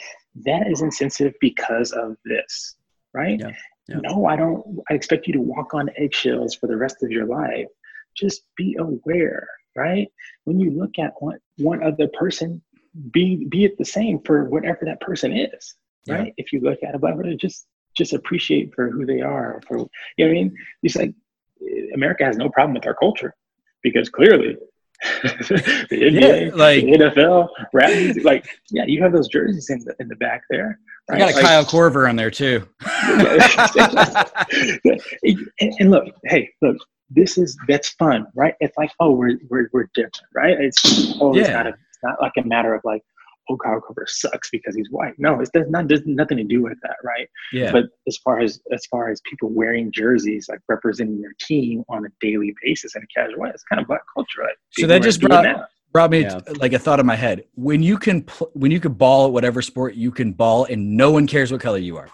that 0.44 0.66
is 0.66 0.82
insensitive 0.82 1.34
because 1.40 1.92
of 1.92 2.16
this 2.24 2.76
right? 3.14 3.38
Yeah, 3.38 3.52
yeah. 3.88 3.98
no 4.02 4.26
i 4.26 4.36
don't 4.36 4.80
i 4.90 4.94
expect 4.94 5.26
you 5.26 5.32
to 5.34 5.40
walk 5.40 5.74
on 5.74 5.88
eggshells 5.96 6.54
for 6.54 6.66
the 6.66 6.76
rest 6.76 7.02
of 7.02 7.10
your 7.10 7.26
life. 7.26 7.66
Just 8.16 8.42
be 8.56 8.76
aware 8.78 9.46
right? 9.76 10.06
When 10.44 10.60
you 10.60 10.70
look 10.70 11.00
at 11.00 11.14
one, 11.18 11.38
one 11.58 11.82
other 11.82 12.08
person 12.08 12.62
be 13.10 13.46
be 13.48 13.64
it 13.64 13.76
the 13.78 13.84
same 13.84 14.20
for 14.24 14.44
whatever 14.44 14.80
that 14.84 15.00
person 15.00 15.32
is 15.32 15.74
Yeah. 16.06 16.14
right? 16.14 16.34
If 16.36 16.52
you 16.52 16.60
look 16.60 16.78
at 16.82 16.94
it 16.94 17.00
but 17.00 17.14
just 17.38 17.66
just 17.96 18.12
appreciate 18.12 18.74
for 18.74 18.90
who 18.90 19.06
they 19.06 19.20
are 19.20 19.60
for 19.66 19.78
you 19.78 19.86
know 20.18 20.26
what 20.26 20.30
i 20.30 20.32
mean? 20.32 20.56
It's 20.82 20.96
like 20.96 21.14
eh, 21.62 21.86
america 21.94 22.24
has 22.24 22.36
no 22.36 22.48
problem 22.50 22.74
with 22.74 22.86
our 22.86 22.94
culture 22.94 23.34
because 23.82 24.08
clearly 24.08 24.56
the 25.02 25.88
NBA, 25.90 26.50
Yeah, 26.50 26.54
like- 26.54 26.84
NFL, 26.84 27.48
rap 27.72 27.90
music, 27.90 28.24
like 28.24 28.46
yeah, 28.70 28.84
you 28.86 29.02
have 29.02 29.12
those 29.12 29.28
jerseys 29.28 29.68
in 29.70 29.80
the 29.84 29.94
in 30.00 30.08
the 30.08 30.16
back 30.16 30.42
there. 30.50 30.78
I 31.10 31.12
Right? 31.12 31.18
got 31.18 31.30
a 31.32 31.34
Like, 31.34 31.44
Kyle 31.44 31.64
Korver 31.66 32.08
on 32.08 32.16
there 32.16 32.30
too. 32.30 32.66
and, 35.60 35.74
and 35.78 35.90
look, 35.90 36.04
hey, 36.24 36.50
look, 36.62 36.76
this 37.10 37.36
is 37.38 37.56
that's 37.68 37.90
fun, 37.90 38.26
right? 38.34 38.54
It's 38.60 38.76
like, 38.78 38.90
oh, 39.00 39.12
we're 39.12 39.38
we're, 39.50 39.68
we're 39.72 39.88
different, 39.94 40.14
right? 40.34 40.58
It's 40.58 41.14
oh, 41.20 41.36
it's 41.36 41.48
not 41.48 41.66
a, 41.66 41.70
it's 41.70 41.98
not 42.02 42.20
like 42.20 42.32
a 42.38 42.42
matter 42.46 42.74
of 42.74 42.80
like, 42.84 43.02
oh, 43.50 43.56
Kyle 43.56 43.80
Korver 43.80 44.06
sucks 44.06 44.50
because 44.50 44.74
he's 44.74 44.90
white. 44.90 45.14
No, 45.18 45.40
it's 45.40 45.50
does 45.50 45.68
not 45.68 45.88
does 45.88 46.02
nothing 46.06 46.38
to 46.38 46.44
do 46.44 46.62
with 46.62 46.78
that, 46.82 46.96
right? 47.04 47.28
yeah. 47.52 47.70
But 47.72 47.84
as 48.08 48.16
far 48.18 48.40
as 48.40 48.60
as 48.72 48.84
far 48.86 49.10
as 49.10 49.20
people 49.28 49.50
wearing 49.50 49.90
jerseys 49.92 50.46
like 50.48 50.60
representing 50.68 51.20
their 51.20 51.34
team 51.40 51.84
on 51.88 52.04
a 52.06 52.08
daily 52.20 52.54
basis 52.62 52.94
in 52.96 53.02
a 53.02 53.06
casual 53.20 53.40
way, 53.40 53.50
it's 53.50 53.64
kind 53.64 53.80
of 53.80 53.88
black 53.88 54.02
culture, 54.14 54.40
right? 54.42 54.56
So 54.72 54.86
that 54.86 55.02
just 55.02 55.20
brought- 55.20 55.44
that. 55.44 55.68
brought 55.92 56.10
me 56.10 56.22
Yeah. 56.22 56.40
like 56.56 56.72
a 56.72 56.78
thought 56.78 57.00
in 57.00 57.06
my 57.06 57.16
head. 57.16 57.44
When 57.54 57.82
you 57.82 57.98
can 57.98 58.22
pl- 58.22 58.50
when 58.54 58.70
you 58.70 58.80
can 58.80 58.92
ball 58.94 59.26
at 59.26 59.32
whatever 59.32 59.62
sport 59.62 59.94
you 59.94 60.10
can 60.10 60.32
ball 60.32 60.64
and 60.64 60.96
no 60.96 61.10
one 61.12 61.26
cares 61.26 61.52
what 61.52 61.60
color 61.60 61.78
you 61.78 61.96
are. 61.96 62.08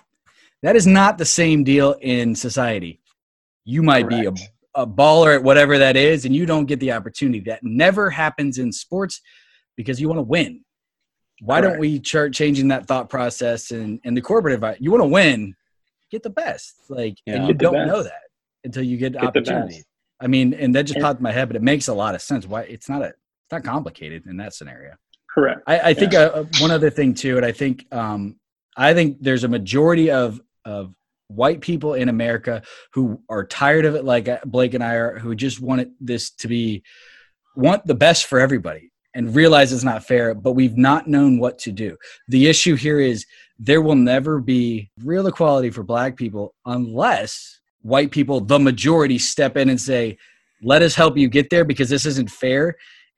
That 0.63 0.77
is 0.77 0.87
not 0.87 1.17
the 1.17 1.25
same 1.25 1.65
deal 1.65 1.95
in 2.03 2.35
society. 2.35 3.01
You 3.65 3.83
might 3.83 4.09
be 4.09 4.27
a, 4.27 4.33
a 4.75 4.87
baller 4.87 5.35
at 5.35 5.43
whatever 5.43 5.79
that 5.79 5.97
is 5.97 6.25
and 6.27 6.35
you 6.37 6.45
don't 6.45 6.67
get 6.67 6.81
the 6.81 6.93
opportunity. 6.93 7.41
That 7.41 7.61
never 7.63 8.11
happens 8.11 8.59
in 8.59 8.71
sports 8.73 9.21
because 9.77 9.99
you 10.01 10.09
want 10.09 10.19
to 10.19 10.23
win. 10.23 10.63
Why 11.41 11.61
don't 11.61 11.79
we 11.79 12.03
start 12.03 12.33
changing 12.35 12.69
that 12.69 12.87
thought 12.87 13.09
process 13.09 13.71
and 13.71 14.01
in 14.05 14.15
the 14.15 14.21
corporate 14.21 14.55
environment? 14.55 14.83
You 14.83 14.91
want 14.91 15.03
to 15.03 15.09
win, 15.09 15.55
get 16.11 16.23
the 16.23 16.31
best. 16.31 16.75
Like 16.89 17.17
Yeah. 17.27 17.37
and 17.37 17.49
you 17.49 17.55
don't 17.55 17.87
know 17.87 18.03
that 18.03 18.23
until 18.65 18.83
you 18.83 18.97
get, 18.97 19.13
Get 19.13 19.21
the 19.23 19.27
opportunity. 19.29 19.75
best. 19.77 19.87
I 20.21 20.27
mean, 20.27 20.53
and 20.55 20.75
that 20.75 20.83
just 20.83 20.97
And- 20.97 21.03
popped 21.05 21.21
in 21.21 21.23
my 21.25 21.33
head, 21.33 21.49
but 21.49 21.57
it 21.57 21.63
makes 21.63 21.89
a 21.89 21.95
lot 21.95 22.15
of 22.15 22.21
sense. 22.23 22.47
Why 22.47 22.63
it's 22.63 22.89
not 22.89 23.03
a 23.03 23.07
it's 23.07 23.53
not 23.53 23.65
complicated 23.65 24.27
in 24.27 24.37
that 24.37 24.55
scenario. 24.55 24.95
Correct. 25.35 25.61
I, 25.67 25.81
I 25.91 25.95
think 25.95 26.13
uh, 26.15 26.45
one 26.61 26.71
other 26.71 26.91
thing 26.91 27.15
too, 27.15 27.37
and 27.37 27.47
I 27.47 27.53
think 27.53 27.87
um, 27.93 28.37
I 28.77 28.95
think 28.95 29.19
there's 29.21 29.45
a 29.45 29.49
majority 29.49 30.11
of 30.11 30.41
of 30.65 30.95
white 31.29 31.61
people 31.61 31.95
in 31.95 32.09
America 32.09 32.63
who 32.93 33.23
are 33.29 33.45
tired 33.47 33.85
of 33.87 33.95
it, 33.95 34.05
like 34.05 34.29
uh, 34.29 34.39
Blake 34.45 34.75
and 34.75 34.83
I 34.85 34.95
are, 34.95 35.19
who 35.19 35.35
just 35.35 35.61
want 35.61 35.81
it, 35.81 35.91
this 36.01 36.31
to 36.33 36.49
be 36.49 36.83
want 37.57 37.87
the 37.87 37.95
best 37.95 38.27
for 38.27 38.39
everybody 38.41 38.90
and 39.15 39.35
realize 39.35 39.73
it's 39.73 39.85
not 39.85 40.05
fair, 40.05 40.35
but 40.35 40.53
we've 40.53 40.77
not 40.77 41.09
known 41.09 41.39
what 41.39 41.59
to 41.59 41.73
do. 41.73 41.97
The 42.29 42.47
issue 42.47 42.77
here 42.77 43.01
is 43.01 43.27
there 43.59 43.83
will 43.83 43.97
never 43.97 44.41
be 44.41 44.91
real 45.03 45.27
equality 45.27 45.71
for 45.71 45.83
black 45.83 46.17
people 46.17 46.55
unless 46.67 47.61
white 47.83 48.11
people, 48.11 48.41
the 48.41 48.59
majority, 48.59 49.19
step 49.19 49.57
in 49.57 49.69
and 49.69 49.81
say, 49.81 50.17
let 50.63 50.83
us 50.83 50.95
help 50.95 51.17
you 51.17 51.29
get 51.29 51.51
there 51.51 51.65
because 51.65 51.89
this 51.89 52.07
isn't 52.07 52.31
fair. 52.31 52.77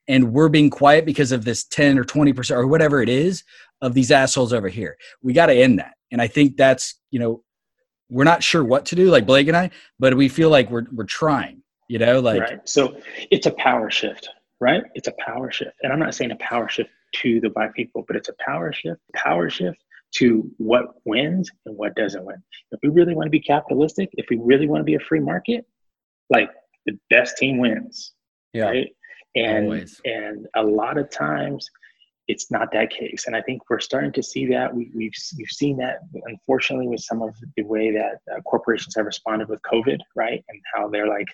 And 0.09 0.33
we're 0.33 0.49
being 0.49 0.71
quiet 0.71 1.05
because 1.05 1.33
of 1.33 1.45
this 1.45 1.65
10 1.65 1.99
or 1.99 2.05
20% 2.05 2.51
or 2.57 2.67
whatever 2.67 3.03
it 3.03 3.09
is 3.09 3.45
of 3.81 3.95
these 3.95 4.11
assholes 4.11 4.53
over 4.53 4.69
here. 4.69 4.97
We 5.23 5.33
got 5.33 5.47
to 5.47 5.55
end 5.55 5.79
that. 5.79 5.95
And 6.11 6.21
I 6.21 6.27
think 6.27 6.57
that's, 6.57 7.01
you 7.11 7.19
know, 7.19 7.43
we're 8.11 8.25
not 8.25 8.43
sure 8.43 8.65
what 8.65 8.85
to 8.87 8.97
do, 8.97 9.11
like 9.11 9.27
Blake 9.27 9.49
and 9.49 9.57
I, 9.57 9.71
but 9.99 10.17
we 10.17 10.29
feel 10.29 10.51
like 10.51 10.71
we're, 10.71 10.87
we're 10.93 11.05
trying, 11.05 11.63
you 11.89 11.99
know, 11.99 12.21
like, 12.21 12.41
right. 12.41 12.69
So 12.69 12.97
it's 13.31 13.47
a 13.47 13.53
power 13.53 13.91
shift, 13.91 14.29
right? 14.63 14.85
It's 14.95 15.09
a 15.09 15.13
power 15.19 15.51
shift. 15.51 15.73
And 15.83 15.93
I'm 15.93 15.99
not 15.99 16.15
saying 16.15 16.31
a 16.31 16.37
power 16.37 16.69
shift 16.69 16.89
to 17.17 17.41
the 17.41 17.51
black 17.51 17.75
people, 17.75 18.05
but 18.07 18.15
it's 18.15 18.29
a 18.29 18.35
power 18.39 18.73
shift, 18.73 19.01
power 19.13 19.51
shift 19.51 19.77
to 20.19 20.49
what 20.59 20.95
wins 21.05 21.51
and 21.67 21.77
what 21.77 21.97
doesn't 21.97 22.25
win. 22.25 22.37
If 22.71 22.79
we 22.81 22.89
really 22.89 23.17
want 23.17 23.27
to 23.27 23.31
be 23.31 23.41
capitalistic, 23.41 24.11
if 24.13 24.27
we 24.31 24.39
really 24.41 24.69
want 24.69 24.79
to 24.81 24.85
be 24.85 24.95
a 24.95 25.01
free 25.01 25.19
market, 25.19 25.67
like 26.31 26.49
the 26.87 26.97
best 27.11 27.39
team 27.39 27.59
wins. 27.59 28.13
Yeah. 28.53 28.67
Right. 28.67 28.89
And 29.35 29.65
Always. 29.65 30.01
and 30.05 30.47
a 30.55 30.63
lot 30.63 30.97
of 30.97 31.11
times 31.11 31.69
it's 32.29 32.51
not 32.51 32.73
that 32.73 32.91
case. 32.91 33.25
And 33.27 33.35
I 33.35 33.43
think 33.43 33.63
we're 33.69 33.81
starting 33.81 34.13
to 34.13 34.23
see 34.23 34.47
that. 34.47 34.75
We, 34.75 34.91
we've 34.95 35.15
we've 35.37 35.49
seen 35.49 35.77
that 35.79 36.01
unfortunately 36.27 36.87
with 36.89 37.01
some 37.01 37.21
of 37.21 37.35
the 37.57 37.63
way 37.65 37.91
that 37.91 38.21
uh, 38.33 38.41
corporations 38.43 38.95
have 38.97 39.07
responded 39.07 39.49
with 39.49 39.61
COVID, 39.63 39.99
right? 40.15 40.45
And 40.49 40.61
how 40.73 40.89
they're 40.89 41.09
like 41.09 41.27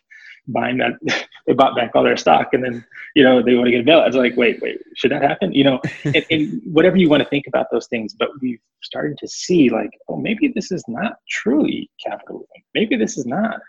buying 0.48 0.78
that 0.78 0.92
they 1.46 1.52
bought 1.52 1.76
back 1.76 1.90
all 1.94 2.02
their 2.02 2.16
stock, 2.16 2.54
and 2.54 2.64
then 2.64 2.84
you 3.14 3.22
know 3.22 3.42
they 3.42 3.54
want 3.54 3.66
to 3.66 3.70
get 3.70 3.80
a 3.80 3.84
bailout. 3.84 4.06
It's 4.06 4.16
like, 4.16 4.36
wait, 4.36 4.60
wait, 4.62 4.80
should 4.96 5.12
that 5.12 5.22
happen? 5.22 5.52
You 5.52 5.64
know, 5.64 5.80
and, 6.04 6.24
and 6.30 6.62
whatever 6.64 6.96
you 6.96 7.08
want 7.08 7.22
to 7.22 7.28
think 7.28 7.46
about 7.46 7.66
those 7.70 7.86
things, 7.86 8.14
but 8.18 8.30
we've 8.40 8.60
started 8.82 9.18
to 9.18 9.28
see 9.28 9.68
like, 9.68 9.90
oh, 10.08 10.16
maybe 10.16 10.48
this 10.54 10.72
is 10.72 10.82
not 10.88 11.16
truly 11.28 11.90
capitalism. 12.04 12.48
Maybe 12.74 12.96
this 12.96 13.18
is 13.18 13.26
not. 13.26 13.60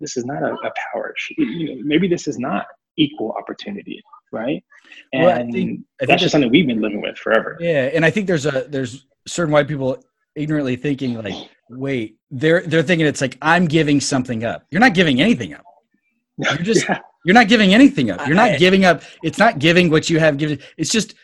This 0.00 0.16
is 0.16 0.24
not 0.24 0.42
a, 0.44 0.52
a 0.52 0.72
power. 0.92 1.12
You 1.36 1.74
know, 1.74 1.82
maybe 1.84 2.06
this 2.06 2.28
is 2.28 2.38
not 2.38 2.66
equal 2.96 3.32
opportunity, 3.32 4.02
right? 4.32 4.62
And 5.12 5.22
Well, 5.24 5.38
I 5.38 5.50
think- 5.50 5.80
I 5.80 5.82
that's 6.00 6.08
that's- 6.08 6.20
just 6.22 6.32
something 6.32 6.50
we've 6.50 6.66
been 6.66 6.80
living 6.80 7.00
with 7.02 7.16
forever. 7.18 7.56
Yeah, 7.60 7.90
and 7.94 8.04
I 8.04 8.10
think 8.10 8.26
there's 8.26 8.46
a 8.46 8.66
there's 8.68 9.06
certain 9.26 9.52
white 9.52 9.68
people 9.68 10.02
ignorantly 10.34 10.76
thinking 10.76 11.14
like, 11.22 11.34
wait, 11.70 12.16
they're 12.30 12.62
they're 12.62 12.82
thinking 12.82 13.06
it's 13.06 13.20
like 13.20 13.36
I'm 13.42 13.66
giving 13.66 14.00
something 14.00 14.44
up. 14.44 14.66
You're 14.70 14.80
not 14.80 14.94
giving 14.94 15.20
anything 15.20 15.54
up. 15.54 15.64
You're 16.38 16.56
just 16.58 16.88
Yeah, 16.88 17.00
you're 17.24 17.34
not 17.34 17.48
giving 17.48 17.74
anything 17.74 18.10
up. 18.10 18.26
You're 18.26 18.36
not 18.36 18.52
I- 18.52 18.56
giving 18.58 18.84
up. 18.84 19.02
It's 19.22 19.38
not 19.38 19.58
giving 19.58 19.90
what 19.90 20.08
you 20.08 20.18
have 20.20 20.38
given. 20.38 20.60
It's 20.76 20.90
just 20.90 21.14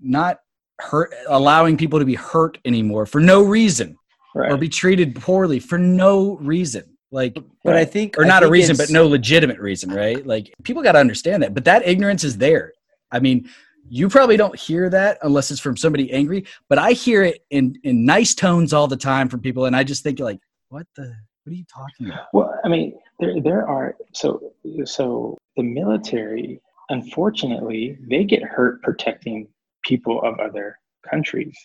not 0.00 0.38
hurt 0.80 1.14
allowing 1.28 1.76
people 1.76 1.98
to 1.98 2.04
be 2.04 2.14
hurt 2.14 2.58
anymore 2.64 3.06
for 3.06 3.20
no 3.20 3.42
reason 3.44 3.96
or 4.34 4.56
be 4.56 4.68
treated 4.68 5.14
poorly 5.14 5.60
for 5.60 5.78
no 5.78 6.36
reason. 6.38 6.91
Like 7.12 7.36
But 7.62 7.76
I 7.76 7.84
think 7.84 8.18
or 8.18 8.24
I 8.24 8.28
not 8.28 8.42
a 8.42 8.48
reason, 8.48 8.76
but 8.76 8.90
no 8.90 9.06
legitimate 9.06 9.60
reason, 9.60 9.90
right? 9.92 10.26
Like 10.26 10.52
people 10.64 10.82
got 10.82 10.92
to 10.92 10.98
understand 10.98 11.42
that. 11.42 11.54
But 11.54 11.64
that 11.66 11.86
ignorance 11.86 12.24
is 12.24 12.38
there. 12.38 12.72
I 13.12 13.20
mean, 13.20 13.48
you 13.88 14.08
probably 14.08 14.38
don't 14.38 14.58
hear 14.58 14.88
that 14.88 15.18
unless 15.22 15.50
it's 15.50 15.60
from 15.60 15.76
somebody 15.76 16.10
angry, 16.12 16.46
but 16.70 16.78
I 16.78 16.92
hear 16.92 17.22
it 17.22 17.44
in 17.50 17.78
in 17.84 18.06
nice 18.06 18.34
tones 18.34 18.72
all 18.72 18.88
the 18.88 18.96
time 18.96 19.28
from 19.28 19.40
people, 19.40 19.66
and 19.66 19.76
I 19.76 19.84
just 19.84 20.02
think 20.02 20.18
like, 20.18 20.40
what 20.70 20.86
the? 20.96 21.14
What 21.44 21.52
are 21.52 21.56
you 21.56 21.64
talking 21.64 22.06
about? 22.06 22.28
Well, 22.32 22.58
I 22.64 22.68
mean, 22.68 22.94
there 23.20 23.40
there 23.42 23.68
are 23.68 23.96
so 24.14 24.52
so 24.84 25.36
the 25.56 25.62
military, 25.64 26.60
unfortunately, 26.88 27.98
they 28.08 28.24
get 28.24 28.42
hurt 28.42 28.80
protecting 28.82 29.48
people 29.84 30.22
of 30.22 30.38
other 30.38 30.78
countries, 31.10 31.56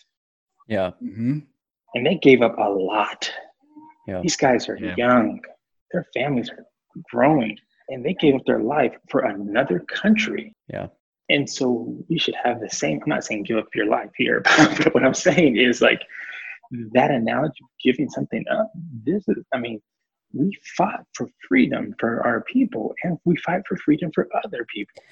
Yeah. 0.66 0.90
Mm-hmm. 1.02 1.38
and 1.94 2.06
they 2.06 2.16
gave 2.16 2.42
up 2.42 2.58
a 2.58 2.68
lot. 2.68 3.30
Yeah. 4.08 4.20
These 4.22 4.36
guys 4.36 4.68
are 4.68 4.76
Yeah. 4.76 4.94
young; 4.96 5.40
their 5.92 6.06
families 6.14 6.50
are 6.50 6.64
growing. 7.12 7.56
and 7.90 8.04
they 8.04 8.12
gave 8.12 8.34
up 8.34 8.44
their 8.44 8.60
life 8.60 8.94
for 9.10 9.20
another 9.20 9.78
country. 9.80 10.54
Yeah. 10.68 10.88
And 11.30 11.48
so 11.48 11.96
you 12.08 12.18
should 12.18 12.34
have 12.34 12.60
the 12.60 12.68
same. 12.68 13.00
I'm 13.02 13.08
not 13.08 13.24
saying 13.24 13.44
give 13.44 13.56
up 13.56 13.68
your 13.74 13.86
life 13.86 14.10
here, 14.14 14.42
but 14.78 14.92
what 14.92 15.02
I'm 15.06 15.14
saying 15.14 15.56
is 15.56 15.80
like 15.80 16.02
that 16.92 17.10
analogy 17.10 17.60
of 17.62 17.68
giving 17.82 18.10
something 18.10 18.44
up. 18.50 18.70
This 19.06 19.26
is, 19.28 19.38
I 19.54 19.58
mean, 19.58 19.80
we 20.34 20.52
fought 20.76 21.04
for 21.14 21.28
freedom 21.48 21.94
for 21.98 22.22
our 22.26 22.42
people 22.42 22.94
and 23.02 23.16
we 23.24 23.36
fight 23.38 23.62
for 23.66 23.78
freedom 23.78 24.10
for 24.14 24.28
other 24.44 24.66
people. 24.74 25.02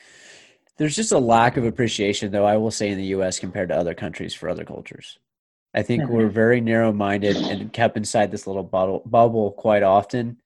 There's 0.77 0.97
just 0.97 1.12
a 1.12 1.18
lack 1.18 1.56
of 1.56 1.64
appreciation, 1.64 2.31
though, 2.31 2.44
I 2.44 2.59
will 2.59 2.70
say, 2.70 2.90
in 2.90 2.98
the 2.98 3.06
US 3.16 3.39
compared 3.39 3.70
to 3.70 3.74
other 3.77 3.94
countries 3.94 4.35
for 4.35 4.51
other 4.51 4.66
cultures. 4.66 5.18
I 5.77 5.82
think 5.82 6.05
Mhm. 6.05 6.09
we're 6.09 6.28
very 6.28 6.61
narrow 6.61 6.93
minded 6.93 7.36
and 7.36 7.70
kept 7.73 7.97
inside 7.98 8.31
this 8.31 8.47
little 8.47 8.62
bubble, 8.62 9.03
bubble 9.05 9.53
quite 9.53 9.82
often. 9.82 10.39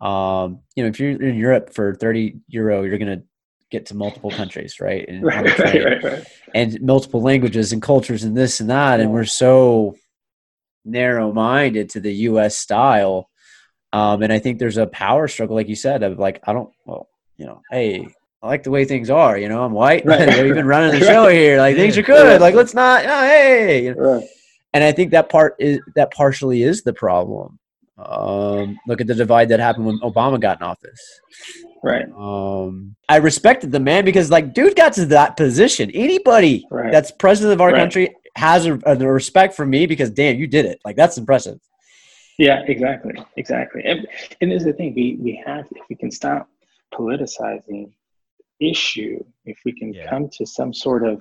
Um, 0.00 0.60
you 0.76 0.84
know, 0.84 0.88
if 0.88 1.00
you're 1.00 1.20
in 1.20 1.34
Europe 1.36 1.74
for 1.74 1.94
30 1.96 2.36
euro, 2.46 2.84
you're 2.84 2.98
going 2.98 3.18
to 3.18 3.24
get 3.70 3.86
to 3.86 3.96
multiple 3.96 4.30
countries, 4.30 4.80
right? 4.80 5.04
And, 5.08 5.22
Right, 5.24 5.58
right, 5.58 5.84
right, 5.84 6.02
right. 6.04 6.26
and 6.54 6.80
multiple 6.80 7.20
languages 7.20 7.72
and 7.72 7.82
cultures 7.82 8.22
and 8.22 8.36
this 8.36 8.60
and 8.60 8.70
that. 8.70 9.00
And 9.00 9.12
we're 9.12 9.24
so 9.24 9.96
narrow 10.84 11.32
minded 11.32 11.90
to 11.90 12.00
the 12.00 12.14
US 12.30 12.56
style. 12.56 13.28
Um, 13.92 14.22
and 14.22 14.32
I 14.32 14.38
think 14.38 14.58
there's 14.58 14.76
a 14.78 14.86
power 14.86 15.26
struggle, 15.28 15.56
like 15.56 15.68
you 15.68 15.74
said, 15.76 16.02
of 16.04 16.18
like, 16.18 16.40
I 16.46 16.52
don't, 16.52 16.70
well, 16.86 17.08
you 17.36 17.46
know, 17.46 17.62
hey, 17.72 18.06
I 18.42 18.46
like 18.46 18.62
the 18.62 18.70
way 18.70 18.84
things 18.84 19.10
are. 19.10 19.36
You 19.36 19.48
know, 19.48 19.64
I'm 19.64 19.72
white. 19.72 20.04
Right. 20.06 20.42
We've 20.44 20.54
been 20.54 20.66
running 20.66 20.98
the 20.98 21.04
show 21.12 21.26
here. 21.26 21.58
Like 21.58 21.74
things 21.76 21.98
are 21.98 22.02
good. 22.02 22.40
Like 22.40 22.54
let's 22.54 22.74
not. 22.74 23.04
Oh, 23.04 23.20
hey. 23.22 23.84
You 23.86 23.94
know? 23.96 24.22
Right. 24.78 24.84
And 24.86 24.92
I 24.92 24.92
think 24.96 25.10
that 25.12 25.28
part 25.28 25.56
is 25.58 25.80
that 25.94 26.12
partially 26.12 26.62
is 26.62 26.82
the 26.82 26.92
problem. 26.92 27.58
Um, 27.98 28.78
look 28.86 29.00
at 29.00 29.08
the 29.08 29.14
divide 29.14 29.48
that 29.48 29.58
happened 29.58 29.86
when 29.86 29.98
Obama 30.00 30.40
got 30.40 30.60
in 30.60 30.62
office. 30.66 31.20
Right. 31.82 32.06
Um, 32.16 32.94
I 33.08 33.16
respected 33.16 33.72
the 33.72 33.80
man 33.80 34.04
because, 34.04 34.30
like, 34.30 34.54
dude 34.54 34.76
got 34.76 34.92
to 34.94 35.06
that 35.06 35.36
position. 35.36 35.90
Anybody 35.92 36.64
Right. 36.70 36.92
that's 36.92 37.10
president 37.10 37.54
of 37.54 37.60
our 37.60 37.72
Right. 37.72 37.78
country 37.80 38.14
has 38.36 38.66
a, 38.66 38.78
a 38.86 38.96
respect 38.96 39.54
for 39.54 39.66
me 39.66 39.86
because, 39.86 40.10
damn, 40.10 40.36
you 40.38 40.46
did 40.46 40.64
it. 40.64 40.80
Like, 40.84 40.94
that's 40.96 41.18
impressive. 41.18 41.58
Yeah, 42.38 42.62
exactly, 42.68 43.14
exactly. 43.36 43.82
And 43.84 44.06
and 44.40 44.52
this 44.52 44.60
is 44.60 44.66
the 44.66 44.72
thing 44.72 44.94
we 44.94 45.16
we 45.20 45.42
have 45.44 45.66
if 45.74 45.82
we 45.90 45.96
can 45.96 46.12
stop 46.12 46.48
politicizing 46.94 47.90
issue, 48.60 49.24
if 49.44 49.58
we 49.64 49.72
can 49.72 49.92
Yeah. 49.92 50.08
come 50.08 50.28
to 50.34 50.46
some 50.46 50.72
sort 50.72 51.04
of 51.04 51.20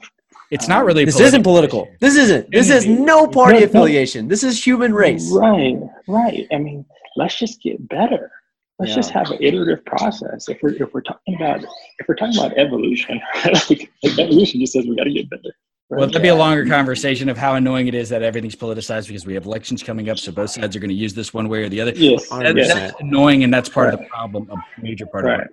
It's 0.52 0.68
not 0.68 0.86
really. 0.86 1.04
a 1.04 1.06
This 1.06 1.20
isn't 1.20 1.44
political. 1.44 1.90
This 2.00 2.16
isn't. 2.16 2.52
This 2.52 2.70
is 2.70 2.86
no 2.88 3.28
party 3.28 3.56
No, 3.56 3.60
no. 3.60 3.66
affiliation. 3.66 4.28
This 4.28 4.44
is 4.44 4.66
human 4.66 4.94
race. 4.94 5.30
right, 5.32 5.78
right. 6.08 6.48
I 6.54 6.58
mean, 6.58 6.86
let's 7.18 7.38
just 7.38 7.62
get 7.62 7.86
better. 7.90 8.32
Let's 8.80 8.92
Yeah. 8.92 8.96
just 8.98 9.10
have 9.12 9.32
an 9.32 9.40
iterative 9.42 9.84
process. 9.86 10.48
If 10.50 10.60
we're 10.62 10.74
if 10.82 10.94
we're 10.94 11.02
talking 11.02 11.36
about 11.36 11.64
if 11.64 12.08
we're 12.08 12.16
talking 12.16 12.38
about 12.38 12.58
evolution, 12.58 13.20
like, 13.46 13.92
evolution 14.06 14.60
just 14.62 14.74
says 14.74 14.86
we 14.86 14.96
got 14.96 15.06
to 15.06 15.12
get 15.12 15.30
better. 15.30 15.54
Well, 15.90 16.06
that'd 16.06 16.22
be 16.22 16.28
a 16.28 16.36
longer 16.36 16.66
conversation 16.66 17.30
of 17.30 17.38
how 17.38 17.56
annoying 17.56 17.88
it 17.88 17.96
is 17.96 18.10
that 18.10 18.22
everything's 18.22 18.58
politicized 18.58 19.08
because 19.08 19.26
we 19.26 19.34
have 19.36 19.46
elections 19.46 19.82
coming 19.82 20.10
up, 20.10 20.18
so 20.20 20.34
both 20.34 20.50
sides 20.50 20.76
are 20.76 20.80
going 20.80 20.90
to 20.90 20.96
use 20.96 21.14
this 21.14 21.34
one 21.34 21.48
way 21.48 21.64
or 21.64 21.70
the 21.70 21.80
other. 21.80 21.92
Yes, 21.96 22.28
That- 22.28 22.56
yes. 22.58 22.74
That's 22.74 23.00
annoying, 23.00 23.46
and 23.46 23.54
that's 23.54 23.70
part 23.70 23.94
of 23.94 24.00
the 24.02 24.06
problem, 24.08 24.50
a 24.52 24.82
major 24.82 25.06
part 25.06 25.26
of 25.30 25.40
it. 25.40 25.48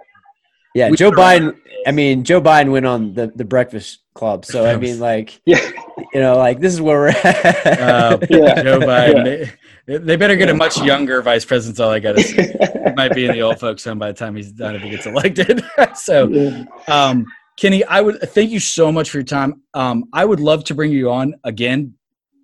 Yeah, 0.74 0.90
We- 0.90 0.96
Joe 0.96 1.12
Biden. 1.12 1.56
I 1.86 1.92
mean, 1.92 2.24
Joe 2.24 2.40
Biden 2.40 2.72
went 2.72 2.84
on 2.84 3.14
the, 3.14 3.28
the 3.34 3.44
Breakfast 3.44 4.00
Club. 4.14 4.44
So, 4.44 4.64
I 4.64 4.76
mean, 4.76 4.98
like, 5.10 5.40
Yeah, 5.44 5.60
you 6.14 6.20
know, 6.20 6.36
like, 6.36 6.60
this 6.60 6.72
is 6.72 6.80
where 6.80 6.98
we're 6.98 7.08
at. 7.08 7.66
Uh, 7.80 8.18
Yeah. 8.30 8.62
Joe 8.62 8.80
Biden. 8.80 9.50
They, 9.86 9.98
they 9.98 10.16
better 10.16 10.36
get 10.36 10.48
a 10.48 10.54
much 10.54 10.80
younger 10.80 11.20
vice 11.20 11.44
president. 11.44 11.76
That's 11.76 11.84
all 11.84 11.90
I 11.90 11.98
got 12.00 12.16
to 12.16 12.22
say. 12.22 12.54
He 12.84 12.92
might 12.96 13.12
be 13.14 13.24
in 13.26 13.32
the 13.32 13.42
old 13.42 13.58
folks' 13.58 13.82
home 13.82 13.98
by 13.98 14.12
the 14.12 14.16
time 14.18 14.36
he's 14.36 14.52
done 14.52 14.76
if 14.76 14.82
he 14.82 14.90
gets 14.90 15.04
elected. 15.06 15.64
so, 15.96 16.64
um, 16.86 17.26
Kenny, 17.56 17.82
I 17.84 18.00
would 18.02 18.20
thank 18.30 18.50
you 18.50 18.60
so 18.60 18.92
much 18.92 19.10
for 19.10 19.16
your 19.18 19.24
time. 19.24 19.62
Um, 19.74 20.04
I 20.12 20.24
would 20.24 20.38
love 20.38 20.62
to 20.64 20.74
bring 20.74 20.92
you 20.92 21.10
on 21.10 21.34
again 21.44 21.94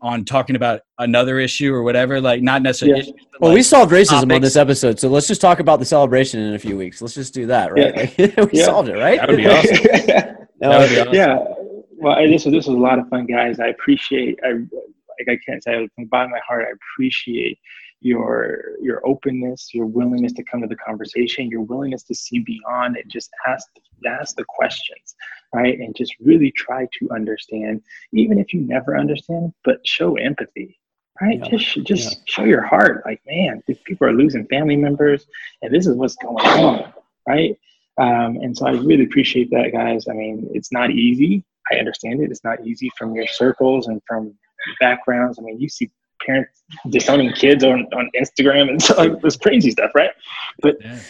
on 0.02 0.24
talking 0.24 0.56
about 0.56 0.80
another 0.98 1.38
issue 1.38 1.72
or 1.74 1.82
whatever, 1.82 2.20
like 2.20 2.42
not 2.42 2.62
necessarily. 2.62 2.96
Yeah. 2.96 3.02
issues, 3.12 3.26
Well, 3.38 3.50
like, 3.50 3.56
we 3.58 3.62
solved 3.62 3.92
racism 3.92 4.34
on 4.34 4.40
this 4.40 4.56
episode, 4.56 4.98
so 4.98 5.08
let's 5.08 5.28
just 5.28 5.40
talk 5.42 5.60
about 5.60 5.78
the 5.78 5.84
celebration 5.84 6.40
in 6.40 6.54
a 6.54 6.58
few 6.58 6.76
weeks. 6.76 7.00
Let's 7.02 7.14
just 7.14 7.32
do 7.34 7.46
that, 7.46 7.72
right? 7.72 8.16
we 8.18 8.58
Yeah. 8.58 8.64
solved 8.64 8.88
it, 8.88 8.94
right? 8.96 9.20
That 9.20 9.28
would 9.28 9.36
be 9.36 9.46
awesome. 9.46 9.76
No, 10.62 10.70
That 10.70 10.78
would 10.80 10.90
be 10.90 11.00
awesome. 11.00 11.14
yeah 11.14 11.38
well 12.00 12.16
I- 12.18 12.26
this 12.26 12.44
was 12.44 12.52
this 12.54 12.66
was 12.66 12.76
a 12.76 12.80
lot 12.80 12.98
of 12.98 13.08
fun 13.08 13.26
guys 13.26 13.60
i 13.60 13.68
appreciate 13.68 14.38
i 14.44 14.52
like 14.52 15.28
i 15.28 15.38
can't 15.44 15.62
say 15.62 15.82
it 15.84 15.90
from 15.94 16.04
the 16.04 16.08
bottom 16.08 16.26
of 16.32 16.32
my 16.32 16.40
heart 16.46 16.66
i 16.68 16.72
appreciate 16.72 17.58
your 18.00 18.62
your 18.80 19.06
openness 19.06 19.74
your 19.74 19.86
willingness 19.86 20.32
to 20.32 20.42
come 20.44 20.60
to 20.62 20.66
the 20.66 20.76
conversation 20.76 21.48
your 21.48 21.60
willingness 21.62 22.02
to 22.02 22.14
see 22.14 22.38
beyond 22.38 22.96
and 22.96 23.10
just 23.10 23.30
ask 23.46 23.66
ask 24.06 24.34
the 24.36 24.44
questions 24.44 25.14
right 25.54 25.78
and 25.78 25.94
just 25.94 26.14
really 26.20 26.50
try 26.52 26.86
to 26.98 27.10
understand 27.10 27.82
even 28.12 28.38
if 28.38 28.54
you 28.54 28.60
never 28.62 28.96
understand 28.96 29.52
but 29.64 29.86
show 29.86 30.14
empathy 30.16 30.78
right 31.20 31.40
Yeah. 31.40 31.58
just 31.58 31.82
just 31.84 32.26
show 32.26 32.44
your 32.44 32.62
heart 32.62 33.02
like 33.04 33.20
man 33.26 33.62
these 33.66 33.78
people 33.84 34.06
are 34.06 34.14
losing 34.14 34.46
family 34.46 34.76
members 34.76 35.26
and 35.60 35.72
this 35.74 35.86
is 35.86 35.94
what's 35.94 36.16
going 36.16 36.46
on 36.46 36.92
right 37.28 37.58
um, 37.98 38.36
and 38.36 38.56
so 38.56 38.66
I 38.66 38.70
really 38.70 39.04
appreciate 39.04 39.50
that, 39.50 39.72
guys. 39.72 40.08
I 40.08 40.14
mean, 40.14 40.48
it's 40.54 40.72
not 40.72 40.90
easy. 40.90 41.44
I 41.72 41.76
understand 41.76 42.20
it. 42.22 42.30
It's 42.30 42.44
not 42.44 42.64
easy 42.66 42.90
from 42.96 43.14
your 43.14 43.26
circles 43.26 43.86
and 43.88 44.00
from 44.06 44.34
backgrounds. 44.80 45.38
I 45.38 45.42
mean, 45.42 45.60
you 45.60 45.68
see 45.68 45.90
parents 46.24 46.62
disowning 46.90 47.32
kids 47.32 47.64
on, 47.64 47.86
on 47.94 48.10
Instagram 48.20 48.68
and 48.70 48.82
so 48.86 48.94
like 48.96 49.20
this 49.22 49.36
crazy 49.36 49.70
stuff, 49.70 49.90
right? 49.94 50.10
But 50.60 50.76
Yeah. 50.80 51.00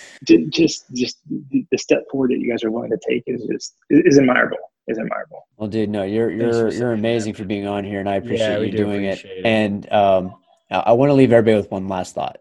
just 0.51 0.85
just 0.95 1.19
the 1.51 1.67
the 1.71 1.79
step 1.79 2.05
forward 2.11 2.31
that 2.31 2.39
you 2.39 2.51
guys 2.51 2.63
are 2.65 2.71
willing 2.71 2.91
to 2.91 2.99
take 3.09 3.25
is 3.27 3.45
just 3.51 3.77
is 3.91 4.19
admirable. 4.19 4.59
Is 4.87 4.99
admirable. 4.99 5.47
Well, 5.57 5.69
dude, 5.69 5.89
no, 5.91 6.03
you're 6.03 6.31
you're 6.31 6.71
you're 6.71 6.91
that, 6.91 6.99
amazing 6.99 7.35
for 7.35 7.45
being 7.45 7.67
on 7.67 7.85
here, 7.85 8.01
and 8.01 8.09
I 8.09 8.17
appreciate 8.17 8.49
Yeah, 8.49 8.59
you 8.61 8.71
do 8.71 8.77
doing 8.79 9.07
appreciate 9.07 9.39
it. 9.39 9.41
it. 9.41 9.47
And 9.47 9.93
um, 9.93 10.35
I, 10.71 10.77
I 10.79 10.93
want 10.93 11.11
to 11.11 11.15
leave 11.15 11.33
everybody 11.33 11.57
with 11.61 11.71
one 11.71 11.87
last 11.89 12.15
thought. 12.15 12.39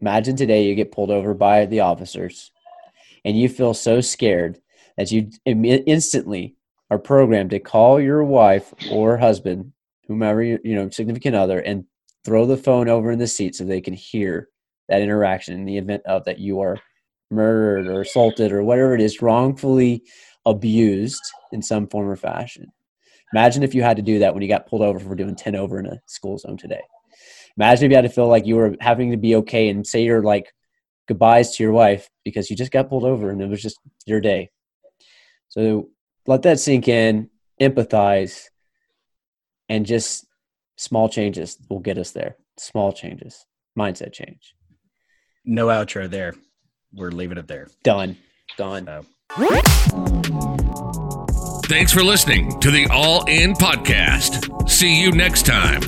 Imagine 0.00 0.36
today 0.36 0.64
you 0.66 0.74
get 0.74 0.92
pulled 0.92 1.10
over 1.10 1.34
by 1.34 1.66
the 1.66 1.80
officers, 1.80 2.50
and 3.24 3.38
you 3.38 3.48
feel 3.48 3.74
so 3.74 4.00
scared 4.00 4.60
that 4.96 5.10
you 5.12 5.30
Im- 5.44 5.64
instantly 5.64 6.56
are 6.94 6.98
programmed 6.98 7.50
to 7.50 7.58
call 7.58 8.00
your 8.00 8.22
wife 8.22 8.72
or 8.90 9.18
husband, 9.18 9.72
whomever 10.06 10.42
you 10.42 10.58
you 10.62 10.76
know, 10.76 10.88
significant 10.90 11.34
other, 11.34 11.58
and 11.58 11.84
throw 12.24 12.46
the 12.46 12.56
phone 12.56 12.88
over 12.88 13.10
in 13.10 13.18
the 13.18 13.26
seat 13.26 13.54
so 13.54 13.64
they 13.64 13.80
can 13.80 13.94
hear 13.94 14.48
that 14.88 15.02
interaction 15.02 15.54
in 15.54 15.64
the 15.64 15.76
event 15.76 16.02
of 16.06 16.24
that 16.24 16.38
you 16.38 16.60
are 16.60 16.78
murdered 17.30 17.88
or 17.88 18.02
assaulted 18.02 18.52
or 18.52 18.62
whatever 18.62 18.94
it 18.94 19.00
is, 19.00 19.20
wrongfully 19.20 20.02
abused 20.46 21.22
in 21.52 21.60
some 21.60 21.88
form 21.88 22.08
or 22.08 22.16
fashion. 22.16 22.66
Imagine 23.32 23.64
if 23.64 23.74
you 23.74 23.82
had 23.82 23.96
to 23.96 24.02
do 24.02 24.20
that 24.20 24.32
when 24.32 24.42
you 24.42 24.48
got 24.48 24.68
pulled 24.68 24.82
over 24.82 25.00
for 25.00 25.16
doing 25.16 25.34
10 25.34 25.56
over 25.56 25.80
in 25.80 25.86
a 25.86 25.98
school 26.06 26.38
zone 26.38 26.56
today. 26.56 26.82
Imagine 27.56 27.86
if 27.86 27.90
you 27.90 27.96
had 27.96 28.02
to 28.02 28.08
feel 28.08 28.28
like 28.28 28.46
you 28.46 28.56
were 28.56 28.76
having 28.80 29.10
to 29.10 29.16
be 29.16 29.34
okay 29.36 29.68
and 29.68 29.84
say 29.84 30.04
your 30.04 30.22
like 30.22 30.52
goodbyes 31.08 31.56
to 31.56 31.62
your 31.62 31.72
wife 31.72 32.08
because 32.24 32.50
you 32.50 32.56
just 32.56 32.70
got 32.70 32.88
pulled 32.88 33.04
over 33.04 33.30
and 33.30 33.42
it 33.42 33.48
was 33.48 33.62
just 33.62 33.78
your 34.06 34.20
day. 34.20 34.50
So 35.48 35.88
let 36.26 36.42
that 36.42 36.60
sink 36.60 36.88
in, 36.88 37.30
empathize, 37.60 38.44
and 39.68 39.86
just 39.86 40.26
small 40.76 41.08
changes 41.08 41.58
will 41.68 41.80
get 41.80 41.98
us 41.98 42.12
there. 42.12 42.36
Small 42.58 42.92
changes, 42.92 43.46
mindset 43.78 44.12
change. 44.12 44.54
No 45.44 45.66
outro 45.66 46.08
there. 46.08 46.34
We're 46.92 47.10
leaving 47.10 47.38
it 47.38 47.48
there. 47.48 47.68
Done. 47.82 48.16
Done. 48.56 48.86
So. 48.86 49.04
Thanks 51.66 51.92
for 51.92 52.02
listening 52.02 52.60
to 52.60 52.70
the 52.70 52.86
All 52.90 53.24
In 53.24 53.54
Podcast. 53.54 54.68
See 54.68 55.00
you 55.00 55.10
next 55.12 55.46
time. 55.46 55.80